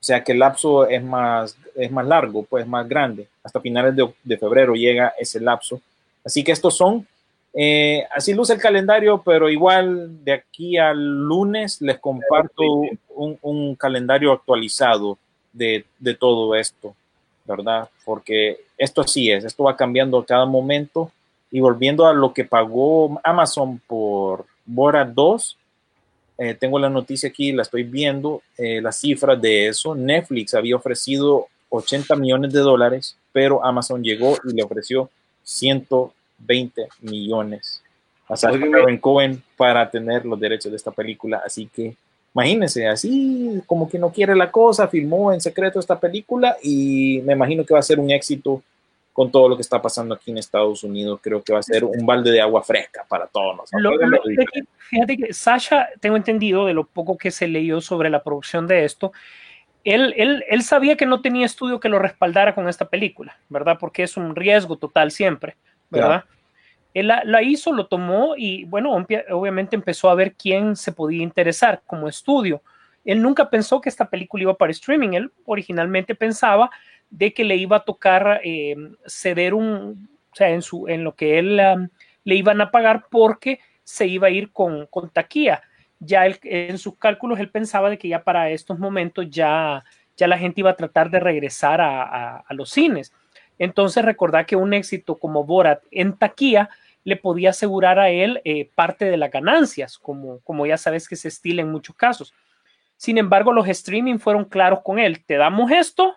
O 0.03 0.05
sea 0.05 0.25
que 0.25 0.33
el 0.33 0.41
lapso 0.41 0.89
es 0.89 1.01
más, 1.01 1.57
es 1.77 1.89
más 1.93 2.05
largo, 2.05 2.43
pues 2.43 2.67
más 2.67 2.89
grande. 2.89 3.29
Hasta 3.45 3.61
finales 3.61 3.95
de, 3.95 4.13
de 4.25 4.37
febrero 4.37 4.75
llega 4.75 5.15
ese 5.17 5.39
lapso. 5.39 5.81
Así 6.25 6.43
que 6.43 6.51
estos 6.51 6.77
son, 6.77 7.07
eh, 7.55 8.05
así 8.13 8.35
luce 8.35 8.55
el 8.55 8.61
calendario, 8.61 9.23
pero 9.25 9.49
igual 9.49 10.25
de 10.25 10.33
aquí 10.33 10.77
al 10.77 10.99
lunes 10.99 11.81
les 11.81 12.01
comparto 12.01 12.65
un, 13.11 13.39
un 13.43 13.77
calendario 13.77 14.33
actualizado 14.33 15.19
de, 15.53 15.85
de 16.01 16.15
todo 16.15 16.57
esto, 16.57 16.97
¿verdad? 17.45 17.89
Porque 18.05 18.59
esto 18.77 19.03
así 19.03 19.31
es, 19.31 19.45
esto 19.45 19.63
va 19.63 19.77
cambiando 19.77 20.19
a 20.19 20.27
cada 20.27 20.47
momento. 20.47 21.13
Y 21.53 21.61
volviendo 21.61 22.09
a 22.09 22.13
lo 22.13 22.35
que 22.35 22.45
pagó 22.45 23.21
Amazon 23.23 23.81
por 23.87 24.47
Borat 24.65 25.11
2, 25.11 25.59
eh, 26.45 26.57
tengo 26.59 26.77
la 26.77 26.91
noticia 26.91 27.29
aquí, 27.29 27.53
la 27.53 27.63
estoy 27.63 27.85
viendo, 27.85 28.43
eh, 28.59 28.81
las 28.81 28.99
cifras 28.99 29.41
de 29.41 29.69
eso. 29.69 29.95
Netflix 29.95 30.55
había 30.55 30.75
ofrecido 30.75 31.47
80 31.69 32.17
millones 32.17 32.53
de 32.53 32.59
dólares, 32.59 33.17
pero 33.31 33.65
Amazon 33.65 34.03
llegó 34.03 34.37
y 34.45 34.53
le 34.53 34.65
ofreció 34.65 35.09
120 35.45 36.89
millones 37.01 37.81
a 38.29 38.37
Sacha 38.37 38.59
Cohen 39.01 39.41
para 39.57 39.89
tener 39.89 40.27
los 40.27 40.41
derechos 40.41 40.73
de 40.73 40.77
esta 40.77 40.91
película. 40.91 41.41
Así 41.47 41.71
que 41.73 41.95
imagínense, 42.35 42.89
así 42.89 43.63
como 43.65 43.89
que 43.89 44.01
no 44.01 44.11
quiere 44.11 44.35
la 44.35 44.51
cosa, 44.51 44.89
filmó 44.89 45.33
en 45.33 45.41
secreto 45.41 45.79
esta 45.79 46.01
película 46.01 46.57
y 46.61 47.21
me 47.25 47.35
imagino 47.35 47.65
que 47.65 47.75
va 47.75 47.79
a 47.79 47.85
ser 47.85 48.01
un 48.01 48.11
éxito 48.11 48.65
con 49.13 49.31
todo 49.31 49.49
lo 49.49 49.57
que 49.57 49.63
está 49.63 49.83
pasando 49.83 50.15
aquí 50.15 50.31
en 50.31 50.39
Estados 50.39 50.83
Unidos. 50.85 51.21
Creo 51.23 51.43
que 51.43 51.53
va 51.53 51.59
a 51.59 51.63
ser 51.63 51.85
un 51.85 52.07
balde 52.07 52.31
de 52.31 52.41
agua 52.41 52.63
fresca 52.63 53.05
para 53.09 53.27
todos 53.27 53.57
nosotros. 53.57 53.83
Lo- 53.83 53.97
lo- 53.97 54.23
que- 54.23 54.63
fíjate 54.89 55.17
que 55.17 55.33
Sasha, 55.35 55.89
tengo 56.01 56.17
entendido 56.17 56.67
de 56.67 56.75
lo 56.75 56.85
poco 56.85 57.19
que 57.19 57.31
se 57.31 57.47
leyó 57.47 57.81
sobre 57.81 58.09
la 58.11 58.23
producción 58.23 58.67
de 58.67 58.85
esto, 58.85 59.13
él, 59.85 60.15
él, 60.17 60.45
él 60.49 60.63
sabía 60.63 60.97
que 60.97 61.07
no 61.07 61.21
tenía 61.21 61.45
estudio 61.45 61.81
que 61.81 61.89
lo 61.89 61.99
respaldara 61.99 62.55
con 62.55 62.69
esta 62.69 62.87
película, 62.89 63.37
¿verdad? 63.49 63.77
Porque 63.81 64.05
es 64.05 64.17
un 64.17 64.35
riesgo 64.37 64.77
total 64.77 65.11
siempre, 65.11 65.57
¿verdad? 65.91 66.25
Él 66.95 67.09
la, 67.09 67.23
la 67.25 67.43
hizo, 67.43 67.73
lo 67.73 67.87
tomó 67.87 68.35
y 68.37 68.65
bueno, 68.65 68.93
obvia- 68.95 69.25
obviamente 69.31 69.75
empezó 69.77 70.09
a 70.09 70.15
ver 70.15 70.35
quién 70.35 70.77
se 70.77 70.93
podía 70.93 71.23
interesar 71.23 71.83
como 71.87 72.07
estudio. 72.09 72.63
Él 73.05 73.21
nunca 73.21 73.51
pensó 73.51 73.81
que 73.81 73.89
esta 73.89 74.09
película 74.09 74.43
iba 74.45 74.55
para 74.55 74.71
streaming, 74.71 75.15
él 75.15 75.33
originalmente 75.45 76.15
pensaba 76.15 76.71
de 77.13 77.35
que 77.35 77.45
le 77.45 77.57
iba 77.57 77.77
a 77.77 77.85
tocar 77.85 78.41
eh, 78.43 78.75
ceder 79.07 79.53
un, 79.53 80.09
o 80.33 80.35
sea, 80.35 80.49
en, 80.49 80.63
su, 80.63 80.89
en 80.89 81.05
lo 81.05 81.15
que 81.15 81.39
él 81.39 81.61
um, 81.61 81.89
le 82.25 82.35
iban 82.37 82.61
a 82.63 82.71
pagar 82.71 83.05
porque 83.11 83.61
se 83.85 84.07
iba 84.07 84.29
a 84.29 84.31
ir 84.31 84.51
con, 84.51 84.87
con 84.87 85.11
taquilla. 85.11 85.63
Ya 86.01 86.25
en 86.27 86.79
sus 86.79 86.97
cálculos 86.97 87.39
él 87.39 87.51
pensaba 87.51 87.91
de 87.91 87.99
que 87.99 88.09
ya 88.09 88.25
para 88.25 88.49
estos 88.51 88.79
momentos 88.79 89.27
ya, 89.29 89.85
ya 90.17 90.27
la 90.27 90.39
gente 90.39 90.61
iba 90.63 90.71
a 90.71 90.77
tratar 90.77 91.11
de 91.11 91.21
regresar 91.21 91.83
a, 91.83 92.39
a- 92.39 92.55
los 92.55 92.71
cines. 92.71 93.13
Entonces 93.59 94.03
recordar 94.05 94.47
que 94.47 94.57
un 94.57 94.73
éxito 94.73 95.19
como 95.19 95.45
Borat 95.45 95.83
en 95.91 96.17
taquilla 96.17 96.71
le 97.05 97.17
podía 97.17 97.51
asegurar 97.51 97.99
a 97.99 98.09
él 98.09 98.41
eh, 98.45 98.71
parte 98.75 99.05
de 99.05 99.17
las 99.19 99.31
ganancias, 99.31 99.99
como, 99.99 100.41
como 100.41 100.65
ya 100.67 100.79
sabes 100.79 101.09
que 101.09 101.17
se 101.17 101.29
estila 101.29 101.61
en 101.61 101.71
muchos 101.71 101.95
casos. 101.95 102.33
Sin 102.97 103.19
embargo, 103.19 103.53
los 103.53 103.69
streaming 103.69 104.19
fueron 104.19 104.45
claros 104.47 104.81
con 104.83 104.99
él. 104.99 105.23
Te 105.25 105.37
damos 105.37 105.71
esto, 105.71 106.15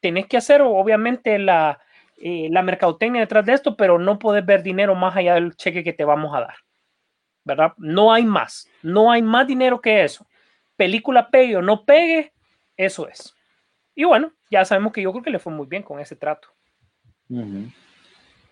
tenés 0.00 0.26
que 0.26 0.36
hacer 0.36 0.62
obviamente 0.62 1.38
la, 1.38 1.80
eh, 2.16 2.48
la 2.50 2.62
mercadotecnia 2.62 3.20
detrás 3.20 3.44
de 3.46 3.52
esto, 3.54 3.76
pero 3.76 3.98
no 3.98 4.18
puedes 4.18 4.44
ver 4.44 4.62
dinero 4.62 4.94
más 4.94 5.16
allá 5.16 5.34
del 5.34 5.54
cheque 5.56 5.84
que 5.84 5.92
te 5.92 6.04
vamos 6.04 6.34
a 6.34 6.40
dar. 6.40 6.54
¿Verdad? 7.44 7.72
No 7.78 8.12
hay 8.12 8.24
más. 8.24 8.68
No 8.82 9.10
hay 9.10 9.22
más 9.22 9.46
dinero 9.46 9.80
que 9.80 10.04
eso. 10.04 10.26
Película 10.76 11.30
pegue 11.30 11.56
o 11.56 11.62
no 11.62 11.84
pegue, 11.84 12.32
eso 12.76 13.08
es. 13.08 13.34
Y 13.94 14.04
bueno, 14.04 14.32
ya 14.50 14.64
sabemos 14.64 14.92
que 14.92 15.02
yo 15.02 15.10
creo 15.12 15.22
que 15.22 15.30
le 15.30 15.38
fue 15.38 15.52
muy 15.52 15.66
bien 15.66 15.82
con 15.82 16.00
ese 16.00 16.16
trato. 16.16 16.48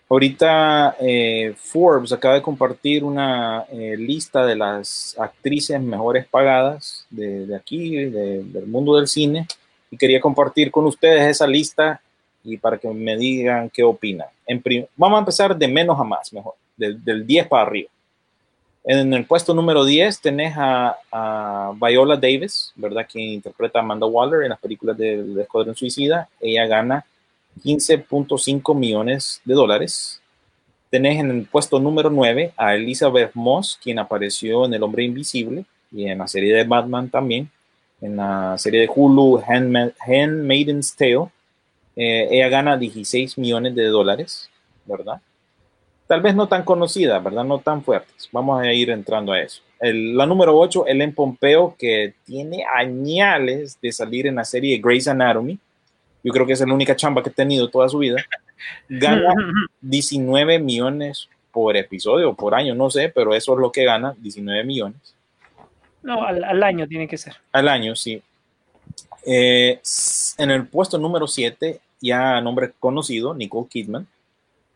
Ahorita 0.09 0.95
eh, 0.99 1.53
Forbes 1.55 2.11
acaba 2.11 2.33
de 2.35 2.41
compartir 2.41 3.03
una 3.03 3.65
eh, 3.71 3.95
lista 3.95 4.43
de 4.45 4.55
las 4.55 5.15
actrices 5.19 5.79
mejores 5.79 6.25
pagadas 6.27 7.05
de, 7.11 7.55
aquí, 7.55 7.95
de- 8.05 8.43
del 8.43 8.65
mundo 8.65 8.95
del 8.97 9.07
cine, 9.07 9.45
y 9.91 9.97
quería 9.97 10.19
compartir 10.19 10.71
con 10.71 10.85
ustedes 10.85 11.27
esa 11.27 11.47
lista 11.47 12.01
y 12.43 12.57
para 12.57 12.77
que 12.77 12.87
me 12.89 13.17
digan 13.17 13.69
qué 13.69 13.83
opinan. 13.83 14.27
En 14.45 14.63
Vamos 14.95 15.17
a 15.17 15.19
empezar 15.19 15.57
de 15.57 15.67
menos 15.67 15.99
a 15.99 16.03
más, 16.03 16.31
mejor, 16.33 16.53
del, 16.77 17.03
del 17.03 17.25
10 17.25 17.47
para 17.47 17.63
arriba. 17.63 17.89
En 18.83 19.13
el 19.13 19.25
puesto 19.25 19.53
número 19.53 19.83
10 19.83 20.21
tenés 20.21 20.55
a, 20.57 20.97
a 21.11 21.73
Viola 21.79 22.15
Davis, 22.15 22.71
¿verdad? 22.75 23.05
Quien 23.11 23.33
interpreta 23.33 23.79
a 23.79 23.81
Amanda 23.81 24.07
Waller 24.07 24.43
en 24.43 24.49
las 24.49 24.59
películas 24.59 24.97
del 24.97 25.37
Escuadrón 25.39 25.75
Suicida. 25.75 26.29
Ella 26.39 26.65
gana 26.65 27.05
15.5 27.63 28.75
millones 28.75 29.41
de 29.43 29.53
dólares. 29.53 30.21
Tenés 30.89 31.19
en 31.19 31.29
el 31.29 31.45
puesto 31.45 31.79
número 31.79 32.09
9 32.09 32.53
a 32.57 32.73
Elizabeth 32.73 33.31
Moss, 33.35 33.77
quien 33.83 33.99
apareció 33.99 34.65
en 34.65 34.73
El 34.73 34.81
Hombre 34.81 35.03
Invisible 35.03 35.65
y 35.91 36.07
en 36.07 36.17
la 36.17 36.27
serie 36.27 36.55
de 36.55 36.63
Batman 36.63 37.09
también. 37.09 37.51
En 38.01 38.15
la 38.15 38.57
serie 38.57 38.81
de 38.81 38.89
Hulu, 38.93 39.41
Handma- 39.45 39.91
Handmaid's 39.99 40.95
Tale. 40.95 41.27
Eh, 41.95 42.27
ella 42.31 42.47
gana 42.49 42.77
16 42.77 43.37
millones 43.37 43.75
de 43.75 43.85
dólares, 43.87 44.49
¿verdad? 44.85 45.19
Tal 46.07 46.21
vez 46.21 46.33
no 46.33 46.47
tan 46.47 46.63
conocida, 46.63 47.19
¿verdad? 47.19 47.43
No 47.43 47.59
tan 47.59 47.83
fuertes. 47.83 48.29
Vamos 48.31 48.61
a 48.61 48.71
ir 48.73 48.89
entrando 48.89 49.33
a 49.33 49.41
eso. 49.41 49.61
El- 49.79 50.15
la 50.15 50.25
número 50.25 50.57
8, 50.57 50.87
Ellen 50.87 51.13
Pompeo, 51.13 51.75
que 51.77 52.13
tiene 52.25 52.63
añales 52.73 53.77
de 53.81 53.91
salir 53.91 54.27
en 54.27 54.35
la 54.35 54.45
serie 54.45 54.79
Grey's 54.79 55.07
Anatomy. 55.07 55.57
Yo 56.23 56.33
creo 56.33 56.45
que 56.45 56.53
es 56.53 56.61
la 56.65 56.73
única 56.73 56.95
chamba 56.95 57.21
que 57.23 57.29
ha 57.29 57.33
tenido 57.33 57.69
toda 57.69 57.87
su 57.89 57.97
vida. 57.99 58.17
Gana 58.87 59.33
19 59.81 60.59
millones 60.59 61.27
por 61.51 61.75
episodio, 61.77 62.33
por 62.33 62.53
año, 62.55 62.75
no 62.75 62.89
sé, 62.89 63.09
pero 63.09 63.33
eso 63.33 63.53
es 63.53 63.59
lo 63.59 63.71
que 63.71 63.83
gana, 63.83 64.15
19 64.19 64.63
millones. 64.63 65.15
No, 66.01 66.23
al, 66.23 66.43
al 66.43 66.63
año 66.63 66.87
tiene 66.87 67.07
que 67.07 67.17
ser. 67.17 67.35
Al 67.51 67.67
año, 67.67 67.95
sí. 67.95 68.21
Eh, 69.25 69.81
en 70.37 70.51
el 70.51 70.67
puesto 70.67 70.97
número 70.97 71.27
7, 71.27 71.79
ya 72.01 72.39
nombre 72.41 72.71
conocido, 72.79 73.33
Nicole 73.33 73.67
Kidman, 73.69 74.07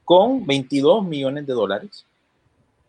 con 0.04 0.46
22 0.46 1.04
millones 1.06 1.48
de 1.48 1.54
dólares. 1.54 2.06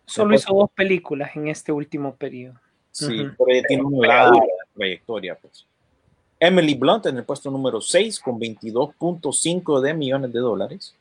Solo 0.07 0.31
Después- 0.33 0.45
hizo 0.51 0.55
dos 0.59 0.71
películas 0.75 1.31
en 1.37 1.49
este 1.49 1.73
último 1.73 2.15
periodo. 2.15 2.55
Sí, 2.91 3.21
Ujú. 3.21 3.35
pero 3.39 3.51
ella 3.51 3.63
tiene 3.69 3.83
una 3.85 4.07
larga 4.09 4.41
trayectoria, 4.77 5.35
pues. 5.41 5.65
Emily 6.41 6.75
Blunt 6.75 7.07
en 7.07 7.17
el 7.17 7.25
puesto 7.25 7.51
número 7.51 7.81
6 7.81 8.21
con 8.21 8.39
22.5 8.39 9.81
de 9.81 9.95
millones 9.95 10.33
de 10.33 10.41
dólares. 10.41 10.95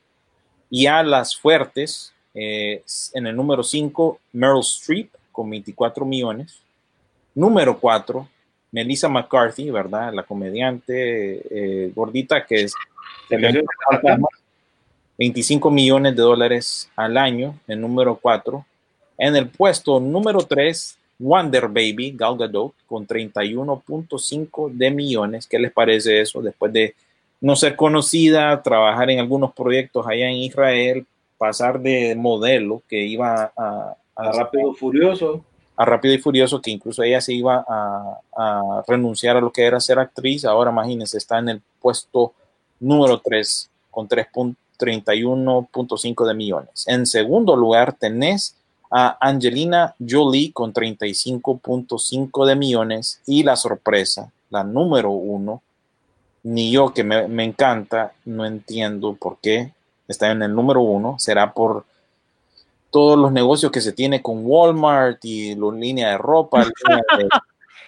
Y 0.69 0.85
a 0.85 1.03
las 1.03 1.35
fuertes, 1.35 2.13
eh, 2.33 2.83
en 3.13 3.27
el 3.27 3.35
número 3.35 3.61
5, 3.63 4.19
Meryl 4.31 4.61
Streep 4.61 5.09
con 5.31 5.49
24 5.49 6.05
millones. 6.05 6.61
Número 7.35 7.79
4, 7.79 8.27
Melissa 8.71 9.09
McCarthy, 9.09 9.69
¿verdad? 9.69 10.13
La 10.13 10.23
comediante 10.23 11.85
eh, 11.85 11.91
gordita 11.95 12.45
que 12.45 12.63
es 12.63 12.73
que 13.29 13.37
le 13.37 13.49
entra 13.49 13.63
fantasmas. 13.89 14.31
25 15.17 15.69
millones 15.69 16.15
de 16.15 16.21
dólares 16.21 16.89
al 16.95 17.17
año, 17.17 17.59
en 17.67 17.81
número 17.81 18.15
4. 18.15 18.65
En 19.17 19.35
el 19.35 19.47
puesto 19.47 19.99
número 19.99 20.39
3, 20.39 20.97
Wonder 21.19 21.67
Baby, 21.67 22.13
Gal 22.15 22.37
Gadot, 22.37 22.73
con 22.87 23.07
31.5 23.07 24.71
de 24.71 24.91
millones. 24.91 25.47
¿Qué 25.47 25.59
les 25.59 25.71
parece 25.71 26.21
eso? 26.21 26.41
Después 26.41 26.73
de 26.73 26.95
no 27.41 27.55
ser 27.55 27.75
conocida, 27.75 28.61
trabajar 28.63 29.11
en 29.11 29.19
algunos 29.19 29.53
proyectos 29.53 30.05
allá 30.07 30.29
en 30.29 30.37
Israel, 30.37 31.05
pasar 31.37 31.79
de 31.79 32.15
modelo 32.15 32.81
que 32.87 33.03
iba 33.05 33.51
a, 33.55 33.95
a, 34.15 34.29
A 34.29 34.31
Rápido 34.31 34.73
Furioso. 34.73 35.45
A 35.75 35.85
Rápido 35.85 36.13
y 36.13 36.19
Furioso, 36.19 36.61
que 36.61 36.69
incluso 36.71 37.03
ella 37.03 37.19
se 37.21 37.33
iba 37.33 37.65
a, 37.67 38.19
renunciar 38.87 39.37
a 39.37 39.41
lo 39.41 39.51
que 39.51 39.65
era 39.65 39.79
ser 39.79 39.99
actriz. 39.99 40.45
Ahora 40.45 40.71
imagínense, 40.71 41.17
está 41.17 41.39
en 41.39 41.49
el 41.49 41.61
puesto 41.81 42.33
número 42.79 43.19
3 43.19 43.69
con 43.89 44.07
3.31.5 44.07 46.27
de 46.27 46.33
millones. 46.33 46.85
En 46.87 47.05
segundo 47.05 47.55
lugar 47.55 47.93
tenés 47.93 48.55
a 48.91 49.17
Angelina 49.19 49.95
Jolie 50.07 50.51
con 50.51 50.73
35.5 50.73 52.45
de 52.45 52.55
millones 52.55 53.21
y 53.25 53.43
la 53.43 53.55
sorpresa, 53.55 54.31
la 54.49 54.63
número 54.63 55.11
uno, 55.11 55.61
ni 56.43 56.71
yo 56.71 56.93
que 56.93 57.03
me, 57.03 57.27
me 57.27 57.43
encanta, 57.43 58.13
no 58.25 58.45
entiendo 58.45 59.15
por 59.15 59.37
qué 59.39 59.73
está 60.07 60.31
en 60.31 60.43
el 60.43 60.53
número 60.53 60.81
uno, 60.81 61.15
será 61.17 61.53
por 61.53 61.85
todos 62.93 63.17
los 63.17 63.31
negocios 63.31 63.71
que 63.71 63.81
se 63.81 63.91
tiene 63.91 64.21
con 64.21 64.45
Walmart 64.45 65.17
y 65.25 65.55
la 65.55 65.71
línea 65.73 66.09
de 66.11 66.17
ropa, 66.19 66.59
línea 66.85 67.03
de, 67.17 67.29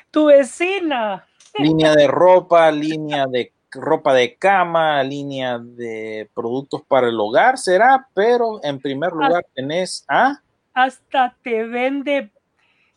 Tu 0.10 0.26
vecina. 0.26 1.24
línea 1.60 1.94
de 1.94 2.08
ropa, 2.08 2.72
línea 2.72 3.28
de 3.28 3.54
ropa 3.72 4.16
de 4.16 4.36
cama, 4.36 5.04
línea 5.04 5.60
de 5.60 6.28
productos 6.34 6.82
para 6.88 7.08
el 7.08 7.20
hogar, 7.20 7.60
será, 7.60 8.08
pero 8.16 8.60
en 8.64 8.80
primer 8.80 9.12
lugar 9.12 9.46
tenés 9.54 10.04
a 10.08 10.42
Hasta 10.74 11.36
te 11.44 11.64
vende 11.66 12.32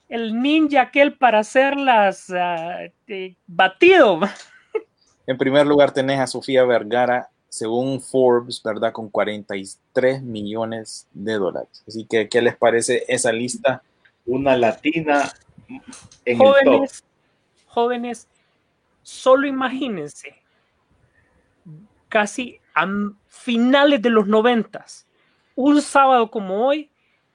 el 0.09 0.41
ninja 0.41 0.81
aquel 0.81 1.15
para 1.19 1.41
hacer 1.41 1.77
las 1.77 2.31
ah, 2.31 2.79
de- 3.07 3.37
batido. 3.47 4.21
En 5.27 5.37
primer 5.37 5.67
lugar 5.67 5.91
tenés 5.93 6.19
a 6.21 6.27
Sofía 6.27 6.65
Vergara, 6.65 7.29
según 7.49 8.01
Forbes, 8.01 8.63
¿verdad? 8.63 8.93
Con 8.93 9.09
43 9.09 10.23
millones 10.23 11.07
de 11.13 11.35
dólares. 11.35 11.83
Así 11.87 12.05
que, 12.05 12.29
¿qué 12.29 12.43
les 12.43 12.57
parece 12.57 13.05
esa 13.09 13.33
lista? 13.33 13.83
Una 14.27 14.57
latina 14.57 15.33
en 15.69 15.81
el 16.25 16.39
top. 16.39 16.47
Jóvenes, 16.47 17.05
jóvenes, 17.67 18.29
solo 19.03 19.47
imagínense, 19.47 20.35
casi 22.09 22.59
a 22.75 22.87
finales 23.27 24.03
de 24.03 24.11
los 24.11 24.27
noventas, 24.27 25.07
un 25.55 25.81
sábado 25.83 26.31
como 26.31 26.67
hoy, 26.67 26.91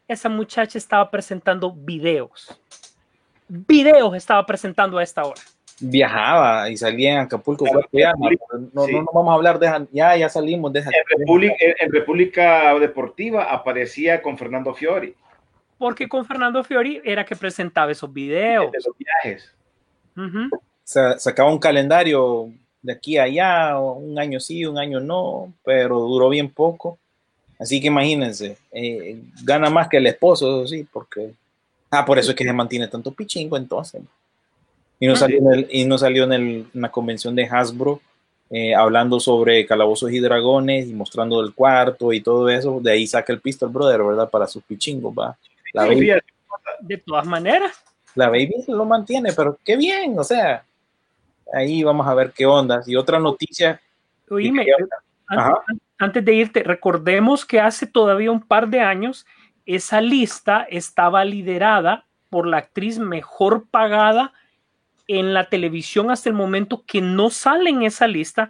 esa 0.08 0.30
muchacha 0.30 0.78
estaba 0.78 1.10
presentando 1.10 1.72
videos. 1.72 2.60
Videos 3.48 4.16
estaba 4.16 4.46
presentando 4.46 4.98
a 4.98 5.04
esta 5.04 5.24
hora. 5.24 5.42
Viajaba 5.80 6.70
y 6.70 6.78
salía 6.78 7.14
en 7.14 7.18
Acapulco. 7.20 7.66
Cuatro 7.66 7.90
llamas, 7.92 8.32
pero 8.50 8.64
no, 8.74 8.86
Sí. 8.86 8.94
no, 8.94 9.00
no 9.02 9.08
vamos 9.14 9.32
a 9.32 9.36
hablar 9.36 9.60
de 9.60 9.66
esa- 9.68 9.88
ya, 9.92 10.16
ya 10.16 10.30
salimos 10.30 10.72
de 10.72 10.80
esa. 10.80 10.90
En 10.90 11.20
República, 11.20 11.56
en- 11.60 11.74
en 11.80 11.92
República 11.92 12.80
Deportiva 12.80 13.52
aparecía 13.52 14.22
con 14.22 14.38
Fernando 14.38 14.74
Fiori, 14.74 15.16
Porque 15.78 16.08
con 16.08 16.24
Fernando 16.26 16.64
Fiori 16.64 17.02
era 17.04 17.26
que 17.26 17.36
presentaba 17.36 17.92
esos 17.92 18.12
videos. 18.14 18.72
de 18.72 18.78
los 18.86 18.96
viajes. 18.98 19.52
Ujú. 20.16 20.50
Sa- 20.84 21.18
sacaba 21.20 21.52
un 21.52 21.60
calendario 21.60 22.50
de 22.82 22.94
aquí 22.94 23.18
a 23.18 23.24
allá, 23.24 23.80
o 23.80 23.94
un 23.94 24.18
año 24.18 24.40
sí, 24.40 24.66
un 24.66 24.78
año 24.78 25.00
no, 25.02 25.52
pero 25.66 26.00
duró 26.00 26.30
bien 26.30 26.50
poco. 26.50 26.98
Así 27.60 27.82
que 27.82 27.88
imagínense, 27.88 28.58
eh, 28.72 29.20
gana 29.44 29.70
más 29.70 29.88
que 29.90 29.98
el 29.98 30.08
esposo, 30.08 30.64
eso 30.64 30.68
sí, 30.68 30.86
porque. 30.92 31.34
Ah, 31.90 32.06
por 32.06 32.18
eso 32.18 32.32
es 32.32 32.36
que 32.38 32.44
se 32.44 32.54
mantiene 32.54 32.88
tanto 32.88 33.12
pichingo 33.12 33.58
entonces. 33.58 34.02
Y 35.04 35.08
no 35.08 35.18
salió 35.18 35.40
en, 35.40 35.52
el- 35.52 35.68
y 35.70 35.84
no 35.84 35.98
salió 35.98 36.24
en, 36.24 36.32
el- 36.32 36.66
en 36.74 36.82
la 36.82 36.90
convención 36.90 37.36
de 37.36 37.44
Hasbro 37.44 38.00
eh, 38.50 38.74
hablando 38.74 39.20
sobre 39.20 39.66
calabozos 39.66 40.12
y 40.12 40.20
dragones 40.20 40.88
y 40.88 40.94
mostrando 40.94 41.42
el 41.42 41.54
cuarto 41.54 42.14
y 42.14 42.22
todo 42.22 42.48
eso. 42.48 42.80
De 42.82 42.92
ahí 42.92 43.06
saca 43.06 43.34
el 43.34 43.42
pistol 43.42 43.68
brother, 43.70 44.02
¿verdad? 44.02 44.30
Para 44.30 44.48
sus 44.48 44.64
pichingos, 44.64 45.14
va. 45.14 45.36
La 45.74 45.86
baby, 45.86 46.12
De 46.80 46.98
todas 47.00 47.26
maneras, 47.26 47.84
la 48.16 48.28
baby 48.30 48.54
lo 48.68 48.86
mantiene, 48.86 49.34
pero 49.34 49.58
qué 49.66 49.76
bien, 49.76 50.18
o 50.18 50.24
sea. 50.24 50.64
Ahí 51.52 51.84
vamos 51.84 52.08
a 52.08 52.14
ver 52.14 52.32
qué 52.32 52.46
ondas. 52.46 52.88
Y 52.88 52.96
otra 52.96 53.20
noticia. 53.20 53.82
oíme, 54.30 54.66
antes 55.98 56.24
de 56.24 56.34
irte, 56.34 56.64
recordemos 56.64 57.46
que 57.46 57.60
hace 57.60 57.88
todavía 57.88 58.32
un 58.32 58.42
par 58.42 58.70
de 58.70 58.80
años 58.80 59.26
esa 59.66 60.00
lista 60.00 60.66
estaba 60.70 61.26
liderada 61.26 62.06
por 62.30 62.48
la 62.48 62.58
actriz 62.58 63.00
mejor 63.00 63.66
pagada 63.70 64.32
en 65.08 65.34
la 65.34 65.50
televisión 65.50 66.12
hasta 66.12 66.30
el 66.30 66.36
momento 66.36 66.84
que 66.86 67.02
no 67.02 67.30
sale 67.30 67.70
en 67.70 67.84
esa 67.84 68.08
lista, 68.08 68.50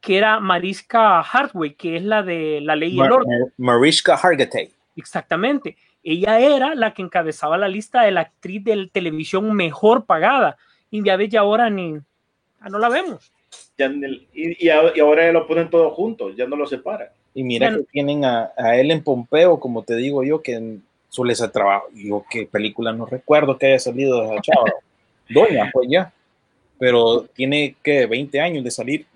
que 0.00 0.16
era 0.18 0.40
Mariska 0.40 1.20
Hartway, 1.20 1.74
que 1.74 1.96
es 1.96 2.02
la 2.02 2.22
de 2.22 2.60
La 2.62 2.74
Ley 2.76 2.90
y 2.90 2.92
el 2.92 2.98
Mar- 2.98 3.12
Orden. 3.12 3.40
Mar- 3.40 3.52
Mariska 3.56 4.14
Hargitay. 4.14 4.70
Exactamente. 4.96 5.76
Ella 6.02 6.40
era 6.40 6.74
la 6.74 6.92
que 6.94 7.02
encabezaba 7.02 7.56
la 7.56 7.68
lista 7.68 8.02
de 8.02 8.10
la 8.10 8.22
actriz 8.22 8.64
de 8.64 8.88
televisión 8.92 9.52
mejor 9.52 10.04
pagada. 10.04 10.56
Y 10.90 11.02
ya 11.04 11.16
ves, 11.16 11.28
ya 11.30 11.40
ahora 11.40 11.70
ni 11.70 11.98
ah, 12.60 12.68
no 12.68 12.78
la 12.78 12.88
vemos. 12.88 13.30
ya 13.78 13.90
y, 14.32 14.66
y 14.66 14.68
ahora 14.68 15.24
ya 15.26 15.32
lo 15.32 15.46
ponen 15.46 15.70
todos 15.70 15.92
juntos, 15.94 16.34
ya 16.36 16.46
no 16.46 16.56
lo 16.56 16.66
separan. 16.66 17.08
Y 17.34 17.44
mira 17.44 17.68
Bueno. 17.68 17.82
que 17.84 17.92
tienen 17.92 18.24
a, 18.24 18.50
a 18.58 18.76
él 18.76 18.90
en 18.90 19.02
Pompeo, 19.04 19.58
como 19.60 19.82
te 19.84 19.94
digo 19.96 20.22
yo, 20.24 20.42
que 20.42 20.78
suele 21.08 21.34
ser 21.34 21.50
trabajo. 21.50 21.86
Yo 21.94 22.24
qué 22.28 22.46
película 22.46 22.92
no 22.92 23.06
recuerdo 23.06 23.56
que 23.56 23.66
haya 23.66 23.78
salido 23.78 24.20
de 24.20 24.32
esa 24.34 24.42
chava. 24.42 24.66
Doña, 25.28 25.70
pues 25.72 25.88
ya. 25.90 26.12
Pero 26.78 27.26
tiene 27.34 27.76
que 27.82 28.06
20 28.06 28.40
años 28.40 28.64
de 28.64 28.70
salir, 28.70 29.06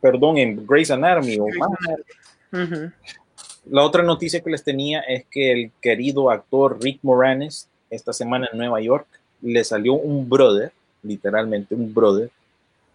perdón, 0.00 0.38
en 0.38 0.66
Grey's 0.66 0.90
Anatomy 0.90 1.38
o 1.38 1.46
más. 1.58 2.68
La 3.68 3.82
otra 3.82 4.02
noticia 4.02 4.40
que 4.40 4.50
les 4.50 4.62
tenía 4.62 5.00
es 5.00 5.24
que 5.28 5.50
el 5.50 5.70
querido 5.80 6.30
actor 6.30 6.78
Rick 6.80 7.00
Moranes, 7.02 7.68
esta 7.90 8.12
semana 8.12 8.48
en 8.52 8.58
Nueva 8.58 8.80
York, 8.80 9.06
le 9.42 9.64
salió 9.64 9.94
un 9.94 10.28
brother, 10.28 10.72
literalmente 11.02 11.74
un 11.74 11.92
brother, 11.92 12.30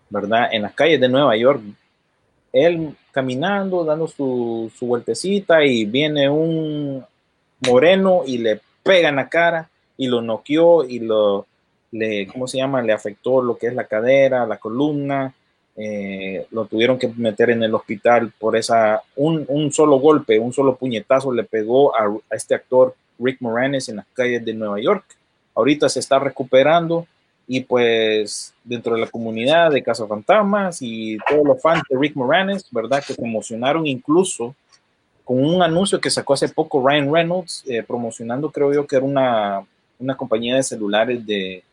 ¿verdad? 0.09 0.49
En 0.51 0.61
las 0.61 0.73
calles 0.73 0.99
de 1.01 1.09
Nueva 1.09 1.35
York. 1.35 1.61
Él 2.53 2.95
caminando, 3.11 3.83
dando 3.83 4.07
su, 4.07 4.71
su 4.77 4.85
vueltecita 4.85 5.63
y 5.63 5.85
viene 5.85 6.29
un 6.29 7.05
moreno 7.67 8.23
y 8.25 8.37
le 8.37 8.61
pega 8.83 9.09
en 9.09 9.17
la 9.17 9.29
cara 9.29 9.69
y 9.97 10.07
lo 10.07 10.21
noqueó 10.21 10.85
y 10.85 10.99
lo, 10.99 11.45
le, 11.91 12.27
¿cómo 12.27 12.47
se 12.47 12.57
llama? 12.57 12.81
Le 12.81 12.93
afectó 12.93 13.41
lo 13.41 13.57
que 13.57 13.67
es 13.67 13.73
la 13.73 13.85
cadera, 13.85 14.45
la 14.45 14.57
columna, 14.57 15.33
eh, 15.75 16.45
lo 16.51 16.65
tuvieron 16.65 16.99
que 16.99 17.07
meter 17.07 17.49
en 17.49 17.63
el 17.63 17.73
hospital 17.73 18.31
por 18.37 18.55
esa, 18.55 19.01
un, 19.15 19.45
un 19.47 19.71
solo 19.71 19.97
golpe, 19.97 20.39
un 20.39 20.53
solo 20.53 20.75
puñetazo 20.75 21.31
le 21.31 21.43
pegó 21.43 21.95
a, 21.95 22.05
a 22.05 22.35
este 22.35 22.55
actor 22.55 22.95
Rick 23.19 23.37
Moranes 23.41 23.87
en 23.89 23.97
las 23.97 24.05
calles 24.13 24.43
de 24.43 24.53
Nueva 24.53 24.79
York. 24.79 25.05
Ahorita 25.55 25.89
se 25.89 25.99
está 25.99 26.19
recuperando 26.19 27.07
y 27.47 27.61
pues 27.61 28.53
dentro 28.63 28.95
de 28.95 29.01
la 29.01 29.07
comunidad 29.07 29.71
de 29.71 29.83
Cazafantasmas 29.83 30.81
y 30.81 31.17
todos 31.27 31.45
los 31.45 31.61
fans 31.61 31.83
de 31.89 31.97
Rick 31.97 32.15
Moranes, 32.15 32.65
¿verdad? 32.71 33.03
Que 33.05 33.13
se 33.13 33.23
emocionaron 33.23 33.85
incluso 33.87 34.55
con 35.23 35.43
un 35.43 35.61
anuncio 35.61 35.99
que 35.99 36.09
sacó 36.09 36.33
hace 36.33 36.49
poco 36.49 36.85
Ryan 36.85 37.13
Reynolds, 37.13 37.63
eh, 37.67 37.83
promocionando 37.83 38.51
creo 38.51 38.73
yo 38.73 38.87
que 38.87 38.97
era 38.97 39.05
una, 39.05 39.65
una 39.99 40.15
compañía 40.15 40.55
de 40.55 40.63
celulares 40.63 41.25
de, 41.25 41.63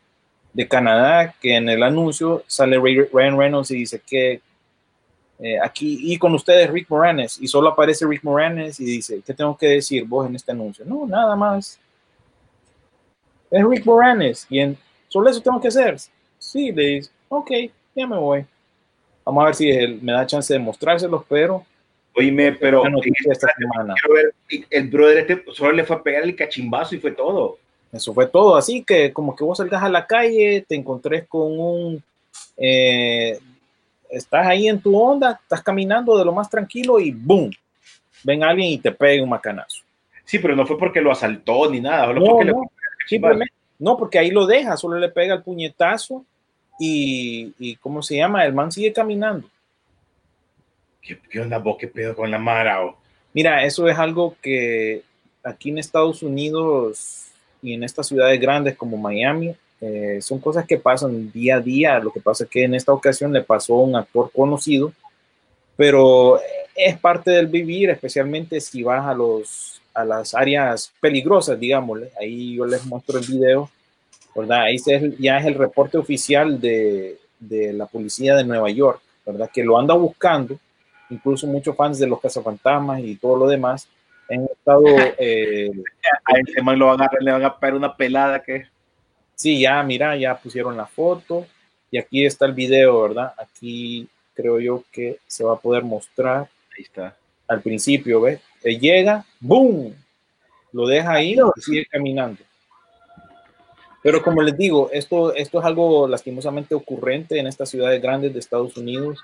de 0.53 0.67
Canadá, 0.67 1.35
que 1.39 1.55
en 1.55 1.69
el 1.69 1.83
anuncio 1.83 2.43
sale 2.47 2.79
Ryan 2.79 3.37
Reynolds 3.37 3.71
y 3.71 3.75
dice 3.75 4.01
que 4.05 4.41
eh, 5.39 5.57
aquí 5.61 6.11
y 6.11 6.17
con 6.17 6.33
ustedes 6.33 6.69
Rick 6.69 6.89
Moranes 6.89 7.37
y 7.39 7.47
solo 7.47 7.69
aparece 7.69 8.05
Rick 8.05 8.23
Moranes 8.23 8.79
y 8.79 8.85
dice, 8.85 9.21
¿qué 9.25 9.33
tengo 9.33 9.57
que 9.57 9.67
decir 9.67 10.05
vos 10.05 10.27
en 10.27 10.35
este 10.35 10.51
anuncio? 10.51 10.83
No, 10.85 11.05
nada 11.05 11.35
más. 11.35 11.79
Es 13.49 13.65
Rick 13.65 13.85
Moranes 13.85 14.45
y 14.49 14.59
en, 14.59 14.77
solo 15.07 15.29
eso 15.29 15.41
tengo 15.41 15.61
que 15.61 15.69
hacer. 15.69 15.97
Sí, 16.37 16.71
le 16.71 16.83
dice, 16.83 17.11
ok, 17.29 17.51
ya 17.95 18.07
me 18.07 18.17
voy. 18.17 18.45
Vamos 19.23 19.41
a 19.41 19.45
ver 19.45 19.55
si 19.55 19.69
él 19.69 19.99
me 20.01 20.11
da 20.11 20.25
chance 20.25 20.51
de 20.51 20.59
mostrárselos, 20.59 21.23
pero 21.29 21.65
Oíme, 22.15 22.51
pero 22.53 22.83
esta 23.29 23.47
semana. 23.57 23.93
ver, 24.13 24.33
el 24.69 24.89
brother 24.89 25.19
este 25.19 25.43
solo 25.53 25.71
le 25.71 25.85
fue 25.85 25.95
a 25.95 26.03
pegar 26.03 26.23
el 26.23 26.35
cachimbazo 26.35 26.95
y 26.95 26.99
fue 26.99 27.11
todo. 27.11 27.57
Eso 27.91 28.13
fue 28.13 28.27
todo. 28.27 28.55
Así 28.55 28.83
que 28.83 29.11
como 29.11 29.35
que 29.35 29.43
vos 29.43 29.57
salgas 29.57 29.83
a 29.83 29.89
la 29.89 30.05
calle, 30.05 30.65
te 30.67 30.75
encontrés 30.75 31.27
con 31.27 31.59
un... 31.59 32.03
eh, 32.57 33.39
estás 34.09 34.47
ahí 34.47 34.67
en 34.67 34.81
tu 34.81 34.97
onda, 34.97 35.39
estás 35.41 35.61
caminando 35.61 36.17
de 36.17 36.25
lo 36.25 36.33
más 36.33 36.49
tranquilo 36.49 36.99
y 36.99 37.11
¡boom! 37.11 37.51
Ven 38.23 38.43
alguien 38.43 38.69
y 38.69 38.77
te 38.77 38.91
pega 38.91 39.23
un 39.23 39.29
macanazo. 39.29 39.83
Sí, 40.25 40.39
pero 40.39 40.55
no 40.55 40.65
fue 40.65 40.77
porque 40.77 41.01
lo 41.01 41.11
asaltó 41.11 41.69
ni 41.69 41.79
nada, 41.79 42.07
solo 42.07 42.19
No, 42.19 42.25
porque 42.27 42.45
le 42.45 42.51
no, 42.51 42.71
simplemente, 43.07 43.53
no, 43.79 43.97
porque 43.97 44.19
ahí 44.19 44.29
lo 44.29 44.45
deja, 44.45 44.77
solo 44.77 44.99
le 44.99 45.09
pega 45.09 45.35
el 45.35 45.43
puñetazo 45.43 46.25
y, 46.79 47.53
y 47.57 47.75
¿cómo 47.77 48.03
se 48.03 48.17
llama? 48.17 48.45
El 48.45 48.53
man 48.53 48.71
sigue 48.71 48.93
caminando. 48.93 49.47
¿Qué, 51.01 51.19
qué 51.29 51.39
onda 51.39 51.57
vos? 51.57 51.77
¿Qué 51.79 51.87
pedo 51.87 52.15
con 52.15 52.29
la 52.29 52.37
Mara? 52.37 52.85
oh? 52.85 52.97
Mira, 53.33 53.63
eso 53.63 53.87
es 53.87 53.97
algo 53.97 54.35
que 54.41 55.03
aquí 55.43 55.69
en 55.69 55.77
Estados 55.77 56.21
Unidos 56.21 57.28
y 57.61 57.73
en 57.73 57.83
estas 57.83 58.07
ciudades 58.07 58.39
grandes 58.39 58.75
como 58.77 58.97
Miami, 58.97 59.55
eh, 59.81 60.19
son 60.21 60.39
cosas 60.39 60.65
que 60.65 60.77
pasan 60.77 61.31
día 61.31 61.55
a 61.57 61.61
día. 61.61 61.99
Lo 61.99 62.11
que 62.11 62.19
pasa 62.19 62.43
es 62.43 62.49
que 62.49 62.63
en 62.63 62.75
esta 62.75 62.91
ocasión 62.93 63.31
le 63.31 63.41
pasó 63.43 63.75
a 63.75 63.83
un 63.83 63.95
actor 63.95 64.31
conocido, 64.35 64.91
pero 65.75 66.39
es 66.75 66.97
parte 66.99 67.31
del 67.31 67.47
vivir, 67.47 67.89
especialmente 67.89 68.59
si 68.61 68.83
vas 68.83 69.05
a, 69.05 69.13
los, 69.13 69.81
a 69.93 70.03
las 70.03 70.33
áreas 70.33 70.91
peligrosas, 70.99 71.59
digámosle. 71.59 72.11
Ahí 72.19 72.55
yo 72.55 72.65
les 72.65 72.85
muestro 72.85 73.19
el 73.19 73.25
video, 73.25 73.69
¿verdad? 74.35 74.63
Ahí 74.63 74.77
se- 74.79 75.15
ya 75.19 75.37
es 75.37 75.45
el 75.45 75.55
reporte 75.55 75.97
oficial 75.97 76.59
de, 76.59 77.17
de 77.39 77.73
la 77.73 77.85
policía 77.85 78.35
de 78.35 78.43
Nueva 78.43 78.69
York, 78.69 79.01
¿verdad? 79.25 79.49
Que 79.53 79.63
lo 79.63 79.77
anda 79.79 79.93
buscando 79.93 80.57
incluso 81.09 81.47
muchos 81.47 81.75
fans 81.75 81.97
de 81.97 82.05
los 82.07 82.19
cazafantasmas 82.21 82.99
y 83.01 83.15
todo 83.15 83.35
lo 83.35 83.47
demás 83.47 83.87
han 84.35 84.45
estado, 84.45 84.83
eh, 85.17 85.71
A 86.25 86.37
ese 86.37 86.61
man 86.61 86.77
lo 86.77 86.91
agarran, 86.91 87.23
le 87.23 87.31
van 87.31 87.45
a 87.45 87.57
pegar 87.57 87.75
una 87.75 87.95
pelada 87.95 88.41
que. 88.41 88.67
sí, 89.35 89.61
ya, 89.61 89.81
mira, 89.83 90.15
ya 90.15 90.37
pusieron 90.37 90.77
la 90.77 90.85
foto 90.85 91.45
y 91.91 91.97
aquí 91.97 92.25
está 92.25 92.45
el 92.45 92.53
video, 92.53 93.01
¿verdad? 93.01 93.33
Aquí 93.37 94.07
creo 94.33 94.59
yo 94.59 94.83
que 94.91 95.19
se 95.27 95.43
va 95.43 95.53
a 95.53 95.59
poder 95.59 95.83
mostrar 95.83 96.47
Ahí 96.77 96.83
está. 96.83 97.15
al 97.47 97.61
principio, 97.61 98.21
¿ves? 98.21 98.41
Él 98.63 98.79
llega, 98.79 99.25
¡boom! 99.39 99.93
lo 100.71 100.87
deja 100.87 101.13
ahí 101.13 101.35
y 101.55 101.61
sigue 101.61 101.85
caminando. 101.85 102.41
Pero 104.01 104.21
como 104.21 104.41
les 104.41 104.57
digo, 104.57 104.89
esto, 104.91 105.33
esto 105.33 105.59
es 105.59 105.65
algo 105.65 106.07
lastimosamente 106.07 106.73
ocurrente 106.73 107.37
en 107.37 107.47
estas 107.47 107.69
ciudades 107.69 108.01
grandes 108.01 108.33
de 108.33 108.39
Estados 108.39 108.77
Unidos. 108.77 109.19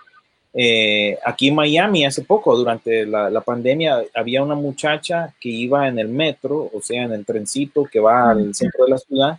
Eh, 0.57 1.19
aquí 1.25 1.49
en 1.49 1.55
Miami 1.55 2.05
hace 2.05 2.21
poco, 2.21 2.55
durante 2.55 3.05
la, 3.05 3.29
la, 3.29 3.41
pandemia, 3.41 4.03
había 4.13 4.41
una 4.41 4.55
muchacha 4.55 5.35
que 5.39 5.49
iba 5.49 5.87
en 5.89 5.99
el 5.99 6.07
metro, 6.07 6.69
o 6.73 6.81
sea, 6.81 7.03
en 7.03 7.11
el 7.11 7.25
trencito 7.25 7.83
que 7.83 7.99
va 7.99 8.31
al 8.31 8.55
centro 8.55 8.85
de 8.85 8.91
la 8.91 8.97
ciudad. 8.97 9.37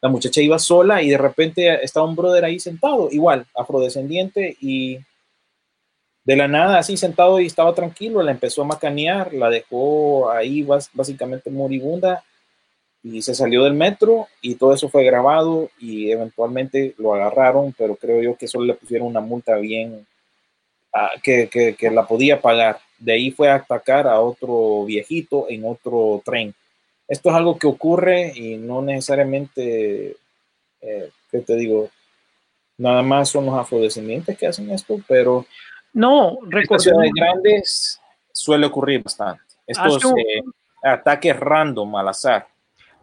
La 0.00 0.08
muchacha 0.08 0.40
iba 0.40 0.58
sola 0.58 1.02
y 1.02 1.10
de 1.10 1.18
repente 1.18 1.84
estaba 1.84 2.06
un 2.06 2.16
brother 2.16 2.46
ahí 2.46 2.58
sentado, 2.58 3.10
igual, 3.12 3.46
afrodescendiente, 3.54 4.56
y 4.60 4.98
de 6.24 6.36
la 6.36 6.48
nada, 6.48 6.78
así 6.78 6.96
sentado 6.96 7.38
y 7.38 7.46
estaba 7.46 7.74
tranquilo, 7.74 8.22
la 8.22 8.32
empezó 8.32 8.62
a 8.62 8.66
macanear, 8.66 9.32
la 9.34 9.50
dejó 9.50 10.30
ahí 10.30 10.66
básicamente 10.92 11.50
moribunda 11.50 12.24
y 13.02 13.22
se 13.22 13.34
salió 13.34 13.62
del 13.62 13.74
metro 13.74 14.26
y 14.40 14.56
todo 14.56 14.74
eso 14.74 14.88
fue 14.88 15.04
grabado 15.04 15.70
y 15.78 16.10
eventualmente 16.10 16.94
lo 16.98 17.14
agarraron, 17.14 17.72
pero 17.78 17.94
creo 17.94 18.22
yo 18.22 18.36
que 18.36 18.48
solo 18.48 18.64
le 18.64 18.74
pusieron 18.74 19.06
una 19.06 19.20
multa 19.20 19.54
bien 19.56 20.04
que, 21.22 21.48
que, 21.48 21.74
que, 21.74 21.90
la 21.90 22.06
podía 22.06 22.40
pagar. 22.40 22.78
De 22.98 23.12
ahí 23.12 23.30
fue 23.30 23.50
a 23.50 23.56
atacar 23.56 24.06
a 24.06 24.20
otro 24.20 24.84
viejito 24.84 25.46
en 25.48 25.64
otro 25.64 26.22
tren. 26.24 26.54
Esto 27.08 27.30
es 27.30 27.36
algo 27.36 27.58
que 27.58 27.66
ocurre 27.66 28.32
y 28.34 28.56
no 28.56 28.82
necesariamente, 28.82 30.16
eh, 30.80 31.10
¿qué 31.30 31.40
te 31.40 31.54
digo? 31.54 31.90
Nada 32.78 33.02
más 33.02 33.28
son 33.28 33.46
los 33.46 33.54
afrodescendientes 33.54 34.36
que 34.36 34.46
hacen 34.46 34.70
esto, 34.70 34.98
pero 35.06 35.46
no, 35.92 36.38
en 36.42 36.78
ciudades 36.78 37.12
grandes 37.14 38.00
suele 38.32 38.66
ocurrir 38.66 39.02
bastante. 39.02 39.42
Estos 39.66 40.04
un... 40.04 40.18
eh, 40.18 40.42
ataques 40.82 41.38
random 41.38 41.96
al 41.96 42.08
azar. 42.08 42.46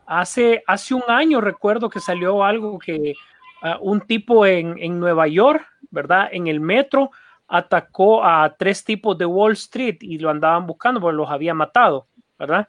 Hace, 0.06 0.64
hace 0.68 0.94
un 0.94 1.04
año 1.08 1.42
recuerdo 1.42 1.90
que 1.90 2.00
salió 2.00 2.44
algo 2.44 2.78
que 2.78 3.16
uh, 3.64 3.78
un 3.82 4.02
tipo 4.02 4.46
en, 4.46 4.78
en, 4.80 5.00
Nueva 5.00 5.28
York, 5.28 5.66
¿verdad? 5.90 6.30
En 6.32 6.48
el 6.48 6.60
metro 6.60 7.12
atacó 7.48 8.24
a 8.24 8.56
tres 8.58 8.84
tipos 8.84 9.18
de 9.18 9.26
Wall 9.26 9.54
Street 9.54 9.98
y 10.02 10.18
lo 10.18 10.30
andaban 10.30 10.66
buscando 10.66 11.00
porque 11.00 11.18
los 11.18 11.30
había 11.30 11.54
matado, 11.54 12.08
¿verdad? 12.38 12.68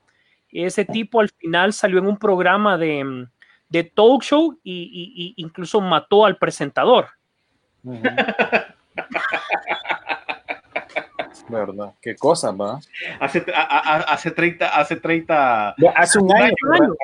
Ese 0.51 0.85
tipo 0.85 1.21
al 1.21 1.31
final 1.31 1.73
salió 1.73 1.99
en 1.99 2.07
un 2.07 2.17
programa 2.17 2.79
de, 2.79 3.27
de 3.69 3.85
talk 3.85 4.23
show 4.23 4.57
y, 4.63 4.73
y, 4.73 5.23
y, 5.25 5.35
incluso 5.37 5.81
mató 5.81 6.25
al 6.25 6.37
presentador. 6.37 7.07
Uh 7.83 7.95
-huh. 7.95 8.75
¿Verdad? 11.49 11.93
¿Qué 12.01 12.17
cosa, 12.17 12.53
va? 12.53 12.81
Hace, 13.21 13.45
a, 13.55 13.61
a, 13.61 13.97
hace 14.15 14.31
30, 14.31 14.67
hace 14.67 14.97
30... 14.97 15.75
Hace 15.95 16.19
un 16.19 16.33
año, 16.33 16.55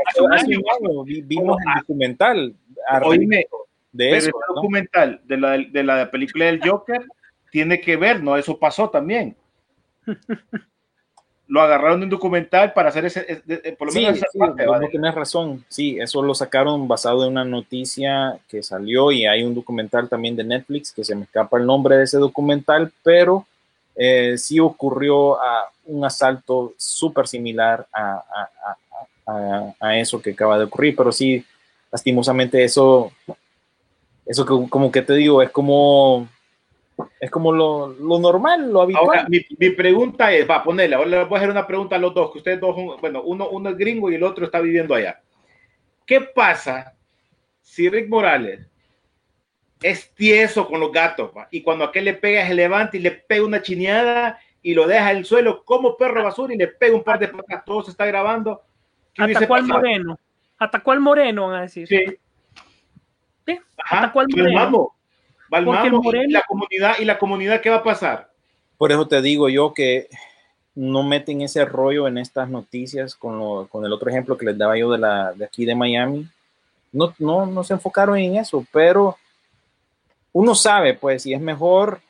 hace, 0.06 0.20
un 0.22 0.32
año, 0.32 0.59
año 0.80 1.05
vimos 1.05 1.59
el 1.66 1.80
documental. 1.80 2.55
Oíme, 3.02 3.47
de 3.92 4.16
eso, 4.16 4.28
el 4.28 4.32
¿no? 4.48 4.55
documental 4.55 5.20
de 5.24 5.36
la, 5.36 5.59
de 5.59 5.82
la 5.82 6.10
película 6.10 6.47
del 6.47 6.60
Joker 6.66 7.05
tiene 7.51 7.81
que 7.81 7.97
ver, 7.97 8.22
¿no? 8.22 8.36
Eso 8.36 8.59
pasó 8.59 8.90
también. 8.90 9.36
lo 11.51 11.60
agarraron 11.60 11.98
de 11.98 12.05
un 12.05 12.10
documental 12.10 12.72
para 12.72 12.90
hacer 12.90 13.06
ese, 13.06 13.43
por 13.77 13.89
lo 13.89 13.93
menos 13.93 14.12
sí, 14.12 14.24
esa 14.24 14.39
parte, 14.39 14.64
¿vale? 14.64 14.86
tienes 14.86 15.12
razón, 15.12 15.64
sí, 15.68 15.98
eso 15.98 16.22
lo 16.22 16.32
sacaron 16.32 16.86
basado 16.86 17.24
en 17.24 17.32
una 17.32 17.44
noticia 17.44 18.39
que 18.48 18.62
salió 18.62 19.10
y 19.10 19.27
hay 19.27 19.43
un 19.43 19.56
documental 19.56 20.09
también 20.09 20.36
de 20.36 20.44
Netflix 20.44 20.93
que 20.93 21.02
se 21.02 21.16
me 21.16 21.24
escapa 21.24 21.59
el 21.59 21.66
nombre 21.66 21.97
de 21.97 22.05
ese 22.05 22.18
documental, 22.18 22.93
pero 23.02 23.47
eh, 23.97 24.39
sí 24.39 24.60
ocurrió 24.60 25.43
a 25.43 25.68
un 25.86 26.05
asalto 26.05 26.74
súper 26.77 27.27
similar 27.27 27.85
a, 27.93 28.22
a, 28.32 28.77
a, 29.27 29.74
a, 29.81 29.98
eso 29.98 30.22
que 30.22 30.31
acaba 30.31 30.56
de 30.56 30.66
ocurrir, 30.66 30.94
pero 30.94 31.10
sí, 31.10 31.44
lastimosamente 31.90 32.62
eso, 32.62 33.10
eso 34.24 34.47
que, 34.47 34.70
como 34.70 34.93
que 34.93 35.02
te 35.02 35.14
digo, 35.14 35.43
es 35.43 35.51
como 35.51 36.28
es 37.18 37.31
como 37.31 37.52
lo, 37.52 37.89
lo, 37.89 38.18
normal, 38.18 38.70
lo 38.70 38.82
habitual. 38.82 39.06
Ahora, 39.06 39.27
mi, 39.28 39.40
mi, 39.59 39.70
pregunta 39.70 40.32
es, 40.32 40.48
va 40.48 40.56
a 40.56 40.64
ponerle, 40.64 40.97
ahora 40.97 41.09
les 41.09 41.28
voy 41.28 41.36
a 41.36 41.39
hacer 41.39 41.51
una 41.51 41.66
pregunta 41.66 41.97
a 41.97 41.98
los 41.98 42.14
dos, 42.14 42.32
que 42.32 42.39
ustedes 42.39 42.60
dos, 42.60 42.74
bueno, 43.01 43.22
uno, 43.22 43.48
uno 43.48 43.70
es 43.70 43.77
gringo 43.77 44.10
y 44.10 44.14
el 44.14 44.22
otro 44.22 44.44
está 44.44 44.60
viviendo 44.60 44.94
allá. 44.94 45.20
¿Qué 46.06 46.20
pasa 46.20 46.94
si 47.60 47.89
Rick 47.89 48.09
Morales 48.09 48.66
es 49.82 50.12
tieso 50.14 50.66
con 50.66 50.81
los 50.81 50.93
gatos 50.93 51.31
pa? 51.31 51.48
y 51.51 51.62
cuando 51.62 51.85
aquel 51.85 52.05
le 52.05 52.14
pega 52.14 52.47
se 52.47 52.55
levanta 52.55 52.97
y 52.97 53.01
le 53.01 53.12
pega 53.12 53.44
una 53.44 53.62
chineada 53.62 54.39
y 54.62 54.74
lo 54.74 54.86
deja 54.86 55.10
en 55.10 55.18
el 55.18 55.24
suelo 55.24 55.64
como 55.64 55.97
perro 55.97 56.22
basura 56.22 56.52
y 56.52 56.59
le 56.59 56.68
pega 56.68 56.94
un 56.94 57.02
par 57.02 57.18
de 57.18 57.28
patas, 57.28 57.64
todo 57.64 57.82
se 57.82 57.93
está 57.93 58.05
grabando? 58.06 58.62
¿Atacó 59.16 59.55
al 59.55 59.66
moreno? 59.66 60.18
¿Atacó 60.59 60.93
al 60.93 61.01
moreno? 61.01 61.47
Van 61.48 61.56
a 61.56 61.62
decir. 61.62 61.86
Sí. 61.89 62.05
¿Sí? 63.47 63.59
¿Atacó 63.90 64.20
al 64.20 64.27
moreno? 64.28 64.78
va 64.82 64.99
Moreno... 65.51 66.24
y 66.27 66.31
la 66.31 66.43
comunidad 66.43 66.94
y 66.98 67.05
la 67.05 67.18
comunidad 67.18 67.60
qué 67.60 67.70
va 67.70 67.77
a 67.77 67.85
pasar 67.85 68.31
por 68.78 68.93
eso 68.93 69.06
te 69.06 69.20
digo 69.20 69.48
yo 69.48 69.74
que 69.74 70.09
no 70.74 71.02
meten 71.02 71.43
ese 71.43 71.64
rollo 71.64 72.09
en 72.09 72.16
estas 72.16 72.48
noticias 72.48 73.14
con, 73.14 73.39
lo, 73.39 73.68
con 73.68 73.85
el 73.85 73.93
otro 73.93 74.09
ejemplo 74.09 74.39
que 74.39 74.47
les 74.47 74.56
daba 74.56 74.78
yo 74.78 74.90
de 74.90 74.98
la 74.98 75.32
de 75.32 75.44
aquí 75.44 75.64
de 75.64 75.74
Miami. 75.74 76.27
No, 76.93 77.12
no, 77.18 77.44
no 77.47 77.62
se 77.62 77.74
enfocaron 77.74 78.16
en 78.16 78.36
eso 78.36 78.64
pero 78.72 79.16
uno 80.32 80.55
sabe 80.55 80.94
pues 80.94 81.24
si 81.24 81.35
es 81.35 81.40
mejor 81.40 82.01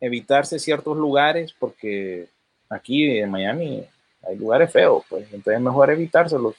evitarse 0.00 0.58
ciertos 0.58 0.96
lugares 0.96 1.54
porque 1.58 2.28
aquí 2.70 3.18
en 3.18 3.30
Miami 3.30 3.84
hay 4.26 4.36
lugares 4.36 4.72
feos 4.72 5.04
pues 5.08 5.24
entonces 5.24 5.56
es 5.56 5.60
mejor 5.60 5.90
evitárselos 5.90 6.54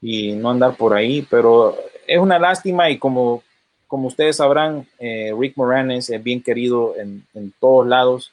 y 0.00 0.32
no 0.32 0.50
andar 0.50 0.76
por 0.76 0.94
ahí 0.94 1.26
pero 1.28 1.76
es 2.06 2.18
una 2.18 2.38
lástima 2.38 2.88
y 2.88 2.98
como 2.98 3.42
como 3.90 4.06
ustedes 4.06 4.36
sabrán, 4.36 4.86
eh, 5.00 5.34
Rick 5.36 5.56
Moranes 5.56 6.08
es 6.10 6.22
bien 6.22 6.40
querido 6.40 6.94
en, 6.96 7.26
en, 7.34 7.52
todos 7.58 7.84
lados 7.88 8.30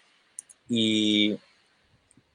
y 0.69 1.35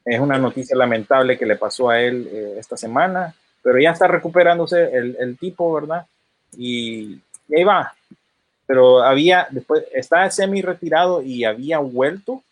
es 0.05 0.19
una 0.19 0.39
noticia 0.39 0.77
lamentable 0.77 1.39
que 1.39 1.47
le 1.47 1.55
pasó 1.55 1.89
a 1.89 2.01
él 2.01 2.28
eh, 2.32 2.57
esta 2.59 2.77
semana, 2.77 3.32
pero 3.62 3.78
ya 3.78 3.93
está 3.93 4.09
recuperándose 4.09 4.90
el, 4.93 5.16
el 5.20 5.39
tipo, 5.39 5.73
¿verdad? 5.73 6.05
Y, 6.57 7.20
y, 7.49 7.55
ahí 7.55 7.62
va. 7.62 7.94
Pero 8.66 9.05
había, 9.05 9.47
después, 9.51 9.85
está 9.94 10.28
semi 10.28 10.61
retirado 10.61 11.23
y 11.23 11.44
había 11.44 11.78
vuelto, 11.78 12.43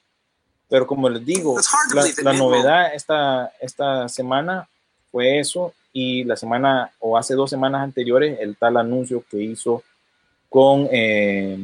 pero 0.68 0.86
como 0.86 1.08
les 1.08 1.26
digo, 1.26 1.58
la, 1.96 2.04
la 2.22 2.32
novedad 2.32 2.94
esta, 2.94 3.50
esta 3.60 4.08
semana 4.08 4.68
fue 5.10 5.40
eso 5.40 5.74
y 5.92 6.22
la 6.22 6.36
semana 6.36 6.92
o 7.00 7.18
hace 7.18 7.34
dos 7.34 7.50
semanas 7.50 7.82
anteriores 7.82 8.38
el 8.38 8.54
tal 8.54 8.76
anuncio 8.76 9.24
que 9.28 9.38
hizo 9.38 9.82
con 10.50 10.88
eh, 10.90 11.56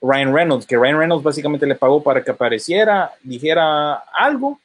Ryan 0.00 0.32
Reynolds, 0.32 0.66
que 0.66 0.76
Ryan 0.76 0.98
Reynolds 0.98 1.24
básicamente 1.24 1.66
le 1.66 1.74
pagó 1.74 2.00
para 2.02 2.22
que 2.22 2.30
apareciera, 2.30 3.10
dijera 3.24 3.94
algo 4.12 4.60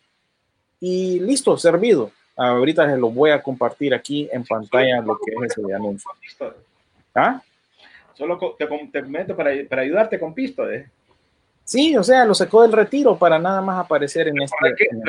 y 0.80 1.19
listo, 1.22 1.57
servido. 1.57 2.11
Ahorita 2.35 2.90
se 2.90 2.98
lo 2.98 3.10
voy 3.10 3.31
a 3.31 3.41
compartir 3.41 3.94
aquí 3.94 4.30
en 4.31 4.44
pantalla 4.44 5.02
lo 5.02 5.18
que 5.18 5.31
es 5.31 5.57
ese 5.57 5.73
anuncio. 5.73 6.11
¿Ah? 7.15 7.41
Solo 8.14 8.38
te, 8.57 8.68
te 8.68 9.02
meto 9.03 9.35
para, 9.35 9.52
para, 9.68 9.81
ayudarte 9.81 10.19
con 10.19 10.34
pisto, 10.34 10.69
¿eh? 10.69 10.90
Sí, 11.64 11.95
o 11.95 12.03
sea, 12.03 12.26
lo 12.26 12.35
sacó 12.35 12.64
del 12.64 12.73
retiro 12.73 13.18
para 13.18 13.40
nada 13.40 13.61
más 13.61 13.84
aparecer 13.84 14.27
en 14.27 14.41
este. 14.41 14.76
Que, 14.77 14.88
en 14.91 15.02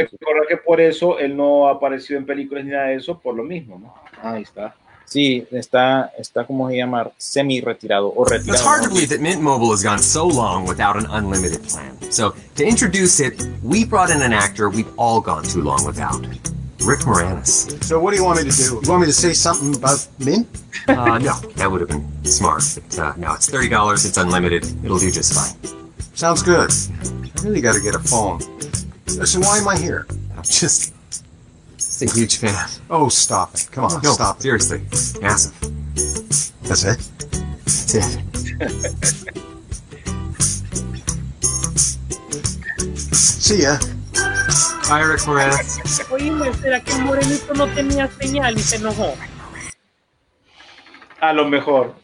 que 0.48 0.56
por 0.58 0.80
eso 0.80 1.18
él 1.18 1.36
no 1.36 1.68
apareció 1.68 2.16
en 2.16 2.24
películas 2.24 2.64
ni 2.64 2.70
nada 2.70 2.86
de 2.86 2.94
eso, 2.94 3.18
por 3.18 3.34
lo 3.34 3.42
mismo, 3.42 3.78
¿no? 3.78 3.94
Ahí 4.22 4.42
está. 4.42 4.74
Sí, 5.06 5.46
está, 5.52 6.12
está 6.18 6.46
como 6.46 6.68
se 6.68 6.76
llama, 6.76 7.10
semi-retirado 7.18 8.12
o 8.16 8.24
retirado. 8.24 8.52
It's 8.52 8.66
hard 8.66 8.82
to 8.82 8.88
believe 8.88 9.10
that 9.10 9.20
Mint 9.20 9.40
Mobile 9.40 9.70
has 9.70 9.82
gone 9.82 9.98
so 10.00 10.26
long 10.26 10.66
without 10.66 10.96
an 10.96 11.06
unlimited 11.10 11.62
plan. 11.62 11.96
So 12.10 12.34
to 12.56 12.64
introduce 12.64 13.20
it, 13.20 13.34
we 13.62 13.84
brought 13.84 14.10
in 14.10 14.22
an 14.22 14.32
actor 14.32 14.68
we've 14.68 14.90
all 14.98 15.20
gone 15.20 15.44
too 15.44 15.62
long 15.62 15.84
without. 15.86 16.20
Rick 16.84 17.00
Moranis. 17.00 17.82
So 17.82 17.98
what 17.98 18.10
do 18.10 18.16
you 18.16 18.24
want 18.24 18.42
me 18.44 18.50
to 18.50 18.56
do? 18.56 18.80
You 18.82 18.90
want 18.90 19.00
me 19.02 19.06
to 19.06 19.12
say 19.12 19.32
something 19.32 19.74
about 19.74 20.06
Mint? 20.18 20.46
Uh, 20.86 21.18
no, 21.18 21.34
that 21.56 21.70
would 21.70 21.80
have 21.80 21.88
been 21.88 22.24
smart. 22.24 22.62
But, 22.74 22.98
uh, 22.98 23.14
no, 23.16 23.32
it's 23.34 23.48
$30, 23.48 24.06
it's 24.06 24.16
unlimited. 24.18 24.64
It'll 24.84 24.98
do 24.98 25.10
just 25.10 25.32
fine. 25.32 25.56
Sounds 26.14 26.42
good. 26.42 26.70
I 26.70 27.42
really 27.42 27.60
got 27.60 27.74
to 27.74 27.80
get 27.80 27.94
a 27.94 27.98
phone. 27.98 28.40
So 29.06 29.40
why 29.40 29.58
am 29.58 29.68
I 29.68 29.76
here? 29.78 30.06
I'm 30.36 30.42
just 30.42 30.93
just 31.94 32.16
a 32.16 32.18
huge 32.18 32.38
fan. 32.38 32.68
Oh, 32.90 33.08
stop 33.08 33.54
it. 33.54 33.68
Come 33.70 33.84
on, 33.84 34.02
no, 34.02 34.12
stop 34.12 34.40
seriously. 34.40 34.78
it. 34.78 35.22
Massive. 35.22 35.54
That's 36.62 36.84
it? 36.84 36.98
That's 37.64 37.94
it. 37.94 38.04
See 43.14 43.62
ya. 43.62 43.78
Bye, 44.88 45.02
Rick 45.02 45.26
Moranis. 45.26 45.78
Oíme, 46.10 46.52
¿será 46.54 46.80
que 46.82 46.92
el 46.92 47.02
morenito 47.02 47.54
no 47.54 47.66
tenía 47.68 48.08
señal 48.08 48.56
y 48.56 48.60
se 48.60 48.76
enojó? 48.76 49.14
A 51.20 51.32
lo 51.32 51.48
mejor. 51.48 51.94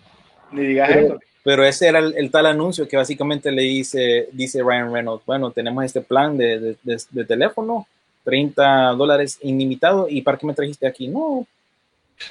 Ni 0.52 0.66
digas 0.66 0.88
pero, 0.88 1.06
eso. 1.06 1.18
Pero 1.42 1.64
ese 1.64 1.88
era 1.88 1.98
el, 1.98 2.14
el, 2.16 2.30
tal 2.30 2.46
anuncio 2.46 2.86
que 2.88 2.96
básicamente 2.96 3.50
le 3.50 3.62
dice, 3.62 4.28
dice 4.32 4.62
Ryan 4.62 4.92
Reynolds, 4.92 5.24
bueno, 5.26 5.50
tenemos 5.50 5.84
este 5.84 6.00
plan 6.00 6.36
de, 6.36 6.58
de, 6.58 6.76
de, 6.82 7.02
de 7.10 7.24
teléfono, 7.24 7.86
30 8.30 8.90
dólares 8.92 9.38
ilimitado. 9.42 10.06
¿Y 10.08 10.22
para 10.22 10.38
qué 10.38 10.46
me 10.46 10.54
trajiste 10.54 10.86
aquí? 10.86 11.08
No, 11.08 11.46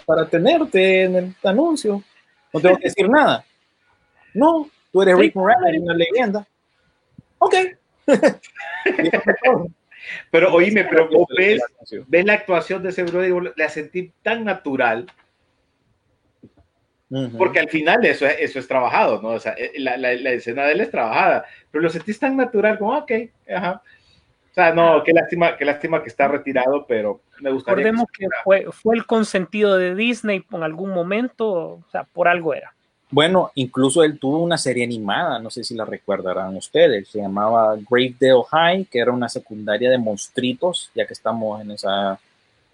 para 0.05 0.27
tenerte 0.27 1.03
en 1.03 1.15
el 1.15 1.35
anuncio. 1.43 2.01
No 2.53 2.59
tengo 2.59 2.77
que 2.77 2.85
decir 2.85 3.09
nada. 3.09 3.43
No, 4.33 4.69
tú 4.91 5.01
eres 5.01 5.17
Rick 5.17 5.35
Moranis, 5.35 5.81
una 5.81 5.93
leyenda. 5.93 6.47
Ok. 7.39 7.55
Pero 10.31 10.51
oíme, 10.53 10.85
pero 10.85 11.07
ves, 11.37 11.61
ves 12.07 12.25
la 12.25 12.33
actuación 12.33 12.81
de 12.81 12.89
ese 12.89 13.03
brother 13.03 13.53
la 13.57 13.69
sentí 13.69 14.11
tan 14.23 14.43
natural. 14.45 15.05
Porque 17.37 17.59
al 17.59 17.69
final 17.69 18.03
eso, 18.05 18.25
es- 18.25 18.37
eso 18.39 18.59
es 18.59 18.67
trabajado, 18.67 19.21
¿no? 19.21 19.29
O 19.29 19.39
sea, 19.39 19.53
eh, 19.53 19.73
la, 19.77 19.97
la- 19.97 20.13
la 20.13 20.31
escena 20.31 20.63
de 20.65 20.73
él 20.73 20.81
es 20.81 20.89
trabajada, 20.91 21.45
pero 21.69 21.83
lo 21.83 21.89
sentís 21.89 22.17
tan 22.19 22.37
natural 22.37 22.77
como, 22.79 22.97
ok, 22.97 23.11
ajá. 23.53 23.81
Sea, 24.59 24.73
no, 24.73 25.01
qué 25.03 25.13
lástima, 25.13 25.55
qué 25.55 25.63
lástima 25.63 26.03
que 26.03 26.09
está 26.09 26.27
retirado, 26.27 26.85
pero 26.85 27.21
me 27.39 27.49
gustaría. 27.49 27.77
Recordemos 27.77 28.07
que 28.11 28.27
fue, 28.43 28.65
fue 28.71 28.95
el 28.95 29.05
consentido 29.05 29.77
de 29.77 29.95
Disney 29.95 30.43
en 30.51 30.63
algún 30.63 30.89
momento, 30.89 31.47
o 31.47 31.83
sea, 31.91 32.03
por 32.03 32.27
algo 32.27 32.53
era. 32.53 32.73
Bueno, 33.09 33.51
incluso 33.55 34.03
él 34.03 34.19
tuvo 34.19 34.39
una 34.39 34.57
serie 34.57 34.83
animada, 34.83 35.39
no 35.39 35.49
sé 35.49 35.63
si 35.63 35.75
la 35.75 35.85
recordarán 35.85 36.57
ustedes, 36.57 37.07
se 37.07 37.19
llamaba 37.19 37.75
Gravedale 37.89 38.43
High, 38.51 38.85
que 38.85 38.99
era 38.99 39.11
una 39.11 39.29
secundaria 39.29 39.89
de 39.89 39.97
monstruitos, 39.97 40.91
ya 40.93 41.07
que 41.07 41.13
estamos 41.13 41.61
en 41.61 41.71
esa, 41.71 42.19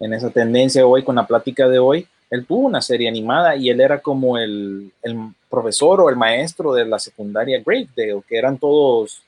en 0.00 0.12
esa 0.12 0.28
tendencia 0.30 0.84
hoy 0.84 1.04
con 1.04 1.14
la 1.14 1.26
plática 1.26 1.68
de 1.68 1.78
hoy. 1.78 2.06
Él 2.28 2.44
tuvo 2.44 2.66
una 2.66 2.82
serie 2.82 3.08
animada 3.08 3.54
y 3.54 3.70
él 3.70 3.80
era 3.80 4.00
como 4.00 4.36
el, 4.36 4.92
el 5.02 5.16
profesor 5.48 6.00
o 6.00 6.10
el 6.10 6.16
maestro 6.16 6.74
de 6.74 6.84
la 6.84 6.98
secundaria 6.98 7.62
Gravedale, 7.64 8.22
que 8.28 8.36
eran 8.36 8.58
todos 8.58 9.22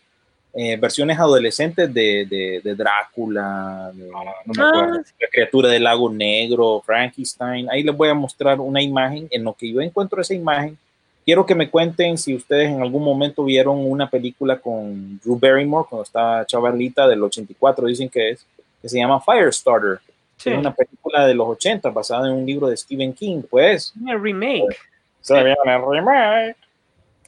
eh, 0.54 0.76
versiones 0.76 1.18
adolescentes 1.18 1.92
de, 1.92 2.26
de- 2.26 2.60
de 2.64 2.74
Drácula, 2.74 3.90
de- 3.94 4.08
no 4.10 4.52
me 4.54 4.62
acuerdo, 4.62 4.94
Ah. 4.98 5.02
la 5.20 5.28
criatura 5.30 5.68
del 5.68 5.84
lago 5.84 6.10
negro, 6.10 6.82
Frankenstein. 6.84 7.68
Ahí 7.70 7.82
les 7.82 7.96
voy 7.96 8.08
a 8.08 8.14
mostrar 8.14 8.58
una 8.60 8.82
imagen. 8.82 9.28
En 9.30 9.44
lo 9.44 9.52
que 9.54 9.70
yo 9.72 9.80
encuentro 9.80 10.20
esa 10.20 10.34
imagen, 10.34 10.76
quiero 11.24 11.44
que 11.46 11.54
me 11.54 11.68
cuenten 11.70 12.16
si 12.18 12.34
ustedes 12.34 12.70
en 12.70 12.80
algún 12.82 13.04
momento 13.04 13.44
vieron 13.44 13.78
una 13.84 14.08
película 14.08 14.58
con 14.58 15.18
Drew 15.20 15.38
Barrymore 15.38 15.86
cuando 15.88 16.04
estaba 16.04 16.44
chavalita 16.46 17.06
del 17.06 17.22
84, 17.22 17.86
dicen 17.86 18.08
que 18.08 18.30
es, 18.30 18.46
que 18.80 18.88
se 18.88 18.98
llama 18.98 19.20
Firestarter. 19.20 19.98
Sí. 20.38 20.50
Es 20.50 20.58
una 20.58 20.72
película 20.72 21.26
de 21.26 21.34
los 21.34 21.48
80 21.48 21.90
basada 21.90 22.28
en 22.28 22.34
un 22.34 22.46
libro 22.46 22.68
de 22.68 22.76
Stephen 22.76 23.12
King, 23.12 23.42
pues. 23.50 23.92
El 24.08 24.20
remake. 24.22 24.76
Se 25.20 25.34
viene 25.34 25.56
remake. 25.90 26.56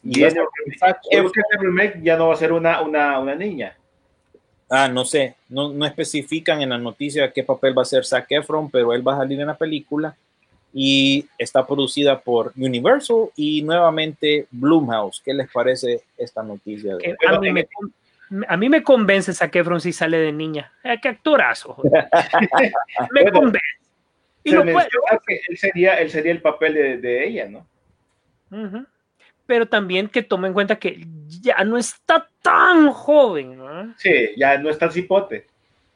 Y 0.03 0.15
Viene 0.15 0.29
esta- 0.29 0.41
el 0.41 0.47
remake. 0.67 0.99
Creo 1.11 1.33
que 1.33 1.41
este 1.41 1.59
remake 1.59 2.01
ya 2.03 2.17
no 2.17 2.29
va 2.29 2.35
a 2.35 2.37
ser 2.39 2.53
una, 2.53 2.81
una, 2.83 3.19
una 3.19 3.35
niña. 3.35 3.77
Ah, 4.69 4.89
no 4.89 5.05
sé, 5.05 5.35
no, 5.49 5.73
no 5.73 5.85
especifican 5.85 6.63
en 6.63 6.69
la 6.71 6.79
noticia 6.79 7.33
qué 7.33 7.43
papel 7.43 7.77
va 7.77 7.83
a 7.83 7.85
ser 7.85 8.05
Zac 8.05 8.27
Efron, 8.31 8.71
pero 8.71 8.93
él 8.95 9.07
va 9.07 9.15
a 9.15 9.19
salir 9.19 9.41
en 9.41 9.49
la 9.49 9.57
película 9.59 10.15
y 10.73 11.27
está 11.37 11.67
producida 11.67 12.21
por 12.21 12.53
Universal 12.57 13.31
y 13.35 13.63
nuevamente 13.63 14.47
Blumhouse. 14.53 15.21
¿Qué 15.25 15.35
les 15.35 15.51
parece 15.51 16.03
esta 16.17 16.43
noticia? 16.45 16.97
Que 16.99 17.17
a, 17.27 17.39
mí 17.41 17.51
me, 17.51 17.67
a 18.47 18.57
mí 18.57 18.69
me 18.69 18.83
convence 18.85 19.35
Zac 19.35 19.57
Efron 19.57 19.81
si 19.81 19.93
sale 19.93 20.19
de 20.19 20.31
niña. 20.31 20.73
Eh, 20.85 20.99
¡Qué 21.03 21.09
actorazo! 21.09 21.77
me 23.11 23.23
Bueno, 23.25 23.33
convence. 23.41 23.67
Y 24.45 24.51
Se 24.51 24.57
lo 24.57 24.63
puede- 24.63 24.77
menciona 24.77 25.21
que 25.27 25.41
él 25.49 25.59
sería, 25.59 25.95
él 26.01 26.11
sería 26.11 26.31
el 26.33 26.41
papel 26.41 26.75
de, 26.75 26.97
de 26.99 27.27
ella, 27.29 27.49
¿no? 27.49 27.67
Ujú. 28.53 28.87
Pero 29.51 29.67
también 29.67 30.07
que 30.07 30.23
tome 30.23 30.47
en 30.47 30.55
cuenta 30.55 30.77
que 30.77 31.05
ya 31.43 31.65
no 31.65 31.77
está 31.77 32.29
tan 32.41 32.93
joven, 32.93 33.59
¿no? 33.59 33.93
Sí, 33.99 34.31
ya 34.37 34.57
no 34.59 34.71
es 34.71 34.79
tan 34.79 34.93
cipote. 34.93 35.45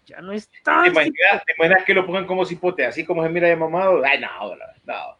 Ya 0.07 0.21
no 0.21 0.33
es 0.33 0.49
¿Te 0.49 0.59
tan... 0.65 0.87
imaginas, 0.87 1.45
te 1.47 1.53
imaginas 1.57 1.85
que 1.85 1.95
lo 1.95 2.05
pongan 2.05 2.27
como 2.27 2.45
cipote, 2.45 2.85
así 2.85 3.05
como 3.05 3.23
se 3.23 3.29
mira 3.29 3.47
de 3.47 3.55
mamado? 3.55 4.03
Ay, 4.05 4.19
no, 4.19 4.57
no. 4.57 4.65
no. 4.87 5.17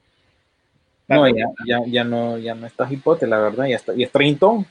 No, 1.07 1.29
ya, 1.29 1.47
ya, 1.65 1.79
ya 1.87 2.03
no, 2.03 2.37
ya 2.37 2.57
no 2.57 2.67
está 2.67 2.93
hipote, 2.93 3.29
la 3.29 3.39
verdad, 3.39 3.67
ya 3.67 3.77
está, 3.77 3.95
y 3.95 4.03
es 4.03 4.11
treintón, 4.11 4.67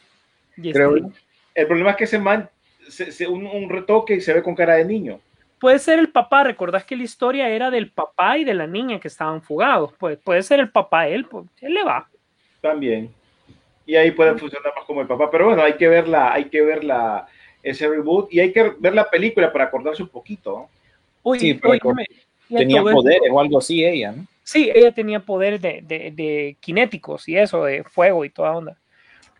Y 0.57 0.73
creo 0.73 0.97
yo. 0.97 1.09
El 1.55 1.65
problema 1.67 1.91
es 1.91 1.95
que 1.95 2.03
ese 2.03 2.19
man, 2.19 2.49
se, 2.89 3.13
se- 3.13 3.27
un, 3.29 3.47
un 3.47 3.69
retoque 3.69 4.15
y 4.15 4.19
se 4.19 4.33
ve 4.33 4.43
con 4.43 4.55
cara 4.55 4.75
de 4.75 4.83
niño. 4.83 5.21
Puede 5.57 5.79
ser 5.79 5.99
el 5.99 6.09
papá, 6.09 6.43
recordás 6.43 6.83
que 6.83 6.97
la 6.97 7.03
historia 7.03 7.47
era 7.47 7.71
del 7.71 7.91
papá 7.91 8.37
y 8.37 8.43
de 8.43 8.55
la 8.55 8.67
niña 8.67 8.99
que 8.99 9.07
estaban 9.07 9.41
fugados. 9.41 9.93
Pues 9.97 10.17
puede 10.17 10.43
ser 10.43 10.59
el 10.59 10.69
papá, 10.69 11.07
él, 11.07 11.23
pues, 11.23 11.45
él 11.61 11.75
le 11.75 11.83
va. 11.85 12.09
También. 12.59 13.09
Y 13.85 13.95
ahí 13.95 14.11
puede 14.11 14.37
funcionar 14.37 14.73
más 14.75 14.85
como 14.85 15.01
el 15.01 15.07
papá. 15.07 15.29
Pero 15.29 15.47
bueno, 15.47 15.63
hay 15.63 15.73
que 15.73 15.87
verla, 15.87 16.33
hay 16.33 16.45
que 16.45 16.61
verla 16.61 17.27
ese 17.61 17.87
reboot 17.87 18.31
y 18.33 18.39
hay 18.39 18.51
que 18.51 18.73
ver 18.79 18.93
la 18.93 19.09
película 19.09 19.51
para 19.51 19.65
acordarse 19.65 20.03
un 20.03 20.09
poquito. 20.09 20.67
Oye, 21.21 21.39
Sí, 21.39 21.59
a 22.53 22.57
tenía 22.57 22.81
poderes 22.81 23.31
o 23.31 23.39
algo 23.39 23.57
así 23.57 23.83
ella, 23.83 24.11
¿no? 24.11 24.25
Sí, 24.43 24.69
ella 24.73 24.91
tenía 24.91 25.21
poderes 25.21 25.61
de, 25.61 25.81
de, 25.81 26.11
de 26.11 26.57
cinéticos 26.63 27.27
y 27.29 27.37
eso, 27.37 27.63
de 27.63 27.83
fuego 27.83 28.25
y 28.25 28.29
toda 28.29 28.51
onda. 28.51 28.77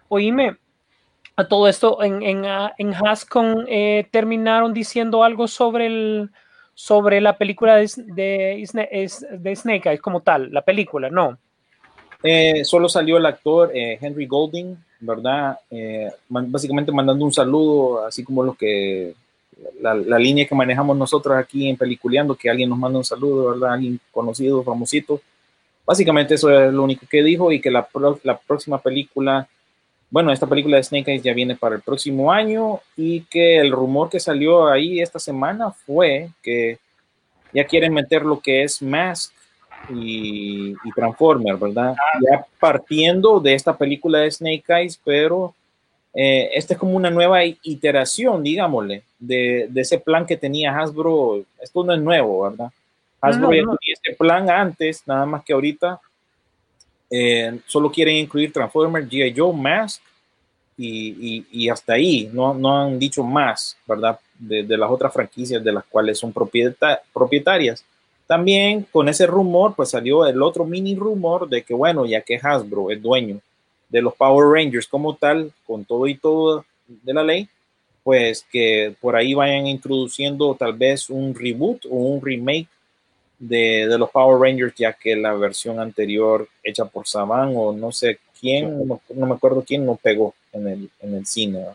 Oíme, 0.08 0.56
a 1.36 1.48
todo 1.48 1.68
esto, 1.68 2.02
en, 2.02 2.24
en, 2.24 2.46
ah, 2.46 2.74
en 2.78 2.94
Hascon 2.94 3.66
eh, 3.68 4.08
terminaron 4.12 4.74
diciendo 4.74 5.24
algo 5.24 5.48
sobre 5.48 5.88
el 5.88 6.30
sobre 6.76 7.22
la 7.22 7.38
película 7.38 7.76
de, 7.76 7.92
de, 7.98 8.68
de 9.32 9.56
Snake 9.56 9.90
Eyes 9.90 10.02
como 10.02 10.22
tal, 10.22 10.52
la 10.52 10.64
película, 10.64 11.10
no. 11.10 11.38
Eh, 12.24 12.64
solo 12.64 12.88
salió 12.88 13.18
el 13.18 13.26
actor 13.26 13.72
eh, 13.74 13.98
Henry 14.02 14.26
Golding, 14.26 14.78
¿verdad? 15.02 15.60
Eh, 15.70 16.10
básicamente 16.30 16.92
mandando 16.92 17.26
un 17.26 17.34
saludo, 17.34 18.06
así 18.06 18.24
como 18.24 18.44
lo 18.44 18.54
que 18.54 19.14
la, 19.82 19.94
línea 20.18 20.48
que 20.48 20.56
manejamos 20.56 20.96
nosotros 20.96 21.36
aquí 21.38 21.70
en 21.70 21.76
Peliculeando, 21.76 22.36
que 22.36 22.50
alguien 22.50 22.70
nos 22.70 22.80
manda 22.80 22.98
un 22.98 23.04
saludo, 23.04 23.52
¿verdad? 23.52 23.74
Alguien 23.74 24.00
conocido, 24.12 24.64
famosito. 24.64 25.22
Básicamente 25.86 26.36
eso 26.36 26.50
es 26.50 26.74
lo 26.74 26.84
único 26.84 27.06
que 27.10 27.22
dijo 27.22 27.52
y 27.52 27.60
que 27.60 27.70
la, 27.70 27.86
la 28.24 28.38
próxima 28.38 28.80
película, 28.80 29.46
bueno, 30.10 30.32
esta 30.32 30.48
película 30.48 30.78
de 30.78 30.84
Snake 30.84 31.12
Eyes 31.12 31.24
ya 31.24 31.34
viene 31.34 31.58
para 31.58 31.76
el 31.76 31.82
próximo 31.82 32.32
año 32.32 32.80
y 32.96 33.22
que 33.22 33.58
el 33.58 33.72
rumor 33.72 34.10
que 34.10 34.22
salió 34.22 34.68
ahí 34.68 35.02
esta 35.02 35.20
semana 35.20 35.72
fue 35.72 36.30
que 36.42 36.78
ya 37.54 37.66
quieren 37.66 37.94
meter 37.94 38.24
lo 38.24 38.40
que 38.40 38.64
es 38.64 38.82
Mask 38.82 39.34
y, 39.90 40.72
y 40.84 40.92
Transformer, 40.96 41.56
¿verdad? 41.58 41.96
Ya 42.22 42.46
partiendo 42.60 43.40
de 43.40 43.54
esta 43.54 43.76
película 43.78 44.20
de 44.20 44.32
Snake 44.32 44.64
Eyes, 44.68 45.00
pero 45.04 45.54
eh, 46.14 46.52
esta 46.54 46.74
es 46.74 46.80
como 46.80 46.96
una 46.96 47.10
nueva 47.10 47.44
iteración, 47.46 48.44
digámosle, 48.44 49.04
de, 49.20 49.68
de 49.70 49.82
ese 49.82 49.98
plan 50.00 50.26
que 50.26 50.38
tenía 50.38 50.78
Hasbro. 50.78 51.44
Esto 51.62 51.84
no 51.84 51.94
es 51.94 52.02
nuevo, 52.02 52.44
¿verdad? 52.50 52.72
Hasbro 53.22 53.50
No, 53.52 53.72
no. 53.72 53.78
tenía 53.78 53.94
este 53.94 54.14
plan 54.16 54.50
antes, 54.50 55.04
nada 55.08 55.26
más 55.26 55.44
que 55.44 55.54
ahorita 55.54 56.00
eh, 57.10 57.60
solo 57.68 57.92
quieren 57.92 58.16
incluir 58.18 58.52
Transformer, 58.52 59.08
G.I. 59.08 59.34
Joe, 59.38 59.54
Mask 59.54 60.02
y, 60.78 61.38
y- 61.38 61.46
y 61.52 61.70
hasta 61.70 61.94
ahí, 61.94 62.30
no, 62.34 62.54
no 62.54 62.82
han 62.82 62.98
dicho 63.00 63.24
más, 63.24 63.78
¿verdad? 63.88 64.20
De, 64.40 64.64
de 64.64 64.78
las 64.78 64.90
otras 64.90 65.14
franquicias 65.14 65.64
de 65.64 65.72
las 65.72 65.84
cuales 65.86 66.18
son 66.18 66.34
propieta- 66.34 67.02
propietarias. 67.14 67.86
También 68.28 68.86
con 68.92 69.10
ese 69.10 69.28
rumor, 69.28 69.74
pues 69.76 69.90
salió 69.90 70.26
el 70.26 70.42
otro 70.42 70.66
mini 70.66 70.96
rumor 70.96 71.48
de 71.50 71.64
que, 71.64 71.74
bueno, 71.74 72.06
ya 72.06 72.22
que 72.22 72.40
Hasbro 72.42 72.90
es 72.90 73.02
dueño 73.02 73.40
de 73.90 74.02
los 74.02 74.16
Power 74.16 74.48
Rangers 74.48 74.88
como 74.88 75.16
tal, 75.16 75.52
con 75.68 75.86
todo 75.86 76.08
y 76.08 76.16
todo 76.16 76.66
de 76.88 77.14
la 77.14 77.24
ley, 77.24 77.48
pues 78.04 78.46
que 78.52 78.96
por 79.00 79.16
ahí 79.16 79.34
vayan 79.34 79.68
introduciendo 79.68 80.56
tal 80.56 80.74
vez 80.74 81.10
un 81.10 81.36
reboot 81.36 81.86
o 81.86 81.96
un 81.96 82.22
remake 82.22 82.68
de, 83.40 83.88
de 83.88 83.98
los 83.98 84.10
Power 84.10 84.40
Rangers, 84.40 84.74
ya 84.76 84.94
que 84.94 85.16
la 85.16 85.34
versión 85.34 85.80
anterior 85.80 86.48
hecha 86.64 86.86
por 86.86 87.08
Saban 87.08 87.54
o 87.56 87.72
no 87.72 87.92
sé 87.92 88.20
quién, 88.40 88.88
no, 88.88 89.00
no 89.14 89.26
me 89.26 89.34
acuerdo 89.36 89.64
quién, 89.66 89.86
no 89.86 89.96
pegó 89.96 90.34
en 90.52 90.68
el, 90.68 90.90
en 91.02 91.16
el 91.16 91.26
cine. 91.26 91.66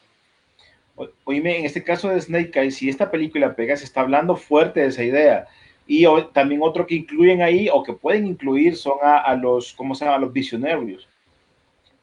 Oíme, 1.24 1.58
en 1.58 1.66
este 1.66 1.84
caso 1.84 2.08
de 2.08 2.20
Snake 2.20 2.58
Eyes, 2.58 2.76
si 2.76 2.88
esta 2.88 3.10
película 3.10 3.54
pega, 3.54 3.76
se 3.76 3.84
está 3.84 4.00
hablando 4.00 4.36
fuerte 4.36 4.80
de 4.80 4.86
esa 4.86 5.04
idea. 5.04 5.46
Y 5.88 6.04
o- 6.06 6.26
también 6.26 6.60
otro 6.62 6.86
que 6.86 6.94
incluyen 6.96 7.42
ahí, 7.42 7.68
o 7.72 7.82
que 7.82 7.94
pueden 7.94 8.26
incluir, 8.26 8.76
son 8.76 8.98
a, 9.02 9.18
a 9.18 9.34
los, 9.34 9.72
¿cómo 9.72 9.94
se 9.96 10.04
llama? 10.04 10.18
A 10.18 10.20
los 10.20 10.32
visionarios. 10.32 11.08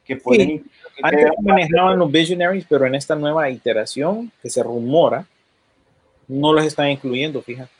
Que 0.04 0.18
pueden 0.18 0.48
Sí. 0.50 0.64
Antes 1.02 1.30
manejaban 1.42 2.00
los 2.00 2.12
Visionaries, 2.12 2.66
pero 2.70 2.86
en 2.86 2.96
esta 2.96 3.16
nueva 3.16 3.50
iteración 3.50 4.32
que 4.42 4.50
se 4.50 4.62
rumora, 4.64 5.26
no 6.28 6.52
los 6.54 6.66
están 6.66 6.90
incluyendo, 6.90 7.42
fíjate. 7.42 7.72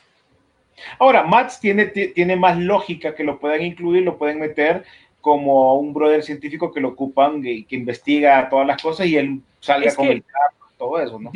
Ahora, 0.98 1.22
Mats 1.24 1.58
tiene, 1.58 1.86
ti- 1.86 2.08
tiene 2.08 2.36
más 2.36 2.58
lógica 2.58 3.14
que 3.14 3.24
lo 3.24 3.38
puedan 3.38 3.62
incluir, 3.62 4.02
lo 4.02 4.18
pueden 4.18 4.38
meter 4.38 4.84
como 5.20 5.78
un 5.78 5.92
brother 5.94 6.22
científico 6.22 6.72
que 6.72 6.80
lo 6.80 6.88
ocupan 6.88 7.40
y 7.44 7.64
que 7.64 7.74
investiga 7.76 8.48
todas 8.48 8.66
las 8.66 8.80
cosas 8.82 9.06
y 9.06 9.16
él 9.16 9.40
salga 9.60 9.88
Es 9.88 9.96
con 9.96 10.06
que- 10.06 10.12
el 10.12 10.22
carro, 10.24 10.55
todo 10.78 11.00
eso, 11.00 11.18
¿no? 11.18 11.30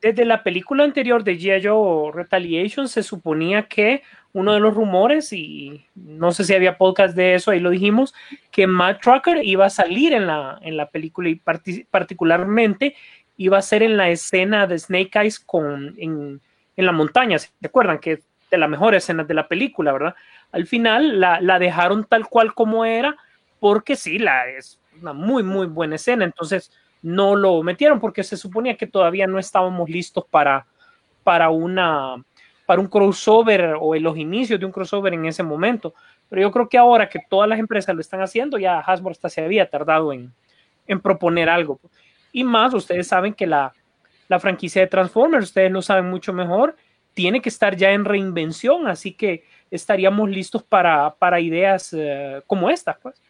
Desde, 0.00 0.24
la 0.24 0.42
película 0.42 0.84
anterior 0.84 1.22
de 1.22 1.38
G.I. 1.38 2.12
Retaliation 2.12 2.88
se 2.88 3.02
suponía 3.02 3.64
que 3.64 4.02
uno 4.32 4.52
de 4.52 4.60
los 4.60 4.74
rumores, 4.74 5.32
y 5.32 5.84
no 5.94 6.32
sé 6.32 6.44
si 6.44 6.54
había 6.54 6.76
podcast 6.78 7.16
de 7.16 7.34
eso, 7.34 7.50
ahí 7.50 7.60
lo 7.60 7.70
dijimos, 7.70 8.14
que 8.50 8.66
Matt 8.66 9.00
Trucker 9.02 9.44
iba 9.44 9.66
a 9.66 9.70
salir 9.70 10.12
en 10.12 10.26
la, 10.26 10.58
en 10.62 10.76
la 10.76 10.88
película 10.90 11.28
y 11.28 11.36
parti- 11.36 11.86
particularmente 11.90 12.94
iba 13.38 13.58
a 13.58 13.62
ser 13.62 13.82
en 13.82 13.96
la 13.96 14.08
escena 14.10 14.66
de 14.66 14.78
Snake 14.78 15.10
Eyes 15.18 15.40
con, 15.40 15.94
en, 15.98 16.40
en 16.76 16.86
la 16.86 16.92
montaña, 16.92 17.38
¿se 17.38 17.50
acuerdan? 17.64 17.98
Que 17.98 18.20
de 18.50 18.58
las 18.58 18.68
mejores 18.70 19.02
escenas 19.04 19.26
de 19.26 19.34
la 19.34 19.48
película, 19.48 19.92
¿verdad? 19.92 20.14
Al 20.52 20.66
final 20.66 21.18
la, 21.20 21.40
la 21.40 21.58
dejaron 21.58 22.04
tal 22.04 22.26
cual 22.28 22.54
como 22.54 22.84
era, 22.84 23.16
porque 23.58 23.96
sí, 23.96 24.18
la, 24.18 24.48
es 24.48 24.78
una 25.00 25.12
muy, 25.12 25.42
muy 25.42 25.66
buena 25.66 25.96
escena, 25.96 26.24
entonces 26.24 26.70
no 27.02 27.36
lo 27.36 27.62
metieron 27.62 28.00
porque 28.00 28.24
se 28.24 28.36
suponía 28.36 28.76
que 28.76 28.86
todavía 28.86 29.26
no 29.26 29.38
estábamos 29.38 29.88
listos 29.88 30.24
para, 30.30 30.66
para, 31.22 31.50
una, 31.50 32.22
para 32.66 32.80
un 32.80 32.88
crossover 32.88 33.76
o 33.80 33.94
en 33.94 34.02
los 34.02 34.16
inicios 34.16 34.58
de 34.58 34.66
un 34.66 34.72
crossover 34.72 35.14
en 35.14 35.26
ese 35.26 35.42
momento. 35.42 35.94
Pero 36.28 36.42
yo 36.42 36.50
creo 36.50 36.68
que 36.68 36.78
ahora 36.78 37.08
que 37.08 37.20
todas 37.28 37.48
las 37.48 37.58
empresas 37.58 37.94
lo 37.94 38.00
están 38.00 38.20
haciendo, 38.20 38.58
ya 38.58 38.80
Hasbro 38.80 39.10
hasta 39.10 39.28
se 39.28 39.44
había 39.44 39.68
tardado 39.70 40.12
en, 40.12 40.32
en 40.86 41.00
proponer 41.00 41.48
algo. 41.48 41.80
Y 42.32 42.44
más, 42.44 42.74
ustedes 42.74 43.06
saben 43.06 43.34
que 43.34 43.46
la, 43.46 43.72
la 44.28 44.40
franquicia 44.40 44.82
de 44.82 44.88
Transformers, 44.88 45.46
ustedes 45.46 45.70
lo 45.70 45.82
saben 45.82 46.10
mucho 46.10 46.32
mejor, 46.32 46.76
tiene 47.14 47.40
que 47.40 47.48
estar 47.48 47.76
ya 47.76 47.92
en 47.92 48.04
reinvención, 48.04 48.88
así 48.88 49.12
que 49.12 49.44
estaríamos 49.70 50.28
listos 50.28 50.62
para, 50.62 51.14
para 51.14 51.40
ideas 51.40 51.94
eh, 51.96 52.42
como 52.46 52.68
esta. 52.68 52.98
Pues. 53.02 53.20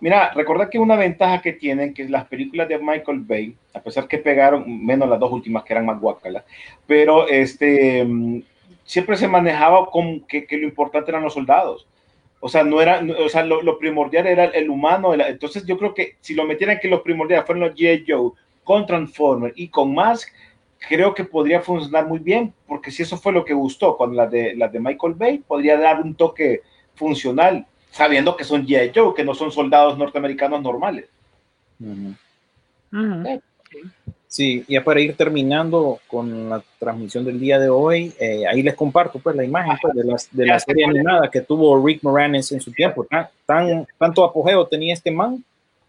Mira, 0.00 0.30
recordad 0.32 0.68
que 0.70 0.78
una 0.78 0.94
ventaja 0.96 1.42
que 1.42 1.52
tienen, 1.52 1.92
que 1.92 2.08
las 2.08 2.26
películas 2.28 2.68
de 2.68 2.78
Michael 2.78 3.20
Bay, 3.20 3.56
a 3.74 3.80
pesar 3.82 4.06
que 4.06 4.18
pegaron, 4.18 4.84
menos 4.86 5.08
las 5.08 5.18
dos 5.18 5.32
últimas 5.32 5.64
que 5.64 5.72
eran 5.72 5.86
más 5.86 6.00
guacalas, 6.00 6.44
pero 6.86 7.26
este, 7.28 8.04
mm, 8.04 8.40
siempre 8.84 9.16
se 9.16 9.26
manejaba 9.26 9.86
con 9.86 10.20
que, 10.20 10.46
que 10.46 10.56
lo 10.56 10.64
importante 10.68 11.10
eran 11.10 11.24
los 11.24 11.34
soldados. 11.34 11.86
O 12.40 12.48
sea, 12.48 12.62
no 12.62 12.80
era, 12.80 13.02
o 13.24 13.28
sea, 13.28 13.44
lo, 13.44 13.62
lo 13.62 13.78
primordial 13.78 14.26
era 14.28 14.44
el 14.44 14.70
humano. 14.70 15.14
el- 15.14 15.22
entonces, 15.22 15.66
yo 15.66 15.76
creo 15.76 15.94
que 15.94 16.16
si 16.20 16.34
lo 16.34 16.44
metieran 16.44 16.78
que 16.80 16.88
los 16.88 17.00
primordiales 17.02 17.44
fueron 17.46 17.64
los 17.64 17.74
G.I. 17.74 18.04
Joe 18.06 18.30
con 18.62 18.86
Transformers 18.86 19.54
y 19.56 19.68
con 19.68 19.92
Mask, 19.94 20.28
creo 20.88 21.12
que 21.14 21.24
podría 21.24 21.60
funcionar 21.60 22.06
muy 22.06 22.20
bien, 22.20 22.52
porque 22.68 22.90
si 22.92 23.02
eso 23.02 23.16
fue 23.16 23.32
lo 23.32 23.44
que 23.44 23.54
gustó 23.54 23.96
con 23.96 24.14
las 24.14 24.30
de, 24.30 24.54
las 24.54 24.70
de 24.72 24.78
Michael 24.80 25.14
Bay, 25.14 25.38
podría 25.38 25.76
dar 25.78 26.00
un 26.00 26.14
toque 26.14 26.62
funcional, 26.94 27.66
sabiendo 27.90 28.36
que 28.36 28.44
son 28.44 28.66
G.I. 28.66 28.92
Joe, 28.94 29.14
que 29.14 29.24
no 29.24 29.34
son 29.34 29.50
soldados 29.52 29.96
norteamericanos 29.98 30.62
normales. 30.62 31.06
Ujú. 31.80 32.14
Ujú. 32.92 33.40
Sí, 34.26 34.64
ya 34.68 34.84
para 34.84 35.00
ir 35.00 35.16
terminando 35.16 36.00
con 36.06 36.50
la 36.50 36.62
transmisión 36.78 37.24
del 37.24 37.40
día 37.40 37.58
de 37.58 37.70
hoy, 37.70 38.12
eh, 38.20 38.46
ahí 38.46 38.62
les 38.62 38.74
comparto 38.74 39.18
pues 39.18 39.34
la 39.34 39.44
imagen 39.44 39.72
pues, 39.80 39.94
de, 39.94 40.04
las- 40.04 40.28
de 40.30 40.46
la 40.46 40.58
serie 40.60 40.84
animada 40.84 41.30
que 41.30 41.40
tuvo 41.40 41.84
Rick 41.84 42.02
Moranis 42.02 42.52
en 42.52 42.60
su 42.60 42.70
tiempo. 42.72 43.04
Tan, 43.04 43.28
tan- 43.46 43.86
tanto 43.98 44.22
apogeo 44.24 44.66
tenía 44.66 44.92
este 44.94 45.10
man 45.10 45.42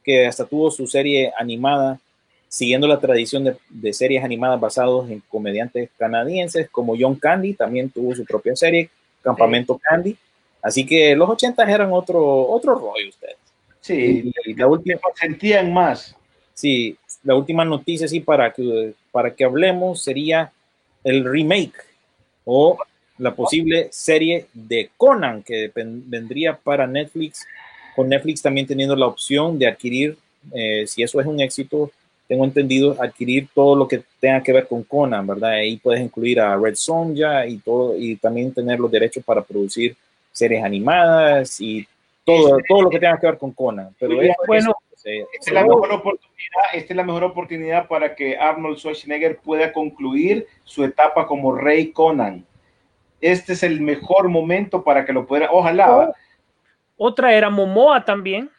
que 0.03 0.25
hasta 0.25 0.45
tuvo 0.45 0.71
su 0.71 0.87
serie 0.87 1.31
animada 1.37 1.99
siguiendo 2.47 2.87
la 2.87 2.99
tradición 2.99 3.43
de, 3.43 3.57
de 3.69 3.93
series 3.93 4.23
animadas 4.23 4.59
basadas 4.59 5.09
en 5.09 5.21
comediantes 5.29 5.89
canadienses 5.97 6.69
como 6.69 6.95
John 6.97 7.15
Candy, 7.15 7.53
también 7.53 7.89
tuvo 7.91 8.15
su 8.15 8.23
propia 8.25 8.55
serie, 8.55 8.89
Campamento 9.21 9.77
Candy. 9.83 10.15
Así 10.61 10.85
que 10.85 11.15
los 11.15 11.29
80 11.29 11.63
eran 11.71 11.91
otro, 11.93 12.47
otro 12.49 12.75
rollo 12.75 13.09
ustedes. 13.09 13.37
Sí, 13.81 14.31
Y 14.45 14.53
la 14.55 14.67
última, 14.67 14.99
sentían 15.15 15.73
más. 15.73 16.15
Sí, 16.53 16.97
la 17.23 17.35
última 17.35 17.63
noticia, 17.63 18.07
sí, 18.07 18.19
para 18.19 18.51
que, 18.51 18.93
para 19.11 19.33
que 19.33 19.45
hablemos 19.45 20.03
sería 20.03 20.51
el 21.03 21.23
remake 21.23 21.75
o 22.45 22.77
la 23.17 23.33
posible 23.35 23.87
serie 23.91 24.47
de 24.53 24.89
Conan 24.97 25.43
que 25.43 25.71
vendría 25.73 26.57
para 26.57 26.87
Netflix, 26.87 27.45
con 27.95 28.09
Netflix 28.09 28.41
también 28.41 28.67
teniendo 28.67 28.95
la 28.95 29.07
opción 29.07 29.59
de 29.59 29.67
adquirir, 29.67 30.17
eh, 30.53 30.85
si 30.87 31.03
eso 31.03 31.19
es 31.19 31.27
un 31.27 31.39
éxito, 31.39 31.91
tengo 32.27 32.45
entendido, 32.45 32.95
adquirir 33.01 33.47
todo 33.53 33.75
lo 33.75 33.87
que 33.87 34.03
tenga 34.19 34.41
que 34.43 34.53
ver 34.53 34.67
con 34.67 34.83
Conan, 34.83 35.25
¿verdad? 35.25 35.51
Ahí 35.51 35.77
puedes 35.77 36.01
incluir 36.01 36.39
a 36.39 36.55
Red 36.55 36.75
Sonja 36.75 37.45
y 37.47 37.57
todo, 37.57 37.97
y 37.97 38.15
también 38.17 38.53
tener 38.53 38.79
los 38.79 38.91
derechos 38.91 39.23
para 39.23 39.41
producir 39.41 39.95
series 40.39 40.63
animadas 40.63 41.59
y 41.61 41.87
todo, 42.23 42.57
todo 42.67 42.81
lo 42.83 42.89
que 42.89 42.99
tenga 42.99 43.19
que 43.19 43.27
ver 43.27 43.37
con 43.37 43.51
Conan. 43.51 43.95
Pero 43.99 44.13
Muy 44.13 44.21
bien, 44.21 44.31
eso- 44.31 44.43
bueno, 44.47 44.73
se- 44.95 45.19
Esta 45.19 45.27
se- 45.41 45.49
es 45.49 45.53
la 45.53 45.63
mejor 45.63 45.91
oportunidad, 45.91 46.63
esta 46.73 46.93
es 46.93 46.97
la 46.97 47.03
mejor 47.03 47.23
oportunidad 47.23 47.87
para 47.87 48.15
que 48.15 48.37
Arnold 48.37 48.77
Schwarzenegger 48.77 49.37
pueda 49.37 49.71
concluir 49.71 50.47
su 50.63 50.83
etapa 50.83 51.25
como 51.27 51.55
Rey 51.55 51.91
Conan. 51.91 52.45
Este 53.21 53.53
es 53.53 53.63
el 53.63 53.81
mejor 53.81 54.29
momento 54.29 54.83
para 54.83 55.05
que 55.05 55.13
lo 55.13 55.25
pueda, 55.25 55.49
ojalá. 55.51 56.13
Otra 56.97 57.33
era 57.33 57.49
Momoa 57.49 58.03
también. 58.03 58.49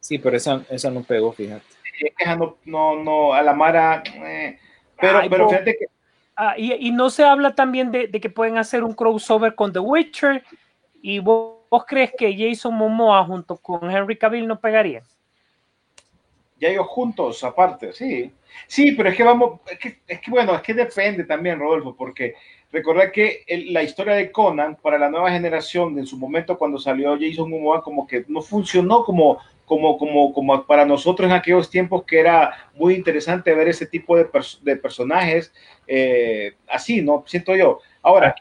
Sí, 0.00 0.18
pero 0.18 0.36
esa, 0.36 0.62
esa 0.70 0.90
no 0.90 1.02
pegó, 1.02 1.32
fíjate. 1.32 1.64
Es 1.84 1.92
que 1.98 2.22
esa 2.24 2.36
no, 2.36 2.56
no, 2.64 2.96
no, 3.02 3.32
a 3.32 3.42
la 3.42 3.54
Mara, 3.54 4.02
eh, 4.16 4.58
pero, 5.00 5.18
Ay, 5.18 5.28
pero 5.30 5.48
fíjate 5.48 5.76
que 5.78 5.86
Ah, 6.36 6.54
y, 6.58 6.90
no 6.90 7.10
se 7.10 7.24
habla 7.24 7.54
también 7.54 7.92
de, 7.92 8.10
que 8.10 8.30
pueden 8.30 8.58
hacer 8.58 8.82
un 8.82 8.92
crossover 8.92 9.54
con 9.54 9.72
The 9.72 9.78
Witcher. 9.78 10.44
¿Y 11.00 11.18
vos, 11.18 11.60
crees 11.86 12.12
que 12.16 12.36
Jason 12.36 12.74
Momoa 12.74 13.24
junto 13.24 13.56
con 13.56 13.90
Henry 13.90 14.16
Cavill 14.16 14.46
no 14.46 14.58
pegarían? 14.58 15.04
ya 16.58 16.68
ellos 16.68 16.86
juntos, 16.86 17.42
aparte, 17.44 17.92
sí. 17.92 18.32
Sí, 18.66 18.92
pero 18.92 19.08
es 19.08 19.16
que 19.16 19.24
vamos, 19.24 19.60
es 19.70 19.78
que, 19.78 19.98
es 20.06 20.20
que 20.20 20.30
bueno, 20.30 20.54
es 20.54 20.62
que 20.62 20.74
depende 20.74 21.24
también, 21.24 21.58
Rodolfo, 21.58 21.94
porque 21.96 22.34
recordad 22.72 23.10
que 23.10 23.44
la 23.68 23.82
historia 23.82 24.14
de 24.14 24.30
Conan 24.30 24.76
para 24.76 24.98
la 24.98 25.10
nueva 25.10 25.30
generación, 25.30 25.98
en 25.98 26.06
su 26.06 26.16
momento 26.16 26.56
cuando 26.56 26.78
salió 26.78 27.18
Jason 27.20 27.50
Momoa, 27.50 27.82
como 27.82 28.06
que 28.06 28.24
no 28.28 28.40
funcionó 28.40 29.04
como, 29.04 29.38
como, 29.64 29.96
como, 29.98 30.32
como 30.32 30.64
para 30.64 30.84
nosotros 30.84 31.26
en 31.28 31.34
aquellos 31.34 31.70
tiempos 31.70 32.04
que 32.04 32.20
era 32.20 32.68
muy 32.74 32.94
interesante 32.94 33.54
ver 33.54 33.68
ese 33.68 33.86
tipo 33.86 34.16
de, 34.16 34.30
pers- 34.30 34.60
de 34.60 34.76
personajes 34.76 35.52
eh, 35.86 36.54
así, 36.68 37.02
¿no? 37.02 37.24
Siento 37.26 37.54
yo. 37.56 37.80
Ahora, 38.02 38.34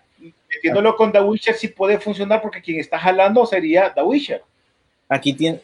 metiéndolo 0.49 0.95
con 0.95 1.11
The 1.11 1.21
Witcher 1.21 1.55
sí 1.55 1.69
puede 1.69 1.99
funcionar 1.99 2.41
porque 2.41 2.61
quien 2.61 2.79
está 2.79 2.99
jalando 2.99 3.45
sería 3.45 3.93
The 3.93 4.01
Witcher. 4.01 4.43
Aquí 5.09 5.33
tiene, 5.33 5.59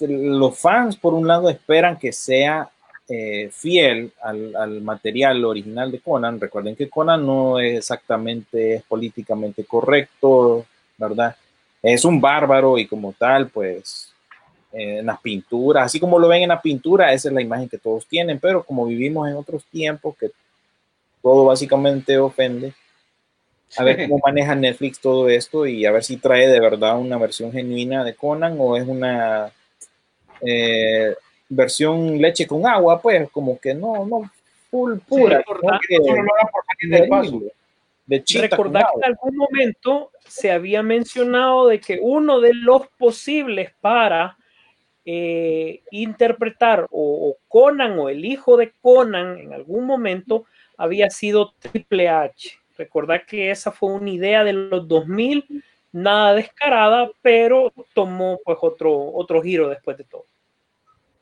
los 0.00 0.58
fans, 0.58 0.96
por 0.96 1.14
un 1.14 1.26
lado, 1.26 1.50
esperan 1.50 1.98
que 1.98 2.12
sea 2.12 2.70
eh, 3.08 3.50
fiel 3.52 4.12
al, 4.22 4.56
al 4.56 4.80
material 4.80 5.44
original 5.44 5.90
de 5.92 6.00
Conan. 6.00 6.40
Recuerden 6.40 6.74
que 6.74 6.88
Conan 6.88 7.26
no 7.26 7.60
es 7.60 7.78
exactamente 7.78 8.76
es 8.76 8.82
políticamente 8.84 9.64
correcto, 9.64 10.64
¿verdad? 10.96 11.36
Es 11.82 12.04
un 12.06 12.18
bárbaro 12.18 12.78
y 12.78 12.86
como 12.86 13.12
tal, 13.12 13.48
pues 13.48 14.13
en 14.76 15.06
las 15.06 15.20
pinturas, 15.20 15.86
así 15.86 16.00
como 16.00 16.18
lo 16.18 16.26
ven 16.26 16.42
en 16.42 16.48
la 16.48 16.60
pintura, 16.60 17.12
esa 17.12 17.28
es 17.28 17.34
la 17.34 17.42
imagen 17.42 17.68
que 17.68 17.78
todos 17.78 18.06
tienen, 18.06 18.40
pero 18.40 18.64
como 18.64 18.86
vivimos 18.86 19.28
en 19.28 19.36
otros 19.36 19.64
tiempos 19.66 20.16
que 20.18 20.32
todo 21.22 21.44
básicamente 21.44 22.18
ofende, 22.18 22.72
a 23.76 23.84
ver 23.84 24.08
cómo 24.08 24.20
maneja 24.24 24.54
Netflix 24.54 25.00
todo 25.00 25.28
esto 25.28 25.66
y 25.66 25.84
a 25.86 25.92
ver 25.92 26.04
si 26.04 26.16
trae 26.16 26.48
de 26.48 26.60
verdad 26.60 26.98
una 26.98 27.18
versión 27.18 27.52
genuina 27.52 28.04
de 28.04 28.14
Conan 28.14 28.56
o 28.58 28.76
es 28.76 28.86
una 28.86 29.50
eh, 30.40 31.14
versión 31.48 32.20
leche 32.20 32.46
con 32.46 32.66
agua, 32.66 33.00
pues 33.00 33.30
como 33.30 33.58
que 33.58 33.74
no, 33.74 34.04
no, 34.06 34.30
full 34.70 34.98
pura. 35.08 35.38
De 35.38 35.44
Recordar 35.44 35.80
que 35.88 35.96
en 38.98 39.04
algún 39.04 39.36
momento 39.36 40.10
se 40.26 40.50
había 40.50 40.82
mencionado 40.82 41.68
de 41.68 41.80
que 41.80 41.98
uno 42.02 42.40
de 42.40 42.52
los 42.52 42.88
posibles 42.98 43.70
para 43.80 44.36
eh, 45.06 45.82
interpretar 45.90 46.86
o, 46.90 47.36
Conan 47.48 47.98
o 47.98 48.08
el 48.08 48.24
hijo 48.24 48.56
de 48.56 48.72
Conan 48.80 49.38
en 49.38 49.52
algún 49.52 49.84
momento 49.84 50.46
había 50.76 51.10
sido 51.10 51.52
Triple 51.58 52.08
H. 52.08 52.58
Recordar 52.76 53.26
que 53.26 53.50
esa 53.50 53.70
fue 53.70 53.92
una 53.92 54.10
idea 54.10 54.42
de 54.42 54.52
los 54.52 54.88
2000, 54.88 55.62
nada 55.92 56.34
descarada, 56.34 57.10
pero 57.22 57.72
tomó 57.92 58.40
pues 58.44 58.58
otro, 58.60 59.12
otro 59.12 59.42
giro 59.42 59.68
después 59.68 59.96
de 59.96 60.04
todo. 60.04 60.24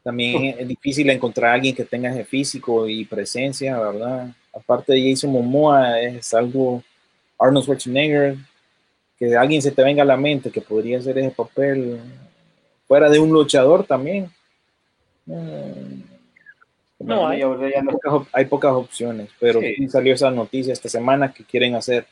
También 0.03 0.57
es 0.59 0.67
difícil 0.67 1.09
encontrar 1.11 1.51
a 1.51 1.55
alguien 1.55 1.75
que 1.75 1.85
tenga 1.85 2.11
ese 2.11 2.25
físico 2.25 2.89
y 2.89 3.05
presencia, 3.05 3.79
¿verdad? 3.79 4.29
Aparte 4.53 4.93
de 4.93 5.11
Jason 5.11 5.31
Momoa, 5.31 6.01
es 6.01 6.33
algo 6.35 6.83
Arnold 7.39 7.65
Schwarzenegger, 7.65 8.37
que 9.19 9.37
alguien 9.37 9.63
se 9.63 9.71
te 9.71 9.83
venga 9.83 10.03
a 10.03 10.07
la 10.07 10.17
mente 10.17 10.51
que 10.51 10.61
podría 10.61 10.99
hacer 10.99 11.19
ese 11.19 11.31
papel 11.31 12.01
fuera 12.93 13.09
de 13.09 13.19
un 13.19 13.31
luchador 13.31 13.85
también. 13.87 14.29
Eh, 15.27 15.97
No, 16.99 17.27
hay, 17.27 17.41
no- 17.41 17.91
pocas 17.91 18.29
hay 18.35 18.45
pocas 18.45 18.73
opciones, 18.75 19.31
pero 19.41 19.61
sí 19.61 19.89
salió 19.89 20.13
esa 20.13 20.31
noticia 20.31 20.75
esta 20.75 20.91
semana 20.91 21.33
que 21.33 21.43
quieren 21.43 21.75
hacer 21.75 22.05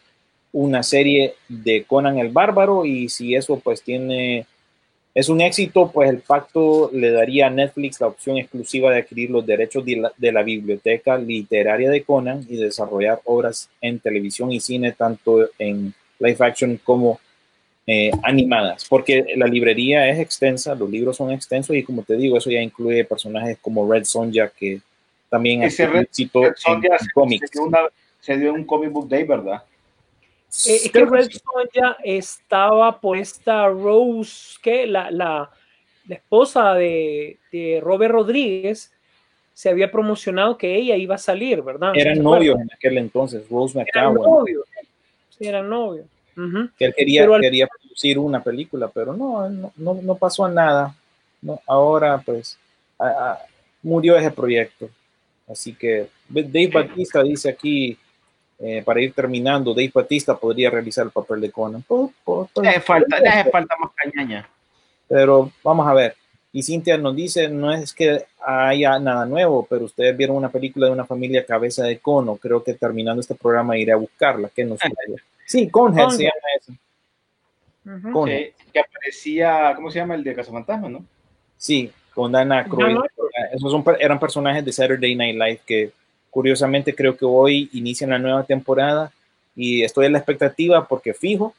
una 0.53 0.83
serie 0.83 1.35
de 1.49 1.85
Conan 1.85 2.19
el 2.19 2.31
Bárbaro 2.31 2.87
y 2.87 3.11
si 3.11 3.35
eso 3.35 3.61
pues 3.61 3.83
tiene 3.83 4.47
es 5.15 5.29
un 5.29 5.43
éxito, 5.43 5.91
pues 5.93 6.09
el 6.09 6.21
pacto 6.21 6.89
le 6.95 7.11
daría 7.11 7.49
a 7.49 7.51
Netflix 7.51 8.01
la 8.01 8.07
opción 8.07 8.39
exclusiva 8.39 8.91
de 8.91 9.01
adquirir 9.01 9.29
los 9.31 9.45
derechos 9.45 9.85
de 9.85 9.97
la, 9.97 10.13
de 10.17 10.33
la 10.33 10.43
biblioteca 10.43 11.19
literaria 11.19 11.91
de 11.91 12.03
Conan 12.05 12.47
y 12.49 12.57
desarrollar 12.57 13.21
obras 13.27 13.69
en 13.83 13.99
televisión 14.01 14.51
y 14.51 14.61
cine, 14.61 14.93
tanto 14.93 15.47
en 15.59 15.93
live 16.21 16.37
action 16.41 16.81
como 16.83 17.21
eh, 17.87 18.11
animadas, 18.23 18.87
porque 18.89 19.25
la 19.37 19.47
librería 19.47 20.09
es 20.09 20.19
extensa, 20.19 20.75
los 20.75 20.89
libros 20.89 21.17
son 21.17 21.33
extensos 21.33 21.75
y 21.75 21.83
como 21.83 22.03
te 22.03 22.17
digo, 22.17 22.37
eso 22.39 22.51
ya 22.51 22.61
incluye 22.61 23.05
personajes 23.05 23.59
como 23.61 23.91
Red 23.91 24.05
Sonja, 24.05 24.49
que 24.51 24.81
también 25.29 25.63
Red- 25.63 26.03
éxito 26.03 26.43
Red 26.43 26.55
Sonja 26.57 26.89
en 26.93 26.99
se- 26.99 27.11
cómics. 27.15 27.49
se 27.51 27.59
dio 27.59 27.67
una, 27.67 27.79
se 28.21 28.37
dio 28.37 28.55
un 28.55 28.65
comic 28.65 28.91
book 28.93 29.09
day, 29.09 29.25
¿verdad? 29.25 29.63
Eh, 30.67 30.81
es 30.85 30.91
que 30.93 31.05
Red 31.05 31.31
Sonja 31.31 31.97
estaba 32.05 33.01
puesta 33.01 33.67
Rose, 33.69 34.57
que 34.63 34.87
la, 34.87 35.11
la, 35.11 35.51
la 36.07 36.15
esposa 36.15 36.75
de, 36.75 37.39
de 37.51 37.81
Robert 37.83 38.13
Rodríguez, 38.13 38.93
se 39.55 39.69
había 39.69 39.91
promocionado 39.91 40.57
que 40.57 40.75
ella 40.75 40.97
iba 40.97 41.17
a 41.17 41.19
salir, 41.19 41.61
¿verdad? 41.63 41.93
Eran 41.95 42.17
¿Se 42.17 42.23
novios 42.23 42.59
en 42.61 42.71
aquel 42.73 42.97
entonces, 42.99 43.47
Rose 43.51 43.79
Eran 43.95 44.15
McGowan. 44.15 44.31
novios. 44.31 44.65
Sí, 45.39 45.47
eran 45.47 45.69
novios. 45.69 46.07
Que 46.79 46.85
él 46.87 46.95
quería, 46.97 47.25
al- 47.25 47.41
quería 47.41 47.67
producir 47.67 48.19
una 48.19 48.43
película, 48.43 48.89
pero 48.89 49.15
no, 49.15 49.49
no, 49.49 49.73
no, 49.77 49.95
no 49.95 50.15
pasó 50.15 50.49
nada. 50.49 50.95
No, 51.43 51.61
ahora, 51.67 52.19
pues, 52.25 52.59
a- 52.99 53.07
a- 53.09 53.39
murió 53.83 54.17
ese 54.17 54.31
proyecto. 54.31 54.89
Así 55.49 55.75
que 55.75 56.09
Dave 56.29 56.71
Batista 56.73 57.23
dice 57.23 57.49
aquí, 57.51 57.97
eh, 58.59 58.83
para 58.85 59.01
ir 59.01 59.13
terminando, 59.13 59.73
Dave 59.73 59.91
Batista 59.93 60.37
podría 60.39 60.71
realizar 60.71 61.05
el 61.07 61.11
papel 61.11 61.41
de 61.41 61.51
Conan. 61.51 61.83
Po- 61.83 62.13
po- 62.25 62.49
po- 62.53 62.63
Le 62.63 62.69
hace 62.69 62.81
falta, 62.81 63.19
le 63.19 63.29
hace 63.29 63.51
falta 63.51 63.75
más 63.81 63.91
cañaña. 63.95 64.49
Pero 65.09 65.51
vamos 65.65 65.87
a 65.89 65.95
ver. 65.95 66.15
Y 66.53 66.63
Cintia 66.63 66.99
nos 66.99 67.15
dice, 67.15 67.49
no 67.49 67.73
es 67.73 67.93
que 67.93 68.25
haya 68.45 68.99
nada 68.99 69.25
nuevo, 69.25 69.67
pero 69.69 69.85
ustedes 69.85 70.17
vieron 70.17 70.37
una 70.37 70.51
película 70.51 70.87
de 70.87 70.93
una 70.93 71.05
familia 71.05 71.47
cabeza 71.47 71.85
de 71.85 71.99
cono. 71.99 72.37
Creo 72.37 72.65
que 72.65 72.75
terminando 72.75 73.21
este 73.21 73.37
programa 73.37 73.79
iré 73.79 73.93
a 73.93 73.97
buscarla. 73.97 74.51
¿Qué 74.55 74.65
nos? 74.65 74.81
Sí, 75.47 75.69
Conhead 75.69 76.11
se 76.11 76.23
llama 76.23 76.35
eso. 76.61 76.73
Ujú. 77.85 78.13
Conehead. 78.13 78.53
Que, 78.53 78.73
que 78.73 78.79
aparecía, 78.79 79.73
¿cómo 79.75 79.91
se 79.91 79.99
llama? 79.99 80.15
El 80.15 80.23
de 80.23 80.35
Cazafantasma, 80.35 80.89
¿no? 80.89 81.05
Sí, 81.57 81.91
con 82.15 82.31
Dan 82.31 82.53
Aykroyd. 82.53 82.95
Dan 82.95 83.03
Aykroyd. 83.03 83.31
Esos 83.53 83.73
son, 83.73 83.85
eran 83.99 84.21
personajes 84.21 84.65
de 84.65 84.73
Saturday 84.73 85.17
Night 85.17 85.35
Live 85.35 85.61
que 85.67 85.93
curiosamente 86.31 86.95
creo 86.95 87.17
que 87.17 87.25
hoy 87.25 87.69
inician 87.73 88.11
la 88.11 88.19
nueva 88.19 88.45
temporada 88.45 89.13
y 89.57 89.83
estoy 89.83 90.07
en 90.07 90.13
la 90.13 90.19
expectativa 90.19 90.87
porque 90.87 91.13
fijo 91.13 91.55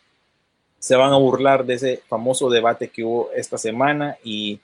se 0.79 0.95
van 0.95 1.13
a 1.13 1.17
burlar 1.17 1.65
de 1.65 1.75
ese 1.75 2.01
famoso 2.07 2.49
debate 2.49 2.87
que 2.89 3.03
hubo 3.03 3.29
esta 3.35 3.57
semana 3.57 4.17
y 4.23 4.59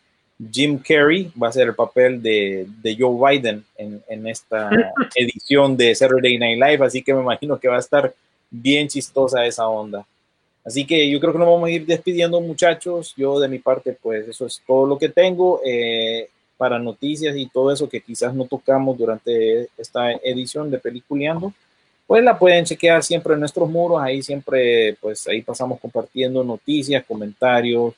Jim 0.52 0.78
Carrey 0.78 1.32
va 1.42 1.48
a 1.48 1.52
ser 1.52 1.68
el 1.68 1.76
papel 1.76 2.22
de, 2.22 2.68
de 2.82 2.96
Joe 2.98 3.38
Biden 3.38 3.66
en, 3.78 4.02
en 4.08 4.28
esta 4.28 4.70
edición 5.16 5.76
de 5.76 5.96
Saturday 5.96 6.38
Night 6.38 6.62
Live, 6.62 6.86
así 6.86 7.02
que 7.02 7.14
me 7.14 7.22
imagino 7.22 7.60
que 7.60 7.68
va 7.68 7.78
a 7.78 7.80
estar 7.80 8.14
bien 8.50 8.88
chistosa 8.88 9.46
esa 9.46 9.68
onda. 9.68 10.06
Así 10.68 10.86
que 10.86 11.10
yo 11.10 11.20
creo 11.22 11.32
que 11.32 11.40
nos 11.40 11.48
vamos 11.48 11.70
a 11.70 11.72
ir 11.72 11.86
despidiendo, 11.86 12.42
muchachos. 12.42 13.14
Yo 13.16 13.40
de 13.40 13.48
mi 13.48 13.58
parte, 13.58 13.98
pues 14.02 14.28
eso 14.28 14.46
es 14.46 14.62
todo 14.68 14.86
lo 14.86 14.98
que 14.98 15.08
tengo 15.08 15.62
eh, 15.66 16.30
para 16.58 16.78
noticias 16.78 17.38
y 17.38 17.48
todo 17.48 17.72
eso 17.72 17.88
que 17.88 18.02
quizás 18.02 18.34
no 18.34 18.46
tocamos 18.46 18.98
durante 18.98 19.70
esta 19.78 20.12
edición 20.12 20.70
de 20.70 20.78
Peliculeando. 20.78 21.54
Pues 22.06 22.22
la 22.22 22.38
pueden 22.38 22.66
chequear 22.66 23.02
siempre 23.02 23.34
en 23.34 23.40
nuestros 23.40 23.70
muros. 23.70 24.02
Ahí 24.02 24.22
siempre, 24.22 24.98
pues 25.00 25.26
ahí 25.28 25.42
pasamos 25.42 25.80
compartiendo 25.80 26.44
noticias, 26.44 27.06
comentarios, 27.06 27.94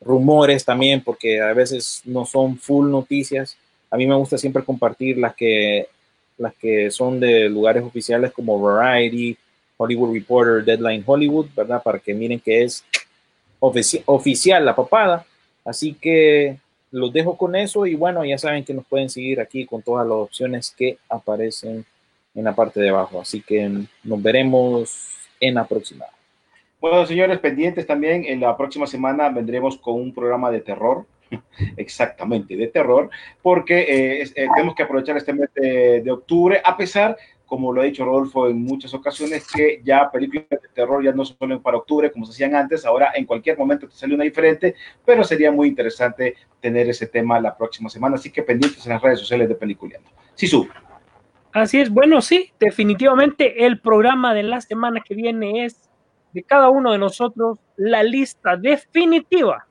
rumores 0.00 0.64
también, 0.64 1.02
porque 1.02 1.40
a 1.40 1.52
veces 1.52 2.02
no 2.04 2.24
son 2.24 2.58
full 2.58 2.90
noticias. 2.90 3.56
A 3.90 3.96
mí 3.96 4.06
me 4.06 4.14
gusta 4.14 4.38
siempre 4.38 4.64
compartir 4.64 5.18
las 5.18 5.34
que, 5.34 5.88
las 6.38 6.54
que 6.54 6.90
son 6.90 7.20
de 7.20 7.48
lugares 7.48 7.82
oficiales 7.82 8.32
como 8.32 8.60
Variety, 8.60 9.36
Hollywood 9.76 10.14
Reporter, 10.14 10.64
Deadline 10.64 11.02
Hollywood, 11.04 11.46
¿verdad? 11.56 11.82
Para 11.82 11.98
que 11.98 12.14
miren 12.14 12.40
que 12.40 12.62
es 12.62 12.84
ofici- 13.60 14.02
oficial 14.06 14.64
la 14.64 14.76
papada. 14.76 15.26
Así 15.64 15.94
que 15.94 16.56
los 16.90 17.12
dejo 17.12 17.36
con 17.36 17.54
eso 17.54 17.86
y 17.86 17.94
bueno, 17.94 18.24
ya 18.24 18.38
saben 18.38 18.64
que 18.64 18.74
nos 18.74 18.86
pueden 18.86 19.10
seguir 19.10 19.40
aquí 19.40 19.66
con 19.66 19.82
todas 19.82 20.06
las 20.06 20.16
opciones 20.16 20.74
que 20.76 20.98
aparecen 21.08 21.84
en 22.34 22.44
la 22.44 22.54
parte 22.54 22.80
de 22.80 22.88
abajo. 22.88 23.20
Así 23.20 23.42
que 23.42 23.70
nos 24.04 24.22
veremos 24.22 25.16
en 25.40 25.54
la. 25.54 25.66
Bueno, 26.80 27.04
señores, 27.04 27.38
pendientes 27.38 27.86
también. 27.86 28.24
En 28.24 28.40
la 28.40 28.56
próxima 28.56 28.86
semana 28.86 29.28
vendremos 29.28 29.76
con 29.76 29.94
un 29.94 30.14
programa 30.14 30.50
de 30.50 30.60
terror. 30.60 31.06
Exactamente, 31.76 32.56
de 32.56 32.68
terror, 32.68 33.08
porque 33.42 33.80
eh, 33.80 34.22
eh, 34.22 34.48
tenemos 34.54 34.74
que 34.74 34.82
aprovechar 34.82 35.16
este 35.16 35.32
mes 35.32 35.48
de, 35.54 36.10
octubre, 36.10 36.60
a 36.64 36.76
pesar, 36.76 37.16
como 37.46 37.72
lo 37.72 37.80
ha 37.80 37.84
dicho 37.84 38.04
Rodolfo 38.04 38.48
en 38.48 38.62
muchas 38.62 38.94
ocasiones, 38.94 39.46
que 39.46 39.80
ya 39.84 40.10
películas 40.10 40.48
de 40.50 40.68
terror 40.74 41.04
ya 41.04 41.12
no 41.12 41.22
ponen 41.38 41.60
para 41.60 41.76
octubre 41.76 42.10
como 42.10 42.26
se 42.26 42.32
hacían 42.32 42.54
antes, 42.54 42.84
ahora 42.84 43.12
en 43.14 43.26
cualquier 43.26 43.58
momento 43.58 43.88
te 43.88 43.94
sale 43.94 44.14
una 44.14 44.24
diferente, 44.24 44.74
pero 45.04 45.22
sería 45.22 45.52
muy 45.52 45.68
interesante 45.68 46.34
tener 46.60 46.88
ese 46.88 47.06
tema 47.06 47.40
la 47.40 47.56
próxima 47.56 47.88
semana, 47.88 48.16
así 48.16 48.30
que 48.30 48.42
pendientes 48.42 48.84
en 48.86 48.92
las 48.92 49.02
redes 49.02 49.20
sociales 49.20 49.48
de 49.48 49.54
Peliculeando. 49.54 50.10
Sí, 50.34 50.46
su. 50.46 50.68
Así 51.52 51.80
es, 51.80 51.90
bueno, 51.90 52.20
sí, 52.20 52.52
definitivamente 52.60 53.66
el 53.66 53.80
programa 53.80 54.34
de 54.34 54.44
la 54.44 54.60
semana 54.60 55.00
que 55.04 55.14
viene 55.16 55.64
es 55.64 55.89
de 56.32 56.42
cada 56.42 56.68
uno 56.68 56.92
de 56.92 56.98
nosotros 56.98 57.58
la 57.76 58.02
lista 58.02 58.56
definitiva 58.56 59.66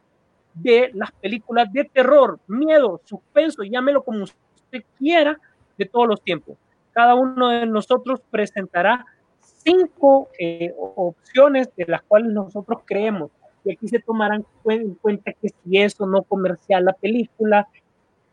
de 0.53 0.91
las 0.94 1.11
películas 1.14 1.72
de 1.72 1.86
terror, 1.86 2.40
miedo, 2.48 3.02
suspenso, 3.06 3.64
llámelo 3.64 4.03
como 4.03 4.23
usted 4.23 4.84
quiera, 4.98 5.40
de 5.77 5.86
todos 5.86 6.07
los 6.07 6.22
tiempos. 6.22 6.57
Cada 6.91 7.15
uno 7.15 7.48
de 7.49 7.65
nosotros 7.65 8.22
presentará 8.30 9.06
cinco 9.40 10.30
eh, 10.38 10.73
opciones 10.77 11.69
de 11.77 11.86
las 11.86 12.02
cuales 12.03 12.31
nosotros 12.31 12.81
creemos. 12.86 13.31
Y 13.64 13.72
aquí 13.72 13.88
se 13.88 13.99
tomarán 13.99 14.45
en 14.65 14.95
cuenta 14.95 15.31
que 15.34 15.49
si 15.49 15.77
es 15.77 15.99
o 16.02 16.06
no 16.06 16.23
comercial 16.23 16.84
la 16.86 16.94
película, 16.94 17.68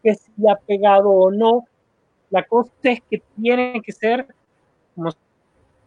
que 0.03 0.15
si 0.15 0.33
ha 0.49 0.57
pegado 0.57 1.11
o 1.11 1.31
no, 1.31 1.67
la 2.31 2.43
cosa 2.43 2.73
es 2.83 3.01
que 3.09 3.23
tiene 3.41 3.81
que 3.83 3.93
ser, 3.93 4.27
como 4.95 5.13
se 5.13 5.19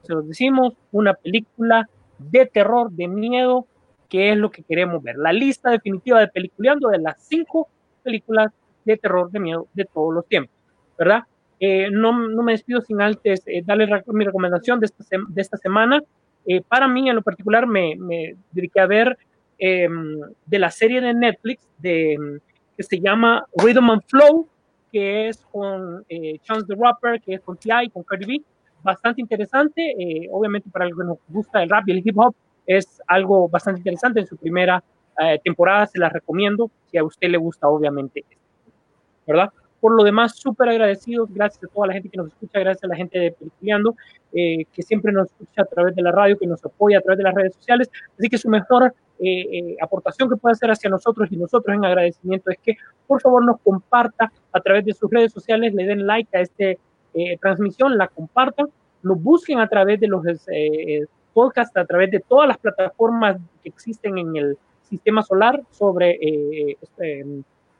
los 0.07 0.27
decimos, 0.27 0.73
una 0.91 1.13
película 1.13 1.89
de 2.19 2.45
terror, 2.45 2.91
de 2.91 3.07
miedo, 3.07 3.65
que 4.09 4.31
es 4.31 4.37
lo 4.37 4.51
que 4.51 4.63
queremos 4.63 5.01
ver. 5.01 5.17
La 5.17 5.33
lista 5.33 5.71
definitiva 5.71 6.19
de 6.19 6.27
Peliculeando 6.27 6.89
de 6.89 6.99
las 6.99 7.23
cinco 7.27 7.67
películas 8.03 8.51
de 8.85 8.97
terror, 8.97 9.31
de 9.31 9.39
miedo 9.39 9.67
de 9.73 9.85
todos 9.85 10.13
los 10.13 10.27
tiempos, 10.27 10.55
¿verdad? 10.97 11.23
Eh, 11.59 11.89
no, 11.91 12.13
no 12.29 12.43
me 12.43 12.53
despido 12.53 12.81
sin 12.81 13.01
antes 13.01 13.43
eh, 13.45 13.63
mi 14.07 14.25
recomendación 14.25 14.79
de 14.79 14.85
esta, 14.85 15.03
de 15.27 15.41
esta 15.41 15.57
semana. 15.57 16.01
Eh, 16.45 16.61
para 16.61 16.87
mí, 16.87 17.09
en 17.09 17.15
lo 17.15 17.21
particular, 17.21 17.67
me, 17.67 17.95
me 17.97 18.35
dediqué 18.51 18.79
a 18.79 18.87
ver 18.87 19.17
eh, 19.59 19.89
de 20.45 20.59
la 20.59 20.71
serie 20.71 21.01
de 21.01 21.13
Netflix 21.13 21.67
de, 21.77 22.39
que 22.77 22.83
se 22.83 22.99
llama 22.99 23.45
Rhythm 23.55 23.89
and 23.89 24.03
Flow, 24.07 24.47
que 24.89 25.27
es 25.27 25.45
con 25.51 26.05
eh, 26.07 26.39
Chance 26.43 26.65
the 26.65 26.75
Rapper, 26.75 27.21
que 27.21 27.35
es 27.35 27.41
con 27.41 27.57
T.I., 27.57 27.89
con 27.89 28.03
Cardi 28.03 28.25
B. 28.25 28.41
Bastante 28.83 29.21
interesante, 29.21 29.95
eh, 29.97 30.29
obviamente 30.31 30.69
para 30.69 30.87
los 30.87 30.97
que 30.97 31.05
nos 31.05 31.17
gusta 31.27 31.61
el 31.61 31.69
rap 31.69 31.87
y 31.87 31.91
el 31.91 32.01
hip 32.03 32.17
hop, 32.17 32.33
es 32.65 33.01
algo 33.07 33.49
bastante 33.49 33.79
interesante. 33.79 34.21
En 34.21 34.27
su 34.27 34.37
primera 34.37 34.83
eh, 35.19 35.39
temporada 35.43 35.85
se 35.87 35.99
la 35.99 36.09
recomiendo, 36.09 36.69
si 36.89 36.97
a 36.97 37.03
usted 37.03 37.29
le 37.29 37.37
gusta, 37.37 37.67
obviamente, 37.67 38.23
¿verdad? 39.27 39.51
Por 39.79 39.95
lo 39.95 40.03
demás, 40.03 40.35
súper 40.35 40.69
agradecidos, 40.69 41.33
gracias 41.33 41.63
a 41.63 41.67
toda 41.73 41.87
la 41.87 41.93
gente 41.93 42.09
que 42.09 42.17
nos 42.17 42.27
escucha, 42.27 42.59
gracias 42.59 42.83
a 42.83 42.87
la 42.87 42.95
gente 42.95 43.17
de 43.17 43.31
Peliculeando, 43.31 43.95
eh, 44.33 44.65
que 44.73 44.83
siempre 44.83 45.11
nos 45.13 45.27
escucha 45.27 45.61
a 45.61 45.65
través 45.65 45.95
de 45.95 46.01
la 46.01 46.11
radio, 46.11 46.37
que 46.37 46.47
nos 46.47 46.63
apoya 46.65 46.97
a 46.97 47.01
través 47.01 47.17
de 47.17 47.23
las 47.23 47.33
redes 47.33 47.53
sociales. 47.55 47.89
Así 48.17 48.29
que 48.29 48.37
su 48.37 48.49
mejor 48.49 48.93
eh, 49.19 49.41
eh, 49.51 49.77
aportación 49.81 50.29
que 50.29 50.35
puede 50.35 50.53
hacer 50.53 50.69
hacia 50.69 50.89
nosotros 50.89 51.29
y 51.31 51.37
nosotros 51.37 51.75
en 51.75 51.85
agradecimiento 51.85 52.49
es 52.49 52.57
que 52.59 52.77
por 53.07 53.21
favor 53.21 53.45
nos 53.45 53.59
comparta 53.61 54.31
a 54.51 54.59
través 54.59 54.85
de 54.85 54.93
sus 54.93 55.09
redes 55.09 55.31
sociales, 55.31 55.73
le 55.73 55.85
den 55.85 56.05
like 56.05 56.29
a 56.37 56.41
esta 56.41 56.73
eh, 57.13 57.37
transmisión, 57.39 57.97
la 57.97 58.07
compartan, 58.07 58.67
nos 59.03 59.21
busquen 59.21 59.59
a 59.59 59.67
través 59.67 59.99
de 59.99 60.07
los 60.07 60.23
eh, 60.51 61.05
podcasts, 61.33 61.75
a 61.77 61.85
través 61.85 62.11
de 62.11 62.19
todas 62.19 62.47
las 62.47 62.57
plataformas 62.57 63.37
que 63.63 63.69
existen 63.69 64.17
en 64.17 64.35
el 64.35 64.57
sistema 64.83 65.21
solar 65.23 65.61
sobre, 65.71 66.11
eh, 66.21 66.77
este, 66.81 67.25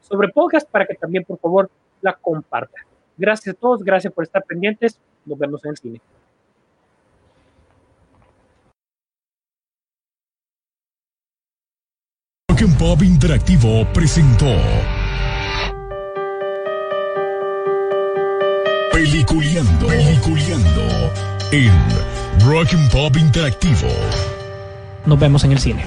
sobre 0.02 0.30
podcast 0.30 0.70
para 0.70 0.86
que 0.86 0.96
también 0.96 1.24
por 1.26 1.40
favor 1.40 1.70
la 2.02 2.14
compartan. 2.14 2.84
Gracias 3.18 3.56
a 3.56 3.60
todos, 3.60 3.84
gracias 3.84 4.14
por 4.14 4.24
estar 4.24 4.44
pendientes, 4.44 5.00
nos 5.26 5.38
vemos 5.38 5.64
en 5.66 5.72
el 5.72 5.78
cine. 5.78 6.02
Interactivo 13.02 13.86
presentó 13.94 14.48
Peliculeando, 19.00 19.88
Peliculeando 19.88 21.14
en 21.54 21.72
Rock 22.46 22.74
and 22.74 22.92
Pop 22.92 23.16
Interactivo. 23.16 23.88
Nos 25.06 25.18
vemos 25.18 25.42
en 25.46 25.54
el 25.54 25.60
cine. 25.60 25.86